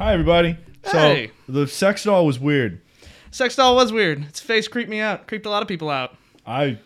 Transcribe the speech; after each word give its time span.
Hi, 0.00 0.14
everybody. 0.14 0.56
Hey. 0.84 1.30
So 1.46 1.52
the 1.52 1.66
sex 1.68 2.04
doll 2.04 2.24
was 2.24 2.38
weird. 2.38 2.80
Sex 3.30 3.54
doll 3.56 3.76
was 3.76 3.92
weird. 3.92 4.22
Its 4.24 4.40
face 4.40 4.66
creeped 4.66 4.88
me 4.88 4.98
out. 5.00 5.26
Creeped 5.28 5.44
a 5.44 5.50
lot 5.50 5.60
of 5.60 5.68
people 5.68 5.90
out. 5.90 6.16
I 6.46 6.78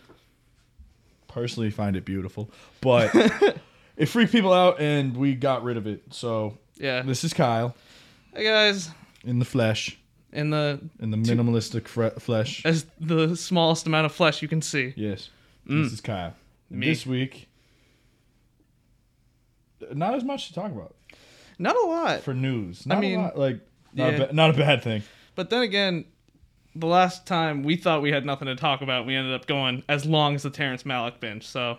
personally 1.27 1.69
find 1.71 1.95
it 1.95 2.03
beautiful, 2.03 2.51
but 2.81 3.09
it 3.97 4.07
freaked 4.07 4.31
people 4.33 4.51
out, 4.53 4.81
and 4.81 5.15
we 5.15 5.33
got 5.33 5.63
rid 5.63 5.77
of 5.77 5.87
it. 5.87 6.03
So 6.13 6.57
Yeah. 6.75 7.01
this 7.03 7.23
is 7.23 7.33
Kyle 7.33 7.73
Hey 8.33 8.43
guys, 8.43 8.89
in 9.23 9.39
the 9.39 9.45
flesh, 9.45 9.97
in 10.33 10.49
the 10.49 10.81
in 10.99 11.11
the 11.11 11.17
minimalistic 11.17 11.87
fre- 11.87 12.19
flesh. 12.19 12.65
as 12.65 12.85
the 12.99 13.35
smallest 13.37 13.87
amount 13.87 14.05
of 14.07 14.11
flesh 14.11 14.41
you 14.41 14.49
can 14.49 14.61
see. 14.61 14.93
Yes, 14.97 15.29
Mm. 15.67 15.83
this 15.85 15.93
is 15.93 16.01
Kyle. 16.01 16.33
And 16.69 16.79
Me. 16.81 16.87
This 16.87 17.05
week, 17.05 17.47
not 19.93 20.15
as 20.15 20.23
much 20.25 20.49
to 20.49 20.53
talk 20.53 20.69
about 20.71 20.95
Not 21.57 21.75
a 21.75 21.85
lot. 21.87 22.21
for 22.21 22.33
news. 22.33 22.85
Not 22.85 22.99
mean, 22.99 23.19
a 23.19 23.23
lot, 23.23 23.37
like 23.37 23.59
not, 23.93 24.13
yeah. 24.13 24.17
a 24.23 24.27
ba- 24.27 24.33
not 24.33 24.49
a 24.51 24.53
bad 24.53 24.83
thing. 24.83 25.03
But 25.35 25.49
then 25.49 25.61
again, 25.61 26.05
the 26.75 26.87
last 26.87 27.25
time 27.25 27.63
we 27.63 27.75
thought 27.75 28.01
we 28.01 28.11
had 28.11 28.25
nothing 28.25 28.47
to 28.47 28.55
talk 28.55 28.81
about, 28.81 29.05
we 29.05 29.15
ended 29.15 29.33
up 29.33 29.47
going 29.47 29.83
as 29.87 30.05
long 30.05 30.35
as 30.35 30.43
the 30.43 30.49
Terrence 30.49 30.83
Malick 30.83 31.19
binge. 31.19 31.45
So 31.45 31.77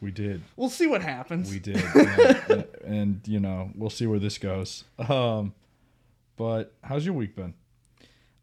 We 0.00 0.10
did. 0.10 0.42
we'll 0.56 0.68
see 0.70 0.86
what 0.86 1.02
happens. 1.02 1.50
We 1.50 1.58
did. 1.58 1.76
and, 1.94 2.64
and, 2.84 3.20
you 3.26 3.40
know, 3.40 3.70
we'll 3.74 3.90
see 3.90 4.06
where 4.06 4.18
this 4.18 4.38
goes. 4.38 4.84
Um, 4.98 5.54
but 6.36 6.74
how's 6.82 7.04
your 7.04 7.14
week 7.14 7.34
been? 7.36 7.54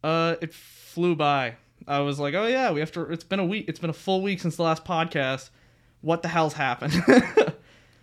Uh, 0.02 0.36
it 0.40 0.52
flew 0.52 1.14
by. 1.14 1.56
I 1.86 2.00
was 2.00 2.18
like, 2.18 2.34
oh 2.34 2.46
yeah, 2.46 2.70
we 2.72 2.80
have 2.80 2.92
to. 2.92 3.02
It's 3.12 3.24
been 3.24 3.40
a 3.40 3.44
week. 3.44 3.66
It's 3.68 3.78
been 3.78 3.90
a 3.90 3.94
full 3.94 4.22
week 4.22 4.40
since 4.40 4.56
the 4.56 4.62
last 4.62 4.84
podcast. 4.84 5.50
What 6.00 6.22
the 6.22 6.28
hell's 6.28 6.54
happened? 6.54 6.94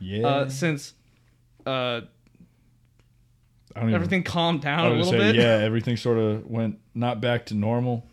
Yeah. 0.03 0.25
uh, 0.27 0.49
since 0.49 0.93
uh, 1.63 2.01
Don't 3.75 3.83
even, 3.83 3.95
everything 3.95 4.23
calmed 4.23 4.61
down 4.61 4.85
a 4.85 4.89
would 4.89 4.97
little 4.97 5.11
say, 5.13 5.17
bit. 5.17 5.35
yeah, 5.35 5.43
everything 5.63 5.97
sort 5.97 6.17
of 6.17 6.45
went 6.49 6.79
not 6.93 7.21
back 7.21 7.45
to 7.47 7.53
normal, 7.55 8.05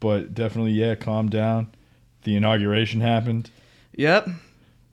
but 0.00 0.34
definitely, 0.34 0.72
yeah, 0.72 0.94
calmed 0.94 1.30
down. 1.30 1.68
The 2.24 2.36
inauguration 2.36 3.00
happened, 3.00 3.50
Yep. 3.96 4.28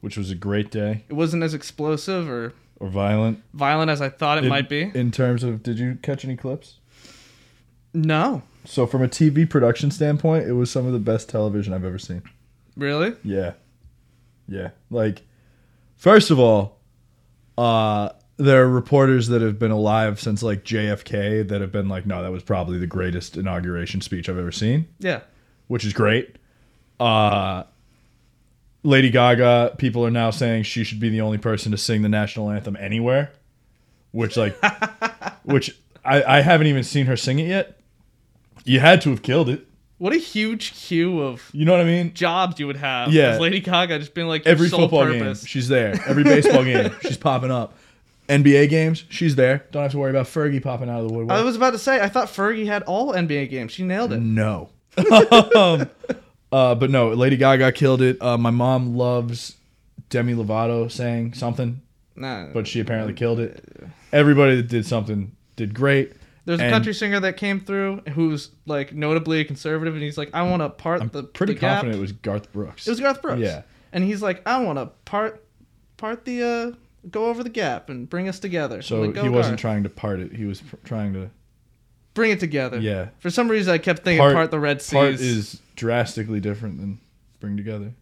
which 0.01 0.17
was 0.17 0.31
a 0.31 0.35
great 0.35 0.71
day, 0.71 1.03
It 1.09 1.13
wasn't 1.13 1.43
as 1.43 1.53
explosive 1.53 2.27
or 2.29 2.53
or 2.79 2.87
violent. 2.89 3.43
violent 3.53 3.91
as 3.91 4.01
I 4.01 4.09
thought 4.09 4.37
it 4.37 4.45
in, 4.45 4.49
might 4.49 4.67
be. 4.69 4.89
In 4.95 5.11
terms 5.11 5.43
of, 5.43 5.61
did 5.61 5.77
you 5.79 5.97
catch 6.01 6.23
any 6.25 6.35
clips? 6.37 6.75
No, 7.93 8.43
So, 8.65 8.85
from 8.85 9.01
a 9.03 9.07
TV 9.07 9.49
production 9.49 9.89
standpoint, 9.91 10.47
it 10.47 10.53
was 10.53 10.69
some 10.71 10.85
of 10.85 10.93
the 10.93 10.99
best 10.99 11.27
television 11.29 11.73
I've 11.73 11.83
ever 11.85 11.97
seen. 11.99 12.21
really. 12.77 13.13
Yeah. 13.23 13.53
Yeah. 14.47 14.69
Like, 14.89 15.21
first 15.97 16.31
of 16.31 16.39
all, 16.39 16.77
uh, 17.57 18.09
there 18.39 18.63
are 18.63 18.69
reporters 18.69 19.27
that 19.27 19.41
have 19.41 19.59
been 19.59 19.69
alive 19.71 20.19
since 20.19 20.41
like 20.41 20.63
JFK 20.63 21.47
that 21.49 21.59
have 21.61 21.71
been 21.73 21.89
like, 21.89 22.05
no, 22.05 22.23
that 22.23 22.31
was 22.31 22.41
probably 22.41 22.79
the 22.79 22.87
greatest 22.87 23.35
inauguration 23.37 23.99
speech 24.01 24.29
I've 24.29 24.37
ever 24.37 24.51
seen, 24.51 24.87
Yeah. 24.97 25.19
which 25.67 25.83
is 25.85 25.91
great. 25.93 26.37
Uh, 27.01 27.63
Lady 28.83 29.09
Gaga, 29.09 29.75
people 29.77 30.05
are 30.05 30.11
now 30.11 30.31
saying 30.31 30.63
she 30.63 30.83
should 30.85 30.99
be 31.01 31.09
the 31.09 31.19
only 31.21 31.37
person 31.37 31.71
to 31.73 31.77
sing 31.77 32.01
the 32.01 32.07
national 32.09 32.49
anthem 32.49 32.77
anywhere, 32.79 33.31
which 34.11 34.37
like, 34.37 34.57
which 35.43 35.77
I, 36.05 36.23
I 36.23 36.41
haven't 36.41 36.67
even 36.67 36.83
seen 36.83 37.05
her 37.07 37.17
sing 37.17 37.39
it 37.39 37.47
yet. 37.47 37.77
You 38.63 38.79
had 38.79 39.01
to 39.01 39.09
have 39.09 39.21
killed 39.21 39.49
it. 39.49 39.65
What 39.97 40.13
a 40.13 40.17
huge 40.17 40.73
queue 40.75 41.19
of 41.21 41.49
You 41.51 41.65
know 41.65 41.73
what 41.73 41.81
I 41.81 41.83
mean? 41.83 42.13
jobs 42.13 42.57
you 42.57 42.67
would 42.67 42.77
have. 42.77 43.11
Yeah. 43.11 43.37
Lady 43.37 43.59
Gaga 43.59 43.99
just 43.99 44.13
being 44.13 44.27
like 44.29 44.45
Every 44.47 44.69
sole 44.69 44.81
football 44.81 45.03
purpose. 45.03 45.41
game, 45.41 45.45
she's 45.47 45.67
there. 45.67 45.99
Every 46.07 46.23
baseball 46.23 46.63
game, 46.63 46.95
she's 47.01 47.17
popping 47.29 47.51
up. 47.51 47.75
NBA 48.29 48.69
games, 48.69 49.03
she's 49.09 49.35
there. 49.35 49.65
Don't 49.71 49.81
have 49.83 49.91
to 49.91 49.97
worry 49.97 50.11
about 50.11 50.27
Fergie 50.27 50.61
popping 50.63 50.87
out 50.89 51.01
of 51.01 51.07
the 51.09 51.13
woodwork. 51.13 51.37
I 51.37 51.43
was 51.43 51.55
about 51.55 51.71
to 51.71 51.79
say, 51.79 51.99
I 51.99 52.07
thought 52.09 52.27
Fergie 52.27 52.65
had 52.67 52.83
all 52.83 53.11
NBA 53.13 53.49
games. 53.49 53.71
She 53.71 53.83
nailed 53.83 54.13
it. 54.13 54.19
no. 54.19 54.69
um, 55.55 55.89
uh, 56.51 56.75
but 56.75 56.89
no, 56.89 57.09
Lady 57.09 57.37
Gaga 57.37 57.71
killed 57.71 58.01
it. 58.01 58.21
Uh, 58.21 58.37
my 58.37 58.49
mom 58.49 58.95
loves 58.95 59.55
Demi 60.09 60.33
Lovato 60.33 60.91
saying 60.91 61.33
something, 61.33 61.81
Nah, 62.15 62.47
but 62.53 62.67
she 62.67 62.79
apparently 62.79 63.13
killed 63.13 63.39
it. 63.39 63.63
Everybody 64.11 64.55
that 64.57 64.67
did 64.67 64.85
something 64.85 65.31
did 65.55 65.73
great. 65.73 66.13
there's 66.45 66.59
a 66.59 66.63
and- 66.63 66.71
country 66.73 66.93
singer 66.93 67.19
that 67.19 67.37
came 67.37 67.59
through 67.61 68.01
who's 68.13 68.49
like 68.65 68.93
notably 68.93 69.39
a 69.39 69.45
conservative, 69.45 69.93
and 69.93 70.03
he's 70.03 70.17
like, 70.17 70.31
I 70.33 70.41
want 70.43 70.61
to 70.63 70.69
part 70.69 71.01
I'm 71.01 71.09
the 71.09 71.23
pretty 71.23 71.53
the 71.53 71.59
gap. 71.59 71.71
confident 71.81 71.97
it 71.97 72.01
was 72.01 72.11
Garth 72.11 72.51
Brooks. 72.51 72.87
It 72.87 72.91
was 72.91 72.99
Garth 72.99 73.21
Brooks. 73.21 73.41
Yeah. 73.41 73.61
and 73.93 74.03
he's 74.03 74.21
like, 74.21 74.41
I 74.47 74.61
want 74.63 74.79
to 74.79 74.87
part 75.05 75.45
part 75.97 76.25
the 76.25 76.43
uh 76.43 76.71
go 77.09 77.25
over 77.27 77.43
the 77.43 77.49
gap 77.49 77.89
and 77.89 78.09
bring 78.09 78.27
us 78.27 78.39
together. 78.39 78.81
so 78.81 79.01
like, 79.01 79.13
"Go, 79.15 79.23
he 79.23 79.29
wasn't 79.29 79.59
trying 79.59 79.83
to 79.83 79.89
part 79.89 80.19
it. 80.19 80.33
He 80.33 80.45
was 80.45 80.61
pr- 80.61 80.75
trying 80.83 81.13
to. 81.13 81.29
bring 82.13 82.31
it 82.31 82.39
together. 82.39 82.79
Yeah. 82.79 83.09
For 83.19 83.29
some 83.29 83.47
reason, 83.49 83.73
I 83.73 83.77
kept 83.77 84.03
thinking 84.03 84.19
Part- 84.19 84.33
part, 84.33 84.51
the 84.51 84.59
Red 84.59 84.81
Seas. 84.81 84.93
Part 84.93 85.13
is 85.15 85.61
drastically 85.75 86.39
different 86.39 86.77
than 86.79 86.99
bring 87.39 87.55
together. 87.55 87.93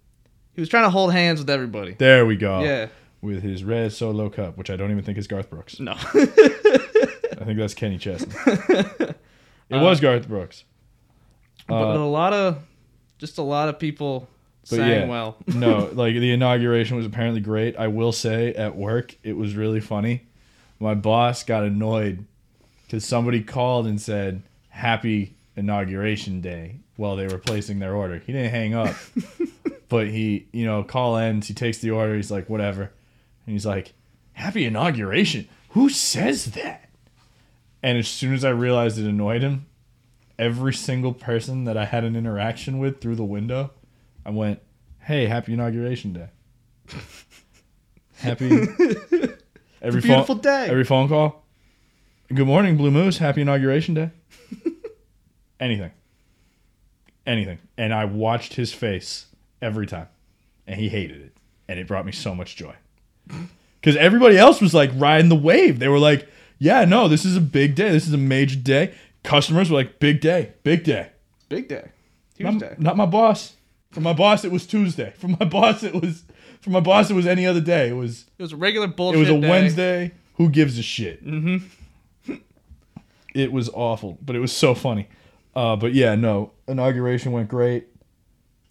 he 0.56 0.62
was 0.62 0.70
trying 0.70 0.86
to 0.86 0.90
hold 0.90 1.12
hands 1.14 1.40
with 1.40 1.50
everybody. 1.50 1.94
There 1.94 2.26
we 2.26 2.36
go. 2.38 2.62
Yeah. 2.64 2.88
with 3.22 3.44
his 3.44 3.64
red 3.64 3.92
solo 3.94 4.30
cup, 4.30 4.58
which 4.58 4.70
I 4.70 4.76
don't 4.76 4.90
even 4.92 5.04
think 5.04 5.18
is 5.18 5.28
Garth 5.28 5.50
Brooks. 5.50 5.80
No. 5.80 5.92
I 6.14 7.44
think 7.46 7.58
that's 7.60 7.74
Kenny 7.76 7.98
Chesney. 7.98 8.34
it 8.48 9.16
was 9.72 10.00
Garth 10.00 10.28
Brooks. 10.28 10.64
but 11.68 11.76
Uh, 11.96 11.98
a 12.00 12.06
lot 12.10 12.34
of, 12.34 12.60
just 13.20 13.38
a 13.38 13.42
lot 13.44 13.70
of 13.70 13.78
people 13.80 14.28
But 14.70 14.78
sang 14.78 14.90
yeah. 14.90 15.08
well. 15.08 15.38
no, 15.48 15.90
like 15.94 16.16
the 16.16 16.32
inauguration 16.32 16.98
was 16.98 17.06
apparently 17.06 17.42
great. 17.42 17.78
I 17.78 17.88
will 17.88 18.12
say 18.12 18.54
at 18.54 18.76
work 18.76 19.16
it 19.24 19.34
was 19.34 19.56
really 19.56 19.80
funny. 19.80 20.26
My 20.80 20.94
boss 20.94 21.44
got 21.44 21.64
annoyed 21.64 22.26
because 22.86 23.06
somebody 23.06 23.42
called 23.42 23.88
and 23.88 24.00
said 24.00 24.42
"Happy 24.70 25.36
Inauguration 25.56 26.42
Day" 26.42 26.78
while 26.98 27.16
they 27.16 27.28
were 27.28 27.38
placing 27.38 27.80
their 27.80 27.96
order. 27.96 28.20
He 28.20 28.34
didn't 28.34 28.52
hang 28.52 28.74
up, 28.74 28.96
but 29.90 30.08
he, 30.08 30.48
you 30.52 30.66
know, 30.66 30.84
call 30.84 31.18
ends. 31.18 31.48
He 31.48 31.54
takes 31.54 31.78
the 31.78 31.92
order. 31.92 32.16
He's 32.16 32.32
like, 32.32 32.50
"Whatever," 32.50 32.92
and 33.46 33.54
he's 33.54 33.66
like, 33.66 33.94
"Happy 34.34 34.66
inauguration? 34.66 35.48
Who 35.70 35.90
says 35.90 36.46
that?" 36.52 36.90
And 37.82 37.98
as 37.98 38.08
soon 38.08 38.34
as 38.34 38.44
I 38.44 38.50
realized 38.50 39.00
it 39.00 39.06
annoyed 39.06 39.44
him, 39.44 39.66
every 40.38 40.74
single 40.74 41.14
person 41.14 41.64
that 41.66 41.78
I 41.78 41.86
had 41.86 42.04
an 42.04 42.16
interaction 42.16 42.80
with 42.80 43.00
through 43.00 43.16
the 43.16 43.24
window, 43.24 43.72
I 44.28 44.32
went, 44.32 44.60
"Hey, 45.00 45.26
happy 45.26 45.54
inauguration 45.54 46.14
day." 46.14 46.28
Happy 48.18 48.46
every 49.80 50.02
beautiful 50.02 50.26
phone, 50.26 50.40
day. 50.40 50.68
Every 50.70 50.84
phone 50.84 51.08
call. 51.08 51.46
Good 52.34 52.48
morning, 52.48 52.76
Blue 52.76 52.90
Moose. 52.90 53.20
Happy 53.20 53.42
inauguration 53.42 53.94
day. 53.94 54.10
Anything. 55.60 55.92
Anything. 57.28 57.60
And 57.78 57.94
I 57.94 58.06
watched 58.06 58.56
his 58.56 58.74
face 58.74 59.28
every 59.62 59.86
time. 59.86 60.08
And 60.66 60.80
he 60.80 60.90
hated 60.90 61.22
it. 61.22 61.38
And 61.68 61.80
it 61.80 61.88
brought 61.88 62.08
me 62.08 62.12
so 62.12 62.34
much 62.36 62.56
joy. 62.56 62.76
Because 63.80 63.96
everybody 63.98 64.38
else 64.38 64.60
was 64.60 64.74
like 64.74 64.90
riding 64.96 65.30
the 65.30 65.36
wave. 65.36 65.78
They 65.78 65.88
were 65.88 66.00
like, 66.00 66.28
yeah, 66.58 66.84
no, 66.84 67.08
this 67.08 67.24
is 67.24 67.38
a 67.38 67.40
big 67.40 67.76
day. 67.76 67.92
This 67.92 68.08
is 68.08 68.14
a 68.14 68.18
major 68.18 68.58
day. 68.58 68.94
Customers 69.24 69.70
were 69.70 69.78
like, 69.78 70.00
big 70.00 70.20
day, 70.20 70.54
big 70.64 70.84
day. 70.84 71.12
Big 71.48 71.70
day. 71.70 71.92
Huge 72.36 72.52
Not, 72.54 72.60
day. 72.60 72.76
not 72.80 72.98
my 72.98 73.06
boss. 73.06 73.54
For 73.98 74.02
my 74.02 74.14
boss, 74.14 74.46
it 74.46 74.52
was 74.52 74.68
Tuesday. 74.68 75.12
For 75.18 75.28
my 75.28 75.44
boss, 75.50 75.82
it 75.82 75.92
was. 75.92 76.24
For 76.62 76.70
my 76.70 76.82
boss, 76.82 77.10
it 77.10 77.16
was 77.16 77.26
any 77.26 77.48
other 77.48 77.60
day. 77.62 77.90
It 77.90 77.94
was. 77.94 78.26
It 78.38 78.44
was 78.44 78.54
a 78.54 78.56
regular 78.56 78.86
bullshit. 78.86 79.18
It 79.18 79.20
was 79.22 79.30
a 79.32 79.42
day. 79.42 79.50
Wednesday. 79.50 80.12
Who 80.36 80.50
gives 80.50 80.78
a 80.78 80.84
shit? 80.84 81.26
Mm-hmm. 81.26 82.36
it 83.34 83.52
was 83.52 83.70
awful, 83.74 84.20
but 84.22 84.36
it 84.36 84.40
was 84.40 84.52
so 84.52 84.76
funny. 84.76 85.08
Uh, 85.56 85.78
but 85.78 85.96
yeah, 85.96 86.14
no, 86.14 86.52
inauguration 86.68 87.32
went 87.32 87.50
great. 87.50 87.88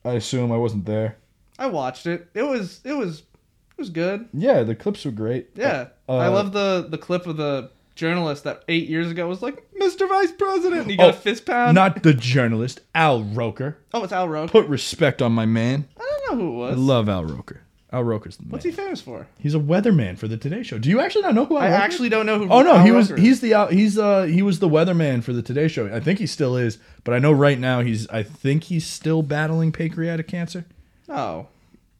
I 0.04 0.12
assume 0.12 0.52
I 0.52 0.58
wasn't 0.58 0.86
there. 0.86 1.16
I 1.58 1.66
watched 1.66 2.06
it. 2.06 2.28
It 2.32 2.44
was 2.44 2.80
it 2.84 2.92
was 2.92 3.18
it 3.18 3.78
was 3.78 3.90
good. 3.90 4.28
Yeah, 4.32 4.62
the 4.62 4.76
clips 4.76 5.04
were 5.04 5.10
great. 5.10 5.48
Yeah. 5.56 5.88
Uh, 6.08 6.18
I 6.18 6.28
love 6.28 6.52
the 6.52 6.86
the 6.88 6.98
clip 6.98 7.26
of 7.26 7.36
the 7.36 7.72
journalist 7.96 8.44
that 8.44 8.62
eight 8.68 8.88
years 8.88 9.10
ago 9.10 9.26
was 9.26 9.42
like, 9.42 9.64
Mr. 9.80 10.08
Vice 10.08 10.30
President 10.32 10.82
and 10.82 10.90
he 10.90 10.96
got 10.96 11.06
Oh, 11.06 11.08
a 11.10 11.12
fist 11.12 11.44
pound. 11.46 11.74
Not 11.74 12.02
the 12.04 12.14
journalist, 12.14 12.80
Al 12.94 13.24
Roker. 13.24 13.78
oh, 13.92 14.04
it's 14.04 14.12
Al 14.12 14.28
Roker. 14.28 14.50
Put 14.52 14.68
respect 14.68 15.20
on 15.20 15.32
my 15.32 15.46
man. 15.46 15.88
I 15.98 16.04
don't 16.28 16.38
know 16.38 16.44
who 16.44 16.52
it 16.52 16.56
was. 16.58 16.74
I 16.74 16.76
love 16.78 17.08
Al 17.08 17.24
Roker. 17.24 17.62
Al 17.92 18.02
Roker's 18.04 18.36
the 18.36 18.42
man. 18.42 18.50
What's 18.50 18.64
he 18.64 18.72
famous 18.72 19.00
for? 19.00 19.26
He's 19.38 19.54
a 19.54 19.58
weatherman 19.60 20.18
for 20.18 20.28
the 20.28 20.36
Today 20.36 20.62
Show. 20.62 20.76
Do 20.78 20.88
you 20.90 21.00
actually 21.00 21.22
not 21.22 21.34
know 21.34 21.44
who 21.46 21.56
Al 21.56 21.62
I 21.62 21.66
Roker 21.66 21.76
is? 21.76 21.82
actually 21.84 22.08
don't 22.10 22.26
know 22.26 22.38
who 22.38 22.48
Oh 22.50 22.60
no, 22.62 22.76
Al 22.76 22.84
he 22.84 22.90
was 22.90 23.10
Roker 23.10 23.22
he's 23.22 23.40
the 23.40 23.66
he's 23.70 23.96
uh 23.96 24.22
he 24.24 24.42
was 24.42 24.58
the 24.58 24.68
weatherman 24.68 25.22
for 25.22 25.32
the 25.32 25.40
Today 25.40 25.68
Show. 25.68 25.86
I 25.94 26.00
think 26.00 26.18
he 26.18 26.26
still 26.26 26.56
is, 26.56 26.78
but 27.04 27.14
I 27.14 27.18
know 27.20 27.32
right 27.32 27.58
now 27.58 27.80
he's 27.80 28.06
I 28.08 28.22
think 28.24 28.64
he's 28.64 28.84
still 28.86 29.22
battling 29.22 29.72
pancreatic 29.72 30.26
cancer. 30.28 30.64
Oh. 31.08 31.46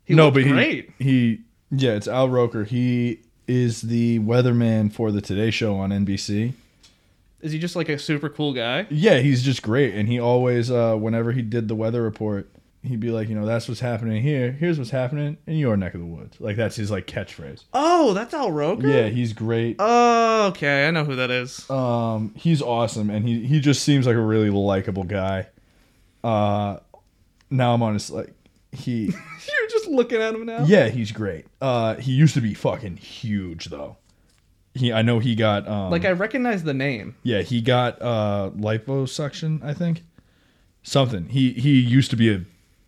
He 0.05 0.15
no, 0.15 0.31
but 0.31 0.43
great. 0.43 0.91
he 0.99 1.05
he 1.05 1.41
yeah, 1.71 1.93
it's 1.93 2.09
Al 2.09 2.29
Roker. 2.29 2.65
He 2.65 3.21
is 3.47 3.83
the 3.83 4.19
weatherman 4.21 4.93
for 4.93 5.13
the 5.13 5.21
Today 5.21 5.51
Show 5.51 5.77
on 5.77 5.91
NBC. 5.91 6.53
Is 7.41 7.53
he 7.53 7.59
just 7.59 7.77
like 7.77 7.89
a 7.89 7.99
super 7.99 8.29
cool 8.29 8.53
guy? 8.53 8.87
Yeah, 8.91 9.19
he's 9.19 9.43
just 9.43 9.63
great, 9.63 9.95
and 9.95 10.09
he 10.09 10.19
always 10.19 10.71
uh 10.71 10.95
whenever 10.97 11.33
he 11.33 11.43
did 11.43 11.69
the 11.69 11.75
weather 11.75 12.03
report, 12.03 12.49
he'd 12.83 13.01
be 13.01 13.11
like, 13.11 13.29
you 13.29 13.35
know, 13.35 13.47
that's 13.47 13.69
what's 13.69 13.81
happening 13.81 14.23
here. 14.23 14.53
Here's 14.53 14.79
what's 14.79 14.91
happening 14.91 15.37
in 15.47 15.57
your 15.57 15.77
neck 15.77 15.95
of 15.95 16.01
the 16.01 16.07
woods. 16.07 16.41
Like 16.41 16.57
that's 16.57 16.77
his 16.77 16.91
like 16.91 17.07
catchphrase. 17.07 17.65
Oh, 17.73 18.15
that's 18.15 18.33
Al 18.35 18.51
Roker. 18.51 18.89
Yeah, 18.89 19.09
he's 19.09 19.33
great. 19.33 19.77
Oh, 19.79 20.47
okay. 20.49 20.89
I 20.89 20.91
know 20.91 21.05
who 21.05 21.17
that 21.17 21.31
is. 21.31 21.69
Um, 21.71 22.33
he's 22.37 22.63
awesome, 22.63 23.11
and 23.11 23.27
he 23.29 23.47
he 23.47 23.61
just 23.61 23.83
seems 23.83 24.07
like 24.07 24.17
a 24.17 24.21
really 24.21 24.51
likable 24.51 25.05
guy. 25.05 25.47
Uh, 26.25 26.79
now 27.51 27.75
I'm 27.75 27.83
honest, 27.83 28.11
like 28.11 28.33
he, 28.73 29.13
just 29.87 29.97
looking 29.97 30.21
at 30.21 30.35
him 30.35 30.45
now. 30.47 30.65
yeah, 30.65 30.89
he's 30.89 31.13
great. 31.13 31.47
Uh, 31.61 31.95
he 31.97 32.13
used 32.13 32.35
to 32.35 32.41
be 32.41 32.55
fucking 32.55 32.97
huge 32.99 33.67
though. 33.67 33.97
He, 34.75 34.93
I 34.93 35.01
know 35.03 35.19
he 35.21 35.35
got 35.35 35.67
um, 35.67 35.91
Like 35.91 36.05
I 36.05 36.11
recognize 36.13 36.63
the 36.65 36.75
name. 36.75 37.17
yeah, 37.23 37.43
he 37.43 37.61
got 37.63 38.01
uh 38.03 38.51
liposuction, 38.57 39.63
I 39.65 39.73
think, 39.75 40.03
something. 40.83 41.29
He 41.29 41.53
he 41.53 41.79
used 41.81 42.11
to 42.11 42.17
be 42.17 42.29
a, 42.31 42.43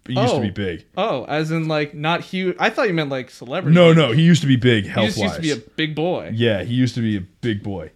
he 0.06 0.14
used 0.14 0.34
to 0.34 0.38
Oh. 0.38 0.40
be 0.40 0.50
big. 0.50 0.84
Oh, 0.96 1.24
as 1.24 1.50
in 1.50 1.66
like 1.68 1.94
not 1.94 2.20
huge. 2.22 2.56
I 2.58 2.70
thought 2.70 2.88
you 2.88 2.94
meant 2.94 3.10
like 3.10 3.30
celebrity. 3.30 3.74
No, 3.74 3.92
no, 3.92 4.12
he 4.12 4.22
used 4.22 4.42
to 4.42 4.46
be 4.46 4.56
big 4.56 4.84
He 4.84 4.90
health 4.90 5.06
just 5.16 5.18
used 5.18 5.34
to 5.36 5.40
be 5.40 5.50
a 5.52 5.56
big 5.56 5.94
boy. 5.94 6.30
Yeah, 6.34 6.62
he 6.62 6.74
used 6.74 6.94
to 6.96 7.00
be 7.00 7.16
a 7.16 7.20
big 7.40 7.62
boy. 7.62 7.90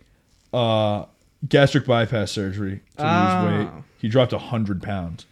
Uh, 0.55 1.05
gastric 1.48 1.87
bypass 1.87 2.31
surgery 2.31 2.81
to 2.96 3.05
Ah. 3.05 3.43
lose 3.44 3.66
weight. 3.66 3.84
He 3.98 4.08
dropped 4.08 4.32
hundred 4.32 4.82
pounds, 4.82 5.26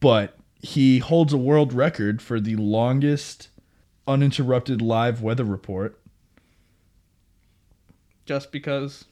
but 0.00 0.36
he 0.60 0.98
holds 0.98 1.32
a 1.32 1.38
world 1.38 1.72
record 1.72 2.20
for 2.20 2.40
the 2.40 2.56
longest 2.56 3.48
uninterrupted 4.06 4.80
live 4.82 5.22
weather 5.22 5.44
report. 5.44 6.00
Just 8.26 8.52
because. 8.52 9.04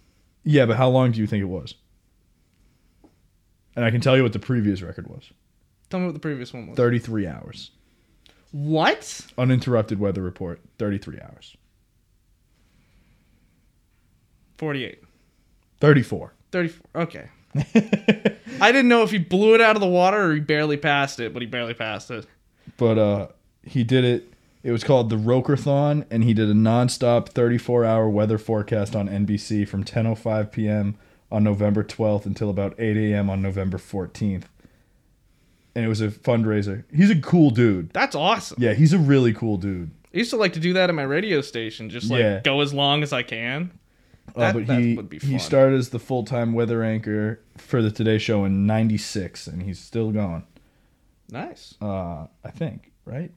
Yeah, 0.45 0.67
but 0.67 0.77
how 0.77 0.89
long 0.89 1.13
do 1.13 1.21
you 1.21 1.27
think 1.27 1.43
it 1.43 1.47
was? 1.47 1.75
And 3.75 3.85
I 3.85 3.91
can 3.91 4.01
tell 4.01 4.17
you 4.17 4.23
what 4.23 4.33
the 4.33 4.39
previous 4.39 4.83
record 4.83 5.07
was: 5.07 5.31
Tell 5.91 6.01
me 6.01 6.07
what 6.07 6.15
the 6.15 6.21
previous 6.21 6.53
one 6.53 6.67
was. 6.67 6.77
thirty-three 6.77 7.27
hours. 7.27 7.71
What? 8.53 9.27
Uninterrupted 9.37 9.99
weather 9.99 10.23
report: 10.23 10.61
thirty-three 10.79 11.21
hours. 11.21 11.57
Forty-eight. 14.59 15.03
Thirty-four. 15.81 16.33
34. 16.53 17.03
Okay. 17.03 17.29
I 18.61 18.73
didn't 18.73 18.89
know 18.89 19.03
if 19.03 19.11
he 19.11 19.19
blew 19.19 19.55
it 19.55 19.61
out 19.61 19.77
of 19.77 19.81
the 19.81 19.87
water 19.89 20.31
or 20.31 20.35
he 20.35 20.41
barely 20.41 20.77
passed 20.77 21.21
it, 21.21 21.33
but 21.33 21.43
he 21.43 21.47
barely 21.47 21.75
passed 21.75 22.11
it. 22.11 22.27
but 22.77 22.99
uh 22.99 23.29
he 23.63 23.83
did 23.85 24.05
it 24.05 24.33
it 24.63 24.71
was 24.73 24.83
called 24.85 25.11
the 25.11 25.17
Rokerthon 25.17 26.05
and 26.11 26.25
he 26.25 26.35
did 26.35 26.49
a 26.49 26.53
nonstop 26.55 27.31
34-hour 27.33 28.09
weather 28.09 28.37
forecast 28.39 28.97
on 28.97 29.09
NBC 29.09 29.67
from 29.69 29.85
10:05 29.85 30.51
p.m. 30.51 30.97
on 31.31 31.45
November 31.45 31.85
12th 31.85 32.27
until 32.27 32.51
about 32.51 32.75
8 32.79 32.97
a.m. 32.97 33.31
on 33.31 33.41
November 33.43 33.79
14th. 33.79 34.45
And 35.75 35.85
it 35.85 35.89
was 35.89 36.01
a 36.01 36.09
fundraiser. 36.09 36.85
He's 36.93 37.11
a 37.11 37.21
cool 37.21 37.51
dude. 37.51 37.91
That's 37.93 38.17
awesome. 38.17 38.57
Yeah, 38.61 38.73
he's 38.75 38.93
a 38.95 38.99
really 38.99 39.33
cool 39.35 39.57
dude. 39.59 39.91
I 40.15 40.19
used 40.19 40.31
to 40.31 40.37
like 40.37 40.55
to 40.55 40.61
do 40.61 40.73
that 40.73 40.89
at 40.89 40.95
my 40.95 41.03
radio 41.03 41.43
station, 41.43 41.91
just 41.91 42.11
like 42.11 42.21
Yeah. 42.21 42.41
go 42.43 42.61
as 42.63 42.73
long 42.73 43.03
as 43.03 43.13
I 43.13 43.23
can. 43.23 43.71
Uh, 44.37 44.41
That- 44.41 44.55
but 44.55 44.67
that 44.67 44.81
he 44.83 44.95
would 44.95 45.09
be 45.09 45.19
he 45.19 45.39
started 45.39 45.79
as 45.79 45.89
the 45.91 45.99
full-time 45.99 46.53
weather 46.53 46.83
anchor 46.85 47.41
for 47.57 47.81
the 47.81 47.91
Today 47.91 48.19
Show 48.19 48.45
in 48.45 48.67
96 48.67 49.47
and 49.47 49.63
he's 49.63 49.79
still 49.79 50.11
going. 50.13 50.45
Nice. 51.31 51.75
Uh 51.81 52.27
I 52.45 52.51
think, 52.51 52.93
right? 53.05 53.33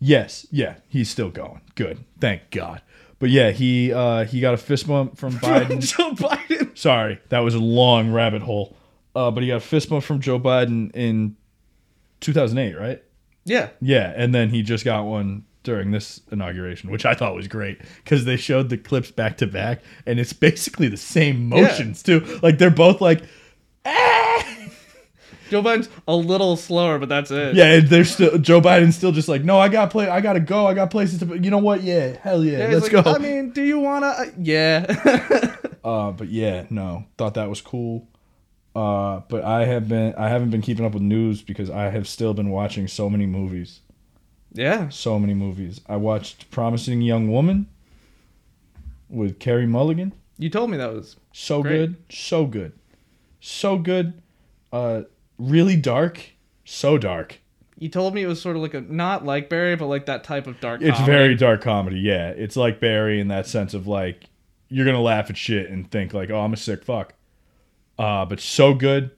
Yes, 0.00 0.46
yeah, 0.50 0.76
he's 0.88 1.10
still 1.10 1.30
going. 1.30 1.60
Good. 1.74 1.98
Thank 2.20 2.50
God. 2.50 2.82
But 3.18 3.30
yeah, 3.30 3.50
he 3.50 3.92
uh 3.92 4.24
he 4.24 4.40
got 4.40 4.54
a 4.54 4.58
fist 4.58 4.86
bump 4.86 5.16
from 5.18 5.32
Biden. 5.40 5.80
Joe 5.80 6.12
Biden. 6.12 6.76
Sorry, 6.78 7.18
that 7.30 7.40
was 7.40 7.54
a 7.54 7.58
long 7.60 8.12
rabbit 8.12 8.42
hole. 8.42 8.76
Uh 9.14 9.30
but 9.30 9.42
he 9.42 9.48
got 9.48 9.56
a 9.56 9.60
fist 9.60 9.90
bump 9.90 10.04
from 10.04 10.20
Joe 10.20 10.38
Biden 10.38 10.94
in 10.94 11.36
2008, 12.20 12.78
right? 12.78 13.02
Yeah. 13.44 13.70
Yeah, 13.80 14.12
and 14.16 14.34
then 14.34 14.50
he 14.50 14.62
just 14.62 14.84
got 14.84 15.04
one 15.04 15.44
during 15.62 15.90
this 15.90 16.20
inauguration, 16.30 16.90
which 16.90 17.04
I 17.04 17.14
thought 17.14 17.34
was 17.34 17.48
great 17.48 17.80
because 18.04 18.24
they 18.24 18.36
showed 18.36 18.68
the 18.68 18.78
clips 18.78 19.10
back 19.10 19.36
to 19.38 19.46
back, 19.46 19.82
and 20.06 20.18
it's 20.18 20.32
basically 20.32 20.88
the 20.88 20.96
same 20.96 21.48
motions 21.48 22.02
too. 22.02 22.20
Like 22.42 22.58
they're 22.58 22.70
both 22.70 23.00
like, 23.00 23.22
Joe 25.50 25.62
Biden's 25.62 25.88
a 26.06 26.14
little 26.14 26.56
slower, 26.56 26.98
but 26.98 27.08
that's 27.08 27.30
it. 27.30 27.54
yeah, 27.54 27.74
and 27.74 27.88
they're 27.88 28.04
still 28.04 28.38
Joe 28.38 28.60
Biden's 28.60 28.96
still 28.96 29.12
just 29.12 29.28
like, 29.28 29.44
no, 29.44 29.58
I 29.58 29.68
got 29.68 29.90
play, 29.90 30.08
I 30.08 30.20
gotta 30.20 30.40
go, 30.40 30.66
I 30.66 30.74
got 30.74 30.90
places 30.90 31.20
to, 31.20 31.38
you 31.38 31.50
know 31.50 31.58
what? 31.58 31.82
Yeah, 31.82 32.16
hell 32.20 32.44
yeah, 32.44 32.58
Yeah, 32.58 32.74
let's 32.74 32.92
like, 32.92 33.04
go. 33.04 33.14
I 33.14 33.18
mean, 33.18 33.50
do 33.50 33.62
you 33.62 33.78
wanna? 33.78 34.06
Uh, 34.06 34.24
yeah. 34.38 35.54
Uh, 35.84 36.10
but 36.10 36.28
yeah, 36.28 36.66
no, 36.68 37.06
thought 37.16 37.34
that 37.34 37.48
was 37.48 37.62
cool. 37.62 38.06
Uh, 38.74 39.20
but 39.28 39.42
I 39.42 39.64
have 39.64 39.88
been, 39.88 40.14
I 40.16 40.28
haven't 40.28 40.50
been 40.50 40.60
keeping 40.60 40.84
up 40.84 40.92
with 40.92 41.02
news 41.02 41.40
because 41.40 41.70
I 41.70 41.84
have 41.84 42.06
still 42.06 42.34
been 42.34 42.50
watching 42.50 42.88
so 42.88 43.08
many 43.08 43.24
movies, 43.24 43.80
yeah. 44.52 44.88
so 44.88 45.18
many 45.18 45.34
movies. 45.34 45.80
I 45.86 45.96
watched 45.96 46.50
Promising 46.50 47.02
Young 47.02 47.30
Woman 47.30 47.66
with 49.08 49.38
Carey 49.38 49.66
Mulligan. 49.66 50.12
You 50.38 50.50
told 50.50 50.70
me 50.70 50.76
that 50.76 50.92
was. 50.92 51.16
So 51.32 51.62
Great. 51.62 51.72
good, 51.72 51.96
so 52.10 52.46
good, 52.46 52.72
so 53.40 53.78
good. 53.78 54.20
Uh, 54.72 55.02
really 55.38 55.76
dark, 55.76 56.20
so 56.64 56.98
dark. 56.98 57.40
You 57.78 57.88
told 57.88 58.14
me 58.14 58.22
it 58.22 58.26
was 58.26 58.42
sort 58.42 58.56
of 58.56 58.62
like 58.62 58.74
a 58.74 58.80
not 58.80 59.24
like 59.24 59.48
Barry, 59.48 59.76
but 59.76 59.86
like 59.86 60.06
that 60.06 60.24
type 60.24 60.46
of 60.46 60.60
dark. 60.60 60.82
It's 60.82 60.96
comedy. 60.96 61.12
very 61.12 61.34
dark 61.36 61.62
comedy. 61.62 62.00
Yeah, 62.00 62.30
it's 62.30 62.56
like 62.56 62.80
Barry 62.80 63.20
in 63.20 63.28
that 63.28 63.46
sense 63.46 63.72
of 63.72 63.86
like 63.86 64.24
you're 64.68 64.84
gonna 64.84 65.00
laugh 65.00 65.30
at 65.30 65.36
shit 65.36 65.70
and 65.70 65.90
think 65.90 66.12
like, 66.12 66.30
oh, 66.30 66.40
I'm 66.40 66.52
a 66.52 66.56
sick 66.56 66.84
fuck. 66.84 67.14
Uh, 67.98 68.24
but 68.24 68.40
so 68.40 68.74
good. 68.74 69.10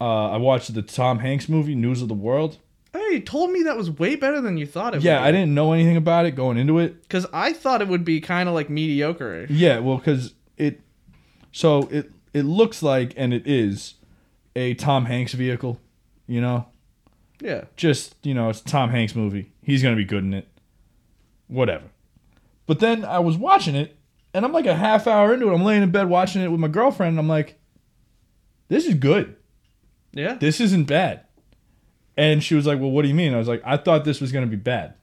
Uh, 0.00 0.30
I 0.30 0.36
watched 0.36 0.74
the 0.74 0.82
Tom 0.82 1.20
Hanks 1.20 1.48
movie 1.48 1.74
News 1.74 2.02
of 2.02 2.08
the 2.08 2.14
World. 2.14 2.58
Hey, 2.94 3.14
you 3.14 3.20
told 3.20 3.50
me 3.50 3.64
that 3.64 3.76
was 3.76 3.90
way 3.90 4.14
better 4.14 4.40
than 4.40 4.56
you 4.56 4.66
thought 4.66 4.94
it 4.94 4.98
was. 4.98 5.04
Yeah. 5.04 5.20
I 5.22 5.32
didn't 5.32 5.52
know 5.52 5.72
anything 5.72 5.96
about 5.96 6.26
it 6.26 6.30
going 6.36 6.56
into 6.56 6.78
it. 6.78 7.02
Because 7.02 7.26
I 7.32 7.52
thought 7.52 7.82
it 7.82 7.88
would 7.88 8.04
be 8.04 8.20
kind 8.20 8.48
of 8.48 8.54
like 8.54 8.70
mediocre. 8.70 9.46
Yeah, 9.50 9.80
well, 9.80 9.96
because 9.98 10.34
it, 10.56 10.80
so 11.50 11.88
it 11.90 12.12
it 12.32 12.42
looks 12.44 12.82
like 12.82 13.12
and 13.16 13.34
it 13.34 13.46
is 13.46 13.94
a 14.54 14.74
Tom 14.74 15.06
Hanks 15.06 15.32
vehicle. 15.34 15.80
You 16.28 16.40
know, 16.40 16.66
Yeah. 17.42 17.64
just 17.76 18.14
you 18.22 18.32
know, 18.32 18.48
it's 18.48 18.60
a 18.60 18.64
Tom 18.64 18.90
Hanks 18.90 19.14
movie. 19.16 19.50
He's 19.62 19.82
gonna 19.82 19.96
be 19.96 20.04
good 20.04 20.22
in 20.22 20.32
it. 20.32 20.46
Whatever. 21.48 21.86
But 22.66 22.78
then 22.78 23.04
I 23.04 23.18
was 23.18 23.36
watching 23.36 23.74
it, 23.74 23.96
and 24.32 24.44
I'm 24.44 24.52
like 24.52 24.66
a 24.66 24.74
half 24.76 25.06
hour 25.08 25.34
into 25.34 25.50
it. 25.50 25.54
I'm 25.54 25.64
laying 25.64 25.82
in 25.82 25.90
bed 25.90 26.08
watching 26.08 26.42
it 26.42 26.48
with 26.48 26.60
my 26.60 26.68
girlfriend, 26.68 27.10
and 27.10 27.18
I'm 27.18 27.28
like, 27.28 27.58
"This 28.68 28.86
is 28.86 28.94
good. 28.94 29.36
Yeah. 30.12 30.34
This 30.34 30.60
isn't 30.60 30.84
bad." 30.84 31.22
And 32.16 32.42
she 32.42 32.54
was 32.54 32.66
like, 32.66 32.78
"Well, 32.78 32.90
what 32.90 33.02
do 33.02 33.08
you 33.08 33.14
mean?" 33.14 33.34
I 33.34 33.38
was 33.38 33.48
like, 33.48 33.62
"I 33.64 33.76
thought 33.76 34.04
this 34.04 34.20
was 34.20 34.32
gonna 34.32 34.46
be 34.46 34.56
bad." 34.56 34.94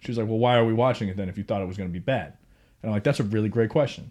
She 0.00 0.10
was 0.10 0.18
like, 0.18 0.28
"Well, 0.28 0.38
why 0.38 0.56
are 0.56 0.64
we 0.64 0.72
watching 0.72 1.08
it 1.08 1.16
then 1.16 1.28
if 1.28 1.36
you 1.36 1.44
thought 1.44 1.62
it 1.62 1.66
was 1.66 1.76
gonna 1.76 1.88
be 1.88 1.98
bad?" 1.98 2.36
And 2.82 2.90
I'm 2.90 2.92
like, 2.92 3.04
"That's 3.04 3.20
a 3.20 3.24
really 3.24 3.48
great 3.48 3.70
question. 3.70 4.10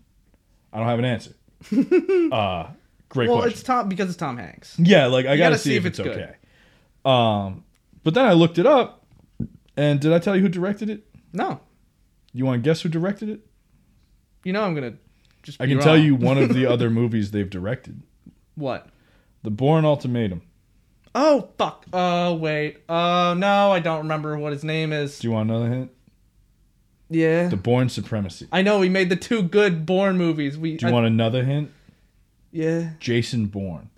I 0.72 0.80
don't 0.80 0.88
have 0.88 1.00
an 1.00 1.06
answer." 1.06 1.32
uh, 2.32 2.68
great 3.10 3.30
well, 3.30 3.40
question. 3.40 3.54
it's 3.54 3.64
Tom 3.64 3.88
because 3.88 4.10
it's 4.10 4.18
Tom 4.18 4.38
Hanks. 4.38 4.78
Yeah, 4.78 5.08
like 5.08 5.26
I 5.26 5.38
gotta, 5.38 5.52
gotta 5.52 5.58
see, 5.58 5.76
if, 5.76 5.86
it's, 5.86 6.00
okay. 6.00 6.36
Um, 7.06 7.64
but 8.04 8.14
then 8.14 8.26
I 8.26 8.34
looked 8.34 8.58
it 8.58 8.66
up, 8.66 9.06
and 9.78 10.00
did 10.00 10.12
I 10.12 10.20
tell 10.20 10.36
you 10.36 10.42
who 10.42 10.50
directed 10.50 10.90
it? 10.90 11.06
No, 11.32 11.62
You 12.34 12.46
want 12.46 12.64
to 12.64 12.70
guess 12.70 12.82
who 12.82 12.90
directed 12.90 13.30
it? 13.30 13.40
you 14.44 14.52
know 14.52 14.64
I'm 14.64 14.76
gonna 14.76 14.96
just. 15.44 15.62
I 15.62 15.68
can 15.68 15.80
tell 15.80 15.98
you 15.98 16.16
one 16.16 16.38
of 16.38 16.54
the 16.54 16.66
other 16.70 16.90
movies 16.90 17.32
they've 17.32 17.50
directed: 17.50 18.02
what. 18.56 18.90
The 19.44 19.52
Bourne 19.52 19.84
Ultimatum. 19.84 20.42
Oh 21.16 21.50
fuck. 21.58 21.86
Oh 21.94 22.34
wait. 22.36 22.78
Oh 22.90 23.34
no, 23.38 23.72
I 23.72 23.80
don't 23.80 24.00
remember 24.00 24.38
what 24.38 24.52
his 24.54 24.64
name 24.64 24.92
is. 24.92 25.20
Do 25.20 25.28
you 25.28 25.32
want 25.34 25.50
another 25.50 25.70
hint? 25.70 25.92
Yeah. 27.10 27.48
The 27.48 27.58
Bourne 27.58 27.90
Supremacy. 27.90 28.48
I 28.52 28.62
know 28.62 28.80
we 28.80 28.90
made 28.90 29.10
the 29.10 29.16
two 29.16 29.44
good 29.44 29.86
Bourne 29.86 30.18
movies. 30.18 30.58
We. 30.58 30.78
Do 30.78 30.86
you 30.86 30.90
I- 30.90 30.94
want 30.94 31.06
another 31.06 31.44
hint? 31.44 31.72
Yeah. 32.52 32.92
Jason 33.00 33.48
Bourne. 33.48 33.90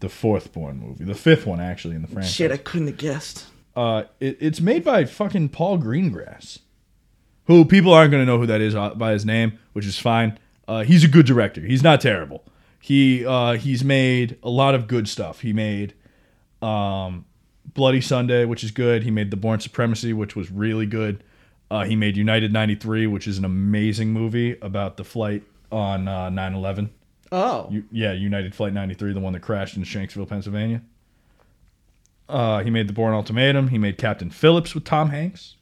The 0.00 0.08
fourth 0.10 0.52
Bourne 0.52 0.78
movie, 0.78 1.04
the 1.04 1.14
fifth 1.14 1.46
one 1.46 1.58
actually 1.58 1.96
in 1.96 2.02
the 2.02 2.08
franchise. 2.08 2.34
Shit, 2.34 2.52
I 2.52 2.58
couldn't 2.58 2.88
have 2.88 2.98
guessed. 2.98 3.46
Uh, 3.74 4.04
it, 4.20 4.36
it's 4.40 4.60
made 4.60 4.84
by 4.84 5.06
fucking 5.06 5.48
Paul 5.48 5.78
Greengrass, 5.78 6.58
who 7.46 7.64
people 7.64 7.94
aren't 7.94 8.10
going 8.10 8.20
to 8.22 8.26
know 8.26 8.38
who 8.38 8.44
that 8.46 8.60
is 8.60 8.74
uh, 8.74 8.90
by 8.94 9.12
his 9.12 9.24
name, 9.24 9.58
which 9.72 9.86
is 9.86 9.98
fine. 9.98 10.38
Uh, 10.68 10.82
he's 10.82 11.02
a 11.02 11.08
good 11.08 11.24
director. 11.24 11.62
He's 11.62 11.82
not 11.82 12.02
terrible. 12.02 12.44
He 12.80 13.24
uh, 13.26 13.52
he's 13.54 13.82
made 13.84 14.38
a 14.42 14.50
lot 14.50 14.74
of 14.74 14.86
good 14.86 15.08
stuff. 15.08 15.40
He 15.40 15.52
made 15.52 15.94
um, 16.62 17.24
Bloody 17.74 18.00
Sunday, 18.00 18.44
which 18.44 18.62
is 18.62 18.70
good. 18.70 19.02
He 19.02 19.10
made 19.10 19.30
The 19.30 19.36
Bourne 19.36 19.60
Supremacy, 19.60 20.12
which 20.12 20.36
was 20.36 20.50
really 20.50 20.86
good. 20.86 21.22
Uh, 21.70 21.84
he 21.84 21.96
made 21.96 22.16
United 22.16 22.52
93, 22.52 23.08
which 23.08 23.26
is 23.26 23.38
an 23.38 23.44
amazing 23.44 24.12
movie 24.12 24.56
about 24.62 24.96
the 24.96 25.04
flight 25.04 25.42
on 25.72 26.06
uh, 26.06 26.30
9/11. 26.30 26.90
Oh. 27.32 27.66
U- 27.72 27.84
yeah, 27.90 28.12
United 28.12 28.54
Flight 28.54 28.72
93, 28.72 29.12
the 29.12 29.18
one 29.20 29.32
that 29.32 29.42
crashed 29.42 29.76
in 29.76 29.82
Shanksville, 29.82 30.28
Pennsylvania. 30.28 30.80
Uh, 32.28 32.62
he 32.62 32.70
made 32.70 32.88
The 32.88 32.92
Bourne 32.92 33.14
Ultimatum. 33.14 33.68
He 33.68 33.78
made 33.78 33.98
Captain 33.98 34.30
Phillips 34.30 34.74
with 34.74 34.84
Tom 34.84 35.10
Hanks. 35.10 35.56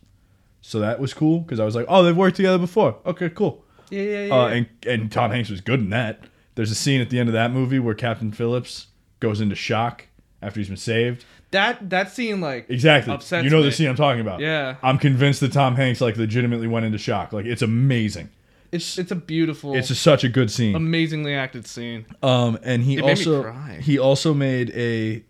So 0.60 0.80
that 0.80 0.98
was 0.98 1.12
cool 1.12 1.40
because 1.40 1.60
I 1.60 1.64
was 1.64 1.74
like, 1.74 1.86
oh, 1.88 2.02
they've 2.02 2.16
worked 2.16 2.36
together 2.36 2.58
before. 2.58 2.96
Okay, 3.04 3.28
cool. 3.30 3.64
yeah, 3.90 4.02
yeah, 4.02 4.24
yeah. 4.26 4.34
Uh, 4.34 4.46
and, 4.48 4.66
and 4.86 5.12
Tom 5.12 5.30
Hanks 5.30 5.50
was 5.50 5.60
good 5.60 5.80
in 5.80 5.90
that. 5.90 6.20
There's 6.54 6.70
a 6.70 6.74
scene 6.74 7.00
at 7.00 7.10
the 7.10 7.18
end 7.18 7.28
of 7.28 7.32
that 7.32 7.50
movie 7.50 7.78
where 7.78 7.94
Captain 7.94 8.30
Phillips 8.32 8.88
goes 9.20 9.40
into 9.40 9.54
shock 9.56 10.06
after 10.42 10.60
he's 10.60 10.68
been 10.68 10.76
saved. 10.76 11.24
That 11.50 11.90
that 11.90 12.10
scene 12.12 12.40
like 12.40 12.68
Exactly. 12.70 13.12
You 13.42 13.50
know 13.50 13.58
me. 13.58 13.64
the 13.64 13.72
scene 13.72 13.88
I'm 13.88 13.96
talking 13.96 14.20
about. 14.20 14.40
Yeah. 14.40 14.76
I'm 14.82 14.98
convinced 14.98 15.40
that 15.40 15.52
Tom 15.52 15.76
Hanks 15.76 16.00
like 16.00 16.16
legitimately 16.16 16.66
went 16.66 16.84
into 16.86 16.98
shock. 16.98 17.32
Like 17.32 17.46
it's 17.46 17.62
amazing. 17.62 18.28
it's 18.72 18.98
it's 18.98 19.10
a 19.12 19.16
beautiful, 19.16 19.74
It's 19.74 19.88
just 19.88 20.02
such 20.02 20.24
a 20.24 20.28
good 20.28 20.50
scene. 20.50 20.74
amazingly 20.74 21.34
acted 21.34 21.66
scene. 21.66 22.06
Um, 22.22 22.58
and 22.62 22.82
he 22.82 22.96
It 22.96 23.02
also 23.02 23.42
cry. 23.42 23.78
he 23.82 23.98
also 23.98 24.34
made 24.34 24.70
a, 24.70 25.24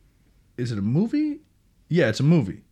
is 0.57 0.73
it 0.73 0.79
a 0.79 0.83
movie? 0.83 1.41
Yeah, 1.89 2.09
it's 2.09 2.21
a 2.21 2.25
movie. 2.25 2.63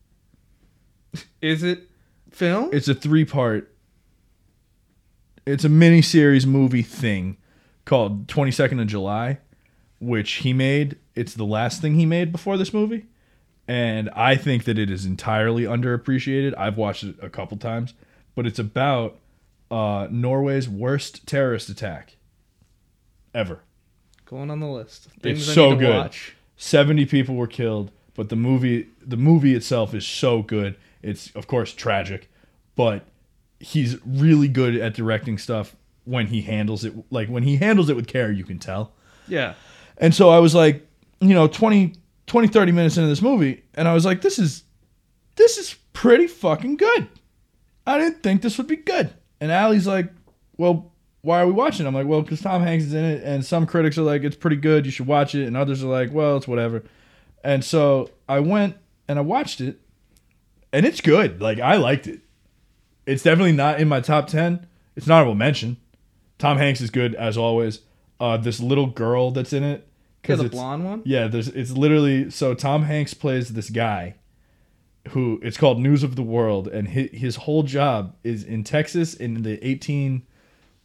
Is 1.43 1.63
it 1.63 1.89
film? 2.31 2.71
It's 2.73 2.89
a 2.89 2.95
three 2.95 3.27
part. 3.27 3.71
It's 5.45 5.65
a 5.65 5.69
mini 5.69 6.01
series 6.03 6.47
movie 6.47 6.83
thing 6.83 7.37
called 7.85 8.29
Twenty 8.29 8.51
Second 8.51 8.81
of 8.81 8.87
July, 8.87 9.39
which 10.01 10.33
he 10.35 10.53
made. 10.53 10.97
It's 11.15 11.35
the 11.35 11.45
last 11.45 11.81
thing 11.81 11.95
he 11.95 12.07
made 12.07 12.33
before 12.33 12.57
this 12.57 12.73
movie, 12.73 13.07
and 13.69 14.11
I 14.11 14.37
think 14.37 14.65
that 14.65 14.79
it 14.79 14.91
is 14.91 15.05
entirely 15.05 15.65
underappreciated. 15.65 16.55
I've 16.57 16.77
watched 16.77 17.05
it 17.05 17.17
a 17.21 17.29
couple 17.29 17.57
times, 17.59 17.95
but 18.35 18.47
it's 18.47 18.59
about 18.59 19.19
uh, 19.71 20.09
Norway's 20.11 20.69
worst 20.69 21.27
terrorist 21.27 21.69
attack 21.69 22.17
ever. 23.35 23.61
Going 24.25 24.51
on 24.51 24.61
the 24.61 24.69
list. 24.69 25.07
of 25.07 25.13
It's 25.23 25.45
so 25.45 25.77
good. 25.77 25.95
Watch. 25.95 26.35
70 26.57 27.07
people 27.07 27.35
were 27.35 27.49
killed 27.49 27.91
but 28.15 28.29
the 28.29 28.37
movie 28.37 28.89
the 29.05 29.17
movie 29.17 29.55
itself 29.55 29.95
is 29.95 30.07
so 30.07 30.43
good 30.43 30.77
it's 31.03 31.31
of 31.35 31.47
course 31.47 31.73
tragic 31.73 32.31
but 32.77 33.05
he's 33.59 33.97
really 34.07 34.49
good 34.49 34.77
at 34.77 34.95
directing 34.95 35.39
stuff 35.39 35.77
when 36.05 36.27
he 36.27 36.43
handles 36.43 36.85
it 36.85 36.93
like 37.11 37.29
when 37.29 37.43
he 37.43 37.57
handles 37.57 37.89
it 37.89 37.97
with 37.97 38.07
care 38.07 38.31
you 38.31 38.45
can 38.45 38.59
tell. 38.59 38.93
Yeah. 39.29 39.55
and 39.99 40.13
so 40.15 40.31
i 40.31 40.39
was 40.39 40.55
like 40.55 40.87
you 41.21 41.33
know 41.33 41.47
20 41.47 41.95
20 42.27 42.49
30 42.49 42.73
minutes 42.73 42.97
into 42.97 43.09
this 43.09 43.23
movie 43.23 43.63
and 43.75 43.87
i 43.87 43.95
was 43.95 44.05
like 44.05 44.21
this 44.21 44.39
is 44.39 44.65
this 45.37 45.59
is 45.59 45.75
pretty 45.93 46.27
fucking 46.27 46.77
good. 46.77 47.09
I 47.87 47.99
didn't 47.99 48.23
think 48.23 48.43
this 48.43 48.59
would 48.59 48.67
be 48.67 48.77
good. 48.77 49.13
And 49.41 49.51
Allie's 49.51 49.87
like 49.87 50.13
well 50.57 50.93
why 51.23 51.41
are 51.41 51.47
we 51.47 51.53
watching? 51.53 51.87
I'm 51.87 51.95
like 51.95 52.07
well 52.07 52.23
because 52.23 52.41
tom 52.41 52.63
hanks 52.63 52.85
is 52.85 52.95
in 52.95 53.05
it 53.05 53.23
and 53.25 53.45
some 53.45 53.67
critics 53.67 53.97
are 53.97 54.03
like 54.03 54.23
it's 54.25 54.37
pretty 54.37 54.57
good 54.57 54.85
you 54.85 54.93
should 54.93 55.07
watch 55.07 55.35
it 55.35 55.47
and 55.47 55.57
others 55.57 55.83
are 55.85 55.89
like 55.89 56.13
well 56.13 56.37
it's 56.37 56.49
whatever. 56.49 56.83
And 57.45 57.65
so 57.65 58.11
i 58.29 58.41
went 58.41 58.77
and 59.09 59.19
i 59.19 59.23
watched 59.23 59.61
it 59.61 59.81
and 60.73 60.85
it's 60.85 61.01
good. 61.01 61.41
Like 61.41 61.61
i 61.61 61.77
liked 61.77 62.07
it. 62.09 62.21
It's 63.07 63.23
definitely 63.23 63.53
not 63.53 63.81
in 63.81 63.89
my 63.89 64.01
top 64.01 64.27
10 64.27 64.67
it's 64.95 65.07
not 65.07 65.17
honorable 65.17 65.35
mention 65.35 65.77
tom 66.43 66.57
hanks 66.59 66.81
is 66.81 66.91
good 66.91 67.15
as 67.15 67.37
always 67.37 67.81
uh, 68.21 68.37
this 68.37 68.59
little 68.61 68.87
girl 68.87 69.31
that's 69.31 69.53
in 69.53 69.63
it 69.65 69.87
Yeah, 70.29 70.37
the 70.37 70.45
it's- 70.45 70.51
blonde 70.51 70.85
one. 70.85 71.03
yeah, 71.05 71.27
there's 71.29 71.49
it's 71.49 71.73
literally 71.73 72.31
so 72.31 72.55
Tom 72.55 72.83
Hanks 72.85 73.15
plays 73.15 73.53
this 73.55 73.69
guy 73.71 74.15
who 75.11 75.41
it's 75.43 75.57
called 75.57 75.81
News 75.81 76.03
of 76.05 76.15
the 76.15 76.23
World 76.23 76.69
and 76.69 76.87
his, 76.89 77.11
his 77.13 77.37
whole 77.45 77.65
job 77.65 78.15
is 78.23 78.45
in 78.45 78.63
Texas 78.63 79.15
in 79.15 79.43
the 79.43 79.55
18 79.67 80.23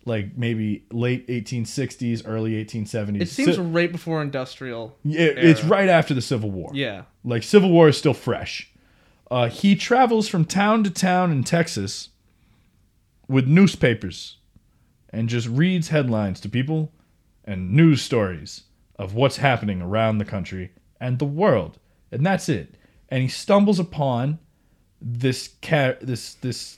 like 0.05 0.37
maybe 0.37 0.85
late 0.91 1.27
1860s, 1.27 2.23
early 2.25 2.53
1870s. 2.65 3.21
It 3.21 3.29
seems 3.29 3.59
right 3.59 3.91
before 3.91 4.21
industrial. 4.23 4.95
yeah, 5.03 5.19
it's 5.51 5.59
era. 5.59 5.69
right 5.69 5.89
after 5.89 6.13
the 6.15 6.21
Civil 6.21 6.49
War. 6.49 6.71
Yeah. 6.73 7.03
Like 7.23 7.43
Civil 7.43 7.69
War 7.69 7.89
is 7.89 7.97
still 7.97 8.13
fresh. 8.15 8.71
Uh, 9.29 9.49
he 9.49 9.75
travels 9.75 10.27
from 10.29 10.45
town 10.45 10.83
to 10.85 10.89
town 10.89 11.31
in 11.31 11.43
Texas 11.43 12.09
with 13.27 13.45
newspapers 13.47 14.37
and 15.11 15.29
just 15.29 15.47
reads 15.47 15.89
headlines 15.89 16.39
to 16.41 16.49
people 16.49 16.91
and 17.45 17.71
news 17.71 18.01
stories 18.01 18.63
of 18.97 19.13
what's 19.13 19.37
happening 19.37 19.81
around 19.81 20.17
the 20.17 20.25
country 20.25 20.71
and 20.99 21.19
the 21.19 21.25
world. 21.25 21.79
And 22.11 22.25
that's 22.25 22.49
it. 22.49 22.75
And 23.09 23.21
he 23.21 23.29
stumbles 23.29 23.79
upon 23.79 24.39
this 25.01 25.49
car- 25.61 25.97
this 26.01 26.33
this 26.35 26.77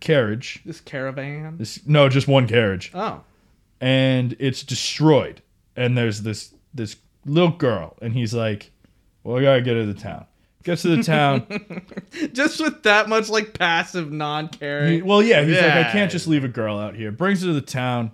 carriage. 0.00 0.60
This 0.66 0.80
caravan. 0.80 1.56
This 1.58 1.86
no, 1.86 2.08
just 2.08 2.28
one 2.28 2.46
carriage 2.48 2.90
Oh. 2.94 3.22
and 3.80 4.36
it's 4.38 4.62
destroyed. 4.62 5.40
And 5.76 5.96
there's 5.96 6.22
this 6.22 6.54
this 6.74 6.96
little 7.24 7.50
girl, 7.52 7.96
and 8.02 8.12
he's 8.12 8.34
like, 8.34 8.70
"Well, 9.22 9.38
I 9.38 9.42
gotta 9.42 9.62
get 9.62 9.74
her 9.76 9.80
to 9.86 9.92
the 9.92 9.98
town." 9.98 10.26
Gets 10.64 10.82
to 10.82 10.96
the 10.96 11.02
town. 11.02 11.46
Just 12.32 12.60
with 12.60 12.82
that 12.84 13.08
much 13.08 13.28
like 13.28 13.52
passive 13.52 14.10
non-caring. 14.10 15.04
well, 15.04 15.22
yeah, 15.22 15.42
he's 15.42 15.60
like, 15.60 15.86
"I 15.86 15.92
can't 15.92 16.10
just 16.10 16.26
leave 16.26 16.42
a 16.42 16.48
girl 16.48 16.78
out 16.78 16.94
here." 16.94 17.12
Brings 17.12 17.42
her 17.42 17.48
to 17.48 17.52
the 17.52 17.60
town, 17.60 18.12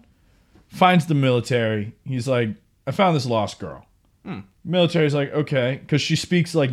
finds 0.66 1.06
the 1.06 1.14
military. 1.14 1.94
He's 2.04 2.26
like, 2.26 2.50
"I 2.86 2.90
found 2.90 3.14
this 3.14 3.24
lost 3.24 3.60
girl." 3.60 3.86
Hmm. 4.24 4.40
Military's 4.64 5.14
like, 5.14 5.32
"Okay," 5.32 5.78
because 5.80 6.02
she 6.02 6.16
speaks 6.16 6.54
like 6.54 6.72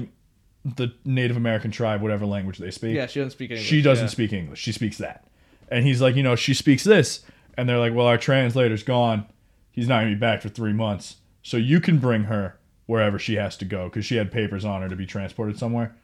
the 0.75 0.93
Native 1.05 1.37
American 1.37 1.71
tribe, 1.71 2.01
whatever 2.01 2.25
language 2.25 2.57
they 2.57 2.71
speak. 2.71 2.95
yeah, 2.95 3.07
she 3.07 3.19
doesn't 3.19 3.31
speak 3.31 3.51
English. 3.51 3.67
She 3.67 3.81
doesn't 3.81 4.05
yeah. 4.05 4.11
speak 4.11 4.33
English. 4.33 4.59
She 4.59 4.71
speaks 4.71 4.97
that. 4.97 5.25
And 5.69 5.85
he's 5.85 6.01
like, 6.01 6.15
you 6.15 6.23
know, 6.23 6.35
she 6.35 6.53
speaks 6.53 6.83
this. 6.83 7.23
And 7.57 7.67
they're 7.67 7.79
like, 7.79 7.93
well, 7.93 8.07
our 8.07 8.17
translator's 8.17 8.83
gone. 8.83 9.25
He's 9.71 9.87
not 9.87 10.01
going 10.01 10.09
to 10.09 10.15
be 10.15 10.19
back 10.19 10.41
for 10.41 10.49
three 10.49 10.73
months. 10.73 11.17
So 11.41 11.57
you 11.57 11.79
can 11.79 11.97
bring 11.99 12.23
her 12.23 12.57
wherever 12.87 13.19
she 13.19 13.35
has 13.35 13.55
to 13.57 13.65
go 13.65 13.85
because 13.85 14.05
she 14.05 14.15
had 14.15 14.31
papers 14.31 14.65
on 14.65 14.81
her 14.81 14.89
to 14.89 14.95
be 14.95 15.05
transported 15.05 15.59
somewhere. 15.59 15.95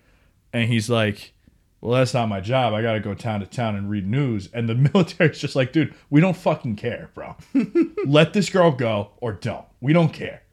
And 0.53 0.69
he's 0.69 0.89
like, 0.89 1.33
well, 1.81 1.99
that's 1.99 2.13
not 2.13 2.29
my 2.29 2.39
job. 2.39 2.73
I 2.73 2.81
got 2.81 2.93
to 2.93 2.99
go 2.99 3.13
town 3.13 3.39
to 3.39 3.45
town 3.45 3.75
and 3.75 3.89
read 3.89 4.07
news. 4.07 4.47
And 4.53 4.69
the 4.69 4.75
military's 4.93 5.39
just 5.39 5.55
like, 5.55 5.73
dude, 5.73 5.93
we 6.09 6.21
don't 6.21 6.37
fucking 6.37 6.75
care, 6.75 7.09
bro. 7.15 7.35
Let 8.05 8.33
this 8.33 8.49
girl 8.49 8.71
go 8.71 9.09
or 9.17 9.33
don't. 9.33 9.65
We 9.81 9.91
don't 9.91 10.13
care. 10.13 10.43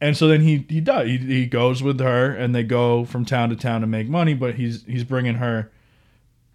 And 0.00 0.16
so 0.16 0.26
then 0.26 0.40
he 0.40 0.66
he 0.68 0.80
does. 0.80 1.06
He, 1.06 1.16
he 1.18 1.46
goes 1.46 1.80
with 1.80 2.00
her, 2.00 2.34
and 2.34 2.52
they 2.52 2.64
go 2.64 3.04
from 3.04 3.24
town 3.24 3.50
to 3.50 3.56
town 3.56 3.82
to 3.82 3.86
make 3.86 4.08
money. 4.08 4.34
But 4.34 4.56
he's 4.56 4.84
he's 4.84 5.04
bringing 5.04 5.36
her 5.36 5.70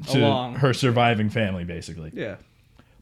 to 0.09 0.19
Along. 0.19 0.55
her 0.55 0.73
surviving 0.73 1.29
family, 1.29 1.63
basically. 1.63 2.11
Yeah. 2.13 2.35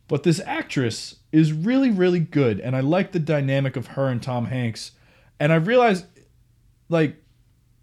But 0.08 0.22
this 0.22 0.40
actress 0.46 1.16
is 1.32 1.52
really 1.52 1.90
really 1.90 2.20
good, 2.20 2.60
and 2.60 2.76
I 2.76 2.82
like 2.82 3.12
the 3.12 3.20
dynamic 3.20 3.76
of 3.76 3.88
her 3.88 4.08
and 4.08 4.22
Tom 4.22 4.46
Hanks. 4.46 4.92
And 5.40 5.52
I 5.52 5.56
realized, 5.56 6.06
like, 6.90 7.18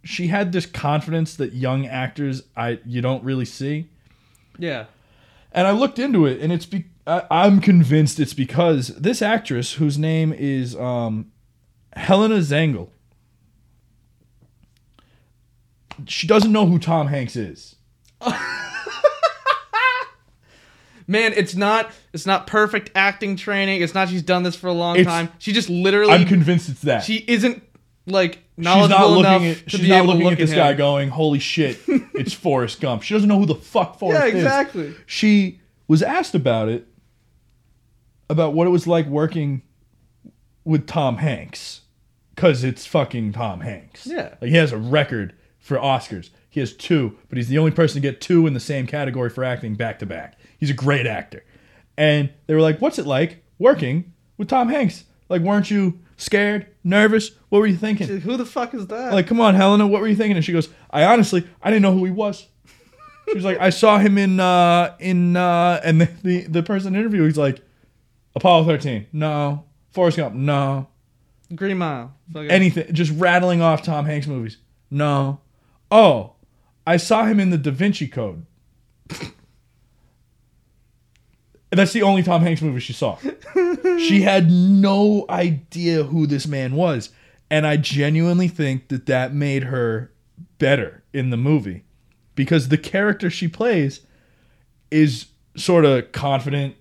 she 0.04 0.28
had 0.28 0.52
this 0.52 0.66
confidence 0.66 1.36
that 1.36 1.52
young 1.52 1.86
actors 1.86 2.42
I 2.56 2.80
you 2.84 3.00
don't 3.00 3.22
really 3.22 3.44
see. 3.44 3.88
Yeah. 4.58 4.86
And 5.52 5.66
I 5.66 5.72
looked 5.72 5.98
into 5.98 6.26
it, 6.26 6.40
and 6.40 6.52
it's 6.52 6.66
be- 6.66 6.86
I, 7.06 7.24
I'm 7.30 7.60
convinced 7.60 8.18
it's 8.18 8.34
because 8.34 8.88
this 8.88 9.22
actress, 9.22 9.74
whose 9.74 9.98
name 9.98 10.32
is 10.32 10.74
um, 10.76 11.30
Helena 11.94 12.36
Zengel, 12.36 12.88
she 16.06 16.26
doesn't 16.26 16.52
know 16.52 16.66
who 16.66 16.78
Tom 16.78 17.08
Hanks 17.08 17.36
is. 17.36 17.76
Man, 21.06 21.32
it's 21.36 21.54
not 21.54 21.90
it's 22.12 22.26
not 22.26 22.46
perfect 22.46 22.90
acting 22.94 23.36
training. 23.36 23.82
It's 23.82 23.94
not 23.94 24.08
she's 24.08 24.22
done 24.22 24.42
this 24.42 24.56
for 24.56 24.68
a 24.68 24.72
long 24.72 24.96
It's- 24.96 25.06
time. 25.12 25.28
She 25.38 25.52
just 25.52 25.68
literally 25.70 26.12
I'm 26.12 26.26
convinced 26.26 26.68
it's 26.68 26.82
that. 26.82 27.04
she 27.04 27.24
isn't 27.28 27.62
like 28.06 28.38
she's 28.56 28.64
not 28.64 29.10
looking 29.10 29.46
at 29.48 29.70
she's 29.70 29.88
not 29.88 30.06
looking 30.06 30.24
look 30.24 30.32
at 30.32 30.38
this 30.38 30.50
him. 30.50 30.56
guy 30.56 30.72
going, 30.74 31.08
"Holy 31.08 31.38
shit, 31.38 31.78
it's 31.86 32.32
Forrest 32.44 32.80
Gump." 32.80 33.02
She 33.02 33.14
doesn't 33.14 33.28
know 33.28 33.38
who 33.38 33.46
the 33.46 33.54
fuck 33.54 33.98
Forrest 33.98 34.20
Yeah, 34.20 34.26
is. 34.28 34.34
Yeah, 34.34 34.40
exactly. 34.40 34.94
She 35.06 35.60
was 35.88 36.02
asked 36.02 36.34
about 36.34 36.68
it, 36.68 36.86
about 38.28 38.54
what 38.54 38.66
it 38.66 38.70
was 38.70 38.86
like 38.86 39.06
working 39.06 39.62
with 40.64 40.86
Tom 40.86 41.16
Hanks, 41.18 41.82
because 42.34 42.64
it's 42.64 42.86
fucking 42.86 43.32
Tom 43.32 43.60
Hanks. 43.60 44.06
Yeah. 44.06 44.34
like 44.40 44.50
he 44.50 44.56
has 44.56 44.72
a 44.72 44.78
record 44.78 45.34
for 45.58 45.76
Oscars. 45.76 46.30
He 46.48 46.60
has 46.60 46.72
two, 46.74 47.16
but 47.28 47.38
he's 47.38 47.48
the 47.48 47.58
only 47.58 47.70
person 47.70 47.94
to 47.94 48.00
get 48.00 48.20
two 48.20 48.46
in 48.46 48.52
the 48.52 48.60
same 48.60 48.86
category 48.86 49.30
for 49.30 49.42
acting 49.44 49.74
back 49.74 49.98
to 50.00 50.06
back. 50.06 50.38
He's 50.62 50.70
a 50.70 50.74
great 50.74 51.08
actor. 51.08 51.44
And 51.96 52.30
they 52.46 52.54
were 52.54 52.60
like, 52.60 52.80
"What's 52.80 53.00
it 53.00 53.04
like 53.04 53.42
working 53.58 54.12
with 54.36 54.46
Tom 54.46 54.68
Hanks? 54.68 55.02
Like, 55.28 55.42
weren't 55.42 55.72
you 55.72 55.98
scared, 56.16 56.68
nervous? 56.84 57.32
What 57.48 57.58
were 57.58 57.66
you 57.66 57.74
thinking?" 57.76 58.06
Who 58.20 58.36
the 58.36 58.46
fuck 58.46 58.72
is 58.72 58.86
that? 58.86 59.12
like, 59.12 59.26
come 59.26 59.40
on, 59.40 59.56
Helena, 59.56 59.88
what 59.88 60.00
were 60.00 60.06
you 60.06 60.14
thinking? 60.14 60.36
And 60.36 60.44
she 60.44 60.52
goes, 60.52 60.68
I 60.88 61.02
honestly, 61.02 61.44
I 61.60 61.70
didn't 61.70 61.82
know 61.82 61.92
who 61.92 62.04
he 62.04 62.12
was. 62.12 62.46
She 63.28 63.34
was 63.34 63.44
like, 63.44 63.58
I 63.58 63.70
saw 63.70 63.98
him 63.98 64.18
in, 64.18 64.38
uh, 64.38 64.94
in, 65.00 65.36
uh, 65.36 65.80
and 65.82 66.00
the, 66.00 66.08
the, 66.22 66.42
the 66.42 66.62
person 66.62 66.94
interviewing, 66.94 67.26
he's 67.26 67.36
like, 67.36 67.60
Apollo 68.36 68.66
13, 68.66 69.08
no. 69.12 69.64
Forrest 69.90 70.16
Gump, 70.16 70.36
no. 70.36 70.86
Green 71.56 71.78
Mile. 71.78 72.14
Anything, 72.36 72.94
just 72.94 73.10
rattling 73.16 73.60
off 73.62 73.82
Tom 73.82 74.06
Hanks 74.06 74.28
movies, 74.28 74.58
no. 74.92 75.40
Oh, 75.90 76.34
I 76.86 76.98
saw 76.98 77.24
him 77.24 77.40
in 77.40 77.50
the 77.50 77.58
Da 77.58 77.72
Vinci 77.72 78.06
Code. 78.06 78.46
And 81.72 81.78
That's 81.78 81.94
the 81.94 82.02
only 82.02 82.22
Tom 82.22 82.42
Hanks 82.42 82.60
movie 82.60 82.80
she 82.80 82.92
saw. 82.92 83.18
she 83.98 84.20
had 84.20 84.50
no 84.50 85.24
idea 85.30 86.04
who 86.04 86.26
this 86.26 86.46
man 86.46 86.76
was. 86.76 87.08
And 87.50 87.66
I 87.66 87.78
genuinely 87.78 88.46
think 88.46 88.88
that 88.88 89.06
that 89.06 89.34
made 89.34 89.64
her 89.64 90.12
better 90.58 91.02
in 91.14 91.30
the 91.30 91.36
movie 91.38 91.84
because 92.34 92.68
the 92.68 92.76
character 92.76 93.30
she 93.30 93.48
plays 93.48 94.00
is 94.90 95.26
sort 95.56 95.86
of 95.86 96.12
confident, 96.12 96.76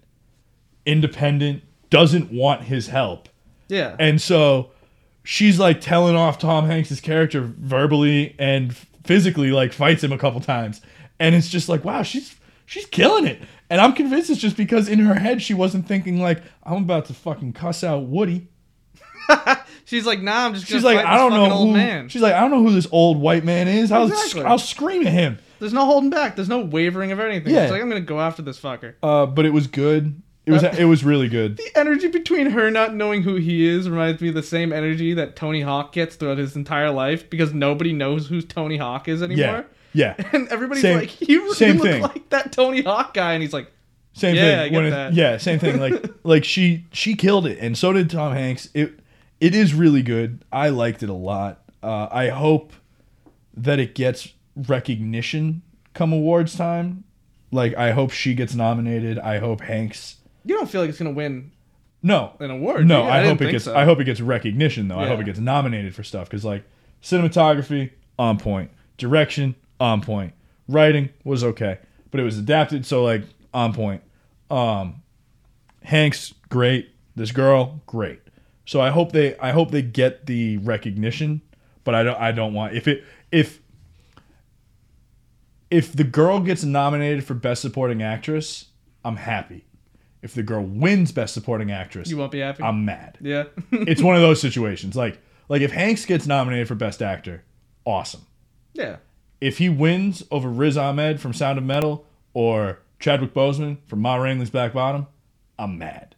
independent, 0.86 1.63
doesn't 1.89 2.31
want 2.31 2.63
his 2.63 2.88
help. 2.88 3.29
yeah. 3.69 3.95
And 3.98 4.21
so 4.21 4.71
she's 5.24 5.57
like 5.57 5.79
telling 5.81 6.15
off 6.15 6.38
Tom 6.38 6.65
Hanks's 6.65 7.00
character 7.00 7.41
verbally 7.41 8.36
and 8.38 8.75
physically, 9.05 9.51
like 9.51 9.71
fights 9.74 10.03
him 10.03 10.12
a 10.12 10.17
couple 10.17 10.41
times, 10.41 10.81
and 11.19 11.33
it's 11.33 11.50
just 11.50 11.69
like, 11.69 11.86
wow, 11.86 12.03
she's 12.03 12.36
she's 12.65 12.86
killing 12.86 13.25
it. 13.25 13.41
And 13.71 13.79
I'm 13.79 13.93
convinced 13.93 14.29
it's 14.29 14.41
just 14.41 14.57
because 14.57 14.89
in 14.89 14.99
her 14.99 15.13
head 15.13 15.41
she 15.41 15.53
wasn't 15.53 15.87
thinking 15.87 16.21
like, 16.21 16.43
I'm 16.61 16.83
about 16.83 17.05
to 17.05 17.13
fucking 17.13 17.53
cuss 17.53 17.85
out 17.85 18.03
Woody. 18.03 18.49
She's 19.85 20.05
like, 20.05 20.21
nah, 20.21 20.45
I'm 20.45 20.53
just. 20.53 20.67
She's 20.67 20.83
like, 20.83 20.97
I 20.97 21.15
don't 21.15 21.31
know 21.31 21.67
who. 21.67 21.71
Man. 21.71 22.09
She's 22.09 22.21
like, 22.21 22.33
I 22.33 22.41
don't 22.41 22.51
know 22.51 22.61
who 22.61 22.73
this 22.73 22.87
old 22.91 23.17
white 23.17 23.45
man 23.45 23.69
is. 23.69 23.89
I'll 23.89 24.07
Exactly. 24.07 24.43
I'll 24.43 24.59
scream 24.59 25.07
at 25.07 25.13
him. 25.13 25.39
There's 25.59 25.71
no 25.71 25.85
holding 25.85 26.09
back. 26.09 26.35
There's 26.35 26.49
no 26.49 26.59
wavering 26.59 27.13
of 27.13 27.21
anything. 27.21 27.53
Yeah. 27.53 27.63
It's 27.63 27.71
like 27.71 27.81
I'm 27.81 27.87
gonna 27.87 28.01
go 28.01 28.19
after 28.19 28.41
this 28.41 28.59
fucker. 28.59 28.95
Uh, 29.01 29.25
but 29.25 29.45
it 29.45 29.51
was 29.51 29.67
good. 29.67 30.21
It 30.45 30.51
was 30.51 30.63
it 30.63 30.85
was 30.85 31.05
really 31.05 31.29
good. 31.29 31.57
The 31.61 31.79
energy 31.79 32.09
between 32.09 32.47
her 32.47 32.69
not 32.71 32.93
knowing 32.93 33.23
who 33.23 33.35
he 33.35 33.65
is 33.65 33.89
reminds 33.89 34.21
me 34.21 34.29
of 34.29 34.35
the 34.35 34.43
same 34.43 34.73
energy 34.73 35.13
that 35.13 35.37
Tony 35.37 35.61
Hawk 35.61 35.93
gets 35.93 36.17
throughout 36.17 36.39
his 36.39 36.57
entire 36.57 36.91
life 36.91 37.29
because 37.29 37.53
nobody 37.53 37.93
knows 37.93 38.27
who 38.27 38.41
Tony 38.41 38.75
Hawk 38.75 39.07
is 39.07 39.23
anymore. 39.23 39.45
yeah. 39.45 39.63
And 40.33 40.48
everybody's 40.50 40.81
Same- 40.81 41.00
like, 41.00 41.21
you, 41.27 41.53
same 41.53 41.75
you 41.77 41.83
look 41.83 41.91
thing. 41.91 42.01
like 42.01 42.29
that 42.29 42.51
Tony 42.51 42.81
Hawk 42.81 43.13
guy, 43.13 43.33
and 43.33 43.41
he's 43.43 43.53
like, 43.53 43.71
Same 44.13 44.36
Yeah, 44.36 44.63
thing. 44.63 44.75
I 44.75 45.07
it- 45.10 45.13
yeah, 45.13 45.38
same 45.38 45.60
thing. 45.60 45.79
Like 45.79 46.03
like 46.24 46.43
she 46.45 46.86
she 46.91 47.15
killed 47.15 47.45
it, 47.45 47.60
and 47.60 47.77
so 47.77 47.91
did 47.93 48.10
Tom 48.10 48.33
Hanks. 48.33 48.69
It 48.74 49.00
it 49.39 49.55
is 49.55 49.74
really 49.74 50.01
good. 50.03 50.43
I 50.51 50.69
liked 50.69 51.01
it 51.03 51.10
a 51.10 51.13
lot. 51.13 51.62
Uh, 51.83 52.07
I 52.12 52.29
hope 52.29 52.74
that 53.55 53.79
it 53.79 53.95
gets 53.95 54.33
recognition 54.55 55.62
come 55.93 56.13
awards 56.13 56.55
time. 56.55 57.03
Like 57.51 57.75
I 57.75 57.91
hope 57.91 58.12
she 58.12 58.33
gets 58.33 58.53
nominated. 58.55 59.19
I 59.19 59.39
hope 59.39 59.62
Hanks. 59.62 60.17
you 60.45 60.55
don't 60.55 60.69
feel 60.69 60.81
like 60.81 60.89
it's 60.89 61.00
gonna 61.00 61.12
win 61.12 61.51
No, 62.01 62.33
an 62.39 62.50
award. 62.51 62.88
no. 62.88 63.03
you? 63.03 63.10
I, 63.10 63.25
hope 63.25 63.41
it 63.41 63.51
gets. 63.51 63.65
so. 63.65 63.75
I 63.75 63.83
hope 63.86 64.00
it 64.00 64.05
gets 64.05 64.21
recognition 64.21 64.88
though. 64.88 65.00
I 65.00 65.07
hope 65.07 65.19
it 65.19 65.25
gets 65.25 65.39
nominated 65.39 65.93
for 65.95 66.03
stuff 66.03 66.29
because 66.29 66.45
like 66.45 66.63
cinematography 67.03 67.91
on 68.17 68.38
point, 68.38 68.71
direction 68.98 69.55
on 69.81 70.00
point, 70.01 70.33
writing 70.69 71.09
was 71.25 71.43
okay, 71.43 71.79
but 72.11 72.19
it 72.19 72.23
was 72.23 72.38
adapted 72.38 72.85
so 72.85 73.03
like 73.03 73.23
on 73.53 73.73
point. 73.73 74.01
Um, 74.50 75.01
Hanks 75.83 76.33
great. 76.50 76.89
This 77.15 77.31
girl 77.31 77.81
great. 77.88 78.21
So 78.65 78.79
I 78.79 78.91
hope 78.91 79.11
they 79.11 79.38
I 79.39 79.51
hope 79.51 79.71
they 79.71 79.81
get 79.81 80.27
the 80.27 80.57
recognition, 80.57 81.41
but 81.83 81.95
I 81.95 82.03
don't 82.03 82.17
I 82.19 82.31
don't 82.31 82.53
want 82.53 82.75
if 82.75 82.88
it 82.88 83.03
if 83.31 83.59
if 85.69 85.93
the 85.93 86.03
girl 86.03 86.39
gets 86.41 86.63
nominated 86.63 87.23
for 87.23 87.33
best 87.33 87.61
supporting 87.61 88.01
actress, 88.03 88.65
I'm 89.03 89.15
happy. 89.15 89.65
If 90.21 90.33
the 90.35 90.43
girl 90.43 90.63
wins 90.63 91.11
best 91.11 91.33
supporting 91.33 91.71
actress, 91.71 92.09
You 92.09 92.17
won't 92.17 92.31
be 92.31 92.39
happy. 92.39 92.61
I'm 92.61 92.85
mad. 92.85 93.17
yeah. 93.21 93.45
It's 93.71 94.01
one 94.03 94.15
of 94.15 94.21
those 94.21 94.39
situations. 94.39 94.95
Like 94.95 95.19
like 95.50 95.61
if 95.61 95.71
Hanks 95.71 96.05
gets 96.05 96.27
nominated 96.27 96.67
for 96.67 96.75
best 96.75 97.01
actor, 97.01 97.43
awesome. 97.85 98.21
yeah. 98.73 98.97
If 99.41 99.57
he 99.57 99.67
wins 99.69 100.24
over 100.31 100.48
Riz 100.50 100.77
Ahmed 100.77 101.19
from 101.19 101.33
Sound 101.33 101.57
of 101.57 101.63
Metal 101.63 102.05
or 102.33 102.79
Chadwick 103.00 103.33
Boseman 103.33 103.77
from 103.88 104.00
Ma 104.00 104.15
Rainey's 104.15 104.51
Black 104.51 104.74
Bottom, 104.74 105.07
I'm 105.57 105.77
mad. 105.77 106.15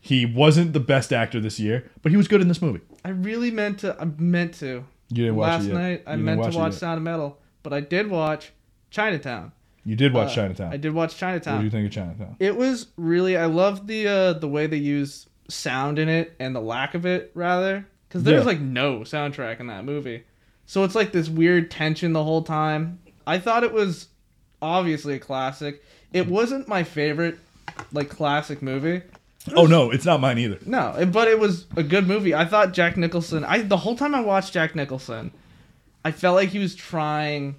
He 0.00 0.26
wasn't 0.26 0.72
the 0.74 0.80
best 0.80 1.12
actor 1.12 1.40
this 1.40 1.58
year, 1.58 1.90
but 2.02 2.10
he 2.12 2.18
was 2.18 2.28
good 2.28 2.40
in 2.42 2.48
this 2.48 2.60
movie. 2.60 2.80
I 3.04 3.10
really 3.10 3.50
meant 3.50 3.78
to. 3.80 3.96
I 3.98 4.04
meant 4.04 4.54
to. 4.54 4.84
You 5.08 5.24
didn't 5.24 5.36
watch 5.36 5.48
Last 5.48 5.64
it 5.64 5.68
yet. 5.68 5.74
night, 5.74 6.02
I 6.06 6.10
You 6.10 6.16
didn't 6.16 6.24
meant 6.24 6.40
watch 6.40 6.52
to 6.52 6.58
watch 6.58 6.72
yet. 6.72 6.80
Sound 6.80 6.96
of 6.98 7.02
Metal, 7.04 7.38
but 7.62 7.72
I 7.72 7.80
did 7.80 8.10
watch 8.10 8.52
Chinatown. 8.90 9.52
You 9.86 9.96
did 9.96 10.12
watch 10.12 10.32
Uh, 10.32 10.34
Chinatown. 10.34 10.72
I 10.72 10.76
did 10.76 10.92
watch 10.94 11.16
Chinatown. 11.16 11.54
what 11.54 11.60
do 11.60 11.64
you 11.66 11.70
think 11.70 11.86
of 11.86 11.92
Chinatown? 11.92 12.36
It 12.40 12.56
was 12.56 12.88
really 12.96 13.36
I 13.36 13.46
love 13.46 13.86
the 13.86 14.08
uh 14.08 14.32
the 14.34 14.48
way 14.48 14.66
they 14.66 14.78
use 14.78 15.26
sound 15.48 15.98
in 15.98 16.08
it 16.08 16.34
and 16.40 16.56
the 16.56 16.60
lack 16.60 16.94
of 16.94 17.04
it 17.06 17.30
rather 17.34 17.86
cuz 18.08 18.22
there's 18.24 18.40
Yeah. 18.42 18.46
like 18.46 18.60
no 18.60 19.00
soundtrack 19.00 19.60
in 19.60 19.66
that 19.68 19.84
movie. 19.84 20.24
So 20.66 20.84
it's 20.84 20.94
like 20.94 21.12
this 21.12 21.28
weird 21.28 21.70
tension 21.70 22.12
the 22.12 22.24
whole 22.24 22.42
time. 22.42 23.00
I 23.26 23.38
thought 23.38 23.64
it 23.64 23.72
was 23.72 24.08
obviously 24.62 25.14
a 25.14 25.18
classic. 25.18 25.82
It 26.12 26.26
wasn't 26.26 26.68
my 26.68 26.82
favorite 26.84 27.38
like 27.92 28.08
classic 28.08 28.62
movie. 28.62 29.02
Oh 29.54 29.66
no, 29.66 29.90
it's 29.90 30.04
not 30.06 30.20
mine 30.20 30.38
either. 30.38 30.58
No, 30.64 31.06
but 31.12 31.28
it 31.28 31.38
was 31.38 31.66
a 31.76 31.82
good 31.82 32.06
movie. 32.06 32.34
I 32.34 32.44
thought 32.46 32.72
Jack 32.72 32.96
Nicholson. 32.96 33.44
I 33.44 33.58
the 33.62 33.76
whole 33.76 33.96
time 33.96 34.14
I 34.14 34.20
watched 34.20 34.52
Jack 34.54 34.74
Nicholson, 34.74 35.32
I 36.04 36.12
felt 36.12 36.36
like 36.36 36.48
he 36.50 36.58
was 36.58 36.74
trying 36.74 37.56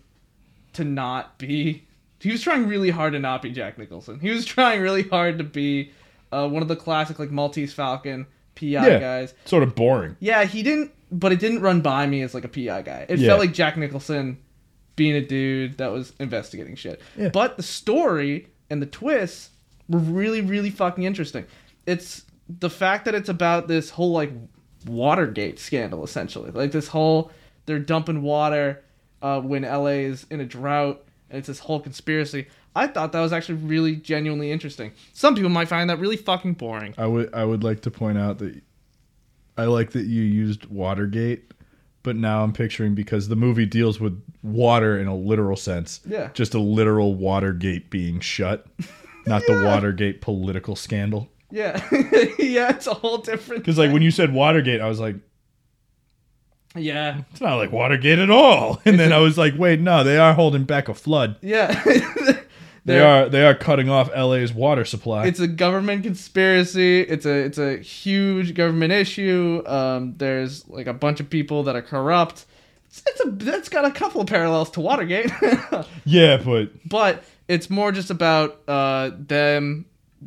to 0.74 0.84
not 0.84 1.38
be. 1.38 1.84
He 2.20 2.32
was 2.32 2.41
trying 2.41 2.68
really 2.68 2.89
hard 2.89 3.13
to 3.13 3.20
not 3.20 3.44
be 3.44 3.52
Jack 3.52 3.78
Nicholson. 3.78 4.20
He 4.20 4.32
was 4.32 4.46
trying 4.48 4.82
really 4.82 5.04
hard 5.04 5.38
to 5.38 5.44
be 5.44 5.91
uh, 6.32 6.48
one 6.50 6.63
of 6.63 6.68
the 6.68 6.76
classic 6.76 7.20
like 7.20 7.30
Maltese 7.30 7.74
Falcon 7.74 8.26
PI 8.56 8.65
Yeah. 8.68 9.00
guys. 9.00 9.34
Sort 9.46 9.62
of 9.62 9.76
boring. 9.76 10.15
Yeah, 10.20 10.44
he 10.46 10.63
didn't, 10.63 10.91
but 11.12 11.32
it 11.32 11.39
didn't 11.39 11.62
run 11.62 11.82
by 11.82 12.06
me 12.08 12.22
as 12.22 12.34
like 12.34 12.44
a 12.44 12.48
PI 12.48 12.82
guy. 12.82 13.06
It 13.10 13.20
Yeah. 13.20 13.28
felt 13.30 13.39
like 13.39 13.54
Jack 13.54 13.78
Nicholson 13.78 14.38
being 14.96 15.15
a 15.15 15.22
dude 15.22 15.78
that 15.78 15.91
was 15.91 16.13
investigating 16.20 16.76
shit. 16.76 17.02
Yeah. 17.18 17.30
But 17.30 17.58
the 17.58 17.63
story 17.63 18.48
and 18.70 18.82
the 18.82 18.86
twists 18.86 19.50
were 19.89 20.00
really, 20.00 20.41
really 20.41 20.70
fucking 20.70 21.04
interesting. 21.04 21.46
It's 21.86 22.24
the 22.48 22.70
fact 22.70 23.06
that 23.06 23.13
it's 23.15 23.30
about 23.30 23.68
this 23.68 23.89
whole 23.91 24.12
like 24.12 24.32
Watergate 24.88 25.60
scandal, 25.60 26.04
essentially. 26.04 26.52
Like 26.52 26.72
this 26.72 26.88
whole 26.89 27.32
they're 27.65 27.80
dumping 27.80 28.22
water 28.22 28.84
uh, 29.22 29.41
when 29.41 29.63
LA 29.63 30.06
is 30.06 30.26
in 30.30 30.39
a 30.39 30.46
drought, 30.46 31.04
and 31.30 31.39
it's 31.39 31.48
this 31.48 31.58
whole 31.60 31.80
conspiracy. 31.80 32.46
I 32.76 32.86
thought 32.88 33.12
that 33.13 33.22
was 33.22 33.34
actually 33.34 33.56
really 33.56 33.96
genuinely 33.96 34.52
interesting. 34.52 34.91
Some 35.13 35.34
people 35.34 35.50
might 35.50 35.68
find 35.68 35.89
that 35.89 35.98
really 35.98 36.18
fucking 36.18 36.54
boring. 36.54 36.94
I 36.98 37.08
would 37.08 37.34
I 37.34 37.44
would 37.46 37.63
like 37.63 37.82
to 37.82 37.91
point 37.91 38.18
out 38.20 38.38
that 38.39 38.62
I 39.58 39.65
like 39.65 39.91
that 39.91 40.06
you 40.06 40.22
used 40.24 40.65
Watergate, 40.65 41.52
but 42.04 42.15
now 42.15 42.44
I'm 42.44 42.54
picturing 42.54 42.94
because 42.96 43.28
the 43.30 43.36
movie 43.36 43.65
deals 43.65 44.00
with 44.00 44.22
water 44.44 45.00
in 45.00 45.08
a 45.08 45.15
literal 45.15 45.56
sense. 45.56 46.02
Yeah. 46.08 46.30
Just 46.34 46.54
a 46.54 46.60
literal 46.60 47.15
Watergate 47.15 47.89
being 47.89 48.20
shut, 48.20 48.68
not 49.26 49.44
the 49.48 49.54
Watergate 49.65 50.22
political 50.22 50.76
scandal. 50.76 51.30
Yeah, 51.52 51.82
yeah, 52.38 52.72
it's 52.72 52.88
a 52.88 52.94
whole 52.94 53.20
different. 53.20 53.62
Because 53.63 53.78
like 53.78 53.94
when 53.94 54.02
you 54.02 54.12
said 54.12 54.34
Watergate, 54.34 54.82
I 54.82 54.89
was 54.89 55.00
like, 55.00 55.15
Yeah, 56.76 57.22
it's 57.32 57.39
not 57.39 57.56
like 57.56 57.72
Watergate 57.72 58.20
at 58.20 58.30
all. 58.30 58.82
And 58.86 59.00
then 59.00 59.13
I 59.13 59.20
was 59.20 59.38
like, 59.38 59.54
wait, 59.58 59.80
no, 59.80 60.04
they 60.04 60.18
are 60.18 60.34
holding 60.34 60.63
back 60.65 60.89
a 60.89 60.94
flood. 60.94 61.38
yeah. 61.41 61.82
They 62.86 63.00
They're- 63.00 63.30
they 63.30 63.43
are 63.43 63.56
cutting 63.56 63.89
off 63.89 64.10
LA's 64.15 64.54
water 64.54 64.86
supply. 64.86 65.26
It's 65.26 65.39
a 65.39 65.48
government 65.48 66.04
conspiracy. 66.04 67.02
It's 67.02 67.26
a 67.26 67.34
it's 67.36 67.58
a 67.58 67.78
huge 67.78 68.54
government 68.54 68.93
issue. 68.93 69.63
Um, 69.65 70.13
there's 70.17 70.67
like 70.69 70.86
a 70.88 70.93
bunch 70.93 71.19
of 71.19 71.30
people 71.30 71.63
that 71.63 71.76
are 71.76 71.82
corrupt. 71.82 72.45
It's, 72.86 73.02
it's 73.08 73.26
a 73.26 73.30
that's 73.32 73.69
got 73.69 73.86
a 73.86 73.91
couple 73.91 74.21
of 74.21 74.28
parallels 74.28 74.69
to 74.71 74.82
Watergate, 74.82 75.32
yeah, 76.06 76.38
but 76.38 76.69
but 76.88 77.24
it's 77.48 77.69
more 77.69 77.91
just 77.91 78.12
about 78.12 78.62
uh, 78.67 79.12
them. 79.17 79.86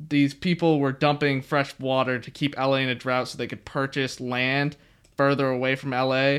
These 0.09 0.35
people 0.35 0.79
were 0.81 0.93
dumping 0.93 1.43
fresh 1.43 1.77
water 1.79 2.19
to 2.19 2.31
keep 2.31 2.57
LA 2.59 2.75
in 2.77 2.89
a 2.89 2.95
drought, 2.95 3.29
so 3.29 3.39
they 3.39 3.47
could 3.47 3.65
purchase 3.65 4.21
land 4.21 4.77
further 5.17 5.49
away 5.49 5.77
from 5.77 5.91
LA, 5.91 6.39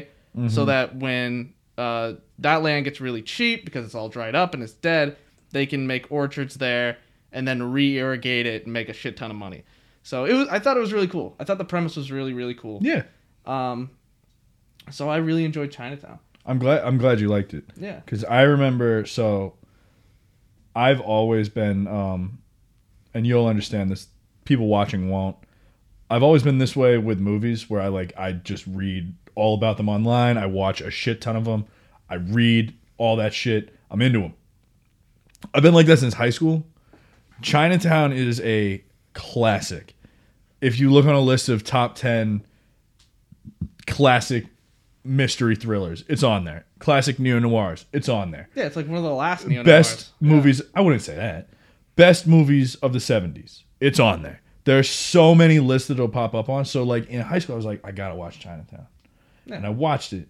so 0.49 0.65
that 0.65 0.95
when 0.95 1.53
uh, 1.77 2.13
that 2.39 2.61
land 2.61 2.85
gets 2.85 3.01
really 3.01 3.21
cheap 3.21 3.65
because 3.65 3.85
it's 3.85 3.95
all 3.95 4.07
dried 4.09 4.35
up 4.35 4.53
and 4.53 4.61
it's 4.63 4.73
dead, 4.73 5.17
they 5.51 5.65
can 5.65 5.87
make 5.87 6.11
orchards 6.11 6.55
there 6.55 6.97
and 7.31 7.47
then 7.47 7.61
re-irrigate 7.71 8.45
it 8.45 8.63
and 8.63 8.73
make 8.73 8.89
a 8.89 8.93
shit 8.93 9.17
ton 9.17 9.29
of 9.31 9.37
money. 9.37 9.63
So 10.03 10.25
it 10.25 10.33
was. 10.33 10.47
I 10.47 10.59
thought 10.59 10.77
it 10.77 10.79
was 10.79 10.93
really 10.93 11.07
cool. 11.07 11.35
I 11.39 11.43
thought 11.43 11.57
the 11.57 11.65
premise 11.65 11.95
was 11.95 12.11
really 12.11 12.33
really 12.33 12.55
cool. 12.55 12.79
yeah. 12.81 13.03
Um, 13.45 13.91
so 14.91 15.09
I 15.09 15.17
really 15.17 15.45
enjoyed 15.45 15.71
Chinatown. 15.71 16.19
I'm 16.45 16.57
glad 16.59 16.83
I'm 16.83 16.97
glad 16.97 17.19
you 17.19 17.27
liked 17.27 17.53
it. 17.53 17.65
Yeah. 17.77 17.99
Because 17.99 18.23
I 18.23 18.41
remember, 18.41 19.05
so 19.05 19.55
I've 20.75 21.01
always 21.01 21.49
been, 21.49 21.87
um, 21.87 22.39
and 23.13 23.27
you'll 23.27 23.47
understand 23.47 23.91
this. 23.91 24.07
People 24.45 24.67
watching 24.67 25.09
won't. 25.09 25.35
I've 26.09 26.23
always 26.23 26.41
been 26.41 26.57
this 26.57 26.75
way 26.75 26.97
with 26.97 27.19
movies, 27.19 27.69
where 27.69 27.81
I 27.81 27.87
like 27.89 28.13
I 28.17 28.31
just 28.31 28.65
read 28.65 29.13
all 29.35 29.53
about 29.53 29.77
them 29.77 29.89
online. 29.89 30.37
I 30.37 30.47
watch 30.47 30.81
a 30.81 30.89
shit 30.89 31.21
ton 31.21 31.35
of 31.35 31.45
them. 31.45 31.65
I 32.09 32.15
read 32.15 32.75
all 32.97 33.17
that 33.17 33.33
shit. 33.33 33.75
I'm 33.91 34.01
into 34.01 34.19
them. 34.19 34.33
I've 35.53 35.63
been 35.63 35.73
like 35.73 35.85
that 35.87 35.99
since 35.99 36.13
high 36.13 36.29
school. 36.29 36.65
Chinatown 37.41 38.11
is 38.11 38.41
a 38.41 38.83
classic. 39.13 39.95
If 40.61 40.79
you 40.79 40.91
look 40.91 41.05
on 41.05 41.15
a 41.15 41.21
list 41.21 41.49
of 41.49 41.63
top 41.63 41.95
ten 41.95 42.43
classic 43.87 44.45
mystery 45.03 45.55
thrillers, 45.55 46.03
it's 46.07 46.23
on 46.23 46.43
there. 46.43 46.65
Classic 46.79 47.17
neo 47.19 47.39
noirs, 47.39 47.85
it's 47.93 48.09
on 48.09 48.31
there. 48.31 48.49
Yeah, 48.55 48.65
it's 48.65 48.75
like 48.75 48.87
one 48.87 48.97
of 48.97 49.03
the 49.03 49.13
last 49.13 49.47
neo 49.47 49.63
Best 49.63 50.11
movies, 50.19 50.61
I 50.75 50.81
wouldn't 50.81 51.01
say 51.01 51.15
that. 51.15 51.49
Best 51.95 52.27
movies 52.27 52.75
of 52.75 52.93
the 52.93 52.99
70s, 52.99 53.63
it's 53.79 53.99
on 53.99 54.21
there. 54.21 54.41
There's 54.65 54.89
so 54.89 55.33
many 55.33 55.59
lists 55.59 55.87
that 55.87 55.95
it'll 55.95 56.09
pop 56.09 56.35
up 56.35 56.49
on. 56.49 56.65
So, 56.65 56.83
like 56.83 57.09
in 57.09 57.21
high 57.21 57.39
school, 57.39 57.55
I 57.55 57.57
was 57.57 57.65
like, 57.65 57.81
I 57.83 57.91
gotta 57.91 58.15
watch 58.15 58.39
Chinatown. 58.39 58.85
Yeah. 59.45 59.55
And 59.55 59.65
I 59.65 59.69
watched 59.69 60.13
it. 60.13 60.27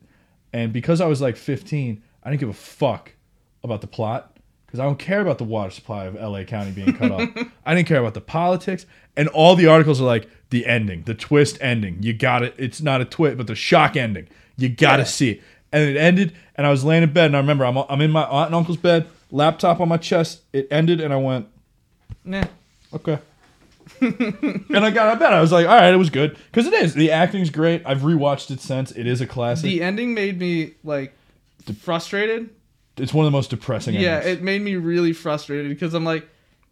And 0.53 0.71
because 0.71 1.01
I 1.01 1.07
was 1.07 1.19
like 1.21 1.35
15, 1.35 2.01
I 2.23 2.29
didn't 2.29 2.39
give 2.39 2.49
a 2.49 2.53
fuck 2.53 3.11
about 3.63 3.81
the 3.81 3.87
plot 3.87 4.38
because 4.69 4.79
I 4.79 4.83
don't 4.83 4.99
care 4.99 5.19
about 5.21 5.39
the 5.39 5.43
water 5.45 5.71
supply 5.71 6.05
of 6.05 6.13
LA 6.13 6.43
County 6.43 6.69
being 6.69 6.93
cut 6.93 7.11
off. 7.11 7.27
I 7.65 7.73
didn't 7.73 7.87
care 7.87 7.99
about 7.99 8.13
the 8.13 8.21
politics. 8.21 8.85
And 9.17 9.27
all 9.29 9.55
the 9.55 9.65
articles 9.65 9.99
are 9.99 10.05
like 10.05 10.29
the 10.51 10.67
ending, 10.67 11.01
the 11.03 11.15
twist 11.15 11.57
ending. 11.59 12.03
You 12.03 12.13
got 12.13 12.43
it. 12.43 12.53
It's 12.57 12.79
not 12.79 13.01
a 13.01 13.05
twist, 13.05 13.37
but 13.37 13.47
the 13.47 13.55
shock 13.55 13.95
ending. 13.95 14.27
You 14.57 14.69
got 14.69 14.97
to 14.97 15.01
Yeah. 15.01 15.05
see 15.05 15.29
it. 15.31 15.41
And 15.71 15.83
it 15.89 15.97
ended, 15.97 16.33
and 16.55 16.67
I 16.67 16.69
was 16.69 16.83
laying 16.83 17.03
in 17.03 17.11
bed, 17.13 17.25
and 17.27 17.35
I 17.35 17.39
remember 17.39 17.65
I'm, 17.65 17.77
I'm 17.77 18.01
in 18.01 18.11
my 18.11 18.23
aunt 18.25 18.47
and 18.49 18.55
uncle's 18.55 18.77
bed, 18.77 19.07
laptop 19.31 19.79
on 19.79 19.87
my 19.89 19.97
chest. 19.97 20.41
It 20.53 20.67
ended, 20.71 21.01
and 21.01 21.11
I 21.13 21.17
went, 21.17 21.47
Nah. 22.23 22.43
okay. 22.93 23.19
and 24.01 24.77
I 24.77 24.91
got 24.91 25.07
out 25.07 25.13
of 25.13 25.19
bed. 25.19 25.33
I 25.33 25.41
was 25.41 25.51
like, 25.51 25.67
all 25.67 25.75
right, 25.75 25.93
it 25.93 25.97
was 25.97 26.09
good. 26.09 26.37
Because 26.51 26.67
it 26.67 26.73
is. 26.73 26.93
The 26.93 27.11
acting's 27.11 27.49
great. 27.49 27.81
I've 27.85 27.99
rewatched 28.01 28.51
it 28.51 28.61
since. 28.61 28.91
It 28.91 29.07
is 29.07 29.19
a 29.19 29.27
classic. 29.27 29.63
The 29.63 29.81
ending 29.81 30.13
made 30.13 30.39
me 30.39 30.73
like 30.83 31.13
frustrated. 31.81 32.49
It's 32.99 33.13
one 33.13 33.25
of 33.25 33.31
the 33.31 33.37
most 33.37 33.49
depressing 33.49 33.95
Yeah, 33.95 34.17
endings. 34.17 34.37
it 34.37 34.43
made 34.43 34.61
me 34.61 34.75
really 34.75 35.13
frustrated 35.13 35.69
because 35.69 35.93
I'm 35.93 36.03
like, 36.05 36.27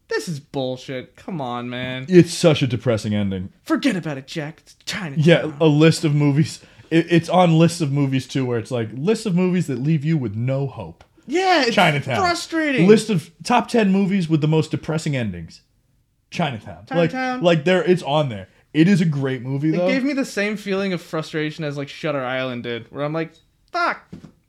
this 0.10 0.28
is 0.28 0.40
bullshit. 0.40 1.16
Come 1.16 1.42
on, 1.42 1.70
man. 1.70 2.06
it's 2.08 2.34
such 2.34 2.62
a 2.62 2.68
depressing 2.68 3.14
ending. 3.14 3.52
Forget 3.64 3.96
about 3.96 4.18
it, 4.18 4.28
Jack. 4.28 4.62
It's 4.62 4.76
China. 4.86 5.16
Yeah, 5.18 5.52
a 5.60 5.66
list 5.68 6.04
of 6.06 6.16
movies. 6.16 6.62
It, 6.90 7.12
it's 7.12 7.28
on 7.30 7.58
lists 7.58 7.82
of 7.82 7.92
movies 7.92 8.28
too, 8.28 8.46
where 8.46 8.58
it's 8.60 8.72
like 8.72 8.90
lists 8.94 9.26
of 9.26 9.36
movies 9.36 9.68
that 9.68 9.80
leave 9.80 10.06
you 10.06 10.18
with 10.18 10.36
no 10.36 10.68
hope. 10.68 11.04
Yeah, 11.26 11.64
it's 11.64 11.76
Chinatown. 11.76 12.16
frustrating. 12.18 12.88
List 12.88 13.10
of 13.10 13.30
top 13.44 13.68
ten 13.68 13.92
movies 13.92 14.30
with 14.30 14.40
the 14.40 14.48
most 14.48 14.72
depressing 14.72 15.16
endings. 15.18 15.62
Chinatown. 16.32 16.86
Chinatown. 16.88 17.42
Like, 17.44 17.58
like 17.58 17.66
there, 17.66 17.84
it's 17.84 18.04
on 18.04 18.30
there. 18.30 18.48
It 18.74 18.88
is 18.88 19.02
a 19.02 19.06
great 19.06 19.42
movie 19.42 19.70
It 19.70 19.78
though. 19.78 19.88
gave 19.88 20.04
me 20.06 20.14
the 20.14 20.24
same 20.26 20.56
feeling 20.56 20.94
of 20.94 21.02
frustration 21.02 21.64
as 21.66 21.76
like 21.78 21.90
Shutter 21.90 22.24
Island 22.24 22.64
did, 22.64 22.90
where 22.92 23.04
I'm 23.04 23.14
like, 23.14 23.32
fuck, 23.72 24.02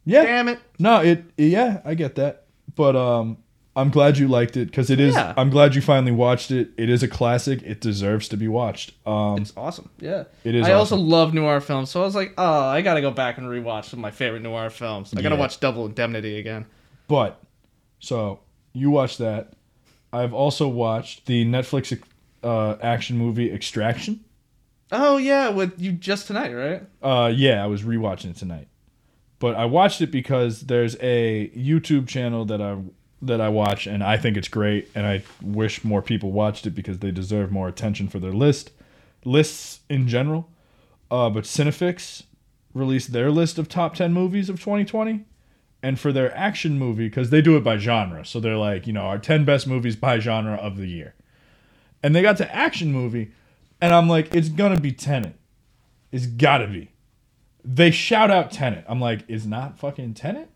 yeah. 0.09 0.25
damn 0.25 0.49
it. 0.49 0.59
No, 0.79 1.01
it. 1.01 1.25
Yeah, 1.37 1.81
I 1.85 1.95
get 1.95 2.15
that. 2.17 2.45
But 2.75 2.97
um, 2.97 3.39
I'm 3.77 3.91
glad 3.91 4.19
you 4.19 4.29
liked 4.29 4.57
it 4.57 4.67
because 4.67 4.91
it 4.91 4.99
is. 5.01 5.15
Yeah. 5.15 5.35
I'm 5.37 5.51
glad 5.51 5.75
you 5.75 5.81
finally 5.83 6.13
watched 6.13 6.51
it. 6.51 6.71
It 6.77 6.89
is 6.89 7.03
a 7.03 7.09
classic. 7.09 7.63
It 7.63 7.81
deserves 7.81 8.29
to 8.29 8.37
be 8.37 8.49
watched. 8.49 8.93
Um, 9.07 9.39
It's 9.39 9.53
awesome. 9.57 9.91
Yeah. 10.01 10.25
It 10.45 10.55
is 10.55 10.67
I 10.67 10.73
also 10.73 10.97
love 10.97 11.35
noir 11.35 11.61
films, 11.61 11.91
so 11.91 12.03
I 12.03 12.05
was 12.05 12.15
like, 12.15 12.35
oh, 12.39 12.65
I 12.65 12.83
gotta 12.83 13.01
go 13.01 13.11
back 13.11 13.39
and 13.39 13.47
rewatch 13.47 13.87
some 13.87 14.01
of 14.01 14.03
my 14.03 14.11
favorite 14.11 14.43
noir 14.43 14.71
films. 14.71 15.13
I 15.17 15.23
gotta 15.23 15.35
Yeah. 15.37 15.41
watch 15.41 15.61
Double 15.61 15.87
Indemnity 15.87 16.39
again. 16.39 16.67
But 17.07 17.41
so 18.01 18.41
you 18.73 18.91
watched 18.91 19.19
that. 19.19 19.53
I've 20.13 20.33
also 20.35 20.69
watched 20.69 21.27
the 21.27 21.45
Netflix 21.45 21.97
uh, 22.43 22.77
action 22.83 23.19
movie 23.19 23.53
Extraction. 23.53 24.25
Oh 24.91 25.19
yeah, 25.19 25.51
with 25.51 25.81
you 25.81 25.93
just 25.93 26.27
tonight, 26.29 26.53
right? 26.55 26.83
Uh, 27.03 27.29
yeah, 27.29 27.63
I 27.63 27.67
was 27.67 27.83
rewatching 27.83 28.31
it 28.31 28.37
tonight, 28.37 28.69
but 29.39 29.55
I 29.55 29.65
watched 29.67 30.01
it 30.01 30.11
because 30.11 30.63
there's 30.63 30.97
a 31.01 31.51
YouTube 31.57 32.09
channel 32.09 32.45
that 32.47 32.61
I 32.61 32.79
that 33.21 33.41
I 33.41 33.49
watch, 33.49 33.87
and 33.87 34.03
I 34.03 34.17
think 34.17 34.37
it's 34.37 34.49
great, 34.49 34.89
and 34.95 35.07
I 35.07 35.23
wish 35.43 35.83
more 35.83 36.03
people 36.03 36.31
watched 36.31 36.67
it 36.67 36.71
because 36.71 37.01
they 37.01 37.11
deserve 37.11 37.51
more 37.51 37.69
attention 37.69 38.09
for 38.09 38.19
their 38.19 38.33
list 38.33 38.71
lists 39.25 39.81
in 39.89 40.07
general. 40.07 40.49
Uh, 41.11 41.29
but 41.29 41.45
Cinefix 41.45 42.25
released 42.75 43.13
their 43.13 43.31
list 43.31 43.59
of 43.59 43.69
top 43.69 43.95
ten 43.95 44.13
movies 44.13 44.49
of 44.49 44.61
2020, 44.61 45.25
and 45.83 45.99
for 45.99 46.13
their 46.13 46.37
action 46.37 46.79
movie, 46.79 47.09
because 47.09 47.31
they 47.31 47.43
do 47.43 47.57
it 47.57 47.65
by 47.65 47.77
genre, 47.77 48.25
so 48.25 48.39
they're 48.41 48.57
like, 48.57 48.87
you 48.87 48.93
know, 48.93 49.03
our 49.03 49.19
ten 49.19 49.45
best 49.45 49.67
movies 49.67 49.97
by 49.97 50.19
genre 50.19 50.57
of 50.57 50.77
the 50.77 50.87
year, 50.87 51.15
and 52.03 52.15
they 52.15 52.23
got 52.23 52.37
to 52.39 52.55
action 52.55 52.93
movie, 52.93 53.33
and 53.81 53.93
I'm 53.95 54.09
like, 54.09 54.35
it's 54.35 54.49
gonna 54.49 54.81
be 54.81 54.93
Tenet. 54.93 55.35
It's 56.11 56.27
gotta 56.27 56.67
be. 56.67 56.91
They 57.65 57.91
shout 57.91 58.31
out 58.31 58.51
Tenet. 58.51 58.85
I'm 58.89 59.01
like, 59.01 59.25
is 59.29 59.47
not 59.47 59.79
fucking 59.79 60.15
Tenet? 60.15 60.49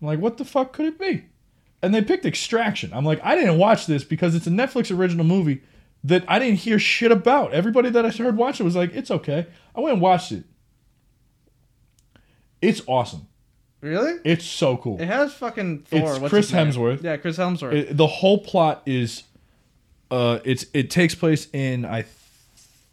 I'm 0.00 0.06
like, 0.06 0.18
what 0.20 0.36
the 0.38 0.44
fuck 0.44 0.72
could 0.72 0.86
it 0.86 0.98
be? 0.98 1.24
And 1.82 1.94
they 1.94 2.02
picked 2.02 2.24
Extraction. 2.24 2.92
I'm 2.92 3.04
like, 3.04 3.20
I 3.22 3.34
didn't 3.34 3.58
watch 3.58 3.86
this 3.86 4.04
because 4.04 4.34
it's 4.34 4.46
a 4.46 4.50
Netflix 4.50 4.96
original 4.96 5.24
movie 5.24 5.62
that 6.04 6.24
I 6.28 6.38
didn't 6.38 6.58
hear 6.60 6.78
shit 6.78 7.10
about. 7.12 7.52
Everybody 7.52 7.90
that 7.90 8.06
I 8.06 8.10
heard 8.10 8.36
watch 8.36 8.60
it 8.60 8.64
was 8.64 8.76
like, 8.76 8.94
it's 8.94 9.10
okay. 9.10 9.46
I 9.76 9.80
went 9.80 9.94
and 9.94 10.02
watched 10.02 10.32
it. 10.32 10.44
It's 12.60 12.82
awesome. 12.86 13.26
Really? 13.80 14.14
It's 14.24 14.44
so 14.44 14.76
cool. 14.76 15.00
It 15.00 15.06
has 15.06 15.32
fucking 15.34 15.82
Thor. 15.82 16.10
It's 16.12 16.18
what's 16.20 16.30
Chris? 16.30 16.50
Hemsworth. 16.50 17.02
Yeah, 17.02 17.16
Chris 17.16 17.38
Hemsworth. 17.38 17.72
It- 17.74 17.96
the 17.96 18.06
whole 18.06 18.38
plot 18.38 18.82
is 18.86 19.22
uh 20.10 20.38
it's 20.44 20.64
it 20.72 20.90
takes 20.90 21.14
place 21.14 21.48
in 21.52 21.84
I 21.84 22.02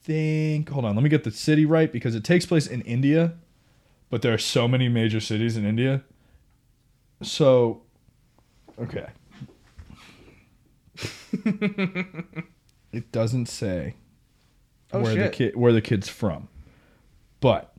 think 0.06 0.70
hold 0.70 0.86
on, 0.86 0.96
let 0.96 1.04
me 1.04 1.10
get 1.10 1.24
the 1.24 1.32
city 1.32 1.66
right 1.66 1.92
because 1.92 2.16
it 2.16 2.24
takes 2.24 2.46
place 2.46 2.68
in 2.68 2.82
India, 2.82 3.34
but 4.10 4.22
there 4.22 4.34
are 4.34 4.38
so 4.38 4.68
many 4.68 4.88
major 4.88 5.20
cities 5.20 5.58
in 5.58 5.66
India. 5.66 6.04
So 7.24 7.82
okay. 8.80 9.08
it 12.94 13.12
doesn't 13.12 13.48
say 13.48 13.96
Oh, 14.94 15.02
where 15.02 15.16
the 15.16 15.30
kid 15.30 15.56
where 15.56 15.74
the 15.74 15.82
kid's 15.82 16.08
from. 16.08 16.48
But 17.42 17.74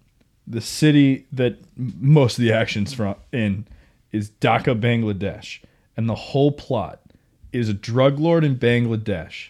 the 0.46 0.60
city 0.60 1.26
that 1.32 1.58
most 1.76 2.38
of 2.38 2.42
the 2.42 2.52
action's 2.52 2.92
from 2.92 3.16
in 3.32 3.66
is 4.12 4.30
Dhaka, 4.30 4.78
Bangladesh, 4.78 5.60
and 5.96 6.08
the 6.08 6.14
whole 6.14 6.52
plot 6.52 7.00
is 7.52 7.68
a 7.68 7.74
drug 7.74 8.18
lord 8.18 8.44
in 8.44 8.56
Bangladesh 8.56 9.48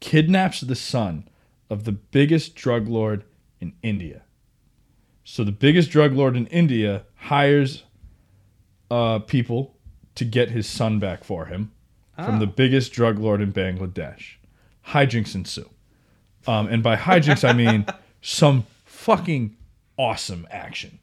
kidnaps 0.00 0.60
the 0.60 0.74
son 0.74 1.28
of 1.70 1.84
the 1.84 1.92
biggest 1.92 2.54
drug 2.54 2.88
lord 2.88 3.24
in 3.60 3.72
India. 3.82 4.22
So 5.24 5.42
the 5.44 5.52
biggest 5.52 5.90
drug 5.90 6.12
lord 6.12 6.36
in 6.36 6.46
India 6.46 7.04
hires 7.16 7.82
uh, 8.90 9.18
people 9.20 9.76
to 10.14 10.24
get 10.24 10.50
his 10.50 10.68
son 10.68 10.98
back 10.98 11.24
for 11.24 11.46
him 11.46 11.72
from 12.14 12.36
Ah. 12.36 12.38
the 12.38 12.46
biggest 12.46 12.92
drug 12.92 13.18
lord 13.18 13.40
in 13.42 13.52
Bangladesh. 13.52 14.36
Hijinks 14.88 15.34
ensue. 15.34 15.68
Um, 16.46 16.68
and 16.68 16.82
by 16.82 16.96
hijinks, 16.96 17.46
I 17.46 17.52
mean 17.52 17.84
some 18.22 18.66
fucking 18.84 19.56
awesome 19.98 20.46
action. 20.50 21.00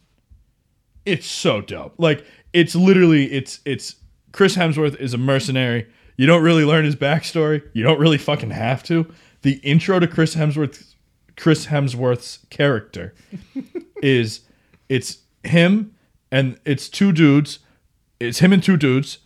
It's 1.05 1.27
so 1.27 1.59
dope. 1.59 1.95
Like 1.97 2.25
it's 2.53 2.75
literally 2.75 3.31
it's 3.31 3.59
it's 3.65 3.95
Chris 4.31 4.55
Hemsworth 4.55 4.95
is 4.99 5.13
a 5.13 5.17
mercenary. 5.17 5.87
You 6.15 6.25
don't 6.27 6.43
really 6.43 6.63
learn 6.63 6.85
his 6.85 6.95
backstory. 6.95 7.61
You 7.73 7.83
don't 7.83 7.99
really 7.99 8.17
fucking 8.17 8.51
have 8.51 8.83
to. 8.83 9.05
The 9.43 9.59
intro 9.63 9.99
to 9.99 10.07
Chris 10.07 10.35
Hemsworth's 10.35 10.95
Chris 11.37 11.67
Hemsworth's 11.67 12.39
character 12.49 13.13
is 14.01 14.41
it's 14.89 15.19
him 15.43 15.95
and 16.31 16.59
it's 16.65 16.89
two 16.89 17.11
dudes. 17.11 17.59
It's 18.19 18.39
him 18.39 18.53
and 18.53 18.63
two 18.63 18.77
dudes 18.77 19.19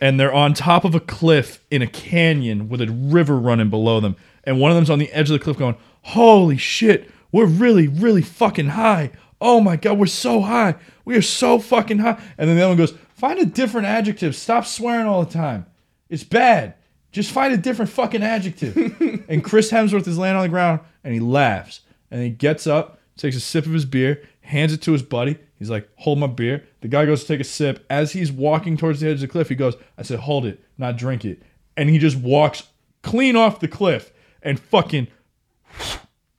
and 0.00 0.18
they're 0.18 0.32
on 0.32 0.54
top 0.54 0.84
of 0.84 0.94
a 0.94 1.00
cliff 1.00 1.64
in 1.70 1.82
a 1.82 1.86
canyon 1.86 2.68
with 2.68 2.80
a 2.80 2.86
river 2.90 3.38
running 3.38 3.70
below 3.70 4.00
them. 4.00 4.16
And 4.44 4.60
one 4.60 4.70
of 4.70 4.76
them's 4.76 4.90
on 4.90 4.98
the 4.98 5.12
edge 5.12 5.30
of 5.30 5.38
the 5.38 5.44
cliff 5.44 5.58
going, 5.58 5.76
Holy 6.02 6.56
shit, 6.56 7.10
we're 7.32 7.46
really, 7.46 7.88
really 7.88 8.22
fucking 8.22 8.68
high. 8.68 9.10
Oh 9.40 9.60
my 9.60 9.76
God, 9.76 9.98
we're 9.98 10.06
so 10.06 10.40
high. 10.40 10.76
We 11.04 11.16
are 11.16 11.22
so 11.22 11.58
fucking 11.58 11.98
high. 11.98 12.20
And 12.38 12.48
then 12.48 12.56
the 12.56 12.62
other 12.62 12.70
one 12.70 12.78
goes, 12.78 12.94
Find 13.14 13.38
a 13.38 13.46
different 13.46 13.86
adjective. 13.86 14.36
Stop 14.36 14.64
swearing 14.64 15.06
all 15.06 15.24
the 15.24 15.32
time. 15.32 15.66
It's 16.08 16.24
bad. 16.24 16.74
Just 17.18 17.32
find 17.32 17.52
a 17.52 17.56
different 17.56 17.90
fucking 17.90 18.22
adjective. 18.22 18.76
and 19.28 19.42
Chris 19.42 19.72
Hemsworth 19.72 20.06
is 20.06 20.18
laying 20.18 20.36
on 20.36 20.42
the 20.42 20.48
ground 20.48 20.78
and 21.02 21.12
he 21.12 21.18
laughs. 21.18 21.80
And 22.12 22.22
he 22.22 22.30
gets 22.30 22.64
up, 22.64 23.00
takes 23.16 23.34
a 23.34 23.40
sip 23.40 23.66
of 23.66 23.72
his 23.72 23.84
beer, 23.84 24.22
hands 24.42 24.72
it 24.72 24.80
to 24.82 24.92
his 24.92 25.02
buddy. 25.02 25.36
He's 25.58 25.68
like, 25.68 25.88
Hold 25.96 26.20
my 26.20 26.28
beer. 26.28 26.64
The 26.80 26.86
guy 26.86 27.06
goes 27.06 27.22
to 27.22 27.26
take 27.26 27.40
a 27.40 27.44
sip. 27.44 27.84
As 27.90 28.12
he's 28.12 28.30
walking 28.30 28.76
towards 28.76 29.00
the 29.00 29.08
edge 29.08 29.14
of 29.14 29.20
the 29.22 29.26
cliff, 29.26 29.48
he 29.48 29.56
goes, 29.56 29.74
I 29.98 30.02
said, 30.02 30.20
Hold 30.20 30.46
it, 30.46 30.62
not 30.78 30.96
drink 30.96 31.24
it. 31.24 31.42
And 31.76 31.90
he 31.90 31.98
just 31.98 32.16
walks 32.16 32.68
clean 33.02 33.34
off 33.34 33.58
the 33.58 33.66
cliff 33.66 34.12
and 34.40 34.60
fucking 34.60 35.08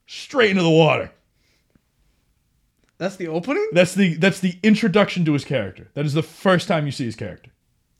straight 0.06 0.52
into 0.52 0.62
the 0.62 0.70
water. 0.70 1.12
That's 2.96 3.16
the 3.16 3.28
opening. 3.28 3.68
That's 3.72 3.94
the 3.94 4.14
that's 4.14 4.40
the 4.40 4.58
introduction 4.62 5.26
to 5.26 5.34
his 5.34 5.44
character. 5.44 5.90
That 5.92 6.06
is 6.06 6.14
the 6.14 6.22
first 6.22 6.68
time 6.68 6.86
you 6.86 6.92
see 6.92 7.04
his 7.04 7.16
character. 7.16 7.50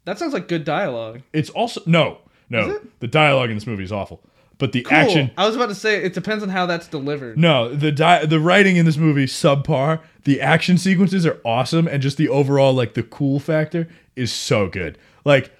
That 0.07 0.19
sounds 0.19 0.33
like 0.33 0.49
good 0.49 0.64
dialogue. 0.64 1.21
It's 1.35 1.51
also 1.51 1.83
no, 1.85 2.23
no. 2.51 2.79
The 2.99 3.09
dialogue 3.09 3.49
in 3.51 3.57
this 3.57 3.67
movie 3.67 3.85
is 3.85 3.93
awful, 3.93 4.23
but 4.59 4.73
the 4.73 4.83
Cool. 4.83 4.99
action. 4.99 5.31
I 5.39 5.47
was 5.47 5.57
about 5.57 5.69
to 5.71 5.75
say 5.75 6.03
it 6.05 6.13
depends 6.13 6.43
on 6.43 6.51
how 6.51 6.67
that's 6.67 6.87
delivered. 6.89 7.39
No, 7.39 7.75
the 7.75 7.91
di- 7.93 8.27
the 8.27 8.39
writing 8.41 8.77
in 8.77 8.85
this 8.85 8.97
movie 8.99 9.25
subpar. 9.27 10.01
The 10.25 10.41
action 10.41 10.77
sequences 10.77 11.25
are 11.25 11.41
awesome, 11.47 11.89
and 11.89 12.03
just 12.03 12.19
the 12.19 12.29
overall 12.29 12.75
like 12.75 12.93
the 12.95 13.03
cool 13.03 13.41
factor 13.41 13.89
is 14.17 14.31
so 14.33 14.69
good. 14.69 14.99
Like 15.25 15.51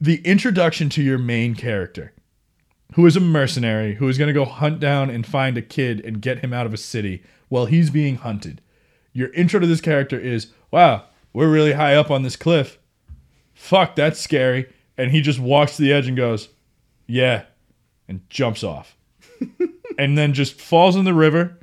the 0.00 0.16
introduction 0.26 0.88
to 0.90 1.02
your 1.02 1.16
main 1.18 1.54
character, 1.54 2.12
who 2.94 3.06
is 3.06 3.16
a 3.16 3.20
mercenary, 3.20 3.94
who 3.94 4.08
is 4.08 4.18
going 4.18 4.28
to 4.28 4.34
go 4.34 4.44
hunt 4.44 4.80
down 4.80 5.08
and 5.08 5.26
find 5.26 5.56
a 5.56 5.62
kid 5.62 6.04
and 6.04 6.20
get 6.20 6.40
him 6.40 6.52
out 6.52 6.66
of 6.66 6.74
a 6.74 6.78
city 6.78 7.22
while 7.48 7.66
he's 7.66 7.88
being 7.90 8.16
hunted. 8.16 8.60
Your 9.12 9.32
intro 9.32 9.58
to 9.60 9.66
this 9.66 9.80
character 9.80 10.18
is, 10.18 10.48
wow, 10.70 11.04
we're 11.32 11.50
really 11.50 11.72
high 11.72 11.94
up 11.96 12.10
on 12.10 12.22
this 12.22 12.36
cliff. 12.36 12.78
Fuck, 13.54 13.96
that's 13.96 14.20
scary. 14.20 14.66
And 15.00 15.10
he 15.10 15.22
just 15.22 15.38
walks 15.38 15.76
to 15.76 15.82
the 15.82 15.92
edge 15.94 16.08
and 16.08 16.16
goes, 16.16 16.50
yeah, 17.06 17.44
and 18.06 18.20
jumps 18.28 18.62
off. 18.62 18.96
and 19.98 20.18
then 20.18 20.34
just 20.34 20.60
falls 20.60 20.94
in 20.94 21.06
the 21.06 21.14
river. 21.14 21.58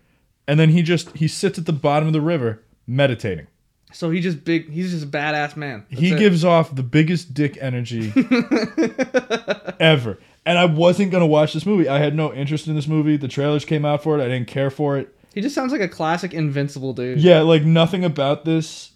And 0.47 0.60
then 0.60 0.69
he 0.69 0.82
just 0.82 1.15
he 1.15 1.28
sits 1.28 1.60
at 1.60 1.67
the 1.67 1.73
bottom 1.73 2.08
of 2.08 2.13
the 2.13 2.21
river 2.21 2.63
meditating. 2.88 3.45
So 3.93 4.10
he 4.10 4.21
just 4.21 4.43
big. 4.43 4.71
He's 4.71 4.91
just 4.91 5.06
a 5.06 5.08
badass 5.08 5.56
man. 5.56 5.86
That's 5.89 6.02
he 6.02 6.13
it. 6.13 6.19
gives 6.19 6.43
off 6.43 6.73
the 6.73 6.84
biggest 6.84 7.36
dick 7.36 7.58
energy 7.62 8.12
ever. 9.80 10.17
And 10.45 10.58
I 10.58 10.65
wasn't 10.65 11.12
gonna 11.12 11.28
watch 11.28 11.54
this 11.54 11.65
movie. 11.65 11.88
I 11.88 12.00
had 12.00 12.15
no 12.15 12.34
interest 12.34 12.67
in 12.67 12.76
this 12.76 12.88
movie. 12.88 13.17
The 13.17 13.28
trailers 13.28 13.65
came 13.65 13.86
out 13.86 14.02
for 14.02 14.17
it. 14.17 14.23
I 14.23 14.28
didn't 14.28 14.47
care 14.47 14.69
for 14.71 14.97
it. 14.97 15.13
He 15.36 15.41
just 15.41 15.54
sounds 15.54 15.71
like 15.71 15.82
a 15.82 15.88
classic 15.88 16.34
invincible 16.34 16.93
dude. 16.93 17.19
Yeah, 17.19 17.41
like 17.41 17.63
nothing 17.63 18.04
about 18.04 18.45
this 18.45 18.93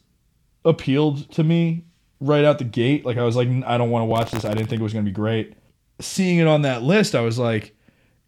appealed 0.66 1.30
to 1.34 1.44
me 1.44 1.86
right 2.22 2.46
out 2.46 2.58
the 2.60 2.64
gate. 2.64 3.06
Like 3.06 3.18
I 3.18 3.24
was 3.24 3.36
like, 3.36 3.50
I 3.66 3.78
don't 3.78 3.90
want 3.90 4.04
to 4.04 4.06
watch 4.06 4.32
this. 4.32 4.46
I 4.46 4.54
didn't 4.54 4.70
think 4.70 4.80
it 4.80 4.84
was 4.84 4.94
gonna 4.94 5.04
be 5.04 5.12
great. 5.12 5.56
Seeing 6.00 6.38
it 6.40 6.48
on 6.48 6.62
that 6.62 6.82
list, 6.84 7.14
I 7.16 7.22
was 7.22 7.38
like, 7.38 7.76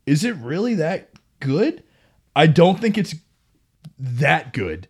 is 0.05 0.25
it 0.25 0.35
really 0.37 0.73
that 0.75 1.09
good? 1.39 1.81
I 2.35 2.47
don't 2.47 2.79
think 2.81 2.97
it's 2.97 3.15
that 3.99 4.51
good, 4.53 4.87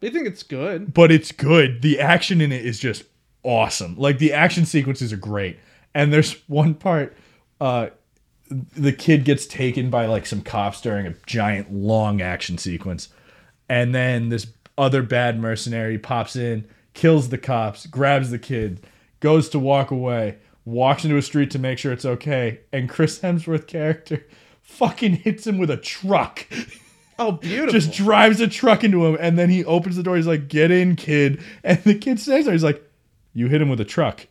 They 0.00 0.10
think 0.10 0.26
it's 0.28 0.42
good. 0.42 0.92
but 0.94 1.10
it's 1.10 1.32
good. 1.32 1.82
The 1.82 1.98
action 1.98 2.40
in 2.40 2.52
it 2.52 2.64
is 2.64 2.78
just 2.78 3.04
awesome. 3.42 3.96
Like 3.96 4.18
the 4.18 4.32
action 4.32 4.66
sequences 4.66 5.12
are 5.12 5.16
great. 5.16 5.58
And 5.94 6.12
there's 6.12 6.34
one 6.48 6.74
part 6.74 7.16
uh 7.60 7.88
the 8.50 8.92
kid 8.92 9.24
gets 9.24 9.46
taken 9.46 9.88
by 9.88 10.04
like 10.06 10.26
some 10.26 10.42
cops 10.42 10.80
during 10.82 11.06
a 11.06 11.14
giant 11.26 11.72
long 11.72 12.20
action 12.20 12.58
sequence. 12.58 13.08
And 13.68 13.94
then 13.94 14.28
this 14.28 14.46
other 14.76 15.02
bad 15.02 15.38
mercenary 15.40 15.96
pops 15.98 16.36
in, 16.36 16.66
kills 16.94 17.28
the 17.28 17.38
cops, 17.38 17.86
grabs 17.86 18.30
the 18.30 18.38
kid, 18.38 18.86
goes 19.20 19.48
to 19.50 19.58
walk 19.58 19.90
away, 19.90 20.38
walks 20.64 21.04
into 21.04 21.16
a 21.16 21.22
street 21.22 21.50
to 21.52 21.58
make 21.58 21.78
sure 21.78 21.92
it's 21.92 22.04
okay, 22.04 22.60
and 22.72 22.88
Chris 22.88 23.20
Hemsworth 23.20 23.66
character 23.66 24.26
fucking 24.62 25.16
hits 25.16 25.46
him 25.46 25.58
with 25.58 25.70
a 25.70 25.76
truck. 25.76 26.46
Oh, 27.18 27.32
beautiful. 27.40 27.72
Just 27.72 27.92
drives 27.92 28.40
a 28.40 28.48
truck 28.48 28.84
into 28.84 29.06
him, 29.06 29.16
and 29.20 29.38
then 29.38 29.50
he 29.50 29.64
opens 29.64 29.96
the 29.96 30.02
door. 30.02 30.16
He's 30.16 30.26
like, 30.26 30.48
"Get 30.48 30.70
in, 30.70 30.96
kid!" 30.96 31.40
And 31.64 31.82
the 31.84 31.94
kid 31.94 32.20
stands 32.20 32.46
there. 32.46 32.54
He's 32.54 32.64
like, 32.64 32.82
"You 33.32 33.48
hit 33.48 33.62
him 33.62 33.68
with 33.68 33.80
a 33.80 33.84
truck." 33.84 34.26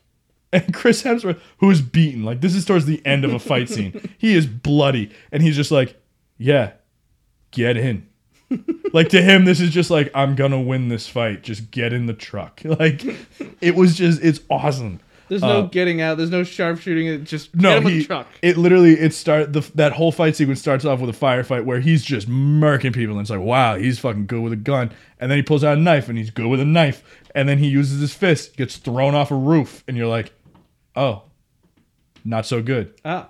And 0.54 0.74
Chris 0.74 1.02
Hemsworth, 1.02 1.40
who 1.58 1.70
is 1.70 1.80
beaten, 1.80 2.24
like 2.24 2.42
this 2.42 2.54
is 2.54 2.66
towards 2.66 2.84
the 2.84 3.00
end 3.06 3.24
of 3.24 3.32
a 3.32 3.38
fight 3.38 3.70
scene. 3.70 3.98
He 4.18 4.34
is 4.34 4.46
bloody, 4.46 5.10
and 5.30 5.42
he's 5.42 5.56
just 5.56 5.70
like, 5.70 5.98
"Yeah, 6.36 6.72
get 7.52 7.78
in." 7.78 8.06
like 8.92 9.08
to 9.10 9.22
him, 9.22 9.44
this 9.44 9.60
is 9.60 9.70
just 9.70 9.90
like, 9.90 10.10
"I'm 10.14 10.34
gonna 10.34 10.60
win 10.60 10.88
this 10.88 11.08
fight. 11.08 11.42
Just 11.42 11.70
get 11.70 11.92
in 11.92 12.06
the 12.06 12.14
truck." 12.14 12.60
Like, 12.64 13.04
it 13.60 13.74
was 13.74 13.96
just, 13.96 14.22
it's 14.22 14.40
awesome. 14.50 15.00
There's 15.28 15.42
no 15.42 15.60
uh, 15.60 15.62
getting 15.62 16.00
out. 16.02 16.18
There's 16.18 16.30
no 16.30 16.42
sharpshooting. 16.44 17.06
It 17.06 17.24
just 17.24 17.54
No, 17.54 17.70
get 17.74 17.82
him 17.82 17.88
he, 17.90 17.98
the 18.00 18.04
truck. 18.04 18.26
it 18.42 18.58
literally 18.58 18.92
it 18.94 19.14
start 19.14 19.52
the 19.54 19.60
that 19.76 19.92
whole 19.92 20.12
fight 20.12 20.36
sequence 20.36 20.60
starts 20.60 20.84
off 20.84 21.00
with 21.00 21.08
a 21.14 21.18
firefight 21.18 21.64
where 21.64 21.80
he's 21.80 22.04
just 22.04 22.28
murking 22.28 22.92
people 22.92 23.14
and 23.14 23.22
it's 23.22 23.30
like 23.30 23.40
wow 23.40 23.76
he's 23.76 23.98
fucking 23.98 24.26
good 24.26 24.42
with 24.42 24.52
a 24.52 24.56
gun 24.56 24.90
and 25.20 25.30
then 25.30 25.38
he 25.38 25.42
pulls 25.42 25.64
out 25.64 25.78
a 25.78 25.80
knife 25.80 26.10
and 26.10 26.18
he's 26.18 26.28
good 26.30 26.48
with 26.48 26.60
a 26.60 26.66
knife 26.66 27.02
and 27.34 27.48
then 27.48 27.56
he 27.56 27.66
uses 27.68 28.00
his 28.02 28.12
fist 28.12 28.58
gets 28.58 28.76
thrown 28.76 29.14
off 29.14 29.30
a 29.30 29.34
roof 29.34 29.82
and 29.88 29.96
you're 29.96 30.06
like 30.08 30.32
oh 30.96 31.22
not 32.26 32.44
so 32.44 32.60
good 32.60 32.92
Ah, 33.02 33.28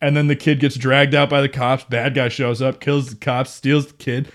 and 0.00 0.16
then 0.16 0.26
the 0.26 0.36
kid 0.36 0.58
gets 0.58 0.74
dragged 0.76 1.14
out 1.14 1.30
by 1.30 1.40
the 1.40 1.48
cops 1.48 1.84
bad 1.84 2.14
guy 2.14 2.28
shows 2.28 2.60
up 2.60 2.80
kills 2.80 3.10
the 3.10 3.16
cops 3.16 3.50
steals 3.52 3.86
the 3.86 3.94
kid 3.94 4.32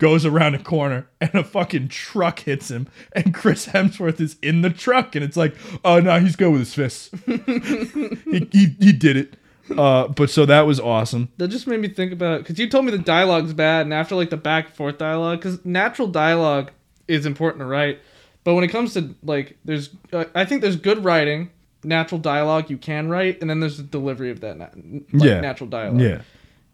goes 0.00 0.26
around 0.26 0.56
a 0.56 0.58
corner 0.58 1.06
and 1.20 1.32
a 1.36 1.44
fucking 1.44 1.86
truck 1.86 2.40
hits 2.40 2.68
him 2.70 2.88
and 3.12 3.32
Chris 3.32 3.66
Hemsworth 3.68 4.20
is 4.20 4.36
in 4.42 4.62
the 4.62 4.70
truck 4.70 5.14
and 5.14 5.24
it's 5.24 5.36
like 5.36 5.54
oh 5.84 6.00
no 6.00 6.18
he's 6.18 6.34
good 6.34 6.50
with 6.50 6.60
his 6.62 6.74
fists 6.74 7.10
he, 7.26 8.48
he, 8.50 8.76
he 8.80 8.92
did 8.92 9.16
it 9.16 9.34
uh, 9.78 10.08
but 10.08 10.28
so 10.28 10.44
that 10.46 10.62
was 10.62 10.80
awesome 10.80 11.28
that 11.36 11.46
just 11.48 11.66
made 11.68 11.78
me 11.80 11.86
think 11.88 12.12
about 12.12 12.40
because 12.40 12.58
you 12.58 12.68
told 12.68 12.84
me 12.84 12.90
the 12.90 12.98
dialogue's 12.98 13.52
bad, 13.52 13.86
and 13.86 13.94
after 13.94 14.16
like 14.16 14.30
the 14.30 14.36
back 14.36 14.66
and 14.66 14.74
forth 14.74 14.98
dialogue, 14.98 15.38
because 15.38 15.64
natural 15.64 16.08
dialogue 16.08 16.72
is 17.06 17.24
important 17.24 17.60
to 17.60 17.66
write, 17.66 18.00
but 18.42 18.54
when 18.54 18.64
it 18.64 18.68
comes 18.68 18.94
to 18.94 19.14
like, 19.22 19.56
there's 19.64 19.90
uh, 20.12 20.24
I 20.34 20.44
think 20.44 20.62
there's 20.62 20.74
good 20.74 21.04
writing, 21.04 21.50
natural 21.84 22.20
dialogue 22.20 22.68
you 22.68 22.78
can 22.78 23.08
write, 23.08 23.40
and 23.40 23.48
then 23.48 23.60
there's 23.60 23.76
the 23.76 23.84
delivery 23.84 24.30
of 24.32 24.40
that 24.40 24.56
na- 24.58 24.68
like, 25.12 25.28
Yeah. 25.28 25.40
natural 25.40 25.70
dialogue. 25.70 26.00
yeah 26.00 26.22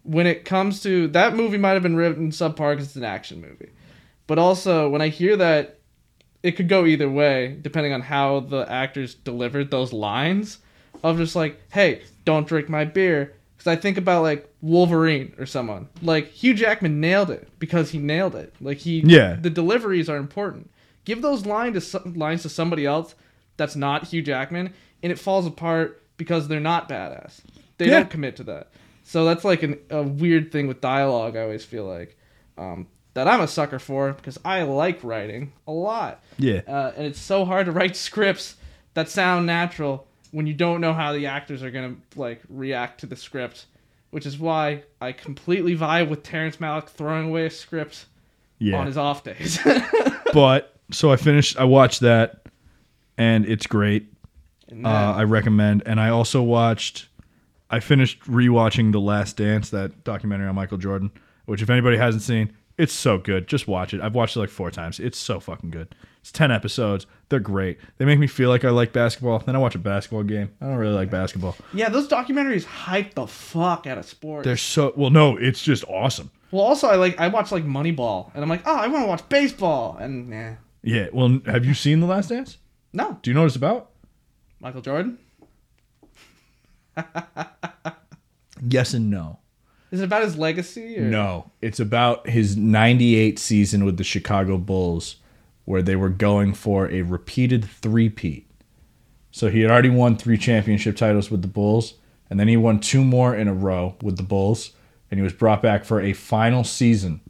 when 0.07 0.25
it 0.25 0.45
comes 0.45 0.81
to 0.83 1.09
that 1.09 1.35
movie 1.35 1.57
might 1.57 1.73
have 1.73 1.83
been 1.83 1.97
written 1.97 2.31
subpar 2.31 2.71
because 2.71 2.87
it's 2.87 2.95
an 2.95 3.03
action 3.03 3.41
movie. 3.41 3.69
But 4.25 4.39
also 4.39 4.89
when 4.89 5.01
i 5.01 5.09
hear 5.09 5.35
that 5.37 5.79
it 6.43 6.53
could 6.53 6.69
go 6.69 6.85
either 6.85 7.09
way 7.09 7.57
depending 7.61 7.91
on 7.93 8.01
how 8.01 8.39
the 8.39 8.69
actors 8.71 9.13
delivered 9.15 9.69
those 9.69 9.91
lines 9.91 10.59
of 11.03 11.17
just 11.17 11.35
like 11.35 11.59
hey 11.73 12.01
don't 12.25 12.47
drink 12.47 12.69
my 12.69 12.85
beer. 12.85 13.33
Because 13.57 13.67
i 13.67 13.75
think 13.75 13.97
about 13.97 14.21
like 14.23 14.49
wolverine 14.61 15.33
or 15.37 15.45
someone. 15.45 15.89
Like 16.01 16.29
hugh 16.31 16.53
jackman 16.53 17.01
nailed 17.01 17.29
it 17.29 17.49
because 17.59 17.91
he 17.91 17.99
nailed 17.99 18.35
it. 18.35 18.53
Like 18.61 18.77
he 18.77 19.01
Yeah. 19.05 19.35
the 19.41 19.49
deliveries 19.49 20.09
are 20.09 20.17
important. 20.17 20.69
Give 21.03 21.21
those 21.21 21.45
line 21.45 21.73
to 21.73 21.99
lines 22.15 22.43
to 22.43 22.49
somebody 22.49 22.85
else 22.85 23.13
that's 23.57 23.75
not 23.75 24.05
hugh 24.07 24.21
jackman 24.21 24.73
and 25.03 25.11
it 25.11 25.19
falls 25.19 25.45
apart 25.45 26.01
because 26.15 26.47
they're 26.47 26.59
not 26.61 26.87
badass. 26.87 27.41
They 27.77 27.85
Yeah. 27.87 27.99
don't 27.99 28.09
commit 28.09 28.37
to 28.37 28.43
that 28.43 28.69
so 29.07 29.23
that's 29.23 29.45
like 29.45 29.63
an, 29.63 29.79
a 29.89 30.03
weird 30.03 30.51
thing 30.51 30.67
with 30.67 30.81
dialogue. 30.81 31.37
I 31.37 31.41
always 31.43 31.63
feel 31.63 31.85
like 31.85 32.17
um, 32.57 32.87
that 33.13 33.25
I'm 33.25 33.39
a 33.39 33.47
sucker 33.47 33.79
for 33.79 34.11
because 34.11 34.37
I 34.43 34.63
like 34.63 35.01
writing 35.01 35.53
a 35.65 35.71
lot, 35.71 36.21
yeah 36.37 36.61
uh, 36.67 36.91
and 36.97 37.07
it's 37.07 37.19
so 37.19 37.45
hard 37.45 37.67
to 37.67 37.71
write 37.71 37.95
scripts 38.07 38.57
that 38.95 39.09
sound 39.09 39.45
natural 39.45 40.05
when 40.31 40.45
you 40.45 40.53
don't 40.53 40.81
know 40.81 40.93
how 40.93 41.13
the 41.13 41.25
actors 41.27 41.63
are 41.63 41.71
gonna 41.71 41.95
like 42.17 42.41
react 42.49 42.99
to 42.99 43.05
the 43.05 43.15
script. 43.15 43.65
Which 44.09 44.25
is 44.25 44.39
why 44.39 44.83
I 45.01 45.11
completely 45.11 45.75
vibe 45.75 46.09
with 46.09 46.23
Terrence 46.23 46.57
Malick 46.57 46.87
throwing 46.87 47.29
away 47.29 47.45
a 47.45 47.49
script 47.49 48.05
yeah 48.59 48.77
on 48.77 48.87
his 48.87 48.97
off 48.97 49.23
days. 49.23 49.59
but 50.33 50.75
so 50.91 51.11
I 51.11 51.15
finished 51.15 51.57
I 51.57 51.63
watched 51.63 52.01
that 52.01 52.41
and 53.17 53.45
it's 53.45 53.67
great 53.67 54.07
And 54.69 54.85
uh, 54.85 55.13
I 55.17 55.23
recommend 55.23 55.83
and 55.85 55.99
I 55.99 56.09
also 56.09 56.41
watched 56.41 57.06
I 57.69 57.79
finished 57.79 58.21
rewatching 58.21 58.91
The 58.91 58.99
Last 58.99 59.37
Dance 59.37 59.69
that 59.71 60.03
documentary 60.03 60.47
on 60.47 60.55
Michael 60.55 60.77
Jordan 60.77 61.11
which 61.45 61.61
if 61.61 61.69
anybody 61.69 61.97
hasn't 61.97 62.23
seen 62.23 62.53
it's 62.77 62.93
so 62.93 63.17
good. 63.17 63.47
Just 63.47 63.67
watch 63.67 63.93
it. 63.93 64.01
I've 64.01 64.13
watched 64.13 64.35
it 64.35 64.39
like 64.39 64.49
four 64.49 64.69
times. 64.69 64.99
It's 64.99 65.17
so 65.17 65.39
fucking 65.39 65.71
good. 65.71 65.95
It's 66.21 66.31
10 66.31 66.51
episodes. 66.51 67.07
They're 67.29 67.39
great. 67.39 67.79
They 67.97 68.05
make 68.05 68.19
me 68.19 68.27
feel 68.27 68.49
like 68.49 68.63
I 68.63 68.69
like 68.69 68.93
basketball. 68.93 69.39
Then 69.39 69.55
I 69.55 69.59
watch 69.59 69.73
a 69.73 69.79
basketball 69.79 70.23
game. 70.23 70.51
I 70.61 70.67
don't 70.67 70.75
really 70.75 70.93
like 70.93 71.09
basketball. 71.09 71.55
Yeah, 71.73 71.89
those 71.89 72.07
documentaries 72.07 72.65
hype 72.65 73.15
the 73.15 73.25
fuck 73.25 73.87
out 73.87 73.97
of 73.97 74.05
sports. 74.05 74.45
they're 74.45 74.57
so 74.57 74.93
well 74.95 75.09
no 75.09 75.37
it's 75.37 75.63
just 75.63 75.83
awesome. 75.85 76.29
Well, 76.51 76.61
also 76.63 76.87
I 76.87 76.95
like 76.95 77.19
I 77.19 77.27
watch 77.29 77.51
like 77.51 77.65
Moneyball, 77.65 78.31
and 78.33 78.43
I'm 78.43 78.49
like, 78.49 78.61
oh, 78.65 78.75
I 78.75 78.87
want 78.87 79.03
to 79.03 79.07
watch 79.07 79.27
baseball, 79.27 79.97
and 79.99 80.29
nah, 80.29 80.53
yeah 80.83 81.07
well 81.11 81.39
have 81.47 81.65
you 81.65 81.73
seen 81.73 81.99
The 81.99 82.05
Last 82.05 82.29
Dance? 82.29 82.57
No, 82.93 83.17
do 83.21 83.31
you 83.31 83.33
know 83.33 83.41
what 83.41 83.47
it's 83.47 83.55
about? 83.55 83.89
Michael 84.59 84.81
Jordan. 84.81 85.17
yes 88.67 88.93
and 88.93 89.09
no 89.09 89.39
Is 89.91 90.01
it 90.01 90.05
about 90.05 90.23
his 90.23 90.37
legacy? 90.37 90.97
Or? 90.99 91.03
No, 91.03 91.51
it's 91.61 91.79
about 91.79 92.29
his 92.29 92.57
98 92.57 93.39
season 93.39 93.85
with 93.85 93.97
the 93.97 94.03
Chicago 94.03 94.57
Bulls 94.57 95.17
where 95.65 95.81
they 95.81 95.95
were 95.95 96.09
going 96.09 96.53
for 96.53 96.89
a 96.89 97.01
repeated 97.01 97.65
three-peat. 97.65 98.49
So 99.31 99.49
he 99.49 99.61
had 99.61 99.69
already 99.71 99.89
won 99.89 100.17
3 100.17 100.37
championship 100.37 100.95
titles 100.95 101.29
with 101.29 101.41
the 101.41 101.47
Bulls 101.47 101.95
and 102.29 102.39
then 102.39 102.47
he 102.47 102.57
won 102.57 102.79
two 102.79 103.03
more 103.03 103.35
in 103.35 103.47
a 103.47 103.53
row 103.53 103.95
with 104.01 104.17
the 104.17 104.23
Bulls 104.23 104.71
and 105.09 105.19
he 105.19 105.23
was 105.23 105.33
brought 105.33 105.61
back 105.61 105.85
for 105.85 106.01
a 106.01 106.13
final 106.13 106.63
season 106.63 107.21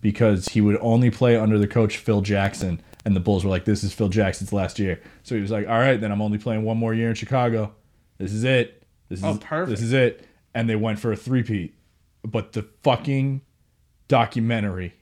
because 0.00 0.48
he 0.48 0.60
would 0.60 0.78
only 0.80 1.10
play 1.10 1.36
under 1.36 1.58
the 1.58 1.68
coach 1.68 1.96
Phil 1.96 2.20
Jackson 2.20 2.80
and 3.04 3.16
the 3.16 3.20
Bulls 3.20 3.44
were 3.44 3.50
like 3.50 3.64
this 3.64 3.84
is 3.84 3.92
Phil 3.92 4.08
Jackson's 4.08 4.52
last 4.52 4.78
year. 4.78 5.00
So 5.22 5.34
he 5.34 5.40
was 5.40 5.50
like, 5.50 5.66
"All 5.68 5.78
right, 5.78 6.00
then 6.00 6.12
I'm 6.12 6.22
only 6.22 6.38
playing 6.38 6.64
one 6.64 6.76
more 6.76 6.94
year 6.94 7.08
in 7.08 7.14
Chicago. 7.14 7.72
This 8.18 8.32
is 8.32 8.44
it. 8.44 8.81
This 9.12 9.22
oh, 9.22 9.30
is 9.30 9.36
Oh, 9.36 9.40
perfect. 9.40 9.70
This 9.70 9.82
is 9.82 9.92
it." 9.92 10.26
And 10.54 10.68
they 10.68 10.76
went 10.76 10.98
for 10.98 11.12
a 11.12 11.16
three-peat 11.16 11.74
but 12.24 12.52
the 12.52 12.66
fucking 12.82 13.42
documentary 14.08 14.94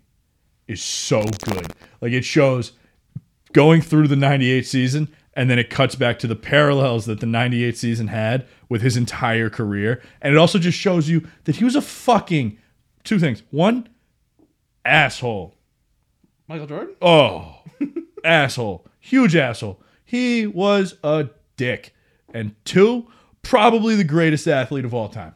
is 0.67 0.83
so 0.83 1.23
good. 1.45 1.73
Like 2.01 2.13
it 2.13 2.25
shows 2.25 2.73
going 3.53 3.83
through 3.83 4.09
the 4.09 4.17
98 4.17 4.67
season 4.67 5.09
and 5.35 5.49
then 5.49 5.59
it 5.59 5.71
cuts 5.71 5.95
back 5.95 6.19
to 6.21 6.27
the 6.27 6.37
parallels 6.37 7.07
that 7.07 7.21
the 7.21 7.27
98 7.27 7.77
season 7.77 8.09
had 8.09 8.47
with 8.69 8.83
his 8.83 8.97
entire 8.97 9.51
career. 9.51 10.03
And 10.21 10.35
it 10.35 10.39
also 10.39 10.59
just 10.59 10.79
shows 10.79 11.09
you 11.09 11.27
that 11.45 11.57
he 11.57 11.65
was 11.65 11.77
a 11.77 11.83
fucking 11.83 12.59
two 13.05 13.19
things. 13.19 13.43
One, 13.51 13.89
asshole. 14.85 15.55
Michael 16.49 16.67
Jordan? 16.67 16.97
Oh, 17.01 17.63
asshole. 18.25 18.87
Huge 18.99 19.37
asshole. 19.37 19.81
He 20.05 20.47
was 20.47 20.97
a 21.05 21.29
dick. 21.57 21.95
And 22.35 22.55
two, 22.65 23.07
probably 23.43 23.97
the 23.97 24.05
greatest 24.05 24.47
athlete 24.47 24.85
of 24.85 24.95
all 24.95 25.09
time. 25.09 25.35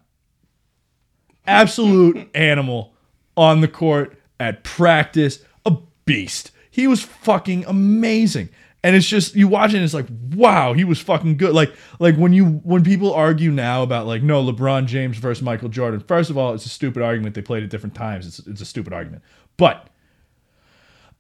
Absolute 1.47 2.29
animal 2.35 2.95
on 3.37 3.61
the 3.61 3.69
court, 3.69 4.19
at 4.39 4.65
practice, 4.65 5.41
a 5.67 5.77
beast. 6.05 6.51
He 6.71 6.87
was 6.87 7.03
fucking 7.03 7.65
amazing. 7.67 8.49
And 8.83 8.95
it's 8.95 9.09
just 9.09 9.35
you 9.35 9.49
watch 9.49 9.73
it 9.73 9.77
and 9.77 9.85
it's 9.85 9.95
like, 9.95 10.07
wow, 10.35 10.75
he 10.75 10.85
was 10.85 11.01
fucking 11.01 11.39
good. 11.39 11.55
Like 11.55 11.75
like 11.99 12.17
when 12.17 12.35
you 12.35 12.61
when 12.65 12.85
people 12.85 13.15
argue 13.15 13.51
now 13.51 13.83
about 13.83 14.07
like 14.07 14.23
no 14.23 14.45
LeBron 14.45 14.87
James 14.87 15.17
versus 15.17 15.43
Michael 15.43 15.71
Jordan. 15.71 16.01
First 16.01 16.29
of 16.29 16.37
all, 16.37 16.53
it's 16.53 16.67
a 16.67 16.69
stupid 16.69 17.03
argument. 17.03 17.35
They 17.35 17.41
played 17.41 17.63
at 17.63 17.71
different 17.71 17.95
times. 17.95 18.27
It's 18.27 18.47
it's 18.47 18.61
a 18.61 18.67
stupid 18.67 18.93
argument. 18.93 19.23
But 19.57 19.89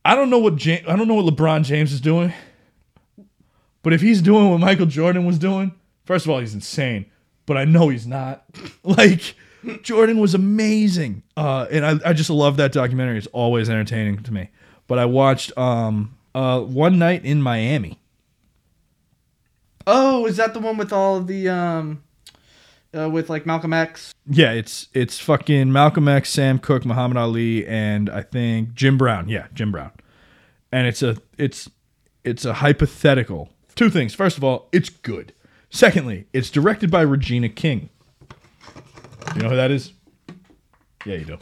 I 0.04 0.14
don't 0.14 0.28
know 0.28 0.38
what 0.38 0.56
James, 0.56 0.86
I 0.86 0.94
don't 0.94 1.08
know 1.08 1.14
what 1.14 1.34
LeBron 1.34 1.64
James 1.64 1.92
is 1.92 2.02
doing, 2.02 2.34
but 3.82 3.94
if 3.94 4.02
he's 4.02 4.20
doing 4.20 4.50
what 4.50 4.60
Michael 4.60 4.86
Jordan 4.86 5.24
was 5.24 5.38
doing, 5.38 5.72
first 6.04 6.26
of 6.26 6.30
all, 6.30 6.40
he's 6.40 6.54
insane. 6.54 7.06
But 7.46 7.56
I 7.56 7.64
know 7.64 7.88
he's 7.88 8.06
not. 8.06 8.44
like 8.82 9.34
Jordan 9.82 10.18
was 10.18 10.34
amazing, 10.34 11.22
uh, 11.36 11.66
and 11.70 11.84
I, 11.84 12.10
I 12.10 12.12
just 12.12 12.30
love 12.30 12.56
that 12.56 12.72
documentary. 12.72 13.18
It's 13.18 13.26
always 13.28 13.68
entertaining 13.68 14.22
to 14.22 14.32
me. 14.32 14.48
But 14.86 14.98
I 14.98 15.06
watched 15.06 15.56
um, 15.56 16.16
uh, 16.34 16.60
one 16.60 16.98
night 16.98 17.24
in 17.24 17.42
Miami. 17.42 17.98
Oh, 19.86 20.26
is 20.26 20.36
that 20.38 20.54
the 20.54 20.60
one 20.60 20.76
with 20.76 20.92
all 20.92 21.16
of 21.16 21.26
the 21.26 21.48
um, 21.48 22.02
uh, 22.96 23.10
with 23.10 23.28
like 23.28 23.46
Malcolm 23.46 23.72
X? 23.72 24.14
Yeah, 24.26 24.52
it's 24.52 24.88
it's 24.94 25.18
fucking 25.18 25.72
Malcolm 25.72 26.08
X, 26.08 26.30
Sam 26.30 26.58
Cooke, 26.58 26.84
Muhammad 26.84 27.16
Ali, 27.16 27.66
and 27.66 28.08
I 28.08 28.22
think 28.22 28.74
Jim 28.74 28.96
Brown. 28.96 29.28
Yeah, 29.28 29.46
Jim 29.52 29.72
Brown. 29.72 29.90
And 30.72 30.86
it's 30.86 31.02
a 31.02 31.16
it's 31.36 31.70
it's 32.24 32.44
a 32.44 32.54
hypothetical. 32.54 33.50
Two 33.74 33.90
things. 33.90 34.14
First 34.14 34.38
of 34.38 34.44
all, 34.44 34.68
it's 34.72 34.88
good. 34.88 35.32
Secondly, 35.78 36.24
it's 36.32 36.50
directed 36.50 36.88
by 36.88 37.00
Regina 37.02 37.48
King. 37.48 37.88
You 39.34 39.42
know 39.42 39.48
who 39.48 39.56
that 39.56 39.72
is? 39.72 39.92
Yeah, 41.04 41.16
you 41.16 41.24
do. 41.24 41.38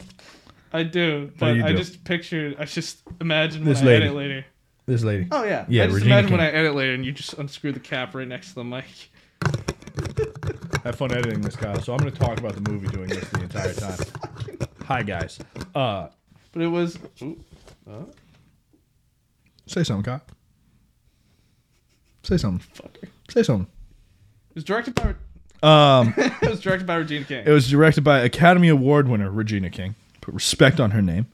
I 0.73 0.81
do, 0.81 1.31
but 1.37 1.55
you 1.55 1.63
I 1.63 1.71
do. 1.71 1.77
just 1.77 2.03
pictured. 2.03 2.55
I 2.57 2.65
just 2.65 3.03
imagine 3.21 3.63
This 3.63 3.77
when 3.79 3.87
I 3.89 3.91
lady. 3.91 4.05
edit 4.05 4.15
later. 4.17 4.45
This 4.87 5.03
lady. 5.03 5.27
Oh 5.31 5.43
yeah, 5.43 5.65
Yeah, 5.69 5.83
I 5.83 5.85
just 5.85 5.97
Regina 5.97 6.15
imagine 6.17 6.31
when 6.31 6.41
I 6.41 6.49
edit 6.51 6.73
later 6.73 6.93
and 6.95 7.05
you 7.05 7.11
just 7.11 7.33
unscrew 7.35 7.73
the 7.73 7.79
cap 7.79 8.15
right 8.15 8.27
next 8.27 8.49
to 8.49 8.55
the 8.55 8.63
mic. 8.63 8.85
Have 10.83 10.95
fun 10.95 11.11
editing 11.11 11.41
this, 11.41 11.55
Kyle. 11.55 11.79
So 11.79 11.93
I'm 11.93 11.99
going 11.99 12.11
to 12.11 12.17
talk 12.19 12.39
about 12.39 12.55
the 12.55 12.71
movie 12.71 12.87
doing 12.87 13.09
this 13.09 13.29
the 13.29 13.43
entire 13.43 13.73
time. 13.73 13.99
Hi, 14.85 15.03
guys. 15.03 15.37
Uh, 15.75 16.07
But 16.51 16.63
it 16.63 16.67
was. 16.67 16.97
Ooh, 17.21 17.39
say 19.67 19.83
something, 19.83 20.03
Kyle. 20.03 20.21
Say 22.23 22.37
something. 22.37 22.67
fucker. 22.75 23.07
Say 23.29 23.43
something. 23.43 23.67
It 24.53 24.55
was 24.55 24.63
directed 24.63 24.95
by. 24.95 25.15
Um, 25.63 26.13
it 26.17 26.49
was 26.49 26.59
directed 26.59 26.85
by 26.85 26.95
Regina 26.95 27.23
King. 27.23 27.43
it 27.47 27.49
was 27.49 27.69
directed 27.69 28.03
by 28.03 28.19
Academy 28.19 28.67
Award 28.67 29.07
winner 29.07 29.31
Regina 29.31 29.69
King. 29.69 29.95
Put 30.19 30.33
respect 30.33 30.77
on 30.81 30.91
her 30.91 31.01
name. 31.01 31.27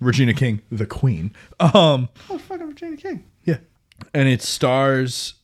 Regina 0.00 0.32
King, 0.32 0.62
the 0.72 0.86
Queen. 0.86 1.34
Um, 1.60 2.08
oh 2.30 2.38
fucking 2.38 2.68
Regina 2.68 2.96
King. 2.96 3.24
yeah, 3.44 3.58
and 4.14 4.30
it 4.30 4.40
stars 4.40 5.34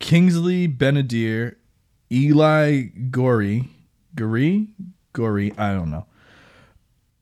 Kingsley 0.00 0.66
Ben-Adir, 0.66 1.54
Eli 2.10 2.86
Goree, 3.10 3.68
Goree, 4.16 4.70
Goree. 5.14 5.56
I 5.56 5.74
don't 5.74 5.92
know. 5.92 6.06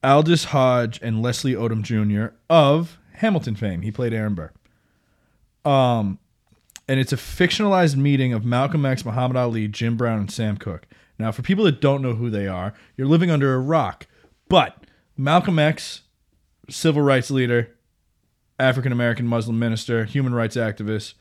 Aldis 0.02 0.44
Hodge 0.44 0.98
and 1.02 1.20
Leslie 1.20 1.52
Odom 1.52 1.82
Jr. 1.82 2.34
of 2.48 2.96
Hamilton 3.16 3.54
fame. 3.54 3.82
He 3.82 3.90
played 3.92 4.14
Aaron 4.14 4.34
Burr. 4.34 4.50
Um, 5.70 6.18
and 6.88 7.00
it's 7.00 7.12
a 7.12 7.16
fictionalized 7.16 7.96
meeting 7.96 8.32
of 8.32 8.44
Malcolm 8.44 8.84
X, 8.84 9.04
Muhammad 9.04 9.36
Ali, 9.36 9.68
Jim 9.68 9.96
Brown, 9.96 10.18
and 10.20 10.30
Sam 10.30 10.56
Cooke. 10.56 10.86
Now, 11.18 11.32
for 11.32 11.42
people 11.42 11.64
that 11.64 11.80
don't 11.80 12.02
know 12.02 12.14
who 12.14 12.28
they 12.30 12.46
are, 12.48 12.74
you're 12.96 13.06
living 13.06 13.30
under 13.30 13.54
a 13.54 13.58
rock. 13.58 14.06
But 14.48 14.84
Malcolm 15.16 15.58
X, 15.58 16.02
civil 16.68 17.02
rights 17.02 17.30
leader, 17.30 17.70
African 18.58 18.92
American 18.92 19.26
Muslim 19.26 19.58
minister, 19.58 20.04
human 20.04 20.34
rights 20.34 20.56
activist. 20.56 21.14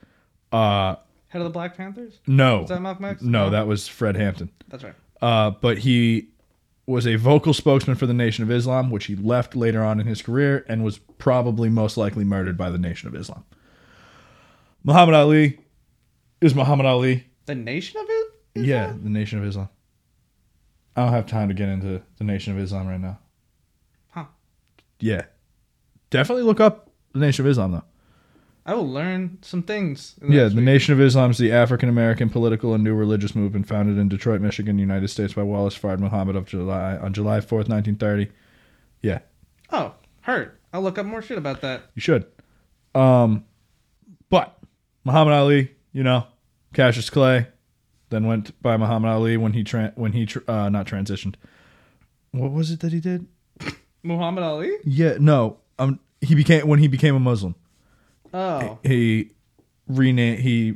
Uh, 0.52 0.96
Head 1.30 1.42
of 1.42 1.46
the 1.46 1.52
Black 1.52 1.76
Panthers. 1.76 2.20
no, 2.28 2.66
that 2.66 2.82
Malcolm 2.82 3.06
X? 3.06 3.22
no, 3.24 3.50
that 3.50 3.66
was 3.66 3.88
Fred 3.88 4.16
Hampton. 4.16 4.52
That's 4.68 4.84
right. 4.84 4.94
Uh, 5.22 5.52
but 5.52 5.80
he 5.80 6.30
was 6.86 7.08
a 7.08 7.16
vocal 7.16 7.54
spokesman 7.54 7.96
for 7.96 8.06
the 8.06 8.14
Nation 8.14 8.44
of 8.44 8.52
Islam, 8.52 8.92
which 8.92 9.06
he 9.06 9.16
left 9.16 9.56
later 9.56 9.84
on 9.84 10.00
in 10.00 10.06
his 10.06 10.22
career 10.22 10.66
and 10.68 10.84
was 10.84 11.00
probably 11.18 11.70
most 11.70 11.98
likely 11.98 12.24
murdered 12.24 12.58
by 12.58 12.70
the 12.70 12.78
Nation 12.78 13.08
of 13.08 13.16
Islam. 13.16 13.46
Muhammad 14.84 15.16
Ali 15.16 15.60
is 16.42 16.54
Muhammad 16.56 16.86
Ali. 16.86 17.26
The 17.46 17.56
Nation 17.56 18.00
of 18.00 18.06
it. 18.10 18.28
Yeah, 18.56 18.94
the 19.02 19.10
Nation 19.10 19.40
of 19.40 19.46
Islam. 19.46 19.70
I 20.96 21.04
don't 21.04 21.14
have 21.14 21.26
time 21.26 21.48
to 21.48 21.54
get 21.54 21.70
into 21.70 22.02
the 22.18 22.24
Nation 22.24 22.54
of 22.56 22.60
Islam 22.60 22.88
right 22.88 23.00
now. 23.00 23.20
Huh. 24.10 24.26
Yeah. 25.00 25.24
Definitely 26.12 26.44
look 26.44 26.60
up 26.60 26.92
the 27.14 27.20
Nation 27.20 27.46
of 27.46 27.50
Islam, 27.52 27.72
though. 27.72 27.84
I 28.66 28.76
will 28.76 28.88
learn 28.88 29.40
some 29.42 29.64
things. 29.64 30.16
in 30.22 30.32
Yeah, 30.32 30.48
the 30.48 30.56
week. 30.56 30.64
Nation 30.64 30.94
of 30.94 31.02
Islam 31.02 31.32
is 31.32 31.38
the 31.38 31.52
African 31.52 31.90
American 31.90 32.30
political 32.30 32.74
and 32.74 32.84
new 32.84 32.94
religious 32.94 33.36
movement 33.36 33.68
founded 33.68 33.98
in 33.98 34.08
Detroit, 34.08 34.40
Michigan, 34.40 34.78
United 34.80 35.10
States 35.10 35.34
by 35.34 35.44
Wallace 35.44 35.78
Fard 35.78 36.00
Muhammad 36.00 36.36
of 36.36 36.46
July 36.46 36.96
on 36.98 37.12
July 37.14 37.42
fourth, 37.42 37.68
nineteen 37.68 37.96
thirty. 37.96 38.30
Yeah, 39.02 39.20
Oh, 39.72 39.96
heard. 40.22 40.54
I'll 40.72 40.82
look 40.82 40.98
up 40.98 41.06
more 41.06 41.22
shit 41.22 41.38
about 41.38 41.60
that. 41.62 41.82
you 41.96 42.02
should. 42.02 42.26
Um, 42.96 43.44
Muhammad 45.04 45.34
Ali, 45.34 45.72
you 45.92 46.04
know, 46.04 46.26
Cassius 46.74 47.10
Clay, 47.10 47.48
then 48.10 48.26
went 48.26 48.60
by 48.62 48.78
Muhammad 48.78 49.12
Ali 49.12 49.38
when 49.38 49.54
he 49.54 49.64
tran 49.64 49.96
when 49.98 50.14
he 50.14 50.26
tr- 50.26 50.40
uh, 50.48 50.70
not 50.70 50.86
transitioned. 50.88 51.36
What 52.32 52.52
was 52.52 52.72
it 52.72 52.80
that 52.82 52.92
he 52.94 53.00
did? 53.00 53.28
Muhammad 54.04 54.44
Ali. 54.44 54.72
Yeah, 54.84 55.16
no, 55.20 55.58
um, 55.80 56.00
he 56.22 56.36
became 56.36 56.68
when 56.68 56.80
he 56.80 56.88
became 56.88 57.16
a 57.16 57.20
Muslim. 57.20 57.56
Oh, 58.34 58.80
He 58.84 59.32
renamed 59.88 60.40
he 60.40 60.76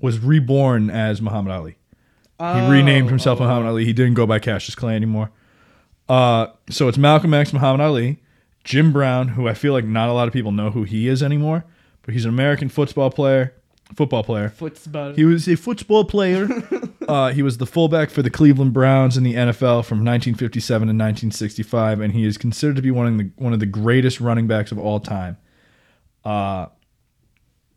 was 0.00 0.18
reborn 0.18 0.90
as 0.90 1.22
Muhammad 1.22 1.52
Ali. 1.52 1.76
He 2.40 2.68
renamed 2.68 3.08
himself 3.10 3.40
Oh, 3.40 3.44
Muhammad 3.44 3.68
Ali. 3.68 3.84
He 3.84 3.92
didn't 3.92 4.14
go 4.14 4.26
by 4.26 4.38
Cassius 4.40 4.74
Clay 4.74 4.96
anymore. 4.96 5.30
Uh, 6.08 6.48
so 6.68 6.88
it's 6.88 6.98
Malcolm 6.98 7.32
X, 7.32 7.52
Muhammad 7.52 7.80
Ali, 7.80 8.18
Jim 8.64 8.92
Brown, 8.92 9.28
who 9.28 9.48
I 9.48 9.54
feel 9.54 9.72
like 9.72 9.84
not 9.84 10.08
a 10.08 10.12
lot 10.12 10.26
of 10.26 10.34
people 10.34 10.50
know 10.52 10.70
who 10.70 10.82
he 10.82 11.06
is 11.08 11.22
anymore, 11.22 11.64
but 12.04 12.14
he's 12.14 12.24
an 12.24 12.30
American 12.30 12.68
football 12.68 13.10
player. 13.10 13.54
Football 13.94 14.24
player. 14.24 14.48
Football. 14.48 15.12
He 15.12 15.24
was 15.24 15.46
a 15.48 15.56
football 15.56 16.04
player. 16.04 16.48
uh, 17.08 17.32
he 17.32 17.42
was 17.42 17.58
the 17.58 17.66
fullback 17.66 18.10
for 18.10 18.22
the 18.22 18.30
Cleveland 18.30 18.72
Browns 18.72 19.16
in 19.16 19.24
the 19.24 19.34
NFL 19.34 19.84
from 19.84 19.98
1957 19.98 20.80
to 20.80 20.90
1965, 20.90 22.00
and 22.00 22.14
he 22.14 22.24
is 22.24 22.38
considered 22.38 22.76
to 22.76 22.82
be 22.82 22.90
one 22.90 23.06
of 23.06 23.18
the 23.18 23.30
one 23.36 23.52
of 23.52 23.60
the 23.60 23.66
greatest 23.66 24.20
running 24.20 24.46
backs 24.46 24.72
of 24.72 24.78
all 24.78 25.00
time. 25.00 25.36
Uh, 26.24 26.66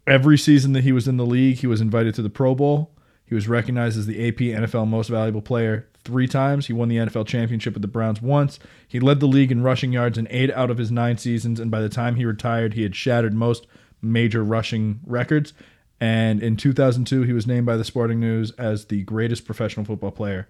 every 0.08 0.38
season 0.38 0.72
that 0.74 0.84
he 0.84 0.94
was 0.94 1.08
in 1.08 1.18
the 1.18 1.26
league, 1.26 1.58
he 1.58 1.68
was 1.68 1.82
invited 1.82 2.16
to 2.16 2.22
the 2.22 2.30
Pro 2.30 2.56
Bowl. 2.56 2.96
He 3.26 3.36
was 3.36 3.50
recognized 3.50 3.98
as 4.00 4.06
the 4.06 4.28
AP 4.30 4.38
NFL 4.38 4.88
Most 4.88 5.10
Valuable 5.10 5.42
Player 5.42 5.90
three 6.06 6.28
times. 6.28 6.68
He 6.68 6.74
won 6.74 6.88
the 6.88 6.96
NFL 6.96 7.28
championship 7.28 7.74
with 7.74 7.82
the 7.82 7.88
Browns 7.90 8.22
once. 8.22 8.58
He 8.88 9.02
led 9.02 9.20
the 9.20 9.28
league 9.28 9.52
in 9.52 9.62
rushing 9.62 9.92
yards 9.92 10.18
in 10.18 10.28
eight 10.32 10.50
out 10.52 10.72
of 10.72 10.78
his 10.78 10.90
nine 10.90 11.18
seasons, 11.18 11.60
and 11.60 11.70
by 11.70 11.82
the 11.82 11.90
time 11.90 12.16
he 12.16 12.24
retired, 12.24 12.74
he 12.74 12.84
had 12.84 12.96
shattered 12.96 13.34
most 13.34 13.68
major 14.12 14.43
rushing 14.43 15.00
records. 15.06 15.54
And 16.00 16.43
in 16.43 16.58
2002, 16.58 17.24
he 17.24 17.34
was 17.34 17.48
named 17.48 17.65
by 17.65 17.76
the 17.76 17.84
Sporting 17.84 18.20
News 18.20 18.52
as 18.52 18.86
the 18.86 19.04
greatest 19.04 19.46
professional 19.46 19.86
football 19.86 20.12
player, 20.12 20.48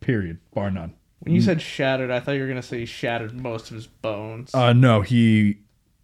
period, 0.00 0.38
bar 0.54 0.70
none. 0.70 0.94
When 1.20 1.34
you 1.34 1.42
said 1.42 1.60
shattered, 1.60 2.10
I 2.10 2.20
thought 2.20 2.32
you 2.32 2.42
were 2.42 2.48
gonna 2.48 2.62
say 2.62 2.80
he 2.80 2.86
shattered 2.86 3.34
most 3.34 3.70
of 3.70 3.74
his 3.74 3.86
bones. 3.86 4.54
Uh, 4.54 4.72
no, 4.72 5.02
he, 5.02 5.58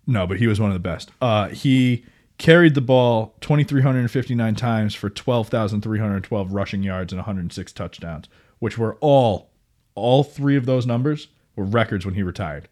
no, 0.07 0.27
but 0.27 0.39
he 0.39 0.47
was 0.47 0.61
one 0.61 0.71
of 0.71 0.75
the 0.75 0.81
best. 0.81 1.11
Uh, 1.23 1.49
he 1.49 2.05
carried 2.37 2.75
the 2.75 2.81
ball 2.81 3.35
2,359 3.41 4.55
times 4.57 4.95
for 4.95 5.09
12,312 5.09 6.53
rushing 6.53 6.83
yards 6.83 7.13
and 7.13 7.19
106 7.19 7.73
touchdowns, 7.73 8.29
which 8.59 8.77
were 8.77 8.97
all, 9.01 9.51
all 9.95 10.25
three 10.25 10.57
of 10.57 10.67
those 10.67 10.85
numbers 10.85 11.29
were 11.55 11.65
records 11.65 12.05
when 12.05 12.15
he 12.15 12.23
retired. 12.23 12.69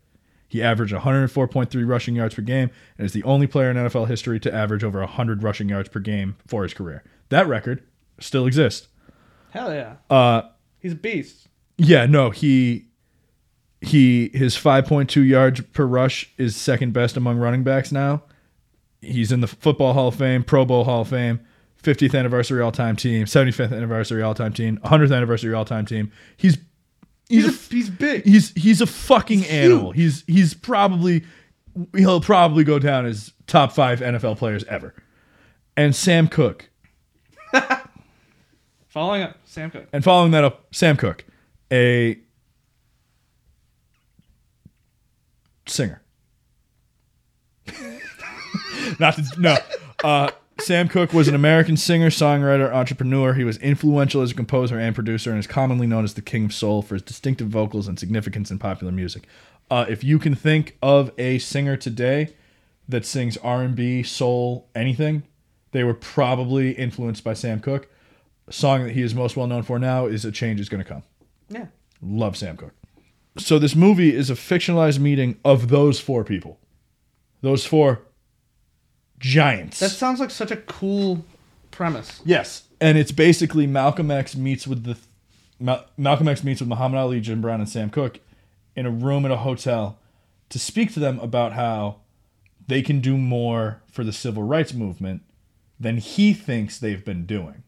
He 0.53 0.63
averaged 0.63 0.93
104.3 0.93 1.89
rushing 1.89 2.15
yards 2.15 2.35
per 2.35 2.43
game 2.43 2.69
and 2.99 3.07
is 3.07 3.15
the 3.15 3.23
only 3.25 3.47
player 3.47 3.71
in 3.71 3.79
NFL 3.79 4.07
history 4.09 4.39
to 4.41 4.55
average 4.55 4.85
over 4.85 4.99
100 5.01 5.43
rushing 5.43 5.71
yards 5.71 5.89
per 5.89 5.99
game 5.99 6.37
for 6.47 6.63
his 6.63 6.75
career. 6.75 7.03
That 7.31 7.47
record 7.49 7.83
still 8.21 8.45
exists. 8.47 8.89
Hell 9.51 9.73
yeah, 9.73 9.95
Uh, 10.11 10.43
he's 10.79 10.93
a 10.93 10.97
beast. 10.97 11.49
yeah, 11.79 12.05
no, 12.05 12.29
he 12.29 12.89
he 13.81 14.31
his 14.35 14.55
5.2 14.55 15.27
yards 15.27 15.61
per 15.73 15.87
rush 15.87 16.31
is 16.37 16.55
second 16.55 16.93
best 16.93 17.17
among 17.17 17.39
running 17.39 17.63
backs 17.65 17.91
now. 17.91 18.23
He's 19.01 19.33
in 19.33 19.41
the 19.41 19.47
Football 19.49 19.95
Hall 19.95 20.09
of 20.09 20.15
Fame, 20.17 20.45
Pro 20.45 20.65
Bowl 20.67 20.85
Hall 20.85 21.01
of 21.01 21.09
Fame, 21.09 21.41
50th 21.83 22.15
anniversary 22.17 22.61
all-time 22.61 22.95
team, 22.95 23.25
75th 23.25 23.73
anniversary 23.75 24.23
all-time 24.23 24.53
team, 24.53 24.79
100th 24.85 25.17
anniversary 25.17 25.53
all-time 25.55 25.87
team. 25.87 26.13
He's 26.37 26.59
he's 27.33 27.45
He's 27.47 27.71
a, 27.71 27.75
he's 27.75 27.91
big. 27.91 28.25
he's 28.25 28.51
he's 28.51 28.81
a 28.81 28.87
fucking 28.87 29.45
animal. 29.47 29.91
He's 29.93 30.23
he's 30.27 30.55
probably 30.55 31.25
he'll 31.97 32.21
probably 32.21 32.65
go 32.65 32.79
down 32.79 33.07
as 33.07 33.33
top 33.47 33.73
5 33.73 34.01
NFL 34.01 34.37
players 34.39 34.65
ever. 34.65 34.95
And 35.77 35.97
Sam 35.97 36.29
Cooke. 36.29 36.69
Following 38.89 39.23
up, 39.23 39.39
Sam 39.45 39.71
Cooke. 39.71 39.87
And 39.93 40.05
following 40.05 40.33
that 40.33 40.45
up, 40.45 40.67
Sam 40.71 40.99
Cooke, 40.99 41.25
a 41.73 42.19
singer. 45.67 46.03
Not 49.01 49.15
to, 49.15 49.25
no. 49.39 49.57
Uh, 50.05 50.31
Sam 50.63 50.89
Cooke 50.89 51.13
was 51.13 51.27
an 51.27 51.35
American 51.35 51.77
singer, 51.77 52.09
songwriter, 52.09 52.73
entrepreneur. 52.73 53.35
He 53.35 53.43
was 53.43 53.57
influential 53.59 54.23
as 54.23 54.31
a 54.31 54.35
composer 54.35 54.79
and 54.79 54.95
producer, 54.95 55.31
and 55.31 55.39
is 55.41 55.49
commonly 55.49 55.89
known 55.89 56.05
as 56.05 56.15
the 56.15 56.23
King 56.23 56.45
of 56.45 56.55
Soul 56.55 56.83
for 56.83 56.95
his 56.95 57.03
distinctive 57.03 57.49
vocals 57.49 57.89
and 57.89 57.99
significance 57.99 58.49
in 58.49 58.61
popular 58.61 58.93
music. 58.93 59.25
Uh, 59.71 59.87
if 59.89 60.05
you 60.05 60.21
can 60.21 60.37
think 60.37 60.79
of 60.81 61.11
a 61.19 61.39
singer 61.39 61.77
today 61.77 62.35
that 62.89 63.05
sings 63.05 63.37
R&B, 63.39 64.05
soul, 64.05 64.69
anything, 64.73 65.25
they 65.73 65.83
were 65.83 65.95
probably 65.95 66.73
influenced 66.73 67.25
by 67.25 67.35
Sam 67.35 67.59
Cooke. 67.59 67.89
A 68.47 68.53
song 68.53 68.85
that 68.85 68.93
he 68.93 69.03
is 69.03 69.17
most 69.17 69.37
well 69.37 69.49
known 69.49 69.65
for 69.65 69.81
now 69.81 70.07
is 70.07 70.25
"A 70.25 70.31
Change 70.31 70.61
Is 70.61 70.69
Gonna 70.69 70.85
Come." 70.85 71.03
Yeah. 71.49 71.67
Love 72.01 72.37
Sam 72.37 72.57
Cooke. 72.57 72.75
So 73.37 73.59
this 73.59 73.75
movie 73.75 74.15
is 74.15 74.31
a 74.31 74.35
fictionalized 74.35 75.01
meeting 75.01 75.41
of 75.45 75.69
those 75.69 75.99
four 75.99 76.23
people. 76.23 76.61
Those 77.41 77.67
four 77.67 78.03
giants. 79.23 79.79
That 79.79 79.91
sounds 79.91 80.21
like 80.21 80.31
such 80.31 80.51
a 80.51 80.57
cool 80.57 81.25
premise. 81.71 82.21
yes, 82.25 82.65
and 82.81 82.99
it's 82.99 83.13
basically 83.13 83.67
Malcolm 83.67 84.11
X 84.11 84.37
meets 84.37 84.67
with 84.67 84.85
the 84.85 84.99
Mal- 85.59 85.87
Malcolm 85.97 86.29
X 86.29 86.43
meets 86.45 86.61
with 86.61 86.69
Muhammad 86.69 86.99
Ali, 86.99 87.21
Jim 87.21 87.41
Brown, 87.41 87.61
and 87.61 87.69
Sam 87.69 87.89
Cooke 87.89 88.19
in 88.77 88.85
a 88.85 88.91
room 88.91 89.25
at 89.25 89.31
a 89.31 89.37
hotel 89.39 89.99
to 90.51 90.59
speak 90.59 90.93
to 90.93 91.01
them 91.01 91.19
about 91.21 91.53
how 91.53 92.01
they 92.67 92.83
can 92.83 93.01
do 93.01 93.17
more 93.17 93.81
for 93.91 94.05
the 94.05 94.13
civil 94.13 94.43
rights 94.43 94.75
movement 94.75 95.23
than 95.79 95.99
he 95.99 96.33
thinks 96.35 96.79
they've 96.79 97.05
been 97.05 97.25
doing. 97.27 97.63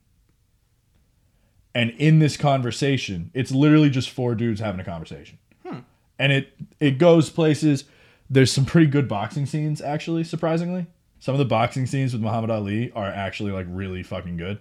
And 1.75 1.91
in 1.91 2.19
this 2.19 2.37
conversation, 2.37 3.31
it's 3.35 3.51
literally 3.51 3.91
just 3.91 4.11
four 4.11 4.35
dudes 4.35 4.61
having 4.61 4.81
a 4.81 4.85
conversation. 4.85 5.39
Hmm. 5.67 5.79
And 6.19 6.33
it 6.33 6.53
it 6.81 6.99
goes 6.99 7.31
places. 7.31 7.85
There's 8.31 8.53
some 8.53 8.65
pretty 8.65 8.87
good 8.87 9.09
boxing 9.09 9.47
scenes, 9.47 9.81
actually, 9.81 10.25
surprisingly. 10.25 10.87
Some 11.25 11.35
of 11.35 11.39
the 11.39 11.47
boxing 11.47 11.87
scenes 11.87 12.13
with 12.13 12.21
Muhammad 12.21 12.51
Ali 12.51 12.93
are 12.93 13.07
actually 13.07 13.51
like 13.51 13.65
really 13.71 14.03
fucking 14.03 14.37
good. 14.37 14.59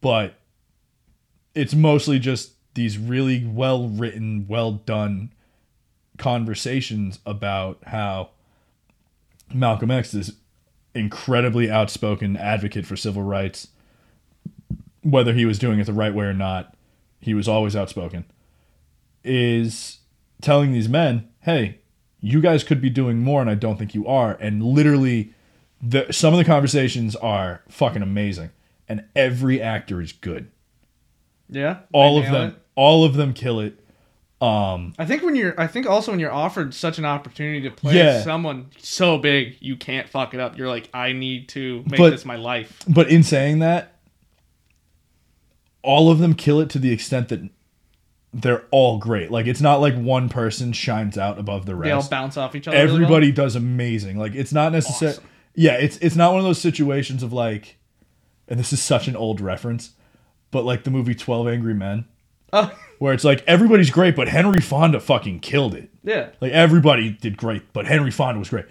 But 0.00 0.36
it's 1.52 1.74
mostly 1.74 2.20
just 2.20 2.52
these 2.74 2.96
really 2.96 3.44
well 3.44 3.88
written, 3.88 4.46
well 4.46 4.70
done 4.70 5.32
conversations 6.16 7.18
about 7.26 7.80
how 7.86 8.30
Malcolm 9.52 9.90
X 9.90 10.14
is 10.14 10.34
incredibly 10.94 11.68
outspoken 11.68 12.36
advocate 12.36 12.86
for 12.86 12.94
civil 12.94 13.24
rights. 13.24 13.66
Whether 15.02 15.32
he 15.32 15.44
was 15.44 15.58
doing 15.58 15.80
it 15.80 15.86
the 15.86 15.92
right 15.92 16.14
way 16.14 16.26
or 16.26 16.34
not, 16.34 16.76
he 17.18 17.34
was 17.34 17.48
always 17.48 17.74
outspoken. 17.74 18.26
Is 19.24 19.98
telling 20.40 20.70
these 20.70 20.88
men, 20.88 21.26
"Hey, 21.40 21.78
you 22.20 22.40
guys 22.40 22.62
could 22.62 22.80
be 22.80 22.90
doing 22.90 23.18
more, 23.18 23.40
and 23.40 23.50
I 23.50 23.56
don't 23.56 23.76
think 23.76 23.92
you 23.92 24.06
are." 24.06 24.34
And 24.34 24.62
literally, 24.62 25.32
the 25.82 26.10
some 26.12 26.32
of 26.34 26.38
the 26.38 26.44
conversations 26.44 27.14
are 27.16 27.62
fucking 27.68 28.02
amazing, 28.02 28.50
and 28.88 29.04
every 29.14 29.60
actor 29.60 30.00
is 30.00 30.12
good. 30.12 30.50
Yeah. 31.48 31.78
All 31.92 32.18
of 32.18 32.24
them, 32.24 32.50
it. 32.50 32.56
all 32.74 33.04
of 33.04 33.14
them 33.14 33.32
kill 33.34 33.60
it. 33.60 33.78
Um, 34.40 34.94
I 34.98 35.06
think 35.06 35.22
when 35.22 35.36
you're, 35.36 35.58
I 35.58 35.66
think 35.66 35.86
also 35.86 36.10
when 36.10 36.18
you're 36.20 36.32
offered 36.32 36.74
such 36.74 36.98
an 36.98 37.04
opportunity 37.04 37.62
to 37.62 37.70
play 37.70 37.96
Yeah. 37.96 38.22
someone 38.22 38.66
so 38.78 39.16
big, 39.16 39.56
you 39.60 39.76
can't 39.76 40.08
fuck 40.08 40.34
it 40.34 40.40
up. 40.40 40.58
You're 40.58 40.68
like, 40.68 40.88
I 40.92 41.12
need 41.12 41.48
to 41.50 41.82
make 41.88 41.98
But- 41.98 42.10
this 42.10 42.24
my 42.24 42.36
life. 42.36 42.82
but 42.88 43.08
in 43.10 43.22
saying 43.22 43.60
that, 43.60 43.94
all 45.82 46.10
of 46.10 46.18
them 46.18 46.34
kill 46.34 46.60
it 46.60 46.70
to 46.70 46.78
the 46.78 46.92
extent 46.92 47.28
that 47.28 47.48
they're 48.32 48.64
all 48.70 48.98
great. 48.98 49.30
Like 49.30 49.46
it's 49.46 49.60
not 49.60 49.80
like 49.80 49.94
one 49.94 50.28
person 50.28 50.72
shines 50.72 51.16
out 51.16 51.38
above 51.38 51.66
the 51.66 51.74
rest. 51.76 51.84
They 51.86 51.92
all 51.92 52.08
bounce 52.08 52.36
off 52.36 52.54
each 52.54 52.66
other. 52.66 52.76
really 52.76 52.88
well. 52.88 52.96
Everybody 53.02 53.32
does 53.32 53.54
amazing. 53.54 54.18
Like 54.18 54.34
it's 54.34 54.52
not 54.52 54.72
necessarily. 54.72 55.18
Awesome. 55.18 55.30
Yeah, 55.54 55.74
it's 55.74 55.96
it's 55.98 56.16
not 56.16 56.32
one 56.32 56.40
of 56.40 56.44
those 56.44 56.60
situations 56.60 57.22
of 57.22 57.32
like, 57.32 57.76
and 58.48 58.58
this 58.58 58.72
is 58.72 58.82
such 58.82 59.06
an 59.08 59.16
old 59.16 59.40
reference, 59.40 59.92
but 60.50 60.64
like 60.64 60.84
the 60.84 60.90
movie 60.90 61.14
Twelve 61.14 61.46
Angry 61.48 61.74
Men, 61.74 62.06
Oh, 62.52 62.76
where 62.98 63.12
it's 63.14 63.24
like 63.24 63.42
everybody's 63.46 63.90
great, 63.90 64.16
but 64.16 64.28
Henry 64.28 64.60
Fonda 64.60 65.00
fucking 65.00 65.40
killed 65.40 65.74
it. 65.74 65.90
yeah. 66.02 66.30
Like 66.40 66.52
everybody 66.52 67.10
did 67.10 67.36
great, 67.36 67.72
but 67.72 67.86
Henry 67.86 68.10
Fonda 68.10 68.38
was 68.38 68.48
great. 68.50 68.66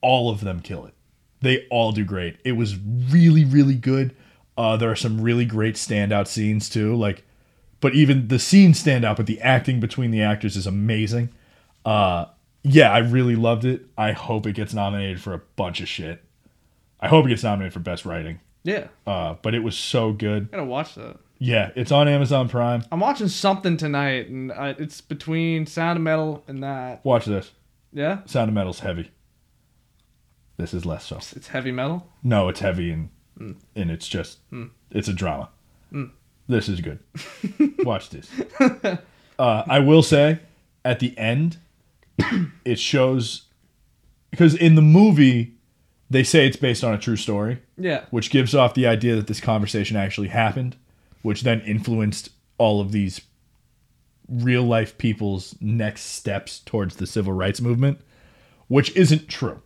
All 0.00 0.30
of 0.30 0.40
them 0.40 0.60
kill 0.60 0.86
it. 0.86 0.94
They 1.40 1.66
all 1.70 1.92
do 1.92 2.04
great. 2.04 2.38
It 2.44 2.52
was 2.52 2.76
really, 2.76 3.44
really 3.44 3.74
good. 3.74 4.14
Uh, 4.56 4.76
there 4.76 4.90
are 4.90 4.96
some 4.96 5.20
really 5.20 5.44
great 5.44 5.74
standout 5.74 6.26
scenes 6.28 6.68
too. 6.68 6.94
Like, 6.96 7.24
but 7.80 7.94
even 7.94 8.28
the 8.28 8.38
scenes 8.38 8.78
stand 8.78 9.04
out, 9.04 9.16
but 9.18 9.26
the 9.26 9.40
acting 9.40 9.80
between 9.80 10.10
the 10.10 10.22
actors 10.22 10.56
is 10.56 10.66
amazing. 10.66 11.28
Uh, 11.84 12.26
yeah, 12.68 12.92
I 12.92 12.98
really 12.98 13.36
loved 13.36 13.64
it. 13.64 13.86
I 13.96 14.12
hope 14.12 14.46
it 14.46 14.52
gets 14.54 14.74
nominated 14.74 15.20
for 15.20 15.32
a 15.34 15.38
bunch 15.56 15.80
of 15.80 15.88
shit. 15.88 16.22
I 17.00 17.08
hope 17.08 17.26
it 17.26 17.28
gets 17.28 17.42
nominated 17.44 17.72
for 17.72 17.80
best 17.80 18.04
writing. 18.04 18.40
Yeah. 18.64 18.88
Uh, 19.06 19.34
but 19.42 19.54
it 19.54 19.60
was 19.60 19.76
so 19.76 20.12
good. 20.12 20.48
I 20.52 20.56
gotta 20.56 20.64
watch 20.64 20.94
that. 20.96 21.18
Yeah, 21.38 21.70
it's 21.76 21.92
on 21.92 22.08
Amazon 22.08 22.48
Prime. 22.48 22.82
I'm 22.90 23.00
watching 23.00 23.28
something 23.28 23.76
tonight, 23.76 24.28
and 24.28 24.50
I, 24.52 24.70
it's 24.70 25.00
between 25.02 25.66
Sound 25.66 25.98
of 25.98 26.02
Metal 26.02 26.42
and 26.48 26.62
that. 26.62 27.04
Watch 27.04 27.26
this. 27.26 27.52
Yeah. 27.92 28.20
Sound 28.24 28.48
of 28.48 28.54
Metal's 28.54 28.80
heavy. 28.80 29.10
This 30.56 30.72
is 30.72 30.86
less 30.86 31.04
so. 31.04 31.16
It's 31.18 31.48
heavy 31.48 31.70
metal. 31.72 32.08
No, 32.22 32.48
it's 32.48 32.60
heavy 32.60 32.90
and 32.90 33.10
Hmm. 33.36 33.52
and 33.74 33.90
it's 33.90 34.08
just 34.08 34.38
it's 34.90 35.08
a 35.08 35.12
drama. 35.12 35.50
This 36.48 36.68
is 36.70 36.80
good. 36.80 37.00
Watch 37.84 38.08
this. 38.08 38.30
Uh, 39.38 39.62
I 39.68 39.80
will 39.80 40.02
say, 40.02 40.38
at 40.84 41.00
the 41.00 41.16
end, 41.18 41.58
it 42.64 42.78
shows 42.78 43.42
because 44.30 44.54
in 44.54 44.74
the 44.74 44.82
movie 44.82 45.54
they 46.08 46.22
say 46.22 46.46
it's 46.46 46.56
based 46.56 46.84
on 46.84 46.94
a 46.94 46.98
true 46.98 47.16
story, 47.16 47.58
Yeah. 47.76 48.04
which 48.10 48.30
gives 48.30 48.54
off 48.54 48.74
the 48.74 48.86
idea 48.86 49.16
that 49.16 49.26
this 49.26 49.40
conversation 49.40 49.96
actually 49.96 50.28
happened, 50.28 50.76
which 51.22 51.42
then 51.42 51.60
influenced 51.62 52.30
all 52.58 52.80
of 52.80 52.92
these 52.92 53.20
real 54.28 54.62
life 54.62 54.96
people's 54.98 55.56
next 55.60 56.02
steps 56.02 56.60
towards 56.60 56.96
the 56.96 57.06
civil 57.06 57.32
rights 57.32 57.60
movement, 57.60 58.00
which 58.68 58.94
isn't 58.96 59.28
true. 59.28 59.60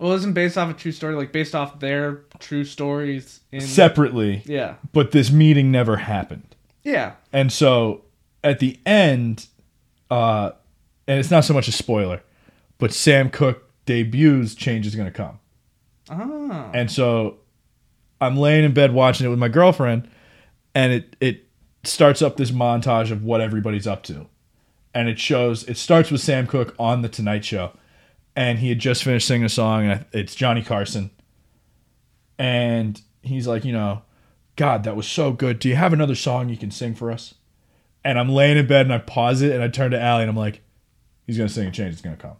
Well, 0.00 0.12
isn't 0.12 0.32
based 0.32 0.56
off 0.58 0.70
a 0.70 0.74
true 0.74 0.92
story, 0.92 1.14
like 1.14 1.32
based 1.32 1.54
off 1.54 1.80
their 1.80 2.22
true 2.38 2.64
stories 2.64 3.40
in. 3.50 3.60
Separately, 3.60 4.42
yeah. 4.46 4.74
but 4.92 5.10
this 5.12 5.30
meeting 5.30 5.70
never 5.72 5.96
happened. 5.96 6.54
Yeah. 6.84 7.12
And 7.32 7.52
so 7.52 8.02
at 8.44 8.58
the 8.60 8.78
end, 8.86 9.46
uh, 10.10 10.52
and 11.08 11.18
it's 11.18 11.30
not 11.30 11.44
so 11.44 11.54
much 11.54 11.66
a 11.66 11.72
spoiler, 11.72 12.22
but 12.78 12.92
Sam 12.92 13.30
Cooke 13.30 13.64
debuts 13.86 14.54
Change 14.54 14.86
is 14.86 14.94
Gonna 14.94 15.10
Come. 15.10 15.40
Ah. 16.10 16.70
And 16.72 16.90
so 16.90 17.38
I'm 18.20 18.36
laying 18.36 18.64
in 18.64 18.74
bed 18.74 18.92
watching 18.92 19.26
it 19.26 19.30
with 19.30 19.38
my 19.38 19.48
girlfriend, 19.48 20.08
and 20.74 20.92
it 20.92 21.16
it 21.20 21.46
starts 21.82 22.22
up 22.22 22.36
this 22.36 22.50
montage 22.50 23.10
of 23.10 23.24
what 23.24 23.40
everybody's 23.40 23.86
up 23.86 24.02
to. 24.04 24.26
And 24.94 25.08
it 25.08 25.18
shows 25.18 25.64
it 25.64 25.78
starts 25.78 26.10
with 26.10 26.20
Sam 26.20 26.46
Cooke 26.46 26.74
on 26.78 27.02
the 27.02 27.08
Tonight 27.08 27.44
Show, 27.44 27.72
and 28.36 28.58
he 28.58 28.68
had 28.68 28.78
just 28.78 29.02
finished 29.02 29.26
singing 29.26 29.46
a 29.46 29.48
song, 29.48 29.86
and 29.86 30.04
it's 30.12 30.34
Johnny 30.34 30.62
Carson. 30.62 31.10
And 32.38 33.00
he's 33.22 33.48
like, 33.48 33.64
you 33.64 33.72
know, 33.72 34.02
God, 34.56 34.84
that 34.84 34.96
was 34.96 35.08
so 35.08 35.32
good. 35.32 35.58
Do 35.58 35.68
you 35.68 35.76
have 35.76 35.92
another 35.92 36.14
song 36.14 36.48
you 36.48 36.56
can 36.56 36.70
sing 36.70 36.94
for 36.94 37.10
us? 37.10 37.34
And 38.04 38.18
I'm 38.18 38.28
laying 38.28 38.56
in 38.56 38.66
bed 38.66 38.86
and 38.86 38.92
I 38.92 38.98
pause 38.98 39.42
it 39.42 39.52
and 39.52 39.62
I 39.62 39.68
turn 39.68 39.90
to 39.90 40.00
Allie 40.00 40.22
and 40.22 40.30
I'm 40.30 40.36
like, 40.36 40.62
he's 41.28 41.36
gonna 41.36 41.48
sing 41.48 41.68
a 41.68 41.70
change, 41.70 41.92
it's 41.92 42.02
gonna 42.02 42.16
come. 42.16 42.36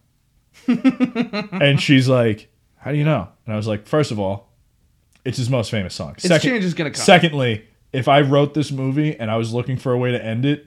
and 1.61 1.81
she's 1.81 2.09
like, 2.09 2.49
How 2.79 2.91
do 2.91 2.99
you 2.99 3.05
know? 3.05 3.29
And 3.47 3.55
I 3.55 3.57
was 3.57 3.69
like, 3.69 3.87
first 3.87 4.11
of 4.11 4.19
all, 4.19 4.49
it's 5.25 5.39
his 5.39 5.49
most 5.49 5.71
famous 5.71 5.95
song. 5.95 6.17
Its 6.17 6.43
change 6.43 6.65
is 6.65 6.75
gonna 6.75 6.91
come. 6.91 7.05
Secondly, 7.05 7.67
if 7.93 8.09
I 8.09 8.23
wrote 8.23 8.55
this 8.55 8.73
movie 8.73 9.17
and 9.17 9.31
I 9.31 9.37
was 9.37 9.55
looking 9.55 9.77
for 9.77 9.93
a 9.93 9.99
way 9.99 10.11
to 10.11 10.25
end 10.25 10.45
it, 10.45 10.67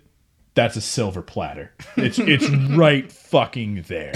that's 0.54 0.76
a 0.76 0.82
silver 0.82 1.22
platter. 1.22 1.74
It's 1.98 2.20
it's 2.20 2.50
right 2.76 3.12
fucking 3.12 3.86
there. 3.88 4.12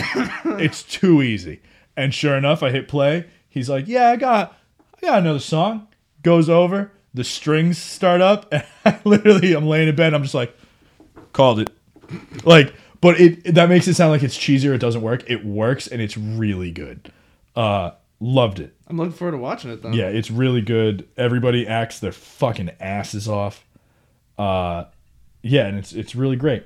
It's 0.46 0.84
too 0.84 1.22
easy. 1.22 1.62
And 1.98 2.14
sure 2.14 2.36
enough, 2.36 2.62
I 2.62 2.72
hit 2.72 2.88
play. 2.88 3.26
He's 3.50 3.70
like, 3.70 3.88
"Yeah, 3.88 4.12
I 4.12 4.16
got 4.18 4.58
I 4.98 5.08
got 5.08 5.20
another 5.20 5.40
song." 5.40 5.88
Goes 6.24 6.50
over, 6.50 6.92
the 7.14 7.24
strings 7.24 7.78
start 7.78 8.20
up, 8.22 8.48
and 8.52 8.64
I 8.84 9.00
literally 9.04 9.54
I'm 9.54 9.66
laying 9.66 9.88
in 9.88 9.96
bed, 9.96 10.14
I'm 10.14 10.24
just 10.24 10.36
like, 10.36 10.56
"Called 11.34 11.60
it." 11.60 11.70
Like, 12.44 12.74
but 13.02 13.20
it 13.20 13.56
that 13.56 13.70
makes 13.70 13.88
it 13.88 13.94
sound 13.96 14.12
like 14.12 14.24
it's 14.24 14.38
cheesy 14.38 14.68
or 14.68 14.74
it 14.74 14.80
doesn't 14.82 15.02
work. 15.02 15.30
It 15.30 15.46
works 15.46 15.88
and 15.88 16.02
it's 16.02 16.18
really 16.18 16.72
good. 16.72 17.12
Uh 17.56 17.92
loved 18.20 18.60
it. 18.60 18.74
I'm 18.88 18.98
looking 18.98 19.14
forward 19.14 19.34
to 19.34 19.38
watching 19.38 19.72
it, 19.72 19.82
though. 19.82 19.92
Yeah, 19.92 20.08
it's 20.08 20.30
really 20.32 20.62
good. 20.62 21.08
Everybody 21.18 21.68
acts 21.68 22.00
their 22.00 22.12
fucking 22.12 22.72
asses 22.80 23.28
off. 23.28 23.66
Uh, 24.38 24.86
yeah, 25.42 25.68
and 25.68 25.78
it's 25.78 25.94
it's 25.94 26.16
really 26.16 26.36
great. 26.36 26.64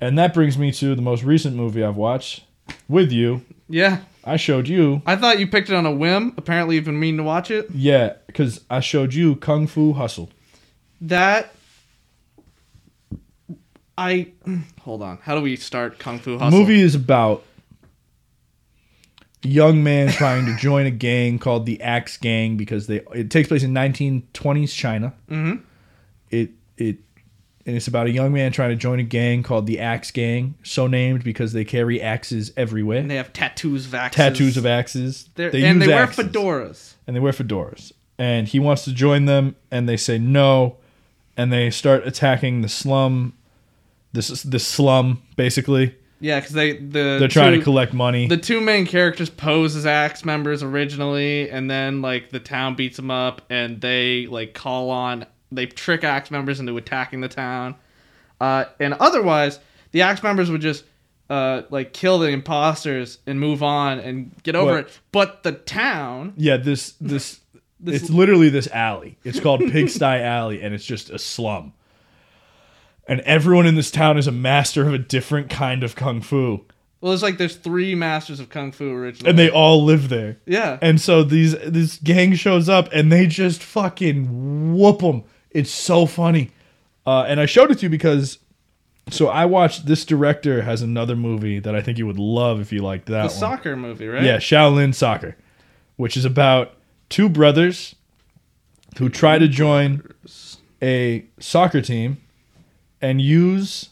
And 0.00 0.18
that 0.18 0.32
brings 0.32 0.56
me 0.56 0.72
to 0.72 0.94
the 0.94 1.02
most 1.02 1.22
recent 1.22 1.56
movie 1.56 1.84
I've 1.84 1.96
watched 1.96 2.44
with 2.88 3.12
you. 3.12 3.42
Yeah. 3.68 3.98
I 4.24 4.36
showed 4.36 4.68
you, 4.68 5.00
I 5.06 5.16
thought 5.16 5.38
you 5.38 5.46
picked 5.46 5.70
it 5.70 5.74
on 5.74 5.86
a 5.86 5.90
whim. 5.92 6.34
Apparently, 6.36 6.74
you've 6.74 6.84
been 6.84 7.00
meaning 7.00 7.18
to 7.18 7.22
watch 7.22 7.50
it. 7.50 7.68
yeah, 7.72 8.14
because 8.26 8.60
I 8.68 8.80
showed 8.80 9.14
you 9.14 9.36
Kung 9.36 9.66
Fu 9.66 9.94
Hustle. 9.94 10.30
That. 11.00 11.54
I. 14.00 14.32
Hold 14.82 15.02
on. 15.02 15.18
How 15.22 15.34
do 15.34 15.40
we 15.42 15.56
start 15.56 15.98
Kung 15.98 16.18
Fu 16.18 16.38
The 16.38 16.44
Hustle? 16.44 16.58
movie 16.60 16.80
is 16.80 16.94
about 16.94 17.42
a 19.44 19.48
young 19.48 19.82
man 19.82 20.08
trying 20.12 20.46
to 20.46 20.56
join 20.56 20.86
a 20.86 20.90
gang 20.90 21.38
called 21.38 21.66
the 21.66 21.80
Axe 21.82 22.16
Gang 22.16 22.56
because 22.56 22.86
they 22.86 23.00
it 23.14 23.30
takes 23.30 23.48
place 23.48 23.62
in 23.62 23.72
1920s 23.74 24.74
China. 24.74 25.12
Mhm. 25.30 25.62
It 26.30 26.50
it 26.76 26.98
and 27.66 27.76
it's 27.76 27.88
about 27.88 28.06
a 28.06 28.10
young 28.10 28.32
man 28.32 28.52
trying 28.52 28.70
to 28.70 28.76
join 28.76 28.98
a 29.00 29.04
gang 29.04 29.42
called 29.42 29.66
the 29.66 29.80
Axe 29.80 30.10
Gang, 30.10 30.54
so 30.62 30.86
named 30.86 31.22
because 31.22 31.52
they 31.52 31.64
carry 31.64 32.00
axes 32.00 32.52
everywhere, 32.56 32.98
And 33.00 33.10
they 33.10 33.16
have 33.16 33.32
tattoos 33.34 33.86
of 33.86 33.94
axes. 33.94 34.16
tattoos 34.16 34.56
of 34.56 34.64
axes. 34.66 35.28
They're, 35.34 35.50
They 35.50 35.64
and 35.64 35.80
they 35.80 35.86
wear 35.88 36.02
axes, 36.04 36.24
fedoras. 36.26 36.94
and 37.06 37.14
they 37.14 37.20
wear 37.20 37.32
fedoras. 37.34 37.92
And 38.18 38.48
he 38.48 38.58
wants 38.58 38.84
to 38.84 38.92
join 38.92 39.26
them, 39.26 39.56
and 39.70 39.86
they 39.88 39.96
say 39.98 40.18
no, 40.18 40.76
and 41.36 41.52
they 41.52 41.70
start 41.70 42.06
attacking 42.06 42.62
the 42.62 42.68
slum. 42.68 43.34
This 44.12 44.30
is 44.30 44.42
the 44.42 44.58
slum 44.58 45.22
basically. 45.36 45.94
Yeah, 46.22 46.38
because 46.38 46.52
they 46.52 46.76
the 46.76 47.16
They're 47.18 47.28
trying 47.28 47.52
two- 47.52 47.58
to 47.58 47.64
collect 47.64 47.94
money. 47.94 48.26
The 48.26 48.36
two 48.36 48.60
main 48.60 48.86
characters 48.86 49.30
pose 49.30 49.74
as 49.74 49.86
axe 49.86 50.24
members 50.24 50.62
originally, 50.62 51.50
and 51.50 51.70
then 51.70 52.02
like 52.02 52.30
the 52.30 52.40
town 52.40 52.74
beats 52.74 52.96
them 52.96 53.10
up, 53.10 53.42
and 53.48 53.80
they 53.80 54.26
like 54.26 54.52
call 54.52 54.90
on 54.90 55.26
they 55.52 55.66
trick 55.66 56.04
axe 56.04 56.30
members 56.30 56.60
into 56.60 56.76
attacking 56.76 57.20
the 57.20 57.28
town. 57.28 57.74
Uh, 58.40 58.66
and 58.78 58.94
otherwise, 58.94 59.58
the 59.92 60.02
axe 60.02 60.22
members 60.22 60.50
would 60.50 60.60
just 60.60 60.84
uh, 61.30 61.62
like 61.70 61.92
kill 61.92 62.18
the 62.18 62.28
imposters 62.28 63.18
and 63.26 63.40
move 63.40 63.62
on 63.62 63.98
and 63.98 64.30
get 64.42 64.54
over 64.54 64.78
it. 64.78 65.00
But 65.12 65.42
the 65.42 65.52
town, 65.52 66.34
yeah, 66.36 66.56
this 66.56 66.92
this 67.00 67.40
This- 67.82 68.02
it's 68.02 68.10
literally 68.10 68.50
this 68.50 68.68
alley. 68.68 69.16
It's 69.24 69.40
called 69.40 69.60
Pigsty 69.60 70.04
Alley, 70.22 70.60
and 70.60 70.74
it's 70.74 70.84
just 70.84 71.08
a 71.08 71.18
slum. 71.18 71.72
And 73.08 73.20
everyone 73.22 73.66
in 73.66 73.74
this 73.74 73.90
town 73.90 74.18
is 74.18 74.26
a 74.26 74.32
master 74.32 74.86
of 74.86 74.94
a 74.94 74.98
different 74.98 75.50
kind 75.50 75.82
of 75.82 75.96
kung 75.96 76.20
fu, 76.20 76.64
well, 77.00 77.12
it's 77.14 77.22
like 77.22 77.38
there's 77.38 77.56
three 77.56 77.94
masters 77.94 78.40
of 78.40 78.50
kung 78.50 78.72
fu 78.72 78.92
originally. 78.92 79.30
and 79.30 79.38
they 79.38 79.48
all 79.50 79.82
live 79.84 80.10
there. 80.10 80.38
yeah, 80.44 80.78
And 80.82 81.00
so 81.00 81.22
these 81.22 81.56
this 81.60 81.96
gang 81.96 82.34
shows 82.34 82.68
up, 82.68 82.90
and 82.92 83.10
they 83.10 83.26
just 83.26 83.62
fucking 83.62 84.74
whoop 84.76 84.98
them. 84.98 85.24
It's 85.50 85.70
so 85.70 86.04
funny. 86.06 86.50
Uh, 87.06 87.22
and 87.26 87.40
I 87.40 87.46
showed 87.46 87.70
it 87.70 87.78
to 87.78 87.86
you 87.86 87.88
because, 87.90 88.38
so 89.08 89.28
I 89.28 89.46
watched. 89.46 89.86
This 89.86 90.04
director 90.04 90.60
has 90.62 90.82
another 90.82 91.16
movie 91.16 91.58
that 91.58 91.74
I 91.74 91.80
think 91.80 91.96
you 91.96 92.06
would 92.06 92.18
love 92.18 92.60
if 92.60 92.70
you 92.70 92.82
liked 92.82 93.06
that 93.06 93.22
the 93.22 93.28
one. 93.28 93.30
soccer 93.30 93.76
movie, 93.76 94.06
right? 94.06 94.22
Yeah, 94.22 94.36
Shaolin 94.36 94.94
Soccer, 94.94 95.36
which 95.96 96.18
is 96.18 96.26
about 96.26 96.72
two 97.08 97.30
brothers 97.30 97.94
who 98.98 99.08
try 99.08 99.38
to 99.38 99.48
join 99.48 100.02
a 100.82 101.24
soccer 101.38 101.80
team 101.80 102.18
and 103.00 103.20
use 103.20 103.90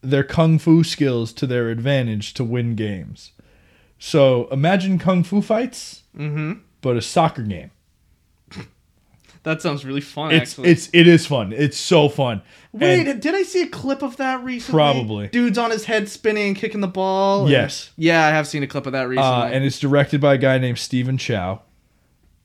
their 0.00 0.24
kung 0.24 0.58
fu 0.58 0.82
skills 0.82 1.32
to 1.34 1.46
their 1.46 1.68
advantage 1.70 2.34
to 2.34 2.44
win 2.44 2.74
games. 2.74 3.32
So 3.98 4.48
imagine 4.50 4.98
kung 4.98 5.22
fu 5.22 5.40
fights, 5.42 6.02
Mm-hmm. 6.16 6.60
but 6.80 6.96
a 6.96 7.02
soccer 7.02 7.42
game. 7.42 7.70
That 9.44 9.60
sounds 9.60 9.84
really 9.84 10.00
fun. 10.00 10.30
It's 10.30 10.52
actually. 10.52 10.70
it's 10.70 10.88
it 10.92 11.08
is 11.08 11.26
fun. 11.26 11.52
It's 11.52 11.76
so 11.76 12.08
fun. 12.08 12.42
Wait, 12.72 13.08
And- 13.08 13.20
did 13.20 13.34
I 13.34 13.42
see 13.42 13.62
a 13.62 13.66
clip 13.66 14.00
of 14.02 14.16
that 14.18 14.44
recently? 14.44 14.76
Probably. 14.78 15.28
Dude's 15.28 15.58
on 15.58 15.72
his 15.72 15.84
head 15.86 16.08
spinning 16.08 16.46
and 16.48 16.56
kicking 16.56 16.80
the 16.80 16.86
ball. 16.86 17.42
and- 17.42 17.50
Yes. 17.50 17.90
yeah, 17.96 18.24
I 18.24 18.30
have 18.30 18.46
seen 18.46 18.62
a 18.62 18.68
clip 18.68 18.86
of 18.86 18.92
that 18.92 19.08
recently. 19.08 19.30
uh, 19.30 19.46
and 19.46 19.64
it's 19.64 19.80
directed 19.80 20.20
by 20.20 20.34
a 20.34 20.38
guy 20.38 20.58
named 20.58 20.78
Stephen 20.78 21.18
Chow, 21.18 21.62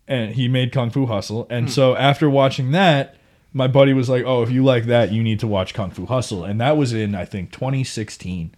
and 0.08 0.34
he 0.34 0.48
made 0.48 0.72
Kung 0.72 0.90
Fu 0.90 1.06
Hustle. 1.06 1.46
And 1.52 1.72
so 1.72 1.96
after 1.96 2.28
watching 2.32 2.72
that, 2.72 3.16
my 3.54 3.68
buddy 3.68 3.94
was 3.94 4.10
like, 4.10 4.24
"Oh, 4.26 4.44
if 4.44 4.52
you 4.52 4.64
like 4.64 4.86
that, 4.86 5.12
you 5.12 5.24
need 5.24 5.40
to 5.40 5.48
watch 5.48 5.74
Kung 5.74 5.90
Fu 5.92 6.06
Hustle." 6.06 6.44
And 6.44 6.60
that 6.62 6.78
was 6.78 6.94
in 6.94 7.16
I 7.16 7.26
think 7.26 7.52
2016, 7.52 8.54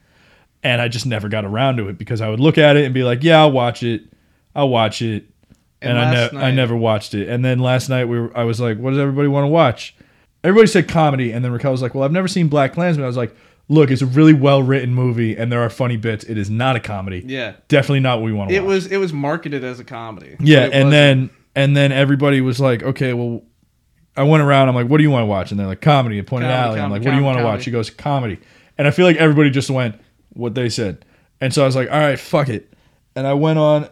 and 0.63 0.81
I 0.81 0.87
just 0.87 1.05
never 1.05 1.29
got 1.29 1.45
around 1.45 1.77
to 1.77 1.87
it 1.89 1.97
because 1.97 2.21
I 2.21 2.29
would 2.29 2.39
look 2.39 2.57
at 2.57 2.75
it 2.77 2.85
and 2.85 2.93
be 2.93 3.03
like, 3.03 3.23
"Yeah, 3.23 3.39
I'll 3.39 3.51
watch 3.51 3.83
it, 3.83 4.03
I'll 4.55 4.69
watch 4.69 5.01
it," 5.01 5.25
and, 5.81 5.97
And 5.97 5.99
I, 5.99 6.29
ne- 6.31 6.37
I 6.47 6.51
never 6.51 6.75
watched 6.75 7.13
it. 7.13 7.29
And 7.29 7.43
then 7.45 7.59
last 7.59 7.89
night 7.89 8.05
we 8.05 8.19
were, 8.19 8.37
I 8.37 8.43
was 8.43 8.59
like, 8.59 8.77
"What 8.77 8.91
does 8.91 8.99
everybody 8.99 9.27
want 9.27 9.43
to 9.45 9.49
watch?" 9.49 9.95
Everybody 10.43 10.67
said 10.67 10.87
comedy, 10.87 11.31
and 11.31 11.43
then 11.43 11.51
Raquel 11.51 11.71
was 11.71 11.81
like, 11.81 11.93
"Well, 11.93 12.03
I've 12.03 12.11
never 12.11 12.27
seen 12.27 12.47
Black 12.47 12.73
Klansman." 12.73 13.03
I 13.03 13.07
was 13.07 13.17
like, 13.17 13.35
"Look, 13.67 13.91
it's 13.91 14.01
a 14.01 14.05
really 14.05 14.33
well 14.33 14.63
written 14.63 14.93
movie, 14.93 15.35
and 15.35 15.51
there 15.51 15.61
are 15.61 15.69
funny 15.69 15.97
bits. 15.97 16.23
It 16.25 16.37
is 16.37 16.49
not 16.49 16.75
a 16.75 16.79
comedy. 16.79 17.23
yeah, 17.25 17.53
Definitely 17.67 17.99
not 18.01 18.19
what 18.19 18.25
we 18.25 18.33
want 18.33 18.49
to 18.49 18.55
it 18.55 18.61
watch." 18.61 18.67
was 18.69 18.87
it 18.87 18.97
was 18.97 19.13
marketed 19.13 19.63
as 19.63 19.79
a 19.79 19.83
comedy. 19.83 20.35
Yeah, 20.39 20.63
and 20.63 20.71
wasn't. 20.71 20.91
then 20.91 21.29
and 21.55 21.75
then 21.77 21.91
everybody 21.91 22.39
was 22.41 22.59
like, 22.59 22.83
okay, 22.83 23.13
well, 23.13 23.41
I 24.20 24.24
went 24.24 24.43
around. 24.43 24.67
I'm 24.67 24.76
like, 24.76 24.89
what 24.89 24.97
do 24.97 25.03
you 25.03 25.11
want 25.11 25.24
to 25.24 25.28
watch? 25.28 25.51
And 25.51 25.57
they're 25.57 25.65
like, 25.65 25.80
comedy. 25.80 26.20
I 26.20 26.24
pointed 26.24 26.49
Allie. 26.49 26.82
I'm 26.82 26.91
like, 26.91 27.01
what 27.03 27.11
do 27.11 27.17
you 27.17 27.24
want 27.24 27.38
to 27.38 27.43
watch? 27.45 27.63
She 27.63 27.72
goes, 27.72 27.89
comedy. 27.89 28.38
And 28.78 28.86
I 28.86 28.91
feel 28.91 29.05
like 29.05 29.15
everybody 29.15 29.49
just 29.49 29.70
went 29.70 29.95
what 30.34 30.55
they 30.55 30.67
said. 30.67 31.05
And 31.39 31.53
so 31.53 31.63
I 31.63 31.65
was 31.65 31.76
like, 31.78 31.89
all 31.89 31.97
right, 31.97 32.20
fuck 32.20 32.49
it. 32.49 32.74
And 33.15 33.26
I 33.26 33.34
went 33.34 33.59
on, 33.59 33.88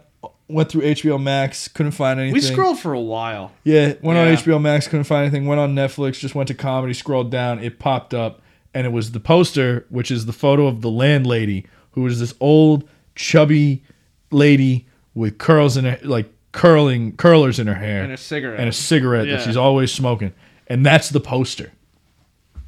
went 0.50 0.70
through 0.70 0.82
HBO 0.82 1.22
Max, 1.22 1.70
couldn't 1.70 1.94
find 1.94 2.20
anything. 2.20 2.34
we 2.34 2.42
scrolled 2.42 2.78
for 2.78 2.92
a 2.92 3.00
while. 3.00 3.54
Yeah, 3.64 3.94
went 4.02 4.20
on 4.20 4.28
HBO 4.28 4.62
Max, 4.62 4.90
couldn't 4.90 5.06
find 5.06 5.22
anything. 5.22 5.48
Went 5.48 5.62
on 5.62 5.74
Netflix, 5.74 6.20
just 6.20 6.36
went 6.36 6.50
to 6.50 6.54
comedy, 6.54 6.94
scrolled 6.94 7.32
down, 7.32 7.60
it 7.60 7.80
popped 7.80 8.14
up, 8.14 8.42
and 8.74 8.86
it 8.86 8.90
was 8.90 9.12
the 9.12 9.22
poster, 9.22 9.86
which 9.90 10.12
is 10.12 10.26
the 10.26 10.34
photo 10.34 10.68
of 10.68 10.82
the 10.82 10.90
landlady, 10.90 11.66
who 11.92 12.02
was 12.02 12.20
this 12.20 12.34
old, 12.42 12.88
chubby 13.16 13.82
lady 14.30 14.88
with 15.16 15.38
curls 15.38 15.78
in 15.78 15.86
her, 15.86 16.00
like 16.04 16.30
curling 16.58 17.16
curlers 17.16 17.60
in 17.60 17.68
her 17.68 17.76
hair, 17.76 18.04
And 18.04 18.12
a 18.12 18.18
cigarette. 18.18 18.60
and 18.60 18.68
a 18.70 18.74
cigarette 18.74 19.28
Yeah. 19.28 19.38
that 19.38 19.46
she's 19.46 19.58
always 19.58 19.92
smoking, 19.92 20.34
and 20.68 20.86
that's 20.86 21.10
the 21.10 21.20
poster. 21.20 21.72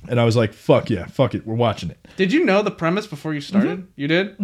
And 0.07 0.19
I 0.19 0.23
was 0.25 0.35
like, 0.35 0.53
"Fuck 0.53 0.89
yeah, 0.89 1.05
fuck 1.07 1.35
it, 1.35 1.45
we're 1.45 1.55
watching 1.55 1.89
it." 1.89 1.97
Did 2.15 2.31
you 2.31 2.45
know 2.45 2.61
the 2.61 2.71
premise 2.71 3.07
before 3.07 3.33
you 3.33 3.41
started? 3.41 3.79
Mm-hmm. 3.79 3.91
You 4.01 4.07
did. 4.07 4.37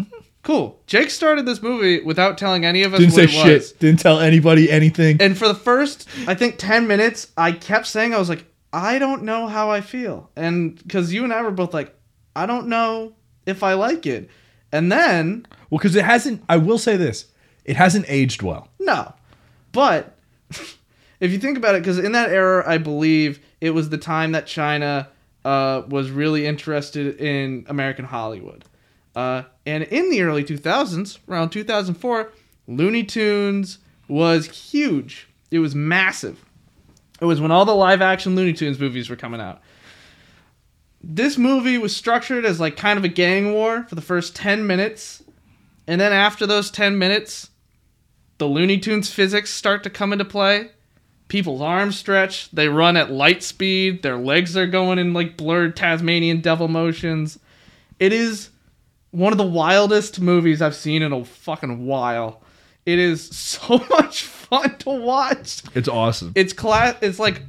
Cool. 0.44 0.80
Jake 0.86 1.10
started 1.10 1.46
this 1.46 1.62
movie 1.62 2.02
without 2.04 2.38
telling 2.38 2.66
any 2.66 2.84
of 2.84 2.94
us 2.94 3.00
Didn't 3.00 3.14
what 3.14 3.18
say 3.18 3.24
it 3.24 3.30
shit. 3.44 3.54
was. 3.62 3.72
Didn't 3.74 4.00
tell 4.00 4.20
anybody 4.20 4.70
anything. 4.70 5.18
And 5.20 5.36
for 5.38 5.48
the 5.48 5.56
first, 5.56 6.08
I 6.28 6.36
think, 6.36 6.56
10 6.60 6.86
minutes, 6.88 7.28
I 7.36 7.52
kept 7.52 7.88
saying, 7.88 8.14
I 8.14 8.20
was 8.20 8.30
like, 8.30 8.46
I 8.72 9.00
don't 9.00 9.24
know 9.24 9.48
how 9.48 9.72
I 9.72 9.82
feel. 9.82 10.30
And 10.36 10.76
because 10.78 11.12
you 11.12 11.24
and 11.24 11.34
I 11.34 11.42
were 11.42 11.50
both 11.50 11.74
like, 11.74 11.96
I 12.36 12.46
don't 12.46 12.68
know 12.68 13.14
if 13.48 13.64
I 13.64 13.74
like 13.74 14.06
it. 14.06 14.30
And 14.72 14.92
then, 14.92 15.48
Well, 15.72 15.80
because 15.80 15.96
it 15.96 16.06
hasn't. 16.06 16.44
I 16.48 16.58
will 16.58 16.78
say 16.78 16.96
this: 16.98 17.26
it 17.64 17.76
hasn't 17.78 18.06
aged 18.08 18.42
well. 18.44 18.68
no. 18.80 19.14
But 19.76 20.18
if 21.20 21.32
you 21.32 21.38
think 21.38 21.58
about 21.58 21.76
it, 21.76 21.82
because 21.82 22.00
in 22.00 22.14
that 22.14 22.30
era, 22.32 22.64
I 22.66 22.78
believe 22.78 23.40
it 23.60 23.72
was 23.72 23.90
the 23.90 23.98
time 23.98 24.32
that 24.32 24.48
China 24.48 25.10
uh, 25.44 25.84
was 25.88 26.10
really 26.10 26.48
interested 26.48 27.20
in 27.20 27.66
American 27.68 28.06
Hollywood. 28.06 28.64
Uh, 29.16 29.44
and 29.66 29.84
in 29.84 30.10
the 30.10 30.22
early 30.22 30.44
2000s, 30.44 31.20
around 31.30 31.50
2004, 31.50 32.32
Looney 32.68 33.04
Tunes 33.04 33.80
was 34.08 34.48
huge. 34.48 35.28
It 35.52 35.60
was 35.60 35.76
massive. 35.76 36.44
It 37.22 37.26
was 37.26 37.40
when 37.40 37.52
all 37.52 37.66
the 37.66 37.76
live 37.76 38.02
action 38.02 38.36
Looney 38.36 38.54
Tunes 38.54 38.80
movies 38.80 39.10
were 39.10 39.16
coming 39.16 39.42
out. 39.42 39.62
This 41.02 41.38
movie 41.38 41.78
was 41.78 41.96
structured 41.96 42.46
as 42.46 42.60
like 42.60 42.78
kind 42.78 42.98
of 42.98 43.06
a 43.06 43.10
gang 43.10 43.54
war 43.54 43.84
for 43.84 43.96
the 43.96 44.02
first 44.02 44.36
10 44.36 44.66
minutes. 44.66 45.24
And 45.86 46.02
then 46.02 46.12
after 46.12 46.48
those 46.48 46.72
10 46.72 46.98
minutes, 46.98 47.50
the 48.38 48.48
Looney 48.48 48.78
Tunes 48.78 49.12
physics 49.12 49.52
start 49.52 49.84
to 49.84 49.90
come 49.90 50.12
into 50.12 50.26
play. 50.26 50.70
People's 51.28 51.62
arms 51.62 51.98
stretch, 51.98 52.52
they 52.52 52.68
run 52.68 52.98
at 52.98 53.12
light 53.12 53.42
speed, 53.42 54.04
their 54.04 54.18
legs 54.18 54.56
are 54.56 54.68
going 54.68 55.00
in 55.00 55.14
like 55.14 55.38
blurred 55.38 55.76
Tasmanian 55.76 56.42
devil 56.42 56.68
motions. 56.68 57.40
It 58.00 58.14
is 58.14 58.50
one 59.12 59.32
of 59.32 59.38
the 59.38 59.46
wildest 59.46 60.20
movies 60.20 60.62
I've 60.62 60.76
seen 60.76 61.02
in 61.02 61.12
a 61.12 61.26
fucking 61.26 61.86
while. 61.86 62.44
It 62.86 63.00
is 63.00 63.28
so 63.36 63.84
much 63.90 64.24
fun 64.24 64.78
to 64.80 64.90
watch. 64.92 65.64
It's 65.74 65.88
awesome. 65.88 66.34
It's 66.36 66.54
class. 66.54 66.96
It's 67.02 67.18
like 67.18 67.42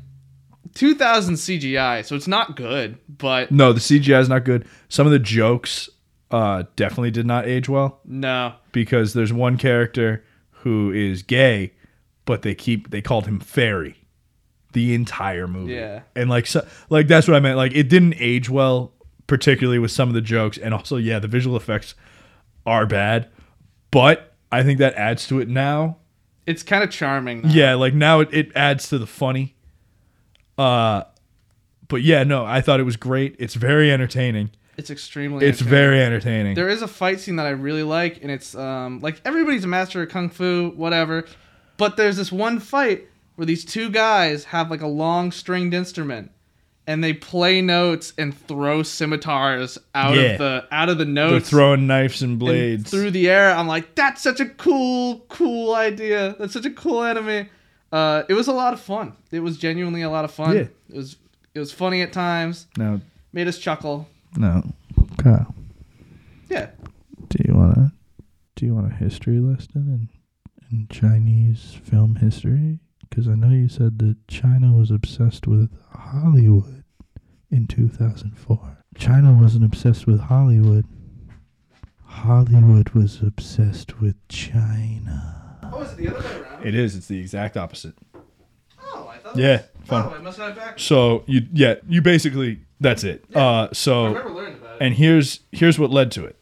2000 0.74 1.34
CGI, 1.34 2.04
so 2.04 2.16
it's 2.16 2.28
not 2.28 2.56
good. 2.56 2.98
But 3.08 3.50
No, 3.50 3.72
the 3.72 3.80
CGI 3.80 4.20
is 4.20 4.28
not 4.28 4.44
good. 4.44 4.66
Some 4.88 5.06
of 5.06 5.12
the 5.12 5.18
jokes 5.18 5.90
uh, 6.30 6.64
definitely 6.76 7.10
did 7.10 7.26
not 7.26 7.46
age 7.46 7.68
well 7.68 8.00
no, 8.04 8.54
because 8.72 9.12
there's 9.12 9.32
one 9.32 9.56
character 9.56 10.24
who 10.66 10.90
is 10.90 11.22
gay, 11.22 11.72
but 12.24 12.42
they 12.42 12.52
keep 12.56 12.90
they 12.90 13.00
called 13.00 13.24
him 13.24 13.38
fairy 13.38 13.94
the 14.72 14.94
entire 14.94 15.46
movie. 15.46 15.74
Yeah. 15.74 16.00
and 16.16 16.28
like 16.28 16.44
so, 16.48 16.66
like 16.90 17.06
that's 17.06 17.28
what 17.28 17.36
I 17.36 17.40
meant. 17.40 17.56
Like 17.56 17.72
it 17.72 17.88
didn't 17.88 18.16
age 18.18 18.50
well, 18.50 18.92
particularly 19.28 19.78
with 19.78 19.92
some 19.92 20.08
of 20.08 20.14
the 20.16 20.20
jokes, 20.20 20.58
and 20.58 20.74
also 20.74 20.96
yeah, 20.96 21.20
the 21.20 21.28
visual 21.28 21.56
effects 21.56 21.94
are 22.66 22.84
bad, 22.84 23.28
but 23.92 24.34
I 24.50 24.64
think 24.64 24.80
that 24.80 24.94
adds 24.94 25.28
to 25.28 25.38
it 25.38 25.48
now. 25.48 25.98
it's 26.46 26.64
kind 26.64 26.82
of 26.82 26.90
charming. 26.90 27.42
now. 27.42 27.48
Yeah, 27.50 27.74
like 27.74 27.94
now 27.94 28.18
it, 28.18 28.28
it 28.32 28.50
adds 28.56 28.88
to 28.88 28.98
the 28.98 29.06
funny. 29.06 29.54
Uh, 30.58 31.04
but 31.86 32.02
yeah, 32.02 32.24
no, 32.24 32.44
I 32.44 32.60
thought 32.60 32.80
it 32.80 32.84
was 32.84 32.96
great. 32.96 33.36
It's 33.38 33.54
very 33.54 33.92
entertaining. 33.92 34.50
It's 34.76 34.90
extremely. 34.90 35.46
It's 35.46 35.60
very 35.60 36.00
entertaining. 36.02 36.54
There 36.54 36.68
is 36.68 36.82
a 36.82 36.88
fight 36.88 37.20
scene 37.20 37.36
that 37.36 37.46
I 37.46 37.50
really 37.50 37.82
like, 37.82 38.22
and 38.22 38.30
it's 38.30 38.54
um 38.54 39.00
like 39.00 39.20
everybody's 39.24 39.64
a 39.64 39.68
master 39.68 40.02
of 40.02 40.08
kung 40.08 40.28
fu, 40.30 40.70
whatever. 40.76 41.24
But 41.76 41.96
there's 41.96 42.16
this 42.16 42.32
one 42.32 42.58
fight 42.60 43.06
where 43.36 43.46
these 43.46 43.64
two 43.64 43.90
guys 43.90 44.44
have 44.44 44.70
like 44.70 44.80
a 44.82 44.86
long 44.86 45.30
stringed 45.32 45.74
instrument, 45.74 46.30
and 46.86 47.02
they 47.04 47.12
play 47.12 47.60
notes 47.60 48.12
and 48.16 48.36
throw 48.36 48.82
scimitars 48.82 49.76
out 49.94 50.14
Yeah. 50.16 50.22
of 50.22 50.38
the 50.38 50.64
out 50.70 50.88
of 50.88 50.98
the 50.98 51.04
They're 51.04 51.12
notes. 51.14 51.50
throwing 51.50 51.86
knives 51.86 52.22
and 52.22 52.32
and 52.32 52.38
blades. 52.38 52.90
through 52.90 53.10
the 53.10 53.28
air. 53.28 53.50
I'm 53.54 53.66
like, 53.66 53.94
that's 53.94 54.22
such 54.22 54.40
a 54.40 54.46
cool, 54.46 55.20
cool 55.28 55.74
idea. 55.74 56.34
That's 56.38 56.52
such 56.52 56.66
a 56.66 56.70
cool 56.70 57.02
enemy. 57.04 57.48
Uh, 57.92 58.24
it 58.28 58.34
was 58.34 58.48
a 58.48 58.52
lot 58.52 58.74
of 58.74 58.80
fun. 58.80 59.12
It 59.30 59.40
was 59.40 59.56
genuinely 59.58 60.02
a 60.02 60.10
lot 60.10 60.24
of 60.24 60.30
fun. 60.32 60.54
Yeah. 60.56 60.62
It 60.90 60.96
was 60.96 61.16
it 61.54 61.58
was 61.58 61.72
funny 61.72 62.02
at 62.02 62.12
times. 62.12 62.66
now, 62.76 63.00
Made 63.32 63.48
us 63.48 63.58
chuckle. 63.58 64.08
No, 64.36 64.62
Kyle. 65.18 65.54
Yeah. 66.48 66.70
Do 67.28 67.38
you 67.46 67.54
wanna 67.54 67.92
do 68.54 68.66
you 68.66 68.74
want 68.74 68.92
a 68.92 68.94
history 68.94 69.38
lesson 69.38 70.08
in 70.70 70.78
in 70.78 70.88
Chinese 70.88 71.78
film 71.84 72.16
history? 72.16 72.80
Because 73.08 73.28
I 73.28 73.34
know 73.34 73.48
you 73.50 73.68
said 73.68 73.98
that 74.00 74.16
China 74.28 74.72
was 74.72 74.90
obsessed 74.90 75.46
with 75.46 75.70
Hollywood 75.92 76.84
in 77.50 77.66
2004. 77.66 78.78
China 78.96 79.32
wasn't 79.32 79.64
obsessed 79.64 80.06
with 80.06 80.20
Hollywood. 80.20 80.84
Hollywood 82.04 82.90
was 82.90 83.22
obsessed 83.22 84.00
with 84.00 84.16
China. 84.28 85.58
Oh, 85.72 85.82
is 85.82 85.92
it 85.92 85.96
the 85.98 86.08
other 86.08 86.28
way 86.28 86.40
around? 86.40 86.66
It 86.66 86.74
is. 86.74 86.96
It's 86.96 87.06
the 87.06 87.20
exact 87.20 87.56
opposite. 87.56 87.94
Oh, 88.82 89.08
I 89.08 89.18
thought. 89.18 89.36
Yeah, 89.36 89.62
fun. 89.84 90.06
Oh, 90.06 90.14
I 90.14 90.18
must 90.18 90.38
have 90.38 90.50
it 90.50 90.56
back. 90.56 90.78
So 90.78 91.24
you 91.26 91.46
yeah 91.52 91.76
you 91.88 92.02
basically 92.02 92.60
that's 92.80 93.04
it. 93.04 93.24
Uh, 93.34 93.68
I 93.68 93.68
so 93.72 94.06
remember 94.08 94.30
learning 94.30 94.54
about 94.54 94.76
it. 94.76 94.82
and 94.84 94.94
here's 94.94 95.40
here's 95.52 95.78
what 95.78 95.90
led 95.90 96.10
to 96.12 96.24
it 96.24 96.36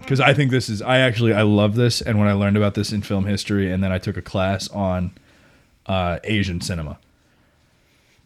because 0.00 0.20
i 0.20 0.32
think 0.32 0.50
this 0.50 0.68
is 0.70 0.80
i 0.80 0.98
actually 0.98 1.32
i 1.34 1.42
love 1.42 1.74
this 1.74 2.00
and 2.00 2.18
when 2.18 2.28
i 2.28 2.32
learned 2.32 2.56
about 2.56 2.74
this 2.74 2.92
in 2.92 3.02
film 3.02 3.26
history 3.26 3.70
and 3.70 3.82
then 3.84 3.90
i 3.92 3.98
took 3.98 4.16
a 4.16 4.22
class 4.22 4.68
on 4.70 5.10
uh, 5.86 6.18
asian 6.24 6.60
cinema 6.60 6.98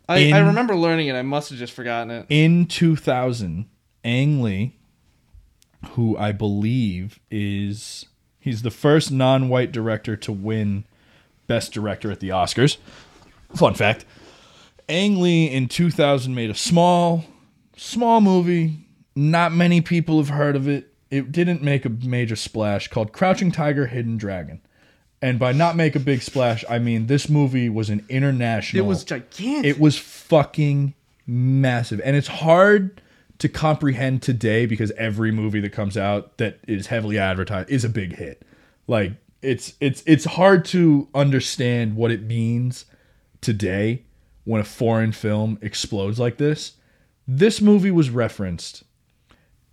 I, 0.08 0.32
I 0.32 0.40
remember 0.40 0.76
learning 0.76 1.06
it. 1.08 1.14
I 1.14 1.22
must 1.22 1.48
have 1.50 1.58
just 1.58 1.72
forgotten 1.72 2.10
it. 2.10 2.26
in 2.28 2.66
2000 2.66 3.66
ang 4.04 4.42
lee 4.42 4.76
who 5.92 6.16
i 6.18 6.30
believe 6.30 7.18
is 7.30 8.06
he's 8.38 8.62
the 8.62 8.70
first 8.70 9.10
non-white 9.10 9.72
director 9.72 10.14
to 10.16 10.30
win 10.30 10.84
best 11.46 11.72
director 11.72 12.10
at 12.10 12.20
the 12.20 12.28
oscars 12.28 12.76
fun 13.56 13.74
fact 13.74 14.04
ang 14.92 15.20
lee 15.20 15.46
in 15.46 15.68
2000 15.68 16.34
made 16.34 16.50
a 16.50 16.54
small 16.54 17.24
small 17.76 18.20
movie 18.20 18.86
not 19.16 19.52
many 19.52 19.80
people 19.80 20.18
have 20.18 20.28
heard 20.28 20.54
of 20.54 20.68
it 20.68 20.92
it 21.10 21.32
didn't 21.32 21.62
make 21.62 21.84
a 21.84 21.88
major 21.88 22.36
splash 22.36 22.88
called 22.88 23.12
crouching 23.12 23.50
tiger 23.50 23.86
hidden 23.86 24.16
dragon 24.16 24.60
and 25.20 25.38
by 25.38 25.52
not 25.52 25.76
make 25.76 25.96
a 25.96 26.00
big 26.00 26.20
splash 26.20 26.64
i 26.68 26.78
mean 26.78 27.06
this 27.06 27.28
movie 27.28 27.68
was 27.68 27.88
an 27.90 28.04
international 28.08 28.84
It 28.84 28.88
was 28.88 29.04
gigantic. 29.04 29.64
it 29.76 29.80
was 29.80 29.98
fucking 29.98 30.94
massive. 31.26 32.00
And 32.04 32.16
it's 32.16 32.28
hard 32.28 33.00
to 33.38 33.48
comprehend 33.48 34.22
today 34.22 34.66
because 34.66 34.90
every 34.92 35.32
movie 35.32 35.60
that 35.60 35.72
comes 35.72 35.96
out 35.96 36.36
that 36.38 36.58
is 36.66 36.88
heavily 36.88 37.18
advertised 37.18 37.70
is 37.70 37.84
a 37.84 37.88
big 37.88 38.16
hit. 38.16 38.42
Like 38.86 39.12
it's 39.40 39.74
it's 39.80 40.02
it's 40.06 40.24
hard 40.24 40.64
to 40.66 41.08
understand 41.14 41.96
what 41.96 42.10
it 42.10 42.22
means 42.22 42.84
today 43.40 44.02
when 44.44 44.60
a 44.60 44.64
foreign 44.64 45.12
film 45.12 45.58
explodes 45.62 46.18
like 46.18 46.36
this. 46.38 46.72
This 47.28 47.60
movie 47.60 47.90
was 47.90 48.10
referenced 48.10 48.82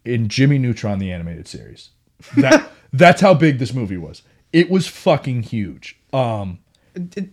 in 0.06 0.28
Jimmy 0.28 0.58
Neutron 0.58 1.00
the 1.00 1.12
animated 1.12 1.48
series. 1.48 1.90
That 2.38 2.72
that's 2.94 3.22
how 3.22 3.34
big 3.34 3.60
this 3.60 3.74
movie 3.74 3.98
was. 3.98 4.22
It 4.54 4.70
was 4.70 4.88
fucking 4.88 5.44
huge. 5.44 5.98
Um 6.14 6.60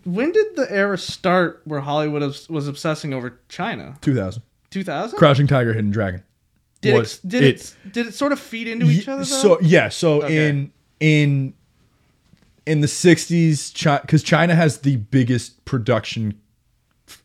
when 0.04 0.32
did 0.32 0.54
the 0.56 0.66
era 0.70 0.96
start 0.98 1.62
where 1.64 1.80
Hollywood 1.80 2.22
was, 2.22 2.48
was 2.48 2.68
obsessing 2.68 3.12
over 3.12 3.40
China? 3.48 3.96
2000. 4.02 4.42
2000. 4.70 5.18
Crouching 5.18 5.46
Tiger 5.46 5.72
Hidden 5.72 5.90
Dragon. 5.90 6.22
Did 6.82 6.98
was- 6.98 7.16
it, 7.24 7.28
did 7.28 7.42
it, 7.44 7.74
did 7.90 8.06
it 8.06 8.14
sort 8.14 8.32
of 8.32 8.38
feed 8.40 8.68
into 8.68 8.86
each 8.86 9.08
other? 9.08 9.24
Though? 9.24 9.56
So 9.56 9.60
yeah, 9.60 9.88
so 9.88 10.22
Okay. 10.22 10.48
in 10.48 10.72
in 11.00 11.54
in 12.66 12.80
the 12.80 12.86
'60s, 12.86 14.00
because 14.02 14.22
China 14.22 14.54
has 14.54 14.78
the 14.78 14.96
biggest 14.96 15.64
production 15.64 16.38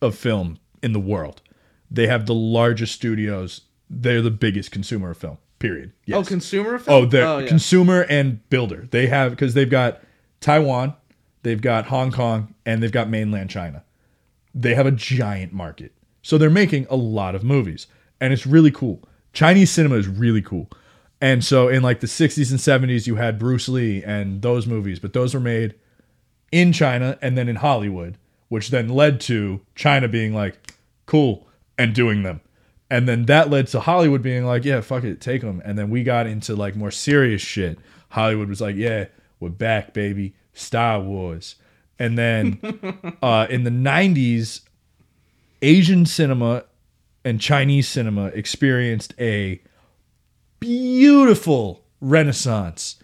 of 0.00 0.14
film 0.16 0.58
in 0.82 0.92
the 0.92 1.00
world. 1.00 1.42
They 1.90 2.06
have 2.06 2.26
the 2.26 2.34
largest 2.34 2.94
studios. 2.94 3.62
They're 3.90 4.22
the 4.22 4.30
biggest 4.30 4.70
consumer 4.70 5.10
of 5.10 5.18
film. 5.18 5.38
Period. 5.58 5.92
Yes. 6.06 6.16
Oh, 6.18 6.24
consumer 6.24 6.74
Oh, 6.74 6.78
film. 6.78 7.08
they're 7.10 7.40
yeah. 7.42 7.46
consumer 7.46 8.02
and 8.08 8.48
builder. 8.50 8.88
They 8.90 9.06
have 9.08 9.30
because 9.30 9.54
they've 9.54 9.70
got 9.70 10.00
Taiwan, 10.40 10.94
they've 11.44 11.60
got 11.60 11.86
Hong 11.86 12.10
Kong, 12.10 12.54
and 12.66 12.82
they've 12.82 12.90
got 12.90 13.08
mainland 13.08 13.50
China. 13.50 13.84
They 14.54 14.74
have 14.74 14.86
a 14.86 14.90
giant 14.90 15.52
market, 15.52 15.92
so 16.22 16.36
they're 16.36 16.50
making 16.50 16.86
a 16.90 16.96
lot 16.96 17.34
of 17.34 17.44
movies, 17.44 17.86
and 18.20 18.32
it's 18.32 18.46
really 18.46 18.70
cool. 18.72 19.02
Chinese 19.32 19.70
cinema 19.70 19.94
is 19.96 20.08
really 20.08 20.42
cool, 20.42 20.68
and 21.20 21.44
so 21.44 21.68
in 21.68 21.82
like 21.82 22.00
the 22.00 22.06
'60s 22.08 22.50
and 22.50 22.58
'70s, 22.90 23.06
you 23.06 23.14
had 23.16 23.38
Bruce 23.38 23.68
Lee 23.68 24.02
and 24.02 24.42
those 24.42 24.66
movies, 24.66 24.98
but 24.98 25.12
those 25.12 25.32
were 25.32 25.40
made 25.40 25.74
in 26.50 26.72
China 26.72 27.18
and 27.22 27.38
then 27.38 27.48
in 27.48 27.56
Hollywood, 27.56 28.18
which 28.52 28.68
then 28.68 28.86
led 28.86 29.18
to 29.18 29.62
China 29.74 30.06
being 30.06 30.34
like, 30.34 30.74
cool, 31.06 31.48
and 31.78 31.94
doing 31.94 32.22
them. 32.22 32.42
And 32.90 33.08
then 33.08 33.24
that 33.24 33.48
led 33.48 33.68
to 33.68 33.80
Hollywood 33.80 34.20
being 34.20 34.44
like, 34.44 34.66
yeah, 34.66 34.82
fuck 34.82 35.04
it, 35.04 35.22
take 35.22 35.40
them. 35.40 35.62
And 35.64 35.78
then 35.78 35.88
we 35.88 36.02
got 36.02 36.26
into 36.26 36.54
like 36.54 36.76
more 36.76 36.90
serious 36.90 37.40
shit. 37.40 37.78
Hollywood 38.10 38.50
was 38.50 38.60
like, 38.60 38.76
yeah, 38.76 39.06
we're 39.40 39.48
back, 39.48 39.94
baby. 39.94 40.34
Star 40.52 41.00
Wars. 41.00 41.54
And 41.98 42.18
then 42.18 42.60
uh, 43.22 43.46
in 43.48 43.64
the 43.64 43.70
90s, 43.70 44.60
Asian 45.62 46.04
cinema 46.04 46.64
and 47.24 47.40
Chinese 47.40 47.88
cinema 47.88 48.26
experienced 48.26 49.14
a 49.18 49.62
beautiful 50.60 51.86
renaissance. 52.02 52.96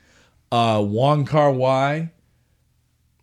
Uh, 0.53 0.84
Wong 0.86 1.24
Kar 1.24 1.51
Wai, 1.51 2.11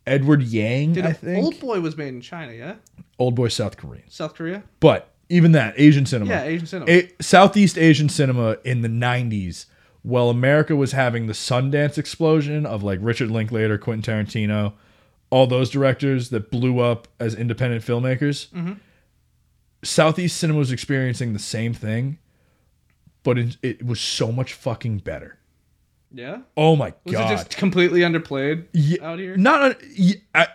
Edward 0.08 0.44
Yang, 0.44 0.94
Did 0.94 1.06
I 1.06 1.14
think. 1.14 1.44
Old 1.44 1.60
Boy 1.60 1.80
was 1.80 1.98
made 1.98 2.10
in 2.10 2.22
China, 2.22 2.54
yeah? 2.54 2.76
Old 3.18 3.36
Boy 3.36 3.48
South 3.48 3.78
Korean. 3.78 4.10
South 4.10 4.34
Korea? 4.36 4.64
But 4.80 5.12
even 5.30 5.52
that, 5.54 5.74
Asian 5.78 6.06
cinema. 6.06 6.30
Yeah, 6.32 6.44
Asian 6.44 6.68
cinema. 6.68 6.92
A- 6.92 7.12
Southeast 7.22 7.78
Asian 7.78 8.10
cinema 8.10 8.58
in 8.64 8.82
the 8.82 8.88
90s, 8.90 9.66
while 10.04 10.30
America 10.30 10.76
was 10.76 10.92
having 10.92 11.26
the 11.28 11.34
Sundance 11.34 11.98
explosion 11.98 12.66
of 12.66 12.84
like 12.84 13.00
Richard 13.02 13.32
Linklater, 13.32 13.78
Quentin 13.78 14.26
Tarantino, 14.26 14.74
all 15.32 15.48
those 15.48 15.70
directors 15.72 16.30
that 16.30 16.52
blew 16.52 16.80
up 16.80 17.08
as 17.20 17.34
independent 17.36 17.84
filmmakers, 17.84 18.48
Mm-hmm. 18.52 18.74
Southeast 19.84 20.38
cinema 20.38 20.58
was 20.60 20.72
experiencing 20.72 21.34
the 21.34 21.40
same 21.40 21.72
thing, 21.74 22.18
but 23.24 23.38
it, 23.38 23.58
it 23.62 23.86
was 23.86 24.00
so 24.02 24.32
much 24.32 24.54
fucking 24.54 24.98
better. 25.00 25.38
Yeah? 26.14 26.40
Oh 26.58 26.76
my 26.76 26.94
Was 27.04 27.14
god! 27.14 27.24
Was 27.24 27.32
it 27.32 27.34
just 27.46 27.58
completely 27.58 28.02
underplayed 28.02 28.66
Ye- 28.74 29.00
out 29.00 29.20
here? 29.20 29.36
Not 29.38 29.62
on, 29.62 29.76
ye- 29.94 30.24
I- 30.34 30.48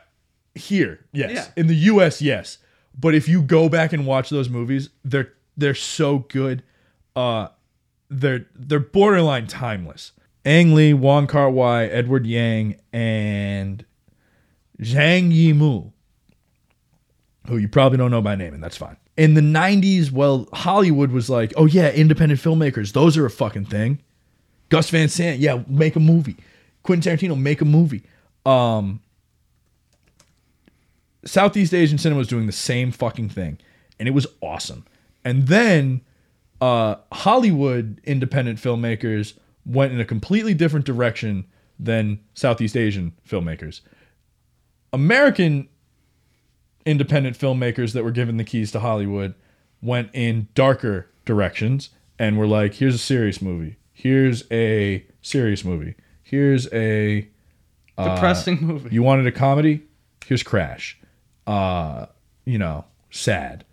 here, 0.54 1.04
yes. 1.12 1.30
Yeah. 1.32 1.46
In 1.56 1.66
the 1.66 1.74
U.S., 1.74 2.20
yes. 2.20 2.58
But 2.98 3.14
if 3.14 3.28
you 3.28 3.40
go 3.42 3.68
back 3.68 3.92
and 3.92 4.06
watch 4.06 4.30
those 4.30 4.48
movies, 4.48 4.90
they're 5.04 5.32
they're 5.56 5.74
so 5.74 6.20
good. 6.20 6.62
Uh, 7.14 7.48
they're 8.08 8.46
they're 8.54 8.80
borderline 8.80 9.46
timeless. 9.46 10.12
Ang 10.44 10.74
Lee, 10.74 10.92
Wong 10.94 11.26
Kar 11.26 11.50
Wai, 11.50 11.84
Edward 11.84 12.26
Yang, 12.26 12.80
and 12.92 13.84
Zhang 14.80 15.32
Yimou, 15.32 15.92
who 17.46 17.58
you 17.58 17.68
probably 17.68 17.98
don't 17.98 18.10
know 18.10 18.22
by 18.22 18.34
name, 18.34 18.54
and 18.54 18.62
that's 18.62 18.76
fine. 18.76 18.96
In 19.16 19.34
the 19.34 19.40
'90s, 19.40 20.10
well, 20.10 20.48
Hollywood 20.52 21.10
was 21.12 21.28
like, 21.28 21.52
"Oh 21.56 21.66
yeah, 21.66 21.90
independent 21.90 22.40
filmmakers, 22.40 22.92
those 22.92 23.16
are 23.16 23.26
a 23.26 23.30
fucking 23.30 23.66
thing." 23.66 24.00
Gus 24.70 24.88
Van 24.90 25.08
Sant, 25.08 25.38
yeah, 25.38 25.62
make 25.68 25.96
a 25.96 26.00
movie. 26.00 26.36
Quentin 26.82 27.12
Tarantino, 27.12 27.38
make 27.38 27.60
a 27.60 27.64
movie. 27.64 28.02
Um, 28.46 29.00
Southeast 31.24 31.74
Asian 31.74 31.98
cinema 31.98 32.18
was 32.18 32.28
doing 32.28 32.46
the 32.46 32.52
same 32.52 32.90
fucking 32.90 33.28
thing, 33.28 33.58
and 33.98 34.08
it 34.08 34.12
was 34.12 34.26
awesome. 34.40 34.86
And 35.24 35.48
then 35.48 36.00
uh, 36.60 36.96
Hollywood 37.12 38.00
independent 38.04 38.58
filmmakers 38.58 39.34
went 39.66 39.92
in 39.92 40.00
a 40.00 40.04
completely 40.04 40.54
different 40.54 40.86
direction 40.86 41.46
than 41.78 42.20
Southeast 42.34 42.76
Asian 42.76 43.12
filmmakers. 43.28 43.80
American 44.92 45.68
independent 46.86 47.38
filmmakers 47.38 47.92
that 47.92 48.04
were 48.04 48.10
given 48.10 48.36
the 48.36 48.44
keys 48.44 48.72
to 48.72 48.80
Hollywood 48.80 49.34
went 49.82 50.10
in 50.12 50.48
darker 50.54 51.08
directions 51.24 51.90
and 52.18 52.38
were 52.38 52.46
like, 52.46 52.74
here's 52.74 52.94
a 52.94 52.98
serious 52.98 53.40
movie. 53.40 53.76
Here's 54.00 54.44
a 54.50 55.04
serious 55.20 55.62
movie. 55.62 55.94
Here's 56.22 56.72
a 56.72 57.28
Depressing 57.98 58.58
movie. 58.62 58.88
you 58.90 59.02
wanted 59.02 59.26
a 59.26 59.32
comedy? 59.32 59.82
Here's 60.24 60.42
Crash. 60.42 60.98
Uh, 61.46 62.06
you 62.46 62.56
know, 62.56 62.86
sad. 63.10 63.66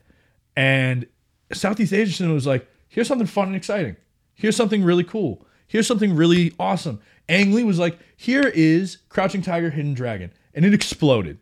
And 0.57 1.07
Southeast 1.53 1.93
Asian 1.93 2.33
was 2.33 2.45
like, 2.45 2.67
here's 2.89 3.07
something 3.07 3.25
fun 3.25 3.47
and 3.47 3.55
exciting. 3.55 3.95
Here's 4.35 4.57
something 4.57 4.83
really 4.83 5.05
cool. 5.05 5.45
Here's 5.65 5.87
something 5.87 6.13
really 6.13 6.53
awesome. 6.59 6.99
Ang 7.29 7.53
Lee 7.53 7.63
was 7.63 7.79
like, 7.79 7.97
here 8.17 8.51
is 8.53 8.97
Crouching 9.07 9.41
Tiger, 9.41 9.69
Hidden 9.69 9.93
Dragon. 9.93 10.33
And 10.53 10.65
it 10.65 10.73
exploded. 10.73 11.37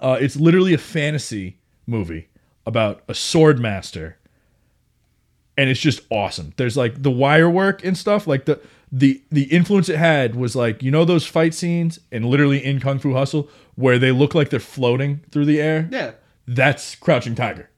Uh, 0.00 0.16
it's 0.18 0.36
literally 0.36 0.72
a 0.72 0.78
fantasy 0.78 1.58
movie 1.86 2.28
about 2.64 3.02
a 3.06 3.14
sword 3.14 3.58
master. 3.58 4.16
And 5.56 5.70
it's 5.70 5.80
just 5.80 6.00
awesome. 6.10 6.52
There's 6.56 6.76
like 6.76 7.02
the 7.02 7.10
wire 7.10 7.48
work 7.48 7.84
and 7.84 7.96
stuff. 7.96 8.26
Like 8.26 8.44
the 8.44 8.60
the 8.92 9.22
the 9.30 9.44
influence 9.44 9.88
it 9.88 9.96
had 9.96 10.34
was 10.36 10.54
like, 10.54 10.82
you 10.82 10.90
know 10.90 11.04
those 11.04 11.26
fight 11.26 11.54
scenes 11.54 11.98
and 12.12 12.24
literally 12.26 12.64
in 12.64 12.78
Kung 12.80 12.98
Fu 12.98 13.14
Hustle 13.14 13.48
where 13.74 13.98
they 13.98 14.12
look 14.12 14.34
like 14.34 14.50
they're 14.50 14.60
floating 14.60 15.20
through 15.30 15.46
the 15.46 15.60
air? 15.60 15.88
yeah. 15.90 16.12
That's 16.48 16.94
Crouching 16.94 17.34
Tiger. 17.34 17.68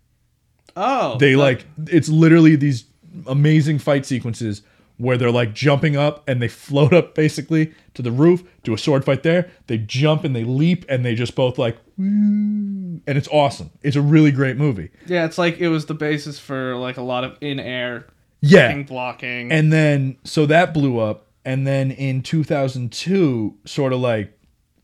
Oh, 0.77 1.17
They 1.19 1.37
like 1.37 1.65
it's 1.87 2.09
literally 2.09 2.55
these 2.57 2.85
amazing 3.27 3.79
fight 3.79 4.05
sequences 4.07 4.63
where 4.99 5.17
they're 5.17 5.31
like 5.31 5.55
jumping 5.55 5.97
up 5.97 6.29
and 6.29 6.43
they 6.43 6.49
float 6.49 6.93
up 6.93 7.15
basically 7.15 7.73
to 7.95 8.03
the 8.03 8.11
roof, 8.13 8.43
do 8.65 8.75
a 8.75 8.79
sword 8.79 9.05
fight 9.05 9.23
there. 9.23 9.49
They 9.69 9.79
jump 9.79 10.25
and 10.25 10.35
they 10.37 10.45
leap 10.45 10.85
and 10.89 11.05
they 11.05 11.15
just 11.15 11.35
both 11.35 11.57
like 11.59 11.79
and 11.97 13.03
it's 13.07 13.29
awesome. 13.29 13.71
It's 13.83 13.97
a 13.97 14.03
really 14.03 14.31
great 14.33 14.57
movie. 14.57 14.91
Yeah, 15.07 15.25
it's 15.25 15.39
like 15.39 15.59
it 15.59 15.69
was 15.69 15.87
the 15.87 15.95
basis 15.95 16.39
for 16.39 16.77
like 16.77 16.97
a 16.97 17.03
lot 17.03 17.25
of 17.25 17.37
in 17.41 17.59
air 17.61 18.07
Yeah. 18.41 18.83
blocking. 18.83 19.51
And 19.53 19.73
then 19.73 20.17
so 20.25 20.47
that 20.47 20.75
blew 20.75 20.99
up 20.99 21.27
and 21.45 21.67
then 21.67 21.91
in 21.93 22.23
2002 22.23 23.57
sort 23.65 23.93
of 23.93 24.01
like 24.01 24.37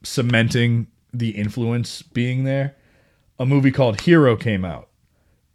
cementing 0.02 0.86
the 1.12 1.30
influence 1.30 2.02
being 2.02 2.44
there, 2.44 2.74
a 3.38 3.46
movie 3.46 3.70
called 3.70 4.00
Hero 4.02 4.36
came 4.36 4.64
out. 4.64 4.88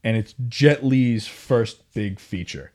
And 0.04 0.16
it's 0.16 0.34
Jet 0.48 0.84
Li's 0.86 1.28
first 1.28 1.92
big 1.94 2.20
feature. 2.20 2.72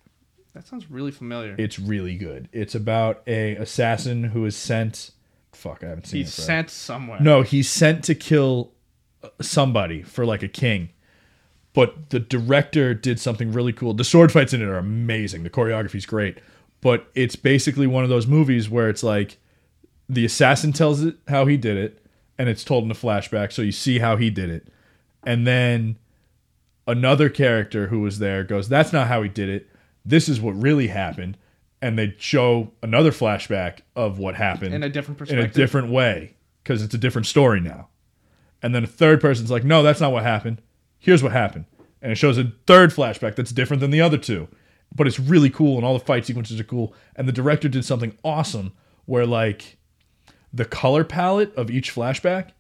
That 0.55 0.67
sounds 0.67 0.91
really 0.91 1.11
familiar. 1.11 1.55
It's 1.59 1.79
really 1.79 2.15
good. 2.17 2.49
It's 2.53 2.75
about 2.75 3.23
a 3.27 3.57
assassin 3.57 4.25
who 4.25 4.45
is 4.47 4.57
sent. 4.57 5.11
Fuck, 5.53 5.83
I 5.85 5.89
haven't 5.89 6.07
seen 6.07 6.21
He's 6.21 6.31
it. 6.31 6.43
forever. 6.43 6.47
sent 6.47 6.71
somewhere. 6.71 7.21
No, 7.21 7.43
he's 7.43 7.69
sent 7.69 8.05
to 8.05 8.15
kill 8.15 8.73
uh, 9.23 9.29
somebody 9.41 10.03
for 10.03 10.25
like 10.25 10.43
a 10.43 10.49
king. 10.49 10.91
But 11.73 12.11
the 12.11 12.21
director 12.21 12.95
did 12.95 13.19
something 13.19 13.53
really 13.53 13.73
cool. 13.73 13.95
The 13.95 14.05
sword 14.05 14.31
fights 14.31 14.53
in 14.53 14.63
it 14.63 14.67
are 14.69 14.79
amazing. 14.79 15.43
The 15.43 15.51
choreography's 15.51 16.07
great. 16.07 16.39
But 16.81 17.09
it's 17.15 17.35
basically 17.35 17.87
one 17.89 18.05
of 18.05 18.11
those 18.11 18.27
movies 18.27 18.71
where 18.71 18.89
it's 18.89 19.03
like 19.03 19.39
the 20.09 20.25
assassin 20.25 20.73
tells 20.73 21.03
it 21.03 21.17
how 21.29 21.47
he 21.47 21.57
did 21.57 21.77
it, 21.77 22.05
and 22.39 22.49
it's 22.49 22.63
told 22.63 22.85
in 22.85 22.91
a 22.91 22.95
flashback, 22.95 23.53
so 23.53 23.63
you 23.63 23.73
see 23.73 23.99
how 23.99 24.17
he 24.17 24.31
did 24.31 24.51
it. 24.51 24.69
And 25.25 25.47
then 25.47 25.97
another 26.87 27.29
character 27.29 27.89
who 27.89 28.01
was 28.01 28.19
there 28.19 28.45
goes, 28.45 28.69
That's 28.69 28.93
not 28.93 29.09
how 29.09 29.23
he 29.23 29.29
did 29.29 29.49
it. 29.49 29.69
This 30.05 30.29
is 30.29 30.41
what 30.41 30.53
really 30.53 30.89
happened. 30.89 31.37
And 31.83 31.99
they 31.99 32.15
show 32.19 32.73
another 32.83 33.11
flashback 33.11 33.81
of 33.95 34.19
what 34.19 34.37
happened 34.37 34.75
in 34.75 34.83
a 34.83 34.89
different 34.89 35.19
perspective. 35.19 35.45
in 35.45 35.51
a 35.51 35.53
different 35.53 35.91
way 35.91 36.35
because 36.63 36.83
it's 36.83 36.95
a 36.95 36.99
different 36.99 37.27
story 37.27 37.61
now. 37.61 37.89
And 38.63 38.75
then 38.75 38.85
a 38.85 38.87
third 38.87 39.21
person's 39.21 39.51
like, 39.51 39.65
no, 39.65 39.83
that's 39.83 40.01
not 40.01 40.11
what 40.11 40.23
happened. 40.23 40.63
Here's 40.99 41.23
what 41.23 41.33
happened. 41.33 41.67
And 42.01 42.11
it 42.11 42.15
shows 42.15 42.39
a 42.39 42.53
third 42.67 42.91
flashback 42.91 43.35
that's 43.35 43.53
different 43.53 43.81
than 43.83 43.91
the 43.91 44.01
other 44.01 44.17
two. 44.17 44.49
But 44.95 45.07
it's 45.07 45.21
really 45.21 45.51
cool 45.51 45.77
and 45.77 45.85
all 45.85 45.93
the 45.93 46.05
fight 46.05 46.25
sequences 46.25 46.59
are 46.59 46.65
cool. 46.65 46.95
And 47.17 47.29
the 47.29 47.33
director 47.33 47.69
did 47.69 47.85
something 47.85 48.17
awesome 48.25 48.73
where, 49.05 49.27
like, 49.27 49.77
the 50.53 50.65
color 50.65 51.05
palette 51.05 51.55
of 51.57 51.71
each 51.71 51.95
flashback 51.95 52.51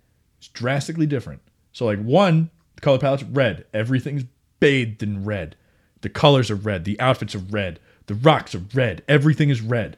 is 0.40 0.49
drastically 0.49 1.07
different. 1.07 1.40
So, 1.72 1.86
like, 1.86 2.03
one, 2.03 2.51
the 2.74 2.82
color 2.82 2.99
palette's 2.99 3.24
red. 3.24 3.64
Everything's 3.72 4.24
bathed 4.61 5.03
in 5.03 5.24
red. 5.24 5.57
The 6.05 6.11
colors 6.11 6.50
are 6.50 6.55
red. 6.55 6.84
The 6.84 7.00
outfits 7.00 7.34
are 7.34 7.38
red. 7.38 7.80
The 8.09 8.14
rocks 8.14 8.55
are 8.55 8.62
red. 8.74 9.02
Everything 9.09 9.48
is 9.48 9.62
red. 9.62 9.96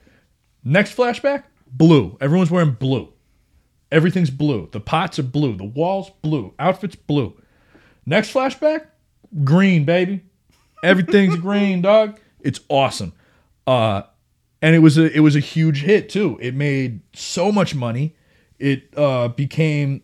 Next 0.63 0.97
flashback, 0.97 1.43
blue. 1.67 2.17
Everyone's 2.21 2.49
wearing 2.49 2.75
blue. 2.75 3.13
Everything's 3.91 4.31
blue. 4.31 4.69
The 4.71 4.79
pots 4.79 5.19
are 5.19 5.25
blue. 5.25 5.57
The 5.57 5.65
walls 5.65 6.13
blue. 6.23 6.55
Outfits 6.61 6.95
blue. 6.95 7.37
Next 8.07 8.33
flashback, 8.33 8.87
green, 9.43 9.85
baby. 9.85 10.23
Everything's 10.85 11.35
green, 11.41 11.83
dog. 11.83 12.21
It's 12.39 12.61
awesome. 12.69 13.13
Uh 13.67 14.03
and 14.63 14.77
it 14.77 14.79
was 14.79 14.97
a 14.97 15.13
it 15.13 15.21
was 15.21 15.35
a 15.35 15.41
huge 15.41 15.83
hit 15.83 16.09
too. 16.09 16.39
It 16.41 16.55
made 16.55 17.01
so 17.15 17.51
much 17.51 17.75
money. 17.75 18.15
It 18.61 18.97
uh 18.97 19.27
became 19.27 20.03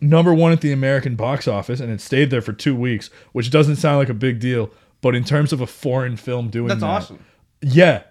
number 0.00 0.32
1 0.32 0.52
at 0.52 0.62
the 0.62 0.72
American 0.72 1.16
box 1.16 1.46
office 1.46 1.80
and 1.80 1.92
it 1.92 2.00
stayed 2.00 2.30
there 2.30 2.40
for 2.40 2.54
2 2.54 2.74
weeks, 2.74 3.10
which 3.32 3.50
doesn't 3.50 3.76
sound 3.76 3.98
like 3.98 4.08
a 4.08 4.14
big 4.14 4.40
deal, 4.40 4.70
but 5.04 5.14
in 5.14 5.22
terms 5.22 5.52
of 5.52 5.60
a 5.60 5.66
foreign 5.66 6.16
film 6.16 6.48
doing 6.48 6.68
That's 6.68 6.80
that, 6.80 6.86
awesome. 6.86 7.24
yeah, 7.60 8.04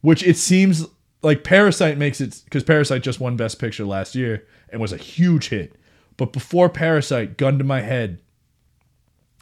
which 0.00 0.22
it 0.22 0.36
seems 0.36 0.86
like 1.22 1.42
Parasite 1.42 1.98
makes 1.98 2.20
it 2.20 2.40
because 2.44 2.62
Parasite 2.62 3.02
just 3.02 3.18
won 3.18 3.36
Best 3.36 3.58
Picture 3.58 3.84
last 3.84 4.14
year 4.14 4.46
and 4.68 4.80
was 4.80 4.92
a 4.92 4.96
huge 4.96 5.48
hit. 5.48 5.74
But 6.16 6.32
before 6.32 6.68
Parasite, 6.68 7.36
gun 7.36 7.58
to 7.58 7.64
my 7.64 7.80
head, 7.80 8.20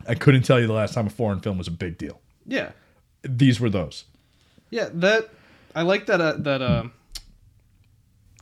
I 0.08 0.14
couldn't 0.14 0.44
tell 0.44 0.58
you 0.58 0.66
the 0.66 0.72
last 0.72 0.94
time 0.94 1.06
a 1.06 1.10
foreign 1.10 1.40
film 1.40 1.58
was 1.58 1.68
a 1.68 1.70
big 1.72 1.98
deal. 1.98 2.22
Yeah, 2.46 2.70
These 3.22 3.60
were 3.60 3.68
those. 3.70 4.04
yeah. 4.70 4.88
That 4.94 5.28
I 5.74 5.82
like 5.82 6.06
that. 6.06 6.22
Uh, 6.22 6.34
that 6.38 6.62
um, 6.62 6.92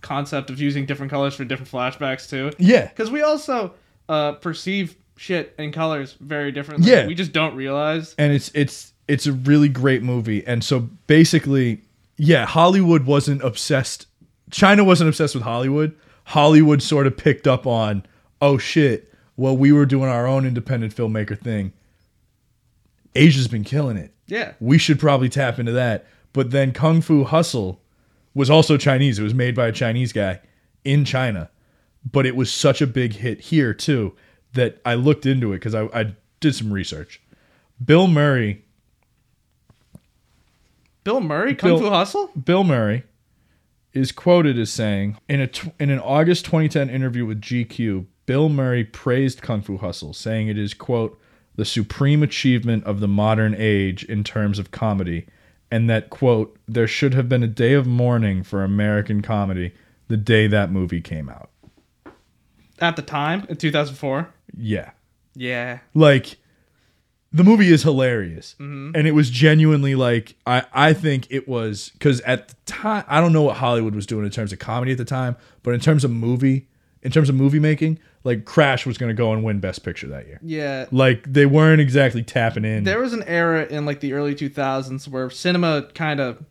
concept 0.02 0.50
of 0.50 0.60
using 0.60 0.86
different 0.86 1.10
colors 1.10 1.34
for 1.34 1.44
different 1.44 1.70
flashbacks 1.70 2.28
too. 2.28 2.52
Yeah, 2.58 2.86
Because 2.88 3.10
we 3.10 3.22
also 3.22 3.74
uh, 4.08 4.32
perceive 4.34 4.96
shit 5.16 5.54
and 5.58 5.72
colors 5.72 6.16
very 6.20 6.52
differently. 6.52 6.90
Yeah. 6.90 7.06
we 7.06 7.14
just 7.14 7.32
don't 7.32 7.54
realize. 7.54 8.14
and 8.18 8.32
it's 8.32 8.50
it's 8.54 8.92
it's 9.08 9.26
a 9.26 9.32
really 9.32 9.68
great 9.68 10.02
movie. 10.02 10.46
And 10.46 10.62
so 10.64 10.80
basically, 11.06 11.82
yeah, 12.16 12.46
Hollywood 12.46 13.04
wasn't 13.04 13.42
obsessed. 13.42 14.06
China 14.50 14.84
wasn't 14.84 15.08
obsessed 15.08 15.34
with 15.34 15.44
Hollywood. 15.44 15.94
Hollywood 16.24 16.82
sort 16.82 17.06
of 17.06 17.16
picked 17.16 17.46
up 17.46 17.66
on, 17.66 18.04
oh 18.40 18.58
shit, 18.58 19.12
well 19.36 19.56
we 19.56 19.72
were 19.72 19.86
doing 19.86 20.08
our 20.08 20.26
own 20.26 20.46
independent 20.46 20.94
filmmaker 20.94 21.38
thing. 21.38 21.72
Asia's 23.14 23.48
been 23.48 23.64
killing 23.64 23.96
it. 23.96 24.12
Yeah, 24.26 24.52
We 24.60 24.78
should 24.78 24.98
probably 24.98 25.28
tap 25.28 25.58
into 25.58 25.72
that. 25.72 26.06
But 26.32 26.52
then 26.52 26.72
Kung 26.72 27.02
Fu 27.02 27.24
Hustle 27.24 27.80
was 28.34 28.48
also 28.48 28.78
Chinese. 28.78 29.18
It 29.18 29.22
was 29.22 29.34
made 29.34 29.54
by 29.54 29.66
a 29.66 29.72
Chinese 29.72 30.12
guy 30.12 30.40
in 30.84 31.04
China. 31.04 31.50
But 32.10 32.24
it 32.24 32.34
was 32.34 32.50
such 32.50 32.80
a 32.80 32.86
big 32.86 33.14
hit 33.14 33.40
here 33.40 33.74
too 33.74 34.14
that 34.54 34.80
I 34.84 34.94
looked 34.94 35.26
into 35.26 35.52
it 35.52 35.56
because 35.56 35.74
I, 35.74 35.84
I 35.94 36.14
did 36.40 36.54
some 36.54 36.72
research. 36.72 37.20
Bill 37.84 38.06
Murray 38.06 38.64
Bill 41.04 41.20
Murray, 41.20 41.54
Kung 41.54 41.70
Bill- 41.70 41.78
Fu 41.80 41.90
Hustle. 41.90 42.30
Bill 42.40 42.64
Murray 42.64 43.04
is 43.92 44.12
quoted 44.12 44.58
as 44.58 44.70
saying 44.70 45.16
in 45.28 45.40
a 45.40 45.46
tw- 45.46 45.72
in 45.78 45.90
an 45.90 45.98
August 45.98 46.44
2010 46.44 46.88
interview 46.88 47.26
with 47.26 47.40
GQ, 47.40 48.06
Bill 48.26 48.48
Murray 48.48 48.84
praised 48.84 49.42
Kung 49.42 49.62
Fu 49.62 49.78
Hustle, 49.78 50.14
saying 50.14 50.48
it 50.48 50.58
is 50.58 50.74
quote 50.74 51.18
the 51.56 51.64
supreme 51.64 52.22
achievement 52.22 52.84
of 52.84 53.00
the 53.00 53.08
modern 53.08 53.54
age 53.58 54.04
in 54.04 54.24
terms 54.24 54.58
of 54.58 54.70
comedy, 54.70 55.26
and 55.70 55.90
that 55.90 56.08
quote 56.08 56.56
there 56.66 56.86
should 56.86 57.14
have 57.14 57.28
been 57.28 57.42
a 57.42 57.48
day 57.48 57.74
of 57.74 57.86
mourning 57.86 58.42
for 58.42 58.62
American 58.62 59.20
comedy 59.22 59.74
the 60.08 60.16
day 60.16 60.46
that 60.46 60.70
movie 60.70 61.00
came 61.00 61.28
out. 61.28 61.50
At 62.80 62.96
the 62.96 63.02
time, 63.02 63.46
in 63.48 63.56
2004. 63.56 64.28
Yeah, 64.56 64.90
Yeah, 65.34 65.78
like 65.94 66.36
the 67.32 67.44
movie 67.44 67.72
is 67.72 67.82
hilarious. 67.82 68.54
Mm-hmm. 68.60 68.94
And 68.94 69.06
it 69.06 69.12
was 69.12 69.30
genuinely 69.30 69.94
like 69.94 70.34
i 70.46 70.64
i 70.72 70.92
think 70.92 71.26
it 71.30 71.48
was 71.48 71.90
because 71.94 72.20
at 72.22 72.48
the 72.48 72.54
time 72.66 73.04
i 73.08 73.20
don't 73.20 73.32
know 73.32 73.42
what 73.42 73.56
hollywood 73.56 73.94
was 73.94 74.04
doing 74.06 74.24
in 74.26 74.30
terms 74.30 74.52
of 74.52 74.58
comedy 74.58 74.92
at 74.92 74.98
the 74.98 75.04
time 75.06 75.36
but 75.62 75.72
in 75.72 75.80
terms 75.80 76.04
of 76.04 76.10
movie 76.10 76.68
in 77.02 77.10
terms 77.10 77.28
of 77.30 77.34
movie 77.34 77.58
making 77.58 77.98
like 78.24 78.44
crash 78.44 78.84
was 78.86 78.98
going 78.98 79.08
to 79.08 79.14
go 79.14 79.32
and 79.32 79.42
win 79.42 79.58
best 79.60 79.82
picture 79.82 80.06
that 80.08 80.26
year. 80.26 80.38
Yeah. 80.42 80.86
like 80.92 81.32
they 81.32 81.46
weren't 81.46 81.80
exactly 81.80 82.22
tapping 82.22 82.64
in. 82.64 82.84
There 82.84 83.00
was 83.00 83.12
an 83.12 83.22
era 83.24 83.64
in 83.66 83.84
like 83.86 83.98
the 84.00 84.12
early 84.12 84.34
2000s 84.34 85.08
where 85.08 85.28
cinema 85.30 85.88
kind 85.94 86.20
of 86.20 86.44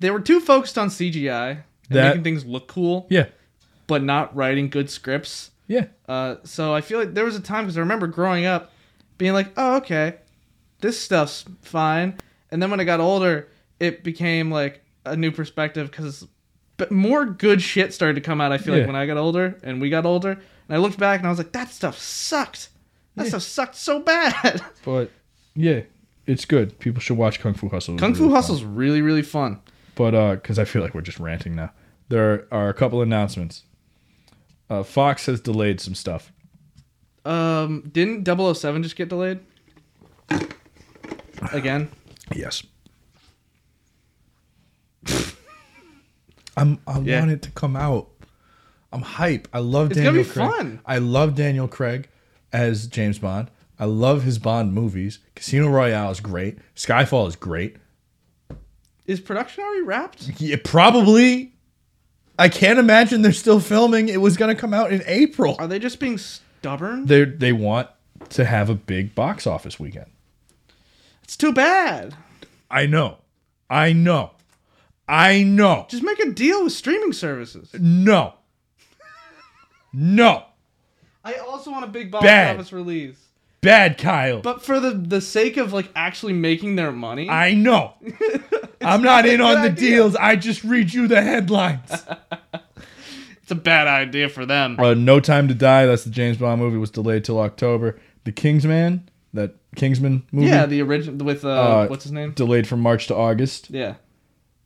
they 0.00 0.10
were 0.10 0.20
too 0.20 0.40
focused 0.40 0.76
on 0.76 0.88
CGI 0.88 1.50
and 1.52 1.62
That- 1.88 2.08
making 2.08 2.24
things 2.24 2.44
look 2.44 2.66
cool, 2.68 3.06
yeah 3.08 3.26
but 3.86 4.02
not 4.02 4.34
writing 4.34 4.68
good 4.70 4.88
scripts. 4.90 5.50
yeah 5.66 5.86
Uh, 6.08 6.36
so 6.44 6.74
I 6.74 6.80
feel 6.80 6.98
like 6.98 7.14
there 7.14 7.24
was 7.24 7.36
a 7.36 7.40
time 7.40 7.64
because 7.64 7.76
I 7.76 7.80
remember 7.80 8.06
growing 8.06 8.46
up 8.46 8.72
being 9.18 9.32
like, 9.32 9.52
oh, 9.56 9.76
okay, 9.76 10.16
this 10.80 11.00
stuff's 11.00 11.44
fine. 11.62 12.16
And 12.50 12.62
then 12.62 12.70
when 12.70 12.80
I 12.80 12.84
got 12.84 13.00
older, 13.00 13.48
it 13.80 14.04
became 14.04 14.50
like 14.50 14.82
a 15.04 15.16
new 15.16 15.30
perspective 15.30 15.90
because 15.90 16.26
but 16.76 16.90
more 16.90 17.24
good 17.24 17.62
shit 17.62 17.94
started 17.94 18.14
to 18.14 18.20
come 18.20 18.40
out. 18.40 18.50
I 18.52 18.58
feel 18.58 18.74
Yeah. 18.74 18.80
like 18.80 18.86
when 18.88 18.96
I 18.96 19.06
got 19.06 19.16
older 19.16 19.56
and 19.62 19.80
we 19.80 19.90
got 19.90 20.04
older, 20.06 20.32
and 20.32 20.76
I 20.76 20.78
looked 20.78 20.98
back 20.98 21.20
and 21.20 21.26
I 21.26 21.30
was 21.30 21.38
like, 21.38 21.52
that 21.52 21.68
stuff 21.70 21.98
sucked. 21.98 22.68
That 23.16 23.24
Yeah. 23.24 23.28
stuff 23.30 23.42
sucked 23.42 23.76
so 23.76 24.00
bad. 24.00 24.60
but 24.84 25.10
yeah 25.54 25.82
it's 26.26 26.44
good 26.46 26.76
people 26.80 27.00
should 27.00 27.16
watch 27.18 27.38
kung 27.38 27.54
fu 27.54 27.68
hustle 27.68 27.96
Kung 27.96 28.12
Fu 28.14 28.22
really 28.22 28.28
fun. 28.30 28.34
Hustle's 28.36 28.64
really 28.64 29.02
really 29.02 29.22
fun. 29.22 29.60
but 29.94 30.14
uh 30.14 30.34
because 30.34 30.58
i 30.58 30.64
feel 30.64 30.82
like 30.82 30.94
we're 30.94 31.00
just 31.00 31.20
ranting 31.20 31.54
now 31.54 31.70
there 32.08 32.46
are 32.50 32.68
a 32.68 32.74
couple 32.74 33.00
announcements 33.02 33.62
uh 34.70 34.82
fox 34.82 35.26
has 35.26 35.40
delayed 35.40 35.80
some 35.80 35.94
stuff 35.94 36.32
Um, 37.24 37.88
didn't 37.92 38.24
007 38.24 38.82
just 38.82 38.96
get 38.96 39.08
delayed? 39.08 39.40
Again? 41.52 41.90
Yes. 42.34 42.62
I'm 46.56 46.78
I 46.86 47.00
Yeah. 47.00 47.20
want 47.20 47.30
it 47.32 47.42
to 47.42 47.50
come 47.50 47.76
out. 47.76 48.08
I'm 48.92 49.02
hype. 49.02 49.48
I 49.52 49.58
love 49.58 49.90
It's 49.90 49.96
Daniel 50.00 50.22
be 50.22 50.28
Craig. 50.28 50.50
fun. 50.50 50.80
I 50.86 50.98
love 50.98 51.34
Daniel 51.34 51.66
Craig 51.66 52.08
as 52.52 52.86
James 52.86 53.18
Bond. 53.18 53.50
I 53.78 53.86
love 53.86 54.22
his 54.22 54.38
Bond 54.38 54.72
movies. 54.72 55.18
Casino 55.34 55.68
Royale 55.68 56.10
is 56.12 56.20
great. 56.20 56.58
Skyfall 56.76 57.26
is 57.26 57.34
great. 57.34 57.76
Is 59.06 59.18
production 59.20 59.64
already 59.64 59.82
wrapped? 59.82 60.40
Yeah, 60.40 60.56
probably. 60.62 61.53
I 62.38 62.48
can't 62.48 62.78
imagine 62.78 63.22
they're 63.22 63.32
still 63.32 63.60
filming. 63.60 64.08
It 64.08 64.20
was 64.20 64.36
gonna 64.36 64.54
come 64.54 64.74
out 64.74 64.92
in 64.92 65.02
April. 65.06 65.56
Are 65.58 65.66
they 65.66 65.78
just 65.78 66.00
being 66.00 66.18
stubborn? 66.18 67.06
They 67.06 67.24
they 67.24 67.52
want 67.52 67.88
to 68.30 68.44
have 68.44 68.70
a 68.70 68.74
big 68.74 69.14
box 69.14 69.46
office 69.46 69.78
weekend. 69.78 70.10
It's 71.22 71.36
too 71.36 71.52
bad. 71.52 72.14
I 72.70 72.86
know. 72.86 73.18
I 73.70 73.92
know. 73.92 74.32
I 75.08 75.42
know. 75.42 75.86
Just 75.88 76.02
make 76.02 76.18
a 76.18 76.30
deal 76.30 76.64
with 76.64 76.72
streaming 76.72 77.12
services. 77.12 77.70
No. 77.78 78.34
No. 79.92 80.44
I 81.24 81.34
also 81.34 81.70
want 81.70 81.84
a 81.84 81.88
big 81.88 82.10
box 82.10 82.24
Bad. 82.24 82.56
office 82.56 82.72
release. 82.72 83.16
Bad 83.60 83.96
Kyle. 83.96 84.40
But 84.40 84.62
for 84.62 84.78
the 84.80 84.90
the 84.90 85.20
sake 85.20 85.56
of 85.56 85.72
like 85.72 85.88
actually 85.96 86.34
making 86.34 86.76
their 86.76 86.92
money, 86.92 87.30
I 87.30 87.54
know. 87.54 87.94
I'm 88.84 89.02
not 89.02 89.26
in 89.26 89.38
not 89.38 89.56
on 89.56 89.62
the 89.62 89.68
idea. 89.70 89.90
deals. 89.90 90.16
I 90.16 90.36
just 90.36 90.64
read 90.64 90.92
you 90.92 91.06
the 91.08 91.20
headlines. 91.22 91.90
it's 93.42 93.50
a 93.50 93.54
bad 93.56 93.86
idea 93.86 94.28
for 94.28 94.46
them. 94.46 94.78
Uh, 94.78 94.94
no 94.94 95.20
Time 95.20 95.48
to 95.48 95.54
Die. 95.54 95.86
That's 95.86 96.04
the 96.04 96.10
James 96.10 96.36
Bond 96.36 96.60
movie. 96.60 96.76
Was 96.76 96.90
delayed 96.90 97.24
till 97.24 97.38
October. 97.40 97.98
The 98.24 98.32
Kingsman. 98.32 99.08
That 99.32 99.56
Kingsman 99.76 100.22
movie. 100.32 100.46
Yeah, 100.48 100.66
the 100.66 100.80
original 100.82 101.24
with 101.26 101.44
uh, 101.44 101.48
Uh, 101.48 101.86
what's 101.88 102.04
his 102.04 102.12
name? 102.12 102.32
delayed 102.32 102.66
from 102.66 102.80
March 102.80 103.08
to 103.08 103.14
August. 103.16 103.68
Yeah. 103.70 103.94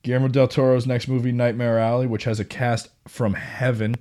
Guillermo 0.03 0.27
del 0.29 0.47
Toro's 0.47 0.85
next 0.87 1.07
movie, 1.07 1.31
Nightmare 1.31 1.77
Alley, 1.79 2.05
which 2.07 2.23
has 2.23 2.39
a 2.39 2.45
cast 2.45 2.87
from 3.07 3.33
heaven, 3.33 3.95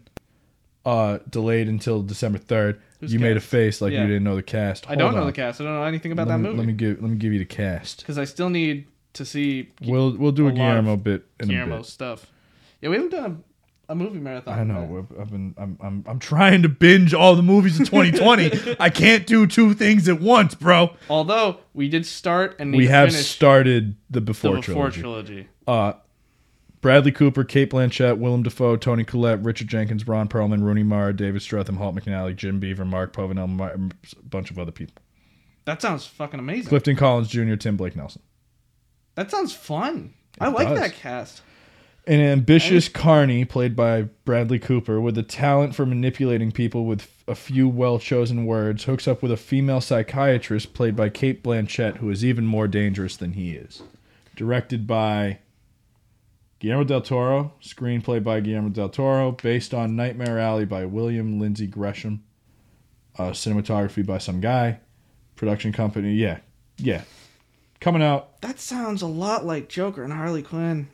uh, 0.86 1.18
delayed 1.28 1.68
until 1.68 2.02
December 2.02 2.38
third. 2.38 2.80
Who's 3.00 3.12
You 3.12 3.18
made 3.20 3.36
a 3.36 3.40
face 3.40 3.80
like 3.80 3.92
Yeah. 3.92 4.02
you 4.02 4.06
didn't 4.08 4.24
know 4.24 4.36
the 4.36 4.42
cast. 4.42 4.88
I 4.90 4.94
don't 4.94 5.12
Hold 5.12 5.20
know 5.22 5.26
the 5.26 5.32
cast. 5.32 5.60
I 5.60 5.64
don't 5.64 5.74
know 5.74 5.84
anything 5.84 6.12
about 6.12 6.28
let 6.28 6.34
that 6.34 6.38
me, 6.38 6.48
movie. 6.48 6.58
Let 6.58 6.66
me 6.66 6.72
give 6.74 7.02
let 7.02 7.10
me 7.10 7.16
give 7.16 7.32
you 7.32 7.38
the 7.38 7.44
cast. 7.46 7.98
because 7.98 8.18
I 8.18 8.24
still 8.24 8.50
need 8.50 8.86
to 9.14 9.24
see 9.24 9.70
We'll 9.82 10.16
we'll 10.16 10.32
do 10.32 10.46
a, 10.46 10.50
a 10.50 10.52
Guillermo 10.52 10.96
bit 10.96 11.24
in 11.40 11.50
a 11.50 11.66
bit. 11.66 11.84
stuff. 11.86 12.26
Yeah, 12.80 12.90
we 12.90 12.96
haven't 12.96 13.10
done 13.12 13.42
a, 13.88 13.92
a 13.92 13.94
movie 13.94 14.18
marathon. 14.18 14.58
I 14.58 14.64
know. 14.64 15.06
I've 15.20 15.30
been 15.30 15.54
I'm, 15.58 15.78
I'm 15.80 16.04
I'm 16.06 16.18
trying 16.18 16.62
to 16.62 16.68
binge 16.68 17.14
all 17.14 17.34
the 17.34 17.42
movies 17.42 17.78
in 17.78 17.86
2020. 17.86 18.76
I 18.80 18.90
can't 18.90 19.26
do 19.26 19.46
two 19.46 19.74
things 19.74 20.08
at 20.08 20.20
once, 20.20 20.54
bro. 20.54 20.94
Although 21.10 21.58
we 21.74 21.88
did 21.88 22.06
start 22.06 22.56
and 22.58 22.74
We 22.74 22.86
have 22.86 23.12
started 23.12 23.96
the 24.10 24.20
the 24.20 24.20
before, 24.20 24.56
before 24.56 24.90
trilogy. 24.90 25.00
trilogy. 25.00 25.48
uh, 25.66 25.92
Bradley 26.80 27.10
Cooper, 27.10 27.42
Kate 27.42 27.68
Blanchett, 27.70 28.18
Willem 28.18 28.44
Dafoe, 28.44 28.76
Tony 28.76 29.02
Collette, 29.02 29.42
Richard 29.42 29.66
Jenkins, 29.66 30.06
Ron 30.06 30.28
Perlman, 30.28 30.62
Rooney 30.62 30.84
Mara, 30.84 31.12
David 31.12 31.42
Stratham, 31.42 31.76
Halt 31.76 31.96
McNally, 31.96 32.36
Jim 32.36 32.60
Beaver, 32.60 32.84
Mark 32.84 33.12
Povenel, 33.12 33.48
Mar- 33.48 33.72
a 33.72 33.78
bunch 34.22 34.52
of 34.52 34.60
other 34.60 34.70
people. 34.70 34.94
That 35.64 35.82
sounds 35.82 36.06
fucking 36.06 36.38
amazing. 36.38 36.68
Clifton 36.68 36.94
Collins 36.94 37.26
Jr., 37.28 37.56
Tim 37.56 37.76
Blake 37.76 37.96
Nelson. 37.96 38.22
That 39.18 39.32
sounds 39.32 39.52
fun. 39.52 40.14
I 40.40 40.46
like 40.46 40.68
does. 40.68 40.78
that 40.78 40.94
cast. 40.94 41.42
An 42.06 42.20
ambitious 42.20 42.88
Carney, 42.88 43.44
played 43.44 43.74
by 43.74 44.02
Bradley 44.24 44.60
Cooper, 44.60 45.00
with 45.00 45.18
a 45.18 45.24
talent 45.24 45.74
for 45.74 45.84
manipulating 45.84 46.52
people 46.52 46.84
with 46.84 47.10
a 47.26 47.34
few 47.34 47.68
well 47.68 47.98
chosen 47.98 48.46
words, 48.46 48.84
hooks 48.84 49.08
up 49.08 49.20
with 49.20 49.32
a 49.32 49.36
female 49.36 49.80
psychiatrist, 49.80 50.72
played 50.72 50.94
by 50.94 51.08
Cate 51.08 51.42
Blanchett, 51.42 51.96
who 51.96 52.10
is 52.10 52.24
even 52.24 52.46
more 52.46 52.68
dangerous 52.68 53.16
than 53.16 53.32
he 53.32 53.54
is. 53.56 53.82
Directed 54.36 54.86
by 54.86 55.40
Guillermo 56.60 56.84
del 56.84 57.00
Toro, 57.00 57.54
screenplay 57.60 58.22
by 58.22 58.38
Guillermo 58.38 58.68
del 58.68 58.88
Toro, 58.88 59.32
based 59.32 59.74
on 59.74 59.96
Nightmare 59.96 60.38
Alley 60.38 60.64
by 60.64 60.84
William 60.84 61.40
Lindsay 61.40 61.66
Gresham, 61.66 62.22
uh, 63.18 63.30
cinematography 63.30 64.06
by 64.06 64.18
some 64.18 64.40
guy, 64.40 64.78
production 65.34 65.72
company, 65.72 66.14
yeah, 66.14 66.38
yeah. 66.76 67.02
Coming 67.80 68.02
out 68.02 68.40
That 68.42 68.58
sounds 68.58 69.02
a 69.02 69.06
lot 69.06 69.44
like 69.46 69.68
Joker 69.68 70.02
and 70.02 70.12
Harley 70.12 70.42
Quinn. 70.42 70.88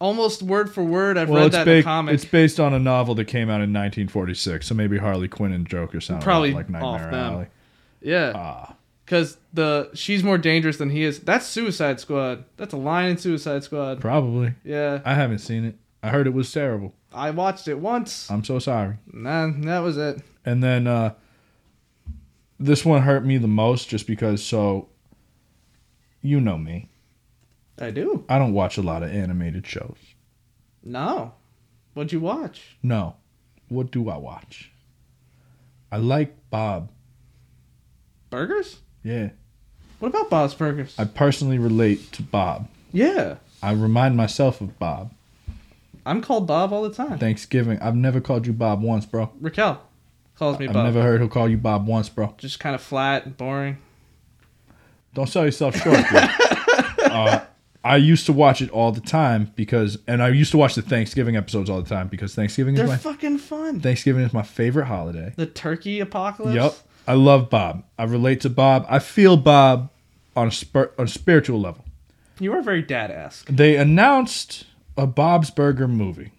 Almost 0.00 0.42
word 0.42 0.72
for 0.72 0.82
word. 0.82 1.18
I've 1.18 1.28
Well, 1.28 1.42
read 1.42 1.52
that 1.52 1.68
in 1.68 1.74
a 1.74 1.80
ba- 1.80 1.82
comic. 1.84 2.14
it's 2.14 2.24
based 2.24 2.58
on 2.58 2.72
a 2.72 2.78
novel 2.78 3.14
that 3.16 3.26
came 3.26 3.48
out 3.50 3.60
in 3.60 3.70
1946, 3.72 4.66
so 4.66 4.74
maybe 4.74 4.96
Harley 4.98 5.28
Quinn 5.28 5.52
and 5.52 5.68
Joker 5.68 6.00
sound 6.00 6.22
Probably 6.22 6.52
a 6.52 6.54
lot 6.54 6.70
like 6.70 6.82
off 6.82 7.00
Nightmare 7.02 7.10
them. 7.10 7.32
Alley. 7.34 7.46
yeah, 8.00 8.32
Ah, 8.34 8.76
because 9.04 9.36
the 9.52 9.90
she's 9.92 10.24
more 10.24 10.38
dangerous 10.38 10.78
than 10.78 10.88
he 10.88 11.02
is. 11.02 11.20
That's 11.20 11.44
Suicide 11.46 12.00
Squad. 12.00 12.44
That's 12.56 12.72
a 12.72 12.78
line 12.78 13.10
in 13.10 13.18
Suicide 13.18 13.62
Squad. 13.62 14.00
probably. 14.00 14.54
Yeah, 14.64 15.00
I 15.04 15.12
haven't 15.14 15.40
seen 15.40 15.64
it. 15.66 15.76
I 16.02 16.08
heard 16.08 16.26
it 16.26 16.32
was 16.32 16.50
terrible. 16.50 16.94
I 17.12 17.30
watched 17.30 17.68
it 17.68 17.78
once. 17.78 18.30
I'm 18.30 18.42
so 18.42 18.58
sorry. 18.58 18.96
Nah, 19.12 19.50
that 19.64 19.80
was 19.80 19.98
it. 19.98 20.22
And 20.46 20.62
then 20.64 20.86
uh, 20.86 21.12
this 22.58 22.84
one 22.86 23.02
hurt 23.02 23.24
me 23.24 23.36
the 23.36 23.48
most, 23.48 23.88
just 23.90 24.06
because. 24.06 24.42
So, 24.42 24.88
you 26.22 26.40
know 26.40 26.58
me. 26.58 26.88
I 27.78 27.90
do. 27.90 28.24
I 28.28 28.38
don't 28.38 28.52
watch 28.52 28.76
a 28.76 28.82
lot 28.82 29.02
of 29.02 29.10
animated 29.12 29.66
shows. 29.66 29.96
No, 30.82 31.34
what'd 31.94 32.12
you 32.12 32.20
watch? 32.20 32.76
No. 32.82 33.16
What 33.68 33.90
do 33.90 34.08
I 34.10 34.16
watch? 34.16 34.70
I 35.92 35.96
like 35.98 36.34
Bob. 36.50 36.90
Burgers. 38.30 38.78
Yeah. 39.02 39.30
What 39.98 40.08
about 40.08 40.30
Bob's 40.30 40.54
Burgers? 40.54 40.94
I 40.98 41.04
personally 41.04 41.58
relate 41.58 42.10
to 42.12 42.22
Bob. 42.22 42.68
yeah, 42.92 43.36
I 43.62 43.72
remind 43.72 44.16
myself 44.16 44.60
of 44.60 44.78
Bob. 44.78 45.12
I'm 46.06 46.22
called 46.22 46.46
Bob 46.46 46.72
all 46.72 46.82
the 46.82 46.94
time. 46.94 47.18
Thanksgiving. 47.18 47.78
I've 47.80 47.94
never 47.96 48.20
called 48.20 48.46
you 48.46 48.52
Bob 48.54 48.82
once, 48.82 49.04
bro. 49.04 49.30
Raquel 49.40 49.82
calls 50.36 50.58
me 50.58 50.66
I've 50.66 50.72
Bob. 50.72 50.86
never 50.86 51.02
heard 51.02 51.20
her 51.20 51.28
call 51.28 51.48
you 51.48 51.58
Bob 51.58 51.86
once, 51.86 52.08
bro. 52.08 52.34
Just 52.38 52.58
kind 52.58 52.74
of 52.74 52.80
flat 52.80 53.26
and 53.26 53.36
boring. 53.36 53.76
Don't 55.14 55.28
sell 55.28 55.44
yourself 55.44 55.76
short, 55.76 55.98
uh, 57.04 57.40
I 57.82 57.96
used 57.96 58.26
to 58.26 58.32
watch 58.32 58.60
it 58.60 58.70
all 58.70 58.92
the 58.92 59.00
time 59.00 59.52
because, 59.56 59.98
and 60.06 60.22
I 60.22 60.28
used 60.28 60.50
to 60.52 60.58
watch 60.58 60.74
the 60.74 60.82
Thanksgiving 60.82 61.36
episodes 61.36 61.70
all 61.70 61.80
the 61.80 61.88
time 61.88 62.08
because 62.08 62.34
Thanksgiving 62.34 62.74
is 62.74 62.80
They're 62.80 62.88
my 62.88 62.96
fucking 62.96 63.38
fun. 63.38 63.80
Thanksgiving 63.80 64.22
is 64.22 64.32
my 64.32 64.42
favorite 64.42 64.84
holiday. 64.86 65.32
The 65.36 65.46
turkey 65.46 66.00
apocalypse. 66.00 66.54
Yep, 66.54 66.74
I 67.08 67.14
love 67.14 67.50
Bob. 67.50 67.84
I 67.98 68.04
relate 68.04 68.42
to 68.42 68.50
Bob. 68.50 68.86
I 68.88 68.98
feel 68.98 69.36
Bob 69.36 69.90
on 70.36 70.48
a 70.48 70.52
spir- 70.52 70.92
on 70.98 71.06
a 71.06 71.08
spiritual 71.08 71.60
level. 71.60 71.84
You 72.38 72.52
are 72.52 72.62
very 72.62 72.82
dad-esque. 72.82 73.48
They 73.48 73.76
announced 73.76 74.64
a 74.96 75.06
Bob's 75.06 75.50
Burger 75.50 75.88
movie. 75.88 76.32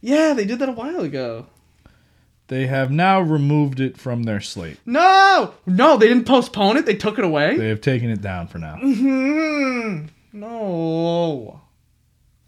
Yeah, 0.00 0.34
they 0.34 0.44
did 0.44 0.58
that 0.60 0.68
a 0.68 0.72
while 0.72 1.00
ago. 1.00 1.46
They 2.48 2.66
have 2.68 2.90
now 2.92 3.20
removed 3.20 3.80
it 3.80 3.96
from 3.98 4.22
their 4.22 4.40
slate. 4.40 4.78
No, 4.86 5.54
no, 5.66 5.96
they 5.96 6.06
didn't 6.06 6.26
postpone 6.26 6.76
it. 6.76 6.86
They 6.86 6.94
took 6.94 7.18
it 7.18 7.24
away. 7.24 7.56
They 7.56 7.68
have 7.68 7.80
taken 7.80 8.08
it 8.10 8.22
down 8.22 8.46
for 8.46 8.58
now. 8.58 8.76
Hmm. 8.76 10.06
No, 10.32 11.60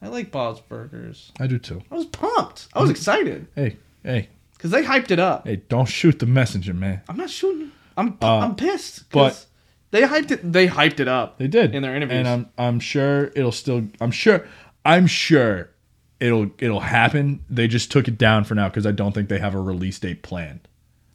I 0.01 0.09
like 0.09 0.31
Bob's 0.31 0.61
Burgers. 0.61 1.33
I 1.41 1.47
do 1.47 1.59
too. 1.59 1.83
I 1.91 1.95
was 1.97 2.07
pumped. 2.07 2.69
I 2.75 2.81
was 2.81 2.91
excited 2.91 3.47
Hey, 3.55 3.77
hey, 4.05 4.29
because 4.53 4.71
they 4.71 4.83
hyped 4.85 5.11
it 5.11 5.19
up. 5.19 5.47
hey! 5.47 5.57
Don't 5.69 5.87
shoot 5.89 6.19
the 6.19 6.27
messenger, 6.27 6.75
man. 6.75 7.01
I'm 7.09 7.17
not 7.17 7.31
shooting. 7.31 7.73
I'm 7.97 8.17
Uh, 8.23 8.39
I'm 8.39 8.55
pissed. 8.55 9.11
but- 9.11 9.45
they 9.91 10.03
hyped 10.03 10.31
it. 10.31 10.53
They 10.53 10.69
hyped 10.69 11.01
it 11.01 11.09
up. 11.09 11.39
They 11.39 11.49
did 11.49 11.75
in 11.75 11.83
their 11.83 11.97
interviews. 11.97 12.19
and 12.19 12.29
I'm 12.29 12.49
I'm 12.59 12.79
sure 12.79 13.33
it'll 13.35 13.53
still. 13.53 13.89
I'm 14.03 14.11
sure. 14.11 14.47
I'm 14.85 15.07
sure 15.07 15.71
it'll 16.21 16.51
it'll 16.59 16.81
happen. 16.81 17.45
They 17.49 17.69
just 17.69 17.91
took 17.91 18.09
it 18.09 18.19
down 18.19 18.45
for 18.45 18.55
now 18.55 18.69
because 18.69 18.87
I 18.87 18.93
don't 18.93 19.13
think 19.13 19.29
they 19.29 19.39
have 19.39 19.55
a 19.55 19.61
release 19.61 19.99
date 19.99 20.23
planned. 20.23 20.61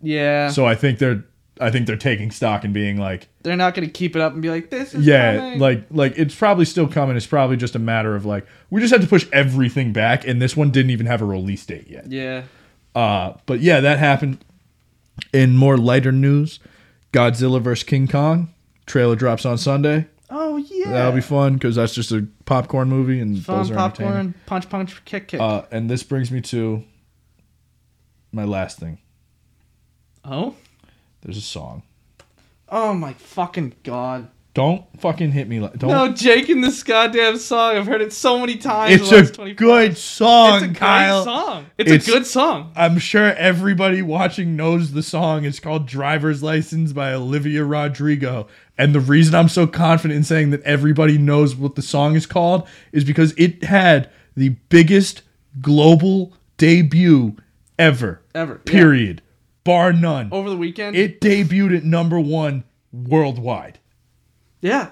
yeah, 0.01 0.49
So 0.49 0.65
I 0.65 0.75
think 0.75 0.99
they're 0.99 1.23
I 1.61 1.69
think 1.69 1.85
they're 1.85 1.95
taking 1.97 2.31
stock 2.31 2.63
and 2.63 2.73
being 2.73 2.97
like, 2.97 3.27
they're 3.43 3.55
not 3.55 3.75
gonna 3.75 3.87
keep 3.87 4.15
it 4.15 4.21
up 4.21 4.33
and 4.33 4.41
be 4.41 4.49
like, 4.49 4.69
"This 4.71 4.95
is 4.95 5.05
yeah, 5.05 5.37
coming." 5.37 5.59
like 5.59 5.85
like 5.91 6.17
it's 6.17 6.33
probably 6.35 6.65
still 6.65 6.87
coming. 6.87 7.15
It's 7.15 7.27
probably 7.27 7.57
just 7.57 7.75
a 7.75 7.79
matter 7.79 8.15
of 8.15 8.25
like 8.25 8.45
we 8.69 8.81
just 8.81 8.91
had 8.91 9.01
to 9.01 9.07
push 9.07 9.27
everything 9.31 9.93
back, 9.93 10.27
and 10.27 10.41
this 10.41 10.57
one 10.57 10.71
didn't 10.71 10.89
even 10.91 11.05
have 11.05 11.21
a 11.21 11.25
release 11.25 11.65
date 11.65 11.87
yet. 11.87 12.11
yeah. 12.11 12.43
Uh, 12.95 13.33
but 13.47 13.59
yeah, 13.59 13.79
that 13.79 13.97
happened. 13.99 14.43
In 15.31 15.55
more 15.55 15.77
lighter 15.77 16.11
news, 16.11 16.59
Godzilla 17.11 17.61
vs 17.61 17.83
King 17.83 18.07
Kong 18.07 18.53
trailer 18.85 19.15
drops 19.15 19.45
on 19.45 19.57
Sunday. 19.57 20.07
Oh 20.35 20.57
yeah, 20.57 20.91
That'll 20.91 21.11
be 21.11 21.21
fun 21.21 21.53
because 21.53 21.75
that's 21.75 21.93
just 21.93 22.11
a 22.11 22.25
popcorn 22.45 22.89
movie, 22.89 23.19
and 23.19 23.39
fun 23.43 23.57
those 23.59 23.69
are 23.71 23.75
popcorn. 23.75 24.33
Punch, 24.47 24.67
punch, 24.67 25.05
kick, 25.05 25.27
kick. 25.27 25.39
Uh, 25.39 25.61
and 25.71 25.89
this 25.91 26.01
brings 26.01 26.31
me 26.31 26.41
to 26.41 26.83
my 28.31 28.43
last 28.43 28.79
thing. 28.79 28.97
oh, 30.25 30.55
There's 31.21 31.37
a 31.37 31.41
song. 31.41 31.83
oh 32.69 32.95
my 32.95 33.13
fucking 33.13 33.75
god! 33.83 34.29
Don't 34.53 34.85
fucking 35.01 35.31
hit 35.31 35.47
me 35.47 35.59
like 35.59 35.79
don't. 35.79 35.89
No, 35.89 36.09
Jake 36.13 36.47
in 36.47 36.61
this 36.61 36.83
goddamn 36.83 37.37
song. 37.37 37.75
I've 37.75 37.87
heard 37.87 38.01
it 38.01 38.13
so 38.13 38.37
many 38.37 38.55
times. 38.57 38.93
it's 39.01 39.09
the 39.09 39.15
a 39.15 39.19
last 39.21 39.33
24 39.33 39.55
good 39.67 39.97
song, 39.97 40.63
It's 40.63 40.71
a 40.71 40.79
Kyle. 40.79 41.23
song. 41.23 41.65
It's, 41.79 41.91
It's- 41.91 42.07
a 42.07 42.11
good 42.11 42.27
song. 42.27 42.71
I'm 42.75 42.99
sure 42.99 43.33
everybody 43.33 44.03
watching 44.03 44.55
knows 44.55 44.91
the 44.91 45.01
song. 45.01 45.43
It's 45.43 45.59
called 45.59 45.87
Driver's 45.87 46.43
License 46.43 46.93
by 46.93 47.13
Olivia 47.13 47.63
Rodrigo. 47.63 48.47
And 48.77 48.93
the 48.93 48.99
reason 48.99 49.33
I'm 49.33 49.49
so 49.49 49.65
confident 49.65 50.17
in 50.17 50.23
saying 50.23 50.51
that 50.51 50.61
everybody 50.61 51.17
knows 51.17 51.55
what 51.55 51.73
the 51.73 51.81
song 51.81 52.15
is 52.15 52.27
called 52.27 52.67
is 52.91 53.03
because 53.03 53.33
it 53.37 53.63
had 53.63 54.11
the 54.37 54.49
biggest 54.69 55.23
global 55.61 56.33
debut 56.57 57.35
ever. 57.79 58.21
Ever. 58.35 58.61
yeah. 58.65 58.71
Period. 58.71 59.21
Bar 59.63 59.93
none. 59.93 60.29
Over 60.31 60.49
the 60.51 60.57
weekend. 60.57 60.95
It 60.95 61.21
debuted 61.21 61.77
at 61.77 61.83
number 61.83 62.19
one 62.19 62.65
worldwide. 62.91 63.79
Yeah, 64.63 64.89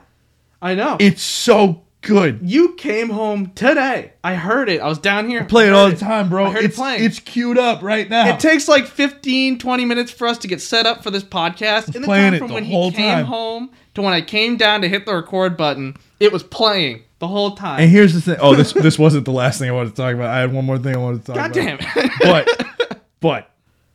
I 0.62 0.76
know. 0.76 0.98
It's 1.00 1.22
so 1.24 1.84
good. 2.02 2.40
You 2.44 2.74
came 2.76 3.10
home 3.10 3.52
today. 3.56 4.14
I 4.24 4.36
heard 4.36 4.70
it. 4.70 4.82
I 4.82 4.88
was 4.88 4.98
down 5.00 5.30
here. 5.30 5.42
I 5.42 5.44
Play 5.46 5.68
it 5.68 5.74
all 5.74 5.90
the 5.90 5.96
time, 5.96 6.30
bro. 6.30 6.46
I 6.46 6.52
heard 6.52 6.66
it's 6.66 6.76
it 6.76 6.78
playing. 6.78 7.04
it's 7.04 7.20
queued 7.20 7.58
up 7.58 7.82
right 7.82 8.10
now. 8.10 8.28
It 8.34 8.40
takes 8.40 8.68
like 8.68 8.86
15, 8.88 9.58
20 9.60 9.86
minutes 9.86 10.12
for 10.12 10.28
us 10.28 10.38
to 10.40 10.48
get 10.48 10.62
set 10.62 10.86
up 10.86 11.04
for 11.04 11.10
this 11.12 11.24
podcast. 11.24 11.96
In 11.96 12.02
the 12.02 12.08
playing 12.08 12.26
time 12.32 12.34
it 12.36 12.40
from 12.40 12.48
the 12.50 12.54
when 12.56 12.66
whole 12.66 12.90
he 12.92 12.98
came 12.98 13.16
time. 13.18 13.26
home 13.26 13.72
to 13.96 14.02
when 14.02 14.14
I 14.14 14.22
came 14.22 14.58
down 14.58 14.82
to 14.82 14.90
hit 14.90 15.06
the 15.06 15.16
record 15.16 15.58
button, 15.58 15.96
it 16.20 16.32
was 16.32 16.44
playing 16.44 17.04
the 17.20 17.28
whole 17.28 17.52
time. 17.52 17.80
and 17.82 17.90
here's 17.92 18.14
the 18.14 18.22
thing. 18.22 18.38
Oh, 18.42 18.56
this 18.56 18.74
this 18.74 18.98
wasn't 19.00 19.26
the 19.26 19.32
last 19.32 19.60
thing 19.60 19.70
I 19.70 19.74
wanted 19.74 19.92
to 19.92 19.96
talk 19.96 20.14
about. 20.16 20.30
I 20.30 20.40
had 20.40 20.52
one 20.54 20.66
more 20.66 20.80
thing 20.80 20.96
I 20.96 21.00
wanted 21.00 21.22
to 21.26 21.34
talk 21.34 21.36
God 21.36 21.52
about. 21.58 21.80
damn 21.80 22.06
it. 22.06 22.12
but 22.22 22.98
but 23.20 23.52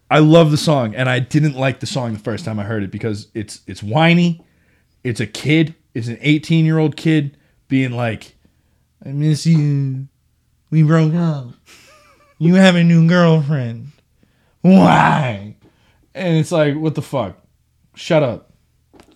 I 0.08 0.20
love 0.20 0.52
the 0.52 0.56
song, 0.56 0.94
and 0.94 1.08
I 1.08 1.18
didn't 1.18 1.56
like 1.56 1.80
the 1.80 1.86
song 1.86 2.12
the 2.12 2.20
first 2.20 2.44
time 2.44 2.60
I 2.60 2.64
heard 2.64 2.84
it 2.84 2.92
because 2.92 3.26
it's 3.34 3.60
it's 3.66 3.82
whiny. 3.82 4.44
It's 5.06 5.20
a 5.20 5.26
kid. 5.26 5.74
It's 5.94 6.08
an 6.08 6.18
18 6.20 6.64
year 6.64 6.78
old 6.78 6.96
kid 6.96 7.36
being 7.68 7.92
like, 7.92 8.34
"I 9.04 9.10
miss 9.10 9.46
you. 9.46 10.08
We 10.70 10.82
broke 10.82 11.14
up. 11.14 11.52
You 12.38 12.54
have 12.56 12.74
a 12.74 12.82
new 12.84 13.06
girlfriend. 13.08 13.92
Why?" 14.62 15.54
And 16.14 16.36
it's 16.38 16.50
like, 16.50 16.74
what 16.76 16.94
the 16.94 17.02
fuck? 17.02 17.36
Shut 17.94 18.22
up. 18.22 18.50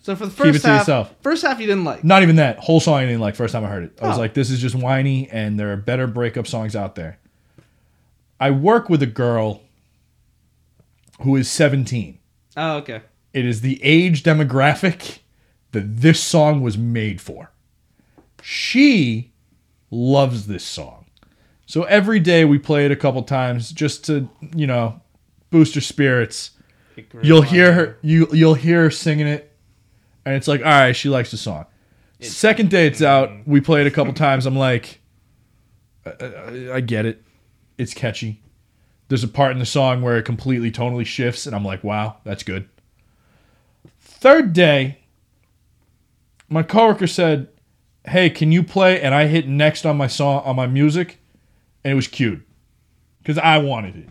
so 0.03 0.14
for 0.16 0.26
the 0.26 0.30
Keep 0.30 0.38
first 0.38 0.57
it 0.57 0.61
to 0.62 0.68
half, 0.68 0.80
yourself. 0.82 1.14
first 1.22 1.43
half 1.43 1.59
you 1.61 1.66
didn't 1.66 1.84
like. 1.84 2.05
Not 2.05 2.22
even 2.22 2.36
that 2.36 2.59
whole 2.59 2.78
song 2.80 2.95
I 3.01 3.07
didn't 3.07 3.20
like 3.20 3.34
first 3.34 3.53
time 3.53 3.64
I 3.64 3.68
heard 3.68 3.84
it. 3.84 3.99
I 4.03 4.07
was 4.09 4.16
Oh. 4.16 4.20
like, 4.20 4.34
this 4.34 4.51
is 4.51 4.61
just 4.61 4.74
whiny, 4.74 5.28
and 5.30 5.59
there 5.59 5.72
are 5.72 5.76
better 5.76 6.07
breakup 6.07 6.47
songs 6.47 6.76
out 6.76 6.95
there. 6.95 7.18
I 8.38 8.51
work 8.51 8.88
with 8.88 9.03
a 9.03 9.07
girl 9.07 9.62
who 11.22 11.36
is 11.36 11.51
17. 11.51 12.18
Oh, 12.57 12.76
okay. 12.78 13.01
It 13.32 13.45
is 13.47 13.61
the 13.62 13.82
age 13.82 14.22
demographic 14.22 15.18
that 15.73 15.99
this 15.99 16.21
song 16.21 16.61
was 16.61 16.77
made 16.77 17.21
for. 17.21 17.53
She 18.43 19.33
loves 19.91 20.47
this 20.47 20.64
song. 20.64 21.07
So 21.66 21.85
every 21.85 22.18
day 22.18 22.45
we 22.45 22.59
play 22.59 22.85
it 22.85 22.91
a 22.91 22.97
couple 22.97 23.23
times 23.23 23.71
just 23.71 24.05
to, 24.07 24.29
you 24.55 24.66
know, 24.66 25.01
boost 25.51 25.75
her 25.75 25.81
spirits. 25.81 26.51
You'll 27.23 27.43
hear 27.43 27.73
her 27.73 27.99
you 28.03 28.29
you'll 28.33 28.55
hear 28.55 28.85
her 28.85 28.91
singing 28.91 29.27
it 29.27 29.57
and 30.25 30.35
it's 30.35 30.49
like, 30.49 30.61
"All 30.61 30.66
right, 30.66 30.93
she 30.95 31.09
likes 31.09 31.31
the 31.31 31.37
song." 31.37 31.66
Second 32.21 32.71
day 32.71 32.87
it's 32.87 33.01
out, 33.01 33.31
we 33.47 33.61
play 33.61 33.81
it 33.81 33.87
a 33.87 33.91
couple 33.91 34.12
times. 34.12 34.47
I'm 34.47 34.57
like 34.57 35.01
I, 36.05 36.11
I, 36.11 36.75
I 36.75 36.81
get 36.81 37.07
it. 37.07 37.23
It's 37.79 37.95
catchy. 37.95 38.43
There's 39.09 39.25
a 39.25 39.29
part 39.29 39.53
in 39.53 39.59
the 39.59 39.66
song 39.66 40.03
where 40.03 40.18
it 40.18 40.25
completely 40.25 40.71
tonally 40.71 41.07
shifts 41.07 41.47
and 41.47 41.55
I'm 41.55 41.64
like, 41.64 41.83
"Wow, 41.83 42.18
that's 42.25 42.43
good." 42.43 42.68
Third 43.99 44.53
day, 44.53 44.99
my 46.51 46.62
coworker 46.62 47.07
said, 47.07 47.48
"Hey, 48.07 48.28
can 48.30 48.53
you 48.53 48.62
play?" 48.62 49.01
And 49.01 49.14
I 49.14 49.26
hit 49.26 49.48
next 49.48 49.86
on 49.86 49.96
my 49.96 50.07
song 50.09 50.42
on 50.44 50.57
my 50.57 50.66
music, 50.66 51.18
and 51.84 51.92
it 51.92 51.94
was 51.94 52.09
cued 52.09 52.42
because 53.22 53.38
I 53.38 53.59
wanted 53.59 53.96
it. 53.96 54.09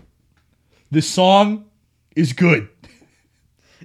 This 0.89 1.07
song 1.09 1.65
is 2.15 2.33
good. 2.33 2.69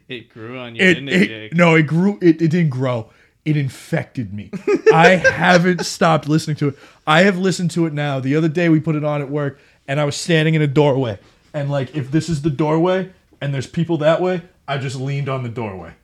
It 0.07 0.29
grew 0.29 0.59
on 0.59 0.75
you, 0.77 0.83
It, 0.83 0.95
didn't 0.95 1.09
it, 1.09 1.23
it 1.23 1.29
Jake? 1.29 1.55
no, 1.55 1.75
it 1.77 1.85
grew. 1.85 2.19
It, 2.21 2.43
it 2.43 2.49
didn't 2.51 2.69
grow. 2.69 3.09
It 3.47 3.57
infected 3.57 4.35
me. 4.35 4.51
I 4.93 5.11
haven't 5.17 5.87
stopped 5.87 6.29
listening 6.29 6.57
to 6.57 6.69
it. 6.69 6.79
I 7.07 7.23
have 7.23 7.39
listened 7.39 7.71
to 7.73 7.87
it 7.87 7.95
now. 7.95 8.21
The 8.21 8.37
other 8.37 8.49
day 8.49 8.69
we 8.69 8.81
put 8.81 8.97
it 8.97 9.05
on 9.05 9.23
at 9.23 9.31
work, 9.31 9.59
and 9.89 9.99
I 9.99 10.05
was 10.05 10.15
standing 10.15 10.53
in 10.55 10.61
a 10.61 10.67
doorway, 10.67 11.19
and 11.55 11.71
like 11.71 11.95
if 11.97 12.11
this 12.11 12.29
is 12.29 12.43
the 12.43 12.51
doorway 12.51 13.13
and 13.41 13.55
there's 13.55 13.67
people 13.67 13.97
that 13.99 14.21
way, 14.21 14.43
I 14.69 14.77
just 14.77 14.97
leaned 14.97 15.31
on 15.31 15.43
the 15.43 15.49
doorway. 15.49 15.95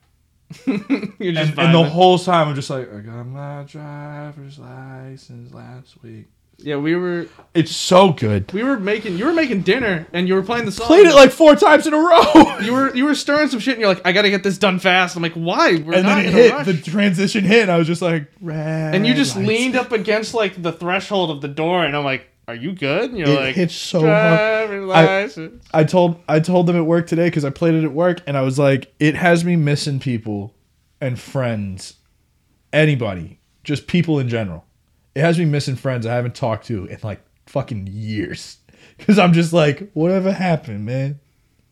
And, 1.20 1.38
and 1.59 1.74
the 1.74 1.84
whole 1.84 2.18
time 2.18 2.48
I'm 2.48 2.55
just 2.55 2.70
like, 2.70 2.92
I 2.92 2.98
got 3.01 3.24
my 3.24 3.64
driver's 3.64 4.59
license 4.59 5.53
last 5.55 6.03
week. 6.03 6.26
yeah, 6.59 6.76
we 6.76 6.94
were 6.96 7.26
It's 7.55 7.74
so 7.74 8.12
good. 8.12 8.53
we 8.53 8.62
were 8.62 8.78
making 8.78 9.16
you 9.18 9.26
were 9.26 9.32
making 9.32 9.62
dinner 9.62 10.07
and 10.12 10.26
you 10.26 10.34
were 10.34 10.42
playing 10.42 10.64
the 10.66 10.72
song. 10.72 10.86
Played 10.88 11.07
it 11.07 11.14
like 11.14 11.30
four 11.30 11.55
times 11.57 11.86
in 11.86 11.94
a 11.94 11.98
row. 11.98 12.59
you 12.62 12.72
were 12.72 12.94
you 12.94 13.05
were 13.05 13.14
stirring 13.14 13.48
some 13.48 13.61
shit 13.61 13.74
and 13.74 13.80
you're 13.80 13.88
like, 13.94 14.05
I 14.07 14.12
gotta 14.12 14.30
get 14.30 14.42
this 14.42 14.59
done 14.59 14.78
fast. 14.78 15.14
I'm 15.16 15.22
like, 15.22 15.34
why? 15.34 15.76
We're 15.76 15.94
and 15.94 16.03
not 16.03 16.16
then 16.16 16.26
it 16.26 16.32
hit. 16.32 16.64
The 16.66 16.90
transition 16.90 17.44
hit, 17.44 17.62
and 17.62 17.70
I 17.70 17.76
was 17.78 17.86
just 17.86 18.03
like, 18.03 18.30
red 18.40 18.94
and 18.94 19.07
you 19.07 19.14
just 19.14 19.36
lights. 19.36 19.48
leaned 19.48 19.76
up 19.76 19.92
against 19.92 20.34
like 20.34 20.61
the 20.61 20.72
threshold 20.72 21.30
of 21.30 21.40
the 21.42 21.48
door, 21.48 21.84
and 21.84 21.96
I'm 21.96 22.05
like, 22.05 22.26
"Are 22.51 22.55
you 22.55 22.72
good?" 22.72 23.11
And 23.11 23.18
you're 23.18 23.28
It 23.28 23.40
like, 23.40 23.55
hits 23.55 23.74
so 23.74 24.01
hard. 24.01 24.68
"Driver's 24.68 24.90
I- 24.90 25.05
I 25.72 25.84
told 25.84 26.20
I 26.28 26.40
told 26.40 26.66
them 26.66 26.76
at 26.76 26.86
work 26.86 27.07
today 27.07 27.26
because 27.28 27.44
I 27.44 27.51
played 27.51 27.74
it 27.74 27.84
at 27.84 27.92
work, 27.92 28.20
and 28.26 28.36
I 28.36 28.42
was 28.42 28.59
like, 28.59 28.92
it 28.98 29.14
has 29.14 29.44
me 29.44 29.57
missing 29.57 29.98
people 30.01 30.55
and 31.01 31.18
friends, 31.18 31.94
anybody, 32.72 33.38
just 33.64 33.86
people 33.86 34.18
in 34.18 34.28
general. 34.28 34.64
It 35.14 35.20
has 35.20 35.38
me 35.38 35.44
missing 35.44 35.76
friends 35.76 36.07
I 36.07 36.14
haven't 36.14 36.34
talked 36.34 36.66
to 36.66 36.86
in 36.86 36.98
like 37.03 37.20
fucking 37.46 37.88
years. 37.90 38.57
Because 38.96 39.18
I'm 39.18 39.32
just 39.32 39.53
like, 39.55 39.90
whatever 39.94 40.30
happened, 40.30 40.84
man? 40.84 41.20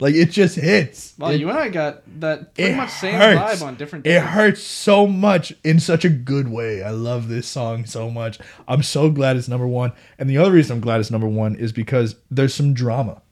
Like 0.00 0.14
it 0.14 0.30
just 0.30 0.54
hits. 0.56 1.14
Well, 1.18 1.30
It- 1.32 1.40
you 1.40 1.48
and 1.48 1.58
I 1.58 1.68
got 1.70 2.02
that 2.20 2.54
pretty 2.54 2.74
much 2.74 2.90
same 2.90 3.14
hurts. 3.14 3.60
vibe 3.60 3.66
on 3.66 3.74
different. 3.74 4.06
It 4.06 4.20
hurts 4.22 4.62
so 4.62 5.06
much 5.08 5.52
in 5.64 5.80
such 5.80 6.04
a 6.04 6.08
good 6.08 6.48
way. 6.48 6.82
I 6.84 6.90
love 6.90 7.28
this 7.28 7.48
song 7.48 7.84
so 7.84 8.08
much. 8.08 8.38
I'm 8.68 8.82
so 8.84 9.10
glad 9.10 9.36
it's 9.36 9.48
number 9.48 9.66
one. 9.66 9.92
And 10.18 10.30
the 10.30 10.38
other 10.38 10.52
reason 10.52 10.76
I'm 10.76 10.80
glad 10.80 11.00
it's 11.00 11.10
number 11.10 11.26
one 11.28 11.56
is 11.56 11.72
because 11.72 12.14
there's 12.30 12.54
some 12.54 12.74
drama. 12.74 13.22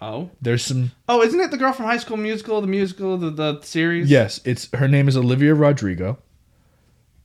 Oh, 0.00 0.30
There's 0.40 0.64
some 0.64 0.92
oh, 1.08 1.22
isn't 1.22 1.40
it 1.40 1.50
the 1.50 1.56
girl 1.58 1.72
from 1.72 1.86
High 1.86 1.96
School 1.98 2.16
Musical, 2.16 2.60
the 2.60 2.68
musical, 2.68 3.18
the 3.18 3.30
the 3.30 3.60
series? 3.62 4.08
yes. 4.08 4.40
It's 4.44 4.68
her 4.74 4.86
name 4.88 5.08
is 5.08 5.16
Olivia 5.16 5.54
Rodrigo. 5.54 6.18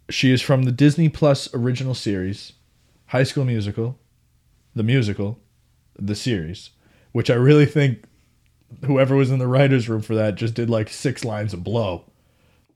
She 0.10 0.32
is 0.32 0.42
from 0.42 0.64
the 0.64 0.72
Disney 0.72 1.08
Plus 1.08 1.48
original 1.54 1.94
series, 1.94 2.54
High 3.08 3.24
School 3.24 3.46
Musical, 3.46 3.98
the 4.76 4.84
musical, 4.84 5.40
the 5.98 6.16
series, 6.16 6.72
which 7.12 7.30
I 7.30 7.36
really 7.36 7.66
think 7.68 8.04
whoever 8.86 9.16
was 9.16 9.32
in 9.32 9.40
the 9.40 9.48
writers' 9.48 9.88
room 9.90 10.02
for 10.02 10.16
that 10.16 10.36
just 10.36 10.54
did 10.54 10.70
like 10.70 10.90
six 10.90 11.24
lines 11.26 11.54
of 11.54 11.64
blow, 11.64 12.04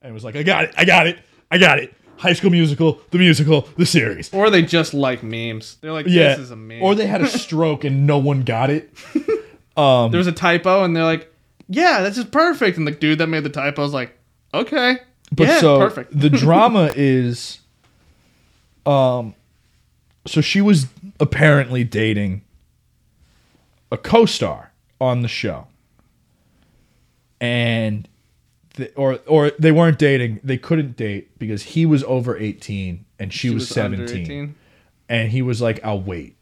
and 0.02 0.14
was 0.14 0.24
like, 0.24 0.36
"I 0.36 0.44
got 0.44 0.66
it, 0.66 0.74
I 0.78 0.86
got 0.86 1.08
it, 1.08 1.20
I 1.52 1.58
got 1.58 1.80
it." 1.80 1.94
High 2.18 2.34
School 2.34 2.50
Musical, 2.50 3.00
the 3.12 3.20
musical, 3.20 3.70
the 3.78 3.86
series. 3.86 4.34
Or 4.34 4.50
they 4.50 4.64
just 4.64 4.96
like 4.96 5.22
memes. 5.22 5.78
They're 5.82 5.92
like, 5.92 6.08
Yeah, 6.08 6.30
this 6.30 6.40
is 6.40 6.50
a 6.52 6.56
meme. 6.56 6.82
or 6.82 6.96
they 6.96 7.06
had 7.06 7.22
a 7.22 7.28
stroke 7.40 7.84
and 7.84 8.08
no 8.08 8.18
one 8.18 8.42
got 8.42 8.72
it. 8.72 8.92
there 9.76 10.10
was 10.18 10.26
a 10.26 10.32
typo, 10.32 10.84
and 10.84 10.96
they're 10.96 11.04
like, 11.04 11.32
yeah, 11.70 12.02
this 12.02 12.18
is 12.18 12.26
perfect. 12.26 12.78
And 12.80 12.88
the 12.88 12.92
dude 12.92 13.20
that 13.20 13.28
made 13.28 13.44
the 13.44 13.50
typo 13.50 13.84
was 13.84 13.94
like, 13.94 14.18
okay, 14.52 14.98
But 15.32 15.48
yeah, 15.48 15.60
so 15.60 15.78
perfect. 15.78 16.20
the 16.20 16.30
drama 16.44 16.92
is 16.96 17.60
um 18.88 19.36
so 20.26 20.42
she 20.42 20.60
was 20.62 20.88
apparently 21.20 21.84
dating 21.84 22.42
a 23.92 23.98
co-star 23.98 24.72
on 25.00 25.22
the 25.22 25.28
show. 25.28 25.68
And 27.40 28.08
the, 28.76 28.94
or 28.96 29.20
or 29.28 29.52
they 29.60 29.72
weren't 29.72 30.00
dating, 30.00 30.40
they 30.44 30.58
couldn't 30.58 30.96
date 30.98 31.38
because 31.40 31.64
he 31.64 31.86
was 31.86 32.04
over 32.06 32.36
18 32.38 33.06
and 33.20 33.34
she, 33.34 33.50
was, 33.50 33.76
under 33.78 34.08
17. 34.08 34.56
And 35.10 35.32
he 35.32 35.42
was 35.42 35.62
like, 35.62 35.84
"I'll 35.84 36.02
wait. 36.02 36.36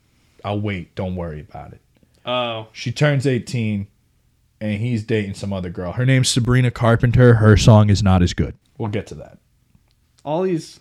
I'll 0.43 0.59
wait. 0.59 0.95
Don't 0.95 1.15
worry 1.15 1.39
about 1.41 1.73
it." 1.73 1.81
Oh, 2.25 2.67
She 2.71 2.91
turns 2.91 3.27
18 3.27 3.87
and 4.59 4.79
he's 4.79 5.03
dating 5.03 5.35
some 5.35 5.53
other 5.53 5.69
girl. 5.69 5.91
Her 5.91 6.05
name's 6.05 6.27
Sabrina 6.29 6.71
Carpenter. 6.71 7.35
Her 7.35 7.55
song 7.55 7.89
is 7.89 8.01
not 8.01 8.21
as 8.23 8.33
good. 8.33 8.55
We'll 8.77 8.89
get 8.89 9.05
to 9.07 9.15
that. 9.15 9.37
all 10.23 10.41
these 10.41 10.79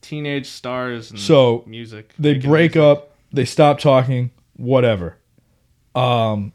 teenage 0.00 0.46
stars 0.46 1.10
and 1.10 1.18
So, 1.20 1.64
music. 1.66 2.14
They 2.18 2.34
break 2.38 2.76
music. 2.76 2.76
up, 2.82 3.16
they 3.32 3.44
stop 3.44 3.78
talking, 3.80 4.30
whatever. 4.56 5.18
Um 5.94 6.52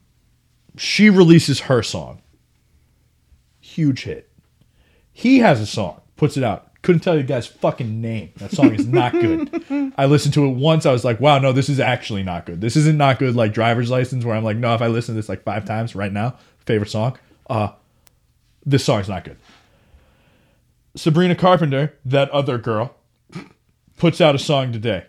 she 0.77 1.09
releases 1.09 1.61
her 1.61 1.83
song. 1.83 2.21
Huge 3.75 4.03
hit. 4.03 4.29
He 5.13 5.39
has 5.39 5.61
a 5.61 5.65
song, 5.65 6.01
puts 6.17 6.35
it 6.35 6.43
out. 6.43 6.67
Couldn't 6.81 7.01
tell 7.01 7.15
you 7.15 7.23
guy's 7.23 7.47
fucking 7.47 8.01
name. 8.01 8.31
That 8.37 8.51
song 8.51 8.73
is 8.73 8.87
not 8.87 9.11
good. 9.13 9.93
I 9.97 10.07
listened 10.07 10.33
to 10.33 10.45
it 10.45 10.55
once. 10.55 10.85
I 10.85 10.91
was 10.91 11.05
like, 11.05 11.19
wow, 11.19 11.37
no, 11.37 11.51
this 11.53 11.69
is 11.69 11.79
actually 11.79 12.23
not 12.23 12.45
good. 12.45 12.59
This 12.59 12.75
isn't 12.75 12.97
not 12.97 13.19
good 13.19 13.35
like 13.35 13.53
driver's 13.53 13.89
license, 13.89 14.25
where 14.25 14.35
I'm 14.35 14.43
like, 14.43 14.57
no, 14.57 14.73
if 14.73 14.81
I 14.81 14.87
listen 14.87 15.13
to 15.13 15.19
this 15.19 15.29
like 15.29 15.43
five 15.43 15.63
times 15.63 15.95
right 15.95 16.11
now, 16.11 16.37
favorite 16.65 16.89
song, 16.89 17.17
uh, 17.49 17.69
this 18.65 18.83
song's 18.83 19.07
not 19.07 19.23
good. 19.23 19.37
Sabrina 20.95 21.35
Carpenter, 21.35 21.93
that 22.03 22.29
other 22.31 22.57
girl, 22.57 22.95
puts 23.97 24.19
out 24.19 24.35
a 24.35 24.39
song 24.39 24.73
today. 24.73 25.05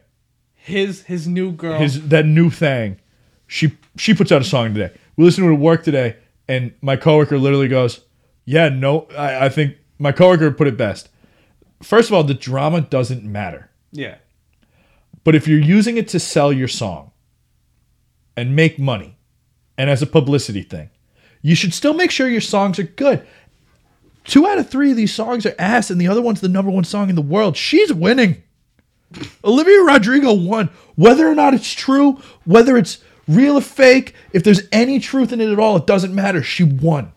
His 0.55 1.03
his 1.05 1.27
new 1.27 1.53
girl. 1.53 1.79
His 1.81 2.09
that 2.09 2.27
new 2.27 2.51
thing. 2.51 3.01
She 3.47 3.77
she 3.97 4.15
puts 4.15 4.31
out 4.31 4.41
a 4.41 4.45
song 4.45 4.75
today. 4.75 4.95
We 5.17 5.25
listened 5.25 5.47
to 5.47 5.51
it 5.51 5.55
at 5.55 5.61
work 5.61 5.83
today, 5.83 6.17
and 6.47 6.73
my 6.81 6.97
coworker 6.97 7.39
literally 7.39 7.69
goes, 7.69 8.01
"Yeah, 8.45 8.69
no, 8.69 9.09
I, 9.17 9.47
I 9.47 9.49
think 9.49 9.77
my 9.99 10.13
coworker 10.13 10.51
put 10.51 10.69
it 10.69 10.77
best. 10.77 11.09
First 11.83 12.09
of 12.09 12.15
all, 12.15 12.25
the 12.25 12.35
drama 12.35 12.81
doesn't 12.81 13.25
matter, 13.25 13.71
yeah. 13.91 14.17
but 15.25 15.35
if 15.35 15.49
you're 15.49 15.59
using 15.59 15.97
it 15.97 16.09
to 16.09 16.21
sell 16.21 16.53
your 16.53 16.69
song 16.69 17.11
and 18.37 18.55
make 18.55 18.79
money, 18.79 19.17
and 19.77 19.91
as 19.91 20.01
a 20.03 20.07
publicity 20.07 20.63
thing, 20.63 20.91
you 21.43 21.55
should 21.55 21.75
still 21.75 21.95
make 21.95 22.11
sure 22.11 22.29
your 22.29 22.41
songs 22.41 22.79
are 22.79 22.85
good." 22.85 23.27
Two 24.25 24.47
out 24.47 24.59
of 24.59 24.71
three 24.71 24.93
of 24.93 24.97
these 24.97 25.13
songs 25.13 25.45
are 25.47 25.55
ass, 25.59 25.91
and 25.91 26.01
the 26.01 26.07
other 26.07 26.23
one's 26.23 26.41
the 26.41 26.49
number 26.49 26.71
one 26.71 26.85
song 26.85 27.09
in 27.09 27.17
the 27.17 27.23
world. 27.23 27.57
She's 27.57 27.93
winning. 27.93 28.43
Olivia 29.45 29.81
Rodrigo 29.83 30.33
won. 30.33 30.71
Whether 30.95 31.27
or 31.27 31.35
not 31.35 31.55
it's 31.55 31.73
true, 31.73 32.21
whether 32.45 32.77
it's 32.77 32.99
real 33.27 33.59
or 33.59 33.63
fake, 33.63 34.15
if 34.33 34.45
there's 34.45 34.63
any 34.71 35.01
truth 35.01 35.33
in 35.33 35.41
it 35.41 35.51
at 35.51 35.59
all, 35.59 35.77
it 35.77 35.87
doesn't 35.87 36.15
matter. 36.15 36.43
She 36.43 36.63
won. 36.63 37.13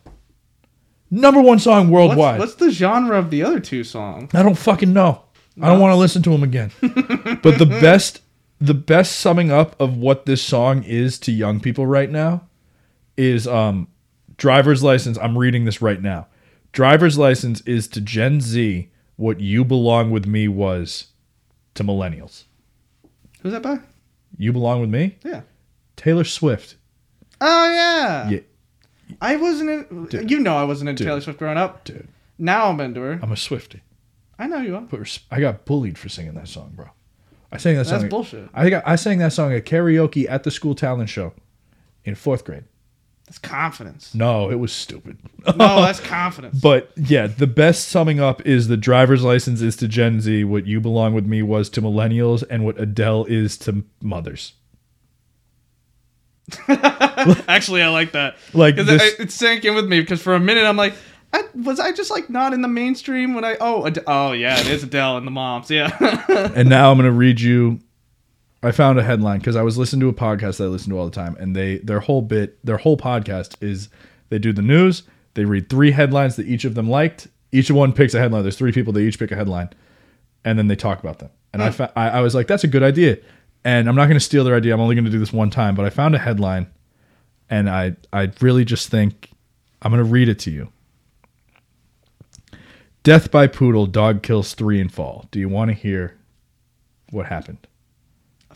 Number 1.10 1.40
one 1.40 1.58
song 1.58 1.90
worldwide. 1.90 2.38
What's, 2.38 2.52
what's 2.52 2.54
the 2.54 2.70
genre 2.70 3.18
of 3.18 3.30
the 3.30 3.42
other 3.42 3.60
two 3.60 3.84
songs? 3.84 4.34
I 4.34 4.42
don't 4.42 4.58
fucking 4.58 4.92
know. 4.92 5.22
I 5.60 5.68
don't 5.68 5.80
want 5.80 5.92
to 5.92 5.96
listen 5.96 6.22
to 6.24 6.30
them 6.30 6.42
again. 6.42 6.70
but 6.80 7.58
the 7.58 7.66
best 7.66 8.22
the 8.60 8.74
best 8.74 9.18
summing 9.18 9.50
up 9.50 9.78
of 9.80 9.96
what 9.96 10.26
this 10.26 10.42
song 10.42 10.82
is 10.82 11.18
to 11.20 11.32
young 11.32 11.60
people 11.60 11.86
right 11.86 12.10
now 12.10 12.46
is 13.16 13.46
um 13.46 13.88
driver's 14.36 14.82
license. 14.82 15.18
I'm 15.18 15.38
reading 15.38 15.64
this 15.64 15.80
right 15.80 16.00
now. 16.00 16.26
Driver's 16.72 17.16
license 17.16 17.62
is 17.62 17.88
to 17.88 18.00
Gen 18.00 18.40
Z 18.40 18.90
what 19.16 19.40
you 19.40 19.64
belong 19.64 20.10
with 20.10 20.26
me 20.26 20.46
was 20.46 21.06
to 21.74 21.84
millennials. 21.84 22.44
Who's 23.40 23.52
that 23.52 23.62
by? 23.62 23.78
You 24.36 24.52
belong 24.52 24.80
with 24.80 24.90
me? 24.90 25.16
Yeah. 25.24 25.42
Taylor 25.96 26.24
Swift. 26.24 26.76
Oh 27.40 27.70
yeah. 27.70 28.28
Yeah, 28.28 28.40
I 29.20 29.36
wasn't 29.36 29.70
in. 29.70 30.06
Dude. 30.06 30.30
You 30.30 30.38
know 30.40 30.56
I 30.56 30.64
wasn't 30.64 30.90
into 30.90 31.02
Dude. 31.04 31.08
Taylor 31.08 31.20
Swift 31.20 31.38
growing 31.38 31.58
up. 31.58 31.84
dude. 31.84 32.08
Now 32.38 32.68
I'm 32.70 32.80
into 32.80 33.00
her. 33.00 33.18
I'm 33.22 33.32
a 33.32 33.36
Swiftie. 33.36 33.80
I 34.38 34.46
know 34.46 34.58
you 34.58 34.76
are. 34.76 34.82
But 34.82 35.00
res- 35.00 35.20
I 35.30 35.40
got 35.40 35.64
bullied 35.64 35.96
for 35.98 36.08
singing 36.08 36.34
that 36.34 36.48
song, 36.48 36.72
bro. 36.74 36.86
I 37.50 37.56
sang 37.58 37.76
that 37.76 37.84
song. 37.86 37.92
That's 37.92 38.02
song. 38.02 38.08
bullshit. 38.10 38.48
I 38.52 38.68
got 38.70 38.82
I 38.86 38.96
sang 38.96 39.18
that 39.18 39.32
song 39.32 39.52
at 39.52 39.64
karaoke 39.64 40.28
at 40.28 40.42
the 40.42 40.50
school 40.50 40.74
talent 40.74 41.08
show 41.08 41.32
in 42.04 42.14
fourth 42.14 42.44
grade. 42.44 42.64
That's 43.26 43.38
confidence. 43.38 44.14
No, 44.14 44.50
it 44.50 44.56
was 44.56 44.72
stupid. 44.72 45.18
No, 45.46 45.54
that's 45.82 45.98
confidence. 45.98 46.60
But 46.60 46.92
yeah, 46.96 47.26
the 47.26 47.46
best 47.48 47.88
summing 47.88 48.20
up 48.20 48.44
is 48.46 48.68
the 48.68 48.76
driver's 48.76 49.24
license 49.24 49.60
is 49.62 49.74
to 49.76 49.88
Gen 49.88 50.20
Z 50.20 50.44
what 50.44 50.66
you 50.66 50.80
belong 50.80 51.12
with 51.14 51.26
me 51.26 51.42
was 51.42 51.68
to 51.70 51.82
millennials 51.82 52.44
and 52.48 52.64
what 52.64 52.78
Adele 52.80 53.24
is 53.24 53.56
to 53.58 53.84
mothers. 54.02 54.52
Actually, 57.48 57.82
I 57.82 57.88
like 57.88 58.12
that. 58.12 58.36
Like 58.52 58.76
this, 58.76 59.02
it, 59.02 59.20
it 59.20 59.32
sank 59.32 59.64
in 59.64 59.74
with 59.74 59.86
me 59.86 60.00
because 60.00 60.22
for 60.22 60.34
a 60.34 60.40
minute 60.40 60.64
I'm 60.64 60.76
like, 60.76 60.94
I, 61.32 61.42
was 61.54 61.80
I 61.80 61.92
just 61.92 62.10
like 62.10 62.30
not 62.30 62.52
in 62.52 62.62
the 62.62 62.68
mainstream 62.68 63.34
when 63.34 63.44
I? 63.44 63.56
Oh, 63.60 63.86
Ad- 63.86 64.04
oh 64.06 64.32
yeah, 64.32 64.58
it 64.60 64.66
is 64.66 64.84
Adele 64.84 65.18
and 65.18 65.26
the 65.26 65.30
moms. 65.30 65.70
Yeah. 65.70 65.94
and 66.54 66.68
now 66.68 66.90
I'm 66.90 66.98
going 66.98 67.06
to 67.06 67.12
read 67.12 67.40
you 67.40 67.80
I 68.62 68.72
found 68.72 68.98
a 68.98 69.02
headline 69.02 69.40
cuz 69.40 69.54
I 69.54 69.62
was 69.62 69.76
listening 69.76 70.00
to 70.00 70.08
a 70.08 70.12
podcast 70.12 70.58
that 70.58 70.64
I 70.64 70.68
listen 70.68 70.90
to 70.90 70.98
all 70.98 71.04
the 71.04 71.10
time 71.10 71.36
and 71.38 71.54
they 71.54 71.78
their 71.78 72.00
whole 72.00 72.22
bit, 72.22 72.58
their 72.64 72.78
whole 72.78 72.96
podcast 72.96 73.54
is 73.60 73.88
they 74.28 74.38
do 74.38 74.52
the 74.52 74.62
news, 74.62 75.02
they 75.34 75.44
read 75.44 75.68
three 75.68 75.90
headlines 75.90 76.36
that 76.36 76.46
each 76.46 76.64
of 76.64 76.74
them 76.74 76.88
liked. 76.88 77.28
Each 77.52 77.70
one 77.70 77.92
picks 77.92 78.12
a 78.12 78.18
headline. 78.18 78.42
There's 78.42 78.56
three 78.56 78.72
people 78.72 78.92
they 78.92 79.02
each 79.02 79.18
pick 79.18 79.30
a 79.30 79.36
headline 79.36 79.70
and 80.44 80.58
then 80.58 80.68
they 80.68 80.76
talk 80.76 81.00
about 81.00 81.18
them. 81.18 81.30
And 81.52 81.62
I, 81.62 81.68
hmm. 81.68 81.72
fa- 81.72 81.92
I 81.96 82.08
I 82.10 82.20
was 82.20 82.34
like 82.34 82.46
that's 82.46 82.64
a 82.64 82.68
good 82.68 82.82
idea. 82.82 83.18
And 83.66 83.88
I'm 83.88 83.96
not 83.96 84.06
going 84.06 84.14
to 84.14 84.24
steal 84.24 84.44
their 84.44 84.54
idea. 84.54 84.72
I'm 84.72 84.80
only 84.80 84.94
going 84.94 85.06
to 85.06 85.10
do 85.10 85.18
this 85.18 85.32
one 85.32 85.50
time, 85.50 85.74
but 85.74 85.84
I 85.84 85.90
found 85.90 86.14
a 86.14 86.18
headline 86.18 86.68
and 87.50 87.68
I 87.68 87.96
I 88.12 88.30
really 88.40 88.64
just 88.64 88.88
think 88.88 89.30
I'm 89.82 89.90
going 89.90 90.02
to 90.02 90.08
read 90.08 90.28
it 90.28 90.38
to 90.40 90.52
you. 90.52 90.68
Death 93.02 93.32
by 93.32 93.48
poodle, 93.48 93.86
dog 93.86 94.22
kills 94.22 94.54
3 94.54 94.80
in 94.80 94.88
fall. 94.88 95.26
Do 95.32 95.40
you 95.40 95.48
want 95.48 95.70
to 95.70 95.74
hear 95.74 96.16
what 97.10 97.26
happened? 97.26 97.66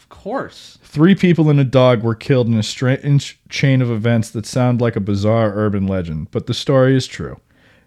of 0.01 0.09
course. 0.09 0.79
Three 0.83 1.15
people 1.15 1.51
and 1.51 1.61
a 1.61 1.65
dog 1.65 2.03
were 2.03 2.15
killed 2.15 2.47
in 2.47 2.55
a 2.55 2.63
strange 2.63 3.39
chain 3.51 3.83
of 3.83 3.91
events 3.91 4.31
that 4.31 4.47
sound 4.47 4.81
like 4.81 4.97
a 4.97 5.01
bizarre 5.01 5.53
urban 5.55 5.87
legend, 5.87 6.31
but 6.31 6.47
the 6.47 6.55
story 6.55 6.97
is 6.97 7.07
true. 7.07 7.39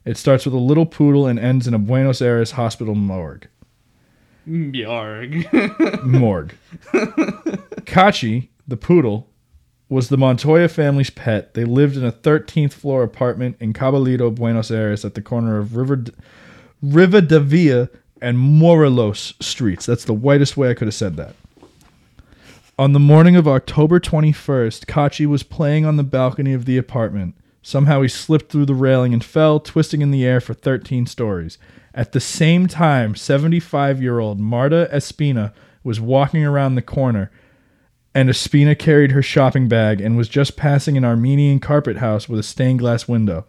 It 0.06 0.18
starts 0.18 0.46
with 0.46 0.54
a 0.54 0.60
little 0.60 0.86
poodle 0.86 1.26
and 1.26 1.40
ends 1.40 1.66
in 1.66 1.74
a 1.74 1.80
Buenos 1.80 2.22
Aires 2.22 2.52
hospital 2.52 2.94
morgue. 2.94 3.48
Yarg. 4.48 6.04
Morg. 6.04 6.56
Cachi, 7.86 8.50
the 8.68 8.78
poodle, 8.78 9.30
was 9.90 10.10
the 10.10 10.18
Montoya 10.18 10.68
family's 10.68 11.10
pet. 11.10 11.54
They 11.54 11.66
lived 11.66 11.98
in 11.98 12.04
a 12.04 12.12
13th 12.12 12.74
floor 12.74 13.04
apartment 13.04 13.58
in 13.60 13.74
Caballito, 13.74 14.34
Buenos 14.34 14.72
Aires, 14.72 15.06
at 15.06 15.14
the 15.14 15.22
corner 15.22 15.58
of 15.58 15.76
River, 15.76 16.06
Rivadavia 16.84 17.90
and 18.22 18.40
Morelos 18.40 19.34
streets. 19.40 19.86
That's 19.86 20.06
the 20.06 20.14
whitest 20.14 20.58
way 20.58 20.70
I 20.70 20.74
could 20.74 20.88
have 20.88 20.96
said 20.96 21.16
that. 21.18 21.36
On 22.80 22.94
the 22.94 23.00
morning 23.00 23.36
of 23.36 23.48
October 23.48 24.00
21st, 24.00 24.86
Cachi 24.86 25.28
was 25.28 25.44
playing 25.44 25.86
on 25.86 25.98
the 25.98 26.04
balcony 26.04 26.54
of 26.54 26.66
the 26.66 26.78
apartment. 26.78 27.36
Somehow 27.66 28.02
he 28.02 28.10
slipped 28.10 28.52
through 28.52 28.66
the 28.66 28.76
railing 28.76 29.14
and 29.14 29.24
fell, 29.24 29.60
twisting 29.60 30.02
in 30.02 30.12
the 30.12 30.26
air 30.26 30.42
for 30.42 30.54
13 30.54 31.06
stories. 31.06 31.58
At 31.96 32.12
the 32.12 32.20
same 32.20 32.68
time, 32.68 33.16
75 33.16 34.02
year 34.02 34.20
old 34.20 34.40
Marta 34.40 34.90
Espina 34.94 35.54
was 35.82 36.02
walking 36.02 36.44
around 36.44 36.76
the 36.76 36.82
corner, 36.82 37.32
and 38.14 38.30
Espina 38.30 38.78
carried 38.78 39.12
her 39.12 39.22
shopping 39.22 39.70
bag 39.70 40.02
and 40.02 40.18
was 40.18 40.28
just 40.28 40.58
passing 40.58 40.98
an 40.98 41.06
Armenian 41.06 41.60
carpet 41.60 41.98
house 41.98 42.28
with 42.28 42.40
a 42.40 42.44
stained 42.44 42.80
glass 42.80 43.08
window. 43.08 43.46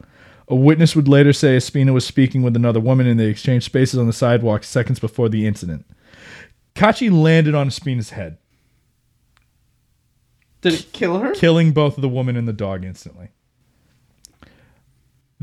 A 0.46 0.54
witness 0.54 0.94
would 0.94 1.08
later 1.08 1.32
say 1.32 1.56
Espina 1.56 1.92
was 1.92 2.06
speaking 2.06 2.42
with 2.42 2.54
another 2.54 2.80
woman 2.80 3.06
and 3.06 3.18
they 3.18 3.26
exchanged 3.26 3.66
spaces 3.66 3.98
on 3.98 4.06
the 4.06 4.12
sidewalk 4.12 4.62
seconds 4.62 5.00
before 5.00 5.28
the 5.28 5.46
incident. 5.46 5.86
Cachi 6.76 7.10
landed 7.10 7.54
on 7.54 7.68
Espina's 7.68 8.10
head 8.10 8.38
Did 10.60 10.74
it 10.74 10.92
kill 10.92 11.18
her? 11.18 11.32
killing 11.34 11.72
both 11.72 11.96
the 11.96 12.08
woman 12.08 12.36
and 12.36 12.46
the 12.46 12.52
dog 12.52 12.84
instantly. 12.84 13.30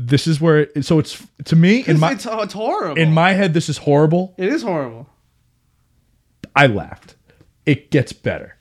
This 0.06 0.26
is 0.26 0.40
where 0.40 0.60
it, 0.60 0.84
so 0.84 0.98
it's 0.98 1.24
to 1.44 1.56
me 1.56 1.80
in 1.84 1.92
It's, 1.92 2.00
my 2.00 2.12
it's, 2.12 2.26
it's 2.26 2.52
horrible. 2.54 3.00
in 3.00 3.12
my 3.12 3.32
head 3.32 3.54
this 3.54 3.68
is 3.68 3.78
horrible. 3.78 4.34
it 4.38 4.48
is 4.48 4.62
horrible. 4.62 5.08
I 6.54 6.66
laughed. 6.66 7.14
It 7.66 7.90
gets 7.90 8.12
better. 8.12 8.56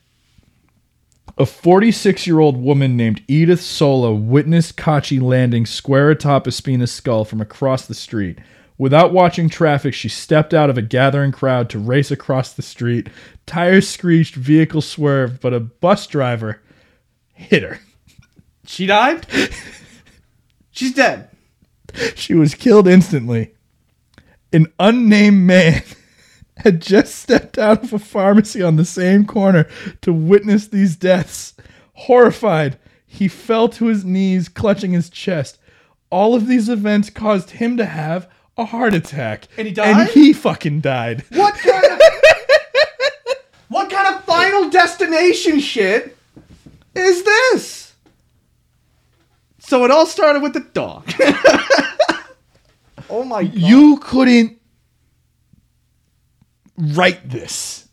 A 1.37 1.45
46 1.45 2.27
year 2.27 2.39
old 2.39 2.57
woman 2.57 2.95
named 2.95 3.23
Edith 3.27 3.61
Sola 3.61 4.13
witnessed 4.13 4.77
Cachi 4.77 5.21
landing 5.21 5.65
square 5.65 6.09
atop 6.11 6.45
Espina's 6.47 6.91
skull 6.91 7.25
from 7.25 7.41
across 7.41 7.85
the 7.87 7.93
street. 7.95 8.37
Without 8.77 9.13
watching 9.13 9.49
traffic, 9.49 9.93
she 9.93 10.09
stepped 10.09 10.53
out 10.53 10.69
of 10.69 10.77
a 10.77 10.81
gathering 10.81 11.31
crowd 11.31 11.69
to 11.69 11.79
race 11.79 12.11
across 12.11 12.53
the 12.53 12.61
street. 12.61 13.09
Tires 13.45 13.87
screeched, 13.87 14.35
vehicle 14.35 14.81
swerved, 14.81 15.39
but 15.41 15.53
a 15.53 15.59
bus 15.59 16.07
driver 16.07 16.61
hit 17.33 17.63
her. 17.63 17.79
She 18.65 18.85
died. 18.85 19.25
She's 20.71 20.93
dead. 20.93 21.29
She 22.15 22.33
was 22.33 22.55
killed 22.55 22.87
instantly. 22.87 23.53
An 24.53 24.67
unnamed 24.79 25.45
man 25.47 25.83
had 26.57 26.81
just 26.81 27.15
stepped 27.15 27.57
out 27.57 27.83
of 27.83 27.93
a 27.93 27.99
pharmacy 27.99 28.61
on 28.61 28.75
the 28.75 28.85
same 28.85 29.25
corner 29.25 29.67
to 30.01 30.11
witness 30.13 30.67
these 30.67 30.95
deaths. 30.95 31.53
Horrified, 31.93 32.77
he 33.05 33.27
fell 33.27 33.69
to 33.69 33.85
his 33.87 34.03
knees, 34.05 34.49
clutching 34.49 34.91
his 34.91 35.09
chest. 35.09 35.57
All 36.09 36.35
of 36.35 36.47
these 36.47 36.67
events 36.69 37.09
caused 37.09 37.51
him 37.51 37.77
to 37.77 37.85
have 37.85 38.29
a 38.57 38.65
heart 38.65 38.93
attack. 38.93 39.47
And 39.57 39.67
he 39.67 39.69
And 39.69 39.75
died? 39.97 40.09
he 40.09 40.33
fucking 40.33 40.81
died. 40.81 41.23
What 41.31 41.55
kind 41.55 41.85
of 41.85 41.99
What 43.69 43.89
kind 43.89 44.13
of 44.15 44.23
final 44.25 44.69
destination 44.69 45.59
shit 45.61 46.17
is 46.93 47.23
this? 47.23 47.90
So 49.71 49.85
it 49.85 49.91
all 49.91 50.05
started 50.05 50.41
with 50.41 50.51
the 50.51 50.59
dog. 50.59 51.09
oh 53.09 53.23
my 53.23 53.45
god. 53.45 53.53
You 53.55 53.99
couldn't 53.99 54.59
write 56.77 57.29
this. 57.29 57.87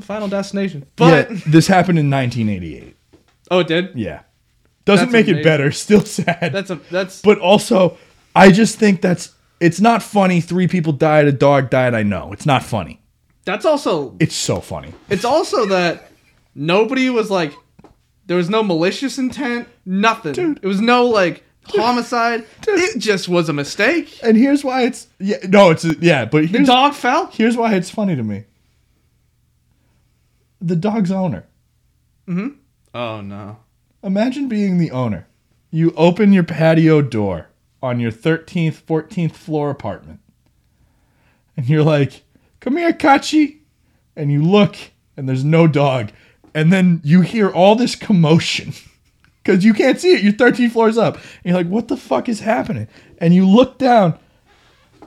final 0.00 0.26
destination. 0.26 0.84
But 0.96 1.30
yeah, 1.30 1.38
this 1.46 1.68
happened 1.68 2.00
in 2.00 2.10
1988. 2.10 2.96
Oh 3.52 3.60
it 3.60 3.68
did? 3.68 3.90
Yeah. 3.94 4.22
Doesn't 4.84 5.12
That's 5.12 5.28
make 5.28 5.28
it 5.28 5.44
better. 5.44 5.70
Still 5.70 6.00
sad. 6.00 6.50
That's 6.52 6.70
a 6.70 6.80
that's 6.90 7.22
but 7.22 7.38
also 7.38 7.98
I 8.34 8.50
just 8.50 8.80
think 8.80 9.00
that's 9.00 9.32
it's 9.60 9.80
not 9.80 10.02
funny. 10.02 10.40
Three 10.40 10.66
people 10.66 10.92
died, 10.92 11.28
a 11.28 11.32
dog 11.32 11.70
died. 11.70 11.94
I 11.94 12.02
know 12.02 12.32
it's 12.32 12.46
not 12.46 12.64
funny. 12.64 13.00
that's 13.44 13.64
also 13.64 14.16
It's 14.18 14.34
so 14.34 14.60
funny. 14.60 14.92
it's 15.08 15.24
also 15.24 15.66
that 15.66 16.10
nobody 16.56 17.10
was 17.10 17.30
like 17.30 17.52
there 18.26 18.36
was 18.36 18.48
no 18.50 18.62
malicious 18.62 19.18
intent, 19.18 19.68
nothing. 19.84 20.32
Dude. 20.32 20.60
It 20.62 20.66
was 20.66 20.80
no 20.80 21.06
like 21.06 21.44
homicide. 21.66 22.44
It 22.66 22.98
just 22.98 23.28
was 23.28 23.48
a 23.48 23.52
mistake. 23.52 24.18
And 24.22 24.36
here's 24.36 24.64
why 24.64 24.82
it's 24.82 25.08
yeah 25.18 25.36
no 25.48 25.70
it's 25.70 25.84
yeah 26.00 26.24
but 26.24 26.50
The 26.50 26.64
dog 26.64 26.94
fell. 26.94 27.26
here's 27.32 27.56
why 27.56 27.74
it's 27.74 27.90
funny 27.90 28.16
to 28.16 28.22
me. 28.22 28.44
The 30.60 30.76
dog's 30.76 31.10
owner. 31.10 31.44
Hmm. 32.26 32.48
Oh 32.94 33.20
no. 33.20 33.58
Imagine 34.02 34.48
being 34.48 34.78
the 34.78 34.90
owner. 34.90 35.26
You 35.70 35.92
open 35.96 36.32
your 36.32 36.42
patio 36.44 37.00
door 37.02 37.48
on 37.82 37.98
your 37.98 38.12
13th, 38.12 38.82
14th 38.82 39.32
floor 39.32 39.70
apartment. 39.70 40.20
And 41.56 41.68
you're 41.68 41.82
like, 41.82 42.22
come 42.60 42.76
here, 42.76 42.92
Cachi. 42.92 43.58
And 44.14 44.30
you 44.30 44.42
look, 44.42 44.76
and 45.16 45.28
there's 45.28 45.44
no 45.44 45.66
dog. 45.66 46.10
And 46.54 46.72
then 46.72 47.00
you 47.04 47.22
hear 47.22 47.50
all 47.50 47.76
this 47.76 47.94
commotion 47.94 48.72
because 49.42 49.64
you 49.64 49.74
can't 49.74 49.98
see 49.98 50.14
it. 50.14 50.22
You're 50.22 50.32
13 50.32 50.70
floors 50.70 50.98
up. 50.98 51.16
And 51.16 51.24
you're 51.44 51.56
like, 51.56 51.68
what 51.68 51.88
the 51.88 51.96
fuck 51.96 52.28
is 52.28 52.40
happening? 52.40 52.88
And 53.18 53.34
you 53.34 53.48
look 53.48 53.78
down, 53.78 54.18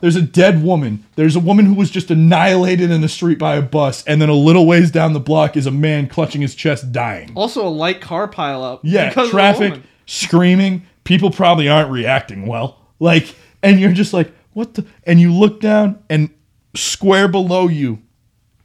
there's 0.02 0.16
a 0.16 0.22
dead 0.22 0.64
woman. 0.64 1.06
There's 1.16 1.36
a 1.36 1.40
woman 1.40 1.66
who 1.66 1.74
was 1.74 1.90
just 1.90 2.12
annihilated 2.12 2.92
in 2.92 3.02
the 3.02 3.10
street 3.10 3.40
by 3.40 3.56
a 3.56 3.62
bus, 3.62 4.04
and 4.06 4.22
then 4.22 4.30
a 4.30 4.34
little 4.34 4.66
ways 4.66 4.92
down 4.92 5.14
the 5.14 5.20
block 5.20 5.56
is 5.58 5.66
a 5.66 5.72
man 5.72 6.08
clutching 6.08 6.42
his 6.42 6.54
chest, 6.54 6.92
dying. 6.92 7.32
Also, 7.36 7.66
a 7.66 7.70
light 7.70 8.02
car 8.02 8.28
pileup. 8.28 8.82
Yeah, 8.84 9.12
traffic, 9.12 9.82
screaming. 10.06 10.86
People 11.06 11.32
probably 11.32 11.70
aren't 11.70 11.92
reacting 11.92 12.46
well. 12.46 12.80
Like, 13.00 13.36
and 13.64 13.80
you're 13.80 13.94
just 13.94 14.14
like, 14.14 14.32
what 14.54 14.74
the? 14.74 14.86
And 15.04 15.20
you 15.20 15.34
look 15.34 15.62
down, 15.62 16.04
and 16.10 16.30
square 16.76 17.28
below 17.28 17.68
you 17.68 18.02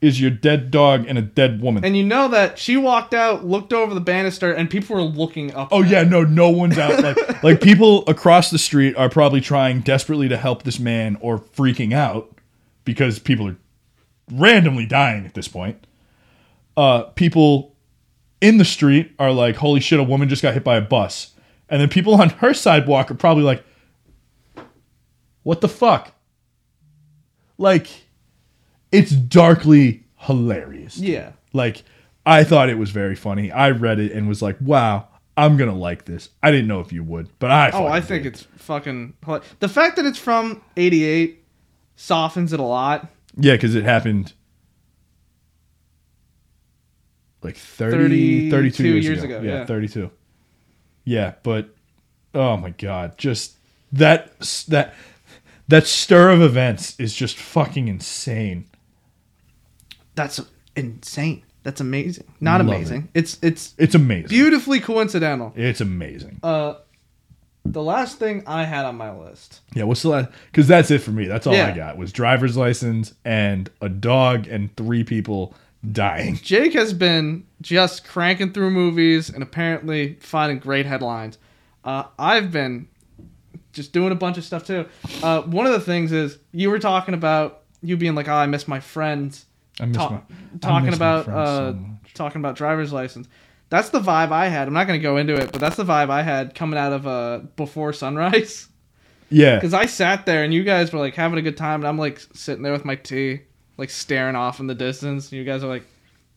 is 0.00 0.20
your 0.20 0.30
dead 0.30 0.70
dog 0.70 1.04
and 1.06 1.18
a 1.18 1.22
dead 1.22 1.60
woman. 1.60 1.84
And 1.84 1.96
you 1.96 2.04
know 2.04 2.28
that 2.28 2.58
she 2.58 2.76
walked 2.76 3.12
out, 3.12 3.44
looked 3.44 3.72
over 3.72 3.92
the 3.92 4.00
banister, 4.00 4.52
and 4.52 4.70
people 4.70 4.96
were 4.96 5.02
looking 5.02 5.54
up. 5.54 5.68
Oh 5.70 5.82
yeah, 5.82 6.02
no, 6.04 6.22
no 6.24 6.48
one's 6.48 6.78
out. 6.78 7.02
Like, 7.02 7.42
like 7.42 7.60
people 7.60 8.04
across 8.08 8.50
the 8.50 8.58
street 8.58 8.96
are 8.96 9.10
probably 9.10 9.40
trying 9.40 9.80
desperately 9.80 10.28
to 10.28 10.36
help 10.36 10.62
this 10.62 10.78
man 10.78 11.18
or 11.20 11.38
freaking 11.38 11.92
out 11.92 12.34
because 12.84 13.18
people 13.18 13.48
are 13.48 13.56
randomly 14.32 14.86
dying 14.86 15.26
at 15.26 15.34
this 15.34 15.48
point. 15.48 15.86
Uh, 16.76 17.02
people 17.02 17.76
in 18.40 18.56
the 18.56 18.64
street 18.64 19.12
are 19.18 19.32
like, 19.32 19.56
"Holy 19.56 19.80
shit, 19.80 20.00
a 20.00 20.04
woman 20.04 20.28
just 20.28 20.42
got 20.42 20.54
hit 20.54 20.64
by 20.64 20.76
a 20.76 20.80
bus," 20.80 21.34
and 21.68 21.80
then 21.80 21.90
people 21.90 22.14
on 22.14 22.30
her 22.30 22.54
sidewalk 22.54 23.10
are 23.10 23.14
probably 23.14 23.42
like, 23.42 23.62
"What 25.42 25.60
the 25.60 25.68
fuck?" 25.68 26.14
Like, 27.58 28.06
it's 28.92 29.10
darkly 29.12 30.04
hilarious. 30.16 30.98
Yeah. 30.98 31.32
Like, 31.52 31.82
I 32.26 32.44
thought 32.44 32.68
it 32.68 32.78
was 32.78 32.90
very 32.90 33.14
funny. 33.16 33.50
I 33.50 33.70
read 33.70 33.98
it 33.98 34.12
and 34.12 34.28
was 34.28 34.42
like, 34.42 34.56
wow, 34.60 35.08
I'm 35.36 35.56
going 35.56 35.70
to 35.70 35.76
like 35.76 36.04
this. 36.04 36.28
I 36.42 36.50
didn't 36.50 36.66
know 36.68 36.80
if 36.80 36.92
you 36.92 37.02
would, 37.04 37.28
but 37.38 37.50
I 37.50 37.70
Oh, 37.70 37.86
I 37.86 38.00
think 38.00 38.24
did. 38.24 38.34
it's 38.34 38.42
fucking. 38.56 39.14
The 39.60 39.68
fact 39.68 39.96
that 39.96 40.04
it's 40.06 40.18
from 40.18 40.60
'88 40.76 41.42
softens 41.96 42.52
it 42.52 42.60
a 42.60 42.64
lot. 42.64 43.08
Yeah, 43.36 43.54
because 43.54 43.74
it 43.74 43.84
happened 43.84 44.32
like 47.42 47.56
30, 47.56 48.50
32 48.50 48.50
32 48.50 48.84
years, 48.88 49.04
years 49.04 49.22
ago. 49.22 49.38
ago, 49.38 49.46
Yeah, 49.48 49.58
yeah. 49.60 49.64
32. 49.66 50.10
Yeah, 51.04 51.34
but 51.42 51.74
oh 52.34 52.56
my 52.56 52.70
god, 52.70 53.16
just 53.16 53.56
that 53.92 54.38
that 54.68 54.94
that 55.68 55.86
stir 55.86 56.30
of 56.30 56.42
events 56.42 56.98
is 57.00 57.14
just 57.14 57.36
fucking 57.38 57.88
insane. 57.88 58.66
That's 60.22 60.40
insane. 60.76 61.42
That's 61.62 61.80
amazing. 61.80 62.24
Not 62.40 62.58
Love 62.64 62.68
amazing. 62.74 63.08
It's 63.14 63.38
it's 63.42 63.74
It's 63.78 63.94
amazing. 63.94 64.28
beautifully 64.28 64.80
coincidental. 64.80 65.52
It's 65.56 65.80
amazing. 65.80 66.40
Uh, 66.42 66.74
the 67.64 67.82
last 67.82 68.18
thing 68.18 68.42
I 68.46 68.64
had 68.64 68.84
on 68.86 68.96
my 68.96 69.10
list. 69.16 69.60
Yeah, 69.74 69.84
what's 69.84 70.02
the 70.02 70.08
last? 70.08 70.30
Because 70.50 70.66
that's 70.66 70.90
it 70.90 70.98
for 70.98 71.10
me. 71.10 71.26
That's 71.26 71.46
all 71.46 71.54
I 71.54 71.72
got 71.72 71.96
was 71.98 72.12
driver's 72.12 72.56
license 72.56 73.14
and 73.24 73.70
a 73.80 73.88
dog 73.88 74.46
and 74.48 74.74
three 74.76 75.04
people 75.04 75.54
dying. 75.92 76.36
Jake 76.42 76.72
has 76.74 76.92
been 76.94 77.44
just 77.60 78.06
cranking 78.06 78.52
through 78.52 78.70
movies 78.70 79.28
and 79.28 79.42
apparently 79.42 80.14
finding 80.20 80.58
great 80.58 80.86
headlines. 80.86 81.36
Uh, 81.84 82.04
I've 82.18 82.50
been 82.50 82.88
just 83.72 83.92
doing 83.92 84.12
a 84.12 84.16
bunch 84.16 84.36
of 84.38 84.44
stuff 84.44 84.66
too. 84.66 84.86
Uh, 85.22 85.42
one 85.42 85.66
of 85.66 85.72
the 85.72 85.80
things 85.80 86.12
is 86.12 86.38
you 86.52 86.70
were 86.70 86.78
talking 86.78 87.14
about 87.14 87.62
you 87.82 87.96
being 87.96 88.14
like, 88.14 88.28
"Oh, 88.28 88.34
I 88.34 88.46
miss 88.46 88.66
my 88.66 88.80
friends." 88.80 89.44
Ta- 89.92 90.10
my, 90.10 90.20
talking 90.60 90.94
about 90.94 91.26
so 91.26 91.32
uh, 91.32 91.72
much. 91.72 92.14
talking 92.14 92.40
about 92.40 92.56
driver's 92.56 92.92
license. 92.92 93.28
That's 93.68 93.90
the 93.90 94.00
vibe 94.00 94.32
I 94.32 94.48
had. 94.48 94.66
I'm 94.66 94.74
not 94.74 94.86
going 94.88 94.98
to 94.98 95.02
go 95.02 95.16
into 95.16 95.34
it, 95.34 95.52
but 95.52 95.60
that's 95.60 95.76
the 95.76 95.84
vibe 95.84 96.10
I 96.10 96.22
had 96.22 96.54
coming 96.54 96.78
out 96.78 96.92
of 96.92 97.06
uh, 97.06 97.38
before 97.56 97.92
sunrise. 97.92 98.68
Yeah, 99.32 99.54
Because 99.54 99.74
I 99.74 99.86
sat 99.86 100.26
there 100.26 100.42
and 100.42 100.52
you 100.52 100.64
guys 100.64 100.92
were 100.92 100.98
like 100.98 101.14
having 101.14 101.38
a 101.38 101.42
good 101.42 101.56
time, 101.56 101.80
and 101.80 101.86
I'm 101.86 101.96
like 101.96 102.18
sitting 102.34 102.64
there 102.64 102.72
with 102.72 102.84
my 102.84 102.96
tea, 102.96 103.42
like 103.76 103.88
staring 103.88 104.34
off 104.34 104.58
in 104.58 104.66
the 104.66 104.74
distance. 104.74 105.30
And 105.30 105.38
you 105.38 105.44
guys 105.44 105.62
are 105.62 105.68
like, 105.68 105.84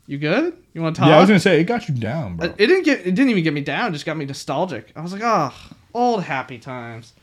"You 0.05 0.19
good? 0.19 0.55
You 0.73 0.83
want 0.83 0.95
to 0.95 0.99
talk?" 0.99 1.09
yeah. 1.09 1.17
I 1.17 1.19
was 1.19 1.27
gonna 1.27 1.39
say 1.39 1.59
it 1.59 1.63
got 1.63 1.89
you 1.89 1.95
down, 1.95 2.37
bro. 2.37 2.49
It 2.49 2.55
it 2.59 2.67
didn't 2.67 2.83
get. 2.83 2.99
It 2.99 3.15
didn't 3.15 3.31
even 3.31 3.43
get 3.43 3.53
me 3.53 3.61
down. 3.61 3.89
It 3.89 3.93
just 3.93 4.05
got 4.05 4.15
me 4.15 4.25
nostalgic. 4.25 4.91
I 4.95 5.01
was 5.01 5.11
like, 5.11 5.23
"Oh, 5.25 5.51
old 5.95 6.23
happy 6.23 6.59
times." 6.59 7.13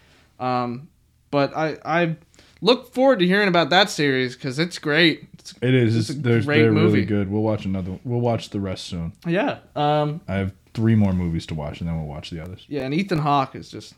Um, 0.40 0.88
but 1.30 1.56
I 1.56 1.78
I 1.84 2.16
look 2.60 2.92
forward 2.92 3.20
to 3.20 3.26
hearing 3.26 3.48
about 3.48 3.70
that 3.70 3.90
series 3.90 4.34
because 4.34 4.58
it's 4.58 4.78
great. 4.80 5.28
It's, 5.40 5.54
It 5.60 5.74
is. 5.74 5.96
It's 5.96 6.10
It's, 6.10 6.18
a 6.18 6.22
they're, 6.22 6.42
great 6.42 6.62
they're 6.62 6.72
movie. 6.72 6.92
really 6.94 7.06
good. 7.06 7.30
We'll 7.30 7.42
watch 7.42 7.64
another. 7.64 7.98
We'll 8.04 8.20
watch 8.20 8.50
the 8.50 8.60
rest 8.60 8.84
soon. 8.84 9.12
yeah. 9.26 9.58
Um, 9.74 10.20
I 10.28 10.34
have 10.34 10.52
three 10.74 10.94
more 10.94 11.12
movies 11.12 11.46
to 11.46 11.54
watch, 11.54 11.80
and 11.80 11.88
then 11.88 11.96
we'll 11.98 12.06
watch 12.08 12.30
the 12.30 12.40
others. 12.42 12.64
yeah, 12.68 12.82
and 12.82 12.94
Ethan 12.94 13.18
Hawke 13.18 13.56
is 13.56 13.68
just 13.70 13.94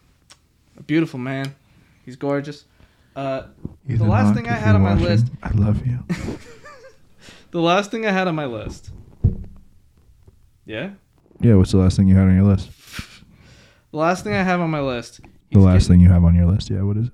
a 0.79 0.83
beautiful 0.83 1.19
man. 1.21 1.55
He's 2.05 2.17
gorgeous. 2.17 2.65
Uh, 3.15 3.43
the 3.87 4.05
last 4.05 4.35
thing 4.35 4.49
I 4.49 4.53
had 4.55 4.75
on 4.75 4.81
my 4.83 4.95
list. 4.95 5.27
I 5.43 5.51
love 5.51 5.87
you. 5.87 5.99
The 7.51 7.61
last 7.61 7.91
thing 7.91 8.07
I 8.07 8.11
had 8.13 8.29
on 8.29 8.35
my 8.35 8.47
list. 8.47 8.91
Yeah. 10.65 10.93
yeah. 11.41 11.55
What's 11.57 11.73
the 11.73 11.77
last 11.79 11.97
thing 11.99 12.09
you 12.09 12.15
had 12.17 12.29
on 12.29 12.35
your 12.35 12.45
list? 12.47 12.71
The 13.91 13.99
last 13.99 14.25
thing 14.25 14.33
I 14.33 14.43
have 14.43 14.61
on 14.61 14.71
my 14.71 14.81
list. 14.81 15.21
The 15.51 15.59
last 15.61 15.83
get- 15.83 15.89
thing 15.89 16.01
you 16.01 16.09
have 16.09 16.25
on 16.25 16.35
your 16.35 16.47
list? 16.47 16.71
Yeah. 16.71 16.81
What 16.81 16.97
is 16.97 17.09
it? 17.09 17.13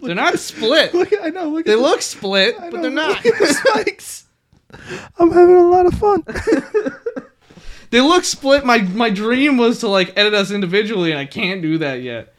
They're 0.00 0.14
not 0.14 0.38
split. 0.38 0.94
Look, 0.94 1.12
I 1.22 1.30
know. 1.30 1.48
Look 1.50 1.66
They 1.66 1.74
look 1.74 2.02
split, 2.02 2.56
but 2.58 2.82
they're 2.82 2.90
not. 2.90 3.22
spikes. 3.44 4.26
I'm 5.18 5.30
having 5.30 5.56
a 5.56 5.68
lot 5.68 5.86
of 5.86 5.94
fun. 5.94 6.24
They 7.90 8.00
look 8.02 8.24
split. 8.24 8.66
My 8.66 8.78
my 8.82 9.10
dream 9.10 9.56
was 9.56 9.78
to 9.80 9.88
like 9.88 10.12
edit 10.16 10.34
us 10.34 10.50
individually, 10.50 11.10
and 11.10 11.18
I 11.18 11.24
can't 11.24 11.62
do 11.62 11.78
that 11.78 12.02
yet. 12.02 12.34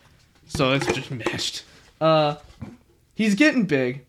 So 0.47 0.73
it's 0.73 0.85
just 0.85 1.09
meshed. 1.11 1.63
Uh, 1.99 2.35
he's 3.15 3.35
getting 3.35 3.65
big. 3.65 4.05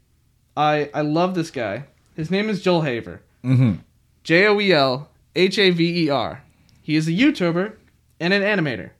I 0.56 0.90
I 0.92 1.00
love 1.00 1.34
this 1.34 1.50
guy. 1.50 1.84
His 2.14 2.30
name 2.30 2.50
is 2.50 2.60
Joel 2.60 2.82
Haver. 2.82 3.22
mm-hmm. 3.42 3.76
J 4.22 4.46
O 4.48 4.60
E 4.60 4.72
L 4.72 5.08
H 5.34 5.58
A 5.58 5.70
V 5.70 6.04
E 6.04 6.10
R. 6.10 6.42
He 6.82 6.96
is 6.96 7.08
a 7.08 7.12
YouTuber 7.12 7.72
and 8.18 8.34
an 8.34 8.42
animator. 8.42 8.90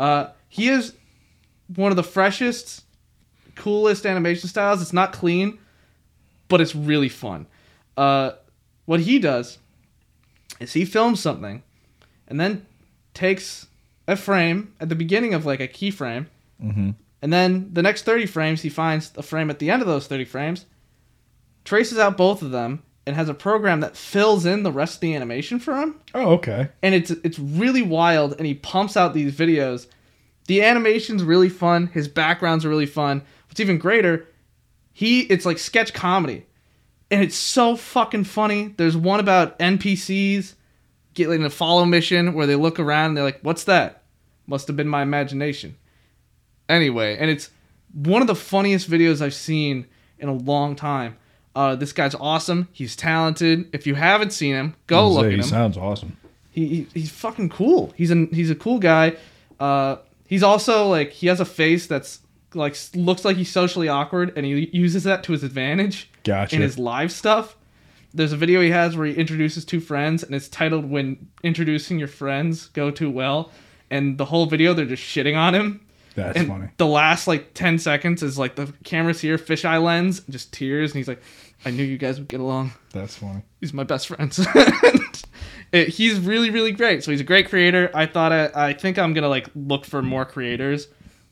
Uh, 0.00 0.30
he 0.48 0.68
is 0.68 0.94
one 1.76 1.92
of 1.92 1.96
the 1.96 2.02
freshest, 2.02 2.82
coolest 3.58 4.06
animation 4.06 4.48
styles. 4.48 4.80
It's 4.80 4.92
not 4.92 5.12
clean, 5.12 5.58
but 6.48 6.60
it's 6.60 6.74
really 6.74 7.08
fun. 7.10 7.46
Uh, 7.96 8.32
what 8.86 9.00
he 9.00 9.18
does 9.18 9.58
is 10.60 10.72
he 10.72 10.84
films 10.84 11.20
something 11.20 11.62
and 12.26 12.40
then 12.40 12.64
takes 13.14 13.66
a 14.06 14.16
frame 14.16 14.72
at 14.80 14.88
the 14.88 14.94
beginning 14.94 15.34
of 15.34 15.44
like 15.44 15.60
a 15.60 15.68
keyframe, 15.68 16.26
Mm-hmm. 16.62 16.90
and 17.22 17.32
then 17.32 17.70
the 17.72 17.82
next 17.82 18.02
30 18.02 18.26
frames 18.26 18.62
he 18.62 18.68
finds 18.68 19.12
a 19.16 19.22
frame 19.22 19.48
at 19.50 19.58
the 19.60 19.70
end 19.70 19.80
of 19.82 19.86
those 19.86 20.08
30 20.08 20.24
frames, 20.24 20.66
traces 21.64 21.98
out 21.98 22.16
both 22.16 22.42
of 22.42 22.50
them, 22.50 22.82
and 23.06 23.14
has 23.16 23.28
a 23.28 23.34
program 23.34 23.80
that 23.80 23.96
fills 23.96 24.44
in 24.44 24.62
the 24.64 24.72
rest 24.72 24.96
of 24.96 25.00
the 25.02 25.14
animation 25.14 25.58
for 25.60 25.76
him. 25.80 25.94
Oh, 26.14 26.32
okay. 26.34 26.68
And 26.82 26.94
it's 26.94 27.10
it's 27.10 27.38
really 27.38 27.82
wild, 27.82 28.34
and 28.38 28.46
he 28.46 28.54
pumps 28.54 28.96
out 28.96 29.14
these 29.14 29.34
videos. 29.34 29.86
The 30.46 30.62
animation's 30.62 31.22
really 31.22 31.48
fun. 31.48 31.86
His 31.88 32.08
backgrounds 32.08 32.64
are 32.64 32.68
really 32.68 32.86
fun. 32.86 33.22
What's 33.58 33.64
even 33.68 33.78
greater, 33.78 34.28
he 34.92 35.22
it's 35.22 35.44
like 35.44 35.58
sketch 35.58 35.92
comedy, 35.92 36.46
and 37.10 37.24
it's 37.24 37.34
so 37.34 37.74
fucking 37.74 38.22
funny. 38.22 38.72
There's 38.76 38.96
one 38.96 39.18
about 39.18 39.58
NPCs 39.58 40.54
getting 41.14 41.42
a 41.42 41.50
follow 41.50 41.84
mission 41.84 42.34
where 42.34 42.46
they 42.46 42.54
look 42.54 42.78
around 42.78 43.06
and 43.06 43.16
they're 43.16 43.24
like, 43.24 43.40
"What's 43.42 43.64
that?" 43.64 44.04
Must 44.46 44.68
have 44.68 44.76
been 44.76 44.86
my 44.86 45.02
imagination. 45.02 45.76
Anyway, 46.68 47.16
and 47.18 47.28
it's 47.28 47.50
one 47.92 48.20
of 48.22 48.28
the 48.28 48.36
funniest 48.36 48.88
videos 48.88 49.20
I've 49.20 49.34
seen 49.34 49.86
in 50.20 50.28
a 50.28 50.34
long 50.34 50.76
time. 50.76 51.16
Uh, 51.56 51.74
this 51.74 51.92
guy's 51.92 52.14
awesome. 52.14 52.68
He's 52.70 52.94
talented. 52.94 53.68
If 53.72 53.88
you 53.88 53.96
haven't 53.96 54.32
seen 54.32 54.54
him, 54.54 54.76
go 54.86 55.08
look 55.10 55.22
say, 55.22 55.26
at 55.26 55.32
he 55.32 55.38
him 55.38 55.42
sounds 55.42 55.76
awesome. 55.76 56.16
he, 56.52 56.66
he 56.68 56.86
he's 56.94 57.10
fucking 57.10 57.48
cool. 57.48 57.92
He's 57.96 58.12
an 58.12 58.28
he's 58.32 58.50
a 58.52 58.54
cool 58.54 58.78
guy. 58.78 59.16
Uh, 59.58 59.96
he's 60.28 60.44
also 60.44 60.86
like 60.86 61.10
he 61.10 61.26
has 61.26 61.40
a 61.40 61.44
face 61.44 61.88
that's 61.88 62.20
like 62.54 62.76
looks 62.94 63.24
like 63.24 63.36
he's 63.36 63.50
socially 63.50 63.88
awkward, 63.88 64.32
and 64.36 64.44
he 64.46 64.70
uses 64.72 65.04
that 65.04 65.22
to 65.24 65.32
his 65.32 65.42
advantage 65.44 66.10
Gotcha. 66.24 66.56
in 66.56 66.62
his 66.62 66.78
live 66.78 67.12
stuff. 67.12 67.56
There's 68.14 68.32
a 68.32 68.36
video 68.38 68.60
he 68.62 68.70
has 68.70 68.96
where 68.96 69.06
he 69.06 69.12
introduces 69.14 69.64
two 69.64 69.80
friends, 69.80 70.22
and 70.22 70.34
it's 70.34 70.48
titled 70.48 70.88
"When 70.90 71.28
Introducing 71.42 71.98
Your 71.98 72.08
Friends 72.08 72.68
Go 72.68 72.90
Too 72.90 73.10
Well," 73.10 73.50
and 73.90 74.16
the 74.18 74.24
whole 74.24 74.46
video 74.46 74.72
they're 74.74 74.86
just 74.86 75.02
shitting 75.02 75.36
on 75.36 75.54
him. 75.54 75.80
That's 76.14 76.36
and 76.36 76.48
funny. 76.48 76.68
the 76.78 76.86
last 76.86 77.28
like 77.28 77.54
10 77.54 77.78
seconds 77.78 78.24
is 78.24 78.36
like 78.38 78.56
the 78.56 78.72
camera's 78.82 79.20
here, 79.20 79.38
fisheye 79.38 79.80
lens, 79.80 80.20
just 80.28 80.52
tears, 80.52 80.90
and 80.90 80.96
he's 80.98 81.06
like, 81.06 81.22
I 81.64 81.70
knew 81.70 81.84
you 81.84 81.96
guys 81.96 82.18
would 82.18 82.26
get 82.28 82.40
along 82.40 82.72
That's 82.92 83.14
funny. 83.16 83.42
he's 83.60 83.72
my 83.72 83.84
best 83.84 84.08
friend. 84.08 84.36
It- 85.70 85.88
he's 85.88 86.18
really 86.18 86.48
really 86.50 86.72
great. 86.72 87.04
So 87.04 87.10
he's 87.10 87.20
a 87.20 87.24
great 87.24 87.48
creator. 87.50 87.90
I 87.94 88.06
thought 88.06 88.32
I, 88.32 88.50
I 88.54 88.72
think 88.72 88.98
I'm 88.98 89.12
gonna 89.12 89.28
like 89.28 89.48
look 89.54 89.84
for 89.84 90.00
more 90.00 90.24
creators, 90.24 90.88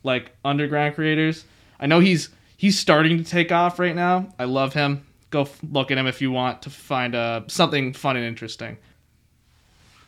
like 0.07 0.31
underground 0.43 0.95
creators. 0.95 1.45
I 1.79 1.85
know 1.85 1.99
he's 1.99 2.29
he's 2.57 2.79
starting 2.79 3.17
to 3.19 3.23
take 3.23 3.51
off 3.51 3.77
right 3.77 3.95
now. 3.95 4.29
I 4.39 4.45
love 4.45 4.73
him. 4.73 5.05
Go 5.29 5.41
f- 5.41 5.59
look 5.71 5.91
at 5.91 5.97
him 5.97 6.07
if 6.07 6.21
you 6.21 6.31
want 6.31 6.61
to 6.63 6.69
find 6.71 7.13
uh, 7.13 7.41
something 7.47 7.93
fun 7.93 8.15
and 8.17 8.25
interesting. 8.25 8.77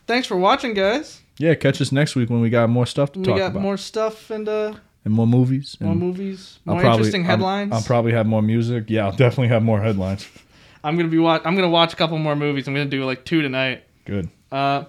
Thanks 0.07 0.27
for 0.27 0.38
watching, 0.38 0.73
guys. 0.73 1.21
yeah, 1.38 1.53
catch 1.55 1.80
us 1.81 1.91
next 1.91 2.15
week 2.15 2.30
when 2.30 2.41
we 2.41 2.49
got 2.49 2.69
more 2.69 2.85
stuff 2.85 3.11
to 3.11 3.19
we 3.19 3.26
talk 3.26 3.38
got 3.38 3.51
about 3.51 3.61
more 3.61 3.77
stuff 3.77 4.30
and 4.31 4.47
uh, 4.49 4.73
and 5.05 5.13
more 5.13 5.27
movies. 5.27 5.77
more 5.80 5.91
and 5.91 5.99
movies, 5.99 6.59
I'll 6.65 6.73
more 6.76 6.81
probably- 6.81 6.97
interesting 6.99 7.21
I'm- 7.21 7.30
headlines. 7.30 7.71
I'll 7.73 7.81
probably 7.84 8.13
have 8.13 8.26
more 8.26 8.41
music. 8.41 8.85
Yeah, 8.88 9.05
I'll 9.05 9.11
definitely 9.11 9.49
have 9.49 9.61
more 9.63 9.81
headlines. 9.81 10.27
I'm 10.84 10.95
gonna 10.95 11.09
be 11.09 11.19
watch. 11.19 11.41
I'm 11.45 11.55
gonna 11.55 11.69
watch 11.69 11.91
a 11.93 11.95
couple 11.97 12.17
more 12.17 12.35
movies. 12.38 12.67
I'm 12.67 12.73
gonna 12.73 12.89
do 12.89 13.03
like 13.05 13.26
two 13.26 13.41
tonight. 13.41 13.84
Good. 14.05 14.30
Uh, 14.51 14.85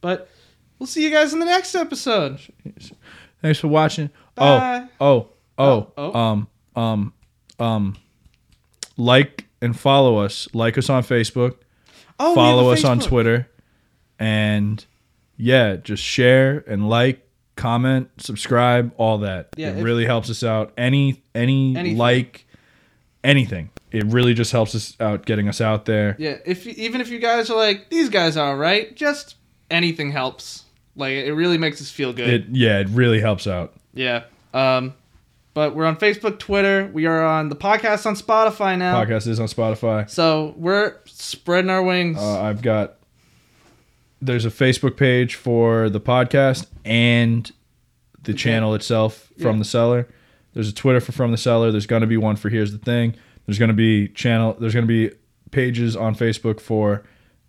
but 0.00 0.28
we'll 0.78 0.86
see 0.88 1.02
you 1.04 1.10
guys 1.10 1.32
in 1.32 1.38
the 1.38 1.46
next 1.46 1.74
episode. 1.76 2.40
Thanks 3.40 3.60
for 3.60 3.68
watching. 3.68 4.10
Bye. 4.38 4.88
Oh, 5.00 5.06
oh, 5.16 5.28
oh, 5.58 5.92
Oh, 5.96 6.12
oh. 6.14 6.18
um, 6.18 6.48
um, 6.76 7.12
um, 7.58 7.96
like 8.96 9.46
and 9.60 9.78
follow 9.78 10.18
us. 10.18 10.48
Like 10.54 10.78
us 10.78 10.88
on 10.88 11.02
Facebook. 11.02 11.56
Oh, 12.20 12.30
we 12.30 12.34
follow 12.34 12.70
us 12.70 12.84
a 12.84 12.88
on 12.88 13.00
Twitter, 13.00 13.48
and 14.18 14.84
yeah, 15.36 15.76
just 15.76 16.02
share 16.02 16.64
and 16.66 16.88
like, 16.88 17.26
comment, 17.56 18.10
subscribe, 18.18 18.92
all 18.96 19.18
that. 19.18 19.48
Yeah, 19.56 19.70
it 19.70 19.78
if- 19.78 19.84
really 19.84 20.04
helps 20.04 20.30
us 20.30 20.42
out. 20.42 20.72
Any 20.76 21.22
any 21.34 21.76
Anything. 21.76 21.96
like 21.98 22.46
anything, 23.24 23.70
it 23.92 24.04
really 24.06 24.34
just 24.34 24.52
helps 24.52 24.74
us 24.74 24.96
out, 25.00 25.26
getting 25.26 25.48
us 25.48 25.60
out 25.60 25.84
there. 25.84 26.16
Yeah, 26.18 26.36
if 26.44 26.66
even 26.66 27.00
if 27.00 27.08
you 27.08 27.18
guys 27.20 27.50
are 27.50 27.56
like 27.56 27.88
these 27.90 28.08
guys 28.08 28.36
are 28.36 28.56
right, 28.56 28.94
just 28.96 29.36
anything 29.70 30.10
helps. 30.10 30.64
Like 30.96 31.12
it 31.12 31.32
really 31.34 31.58
makes 31.58 31.80
us 31.80 31.90
feel 31.90 32.12
good. 32.12 32.28
It 32.28 32.44
yeah, 32.50 32.80
it 32.80 32.88
really 32.88 33.20
helps 33.20 33.46
out. 33.46 33.74
Yeah. 33.94 34.24
Um, 34.54 34.94
but 35.54 35.74
we're 35.74 35.86
on 35.86 35.96
Facebook, 35.96 36.38
Twitter. 36.38 36.88
We 36.92 37.06
are 37.06 37.24
on 37.24 37.48
the 37.48 37.56
podcast 37.56 38.06
on 38.06 38.14
Spotify 38.14 38.78
now. 38.78 39.02
Podcast 39.04 39.26
is 39.26 39.40
on 39.40 39.46
Spotify. 39.48 40.08
So 40.08 40.54
we're 40.56 40.96
spreading 41.06 41.70
our 41.70 41.82
wings. 41.82 42.18
Uh, 42.18 42.40
I've 42.42 42.62
got 42.62 42.94
there's 44.20 44.44
a 44.44 44.50
Facebook 44.50 44.96
page 44.96 45.34
for 45.34 45.88
the 45.90 46.00
podcast 46.00 46.66
and 46.84 47.50
the 48.22 48.34
channel 48.34 48.74
itself 48.74 49.32
from 49.40 49.56
Yeah. 49.56 49.58
the 49.60 49.64
seller. 49.64 50.08
There's 50.54 50.68
a 50.68 50.74
Twitter 50.74 51.00
for 51.00 51.12
from 51.12 51.30
the 51.30 51.36
seller. 51.36 51.70
There's 51.70 51.86
going 51.86 52.00
to 52.02 52.06
be 52.06 52.16
one 52.16 52.36
for 52.36 52.48
here's 52.48 52.72
the 52.72 52.78
thing. 52.78 53.14
There's 53.46 53.58
going 53.58 53.68
to 53.70 53.74
be 53.74 54.08
channel. 54.08 54.56
There's 54.58 54.74
going 54.74 54.86
to 54.86 55.08
be 55.10 55.14
pages 55.50 55.96
on 55.96 56.14
Facebook 56.14 56.60
for 56.60 57.04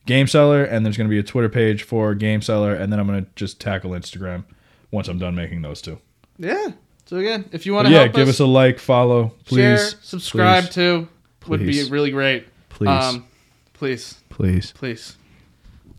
Game 0.05 0.27
Seller, 0.27 0.63
and 0.63 0.85
there's 0.85 0.95
going 0.97 1.07
to 1.07 1.11
be 1.13 1.19
a 1.19 1.23
Twitter 1.23 1.49
page 1.49 1.83
for 1.83 2.15
Game 2.15 2.41
Seller, 2.41 2.73
and 2.73 2.91
then 2.91 2.99
I'm 2.99 3.07
going 3.07 3.25
to 3.25 3.31
just 3.35 3.59
tackle 3.59 3.91
Instagram 3.91 4.45
once 4.91 5.07
I'm 5.07 5.19
done 5.19 5.35
making 5.35 5.61
those 5.61 5.81
two. 5.81 5.99
Yeah. 6.39 6.69
So 7.05 7.17
again, 7.17 7.49
if 7.51 7.65
you 7.65 7.73
want 7.73 7.85
But 7.85 7.89
to 7.89 7.95
yeah, 7.95 8.01
help 8.03 8.13
give 8.15 8.27
us, 8.27 8.35
us 8.35 8.39
a 8.39 8.45
like, 8.45 8.79
follow, 8.79 9.33
please, 9.45 9.57
share, 9.61 9.77
subscribe 10.01 10.63
please, 10.65 10.73
to, 10.75 11.07
would 11.47 11.59
be 11.59 11.89
really 11.89 12.11
great. 12.11 12.47
please, 12.69 12.87
Um, 12.89 13.25
please, 13.73 14.15
please, 14.29 14.71
please, 14.73 15.17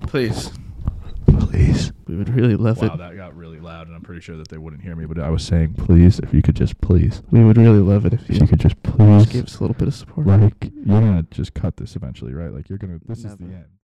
please. 0.07 0.51
please. 1.39 1.93
We 2.07 2.17
would 2.17 2.29
really 2.29 2.57
love 2.57 2.83
it. 2.83 2.89
Wow, 2.91 2.97
that 2.97 3.17
got 3.17 3.37
really 3.37 3.61
loud, 3.61 3.87
and 3.87 3.95
I'm 3.97 4.03
pretty 4.03 4.21
sure 4.21 4.37
that 4.37 4.49
they 4.49 4.59
wouldn't 4.59 4.83
hear 4.83 4.97
me. 4.97 5.07
But 5.07 5.19
I 5.21 5.31
was 5.31 5.45
saying, 5.45 5.75
please, 5.75 6.19
if 6.19 6.33
you 6.35 6.43
could 6.43 6.57
just 6.57 6.81
please, 6.81 7.23
We 7.31 7.45
would 7.45 7.57
really 7.57 7.79
love 7.79 8.05
it 8.07 8.13
if 8.15 8.29
if 8.29 8.41
you 8.41 8.47
could 8.49 8.59
just 8.61 8.81
please, 8.83 9.27
give 9.27 9.45
us 9.47 9.59
a 9.59 9.63
little 9.63 9.75
bit 9.77 9.89
of 9.89 9.95
support. 9.95 10.27
like, 10.27 10.71
you're 10.85 11.01
gonna 11.01 11.25
just 11.31 11.55
cut 11.55 11.77
this 11.77 11.95
eventually, 11.97 12.35
right? 12.35 12.53
Like, 12.53 12.69
you're 12.69 12.79
gonna. 12.79 12.99
This 13.07 13.25
is 13.25 13.37
the 13.37 13.45
end. 13.45 13.65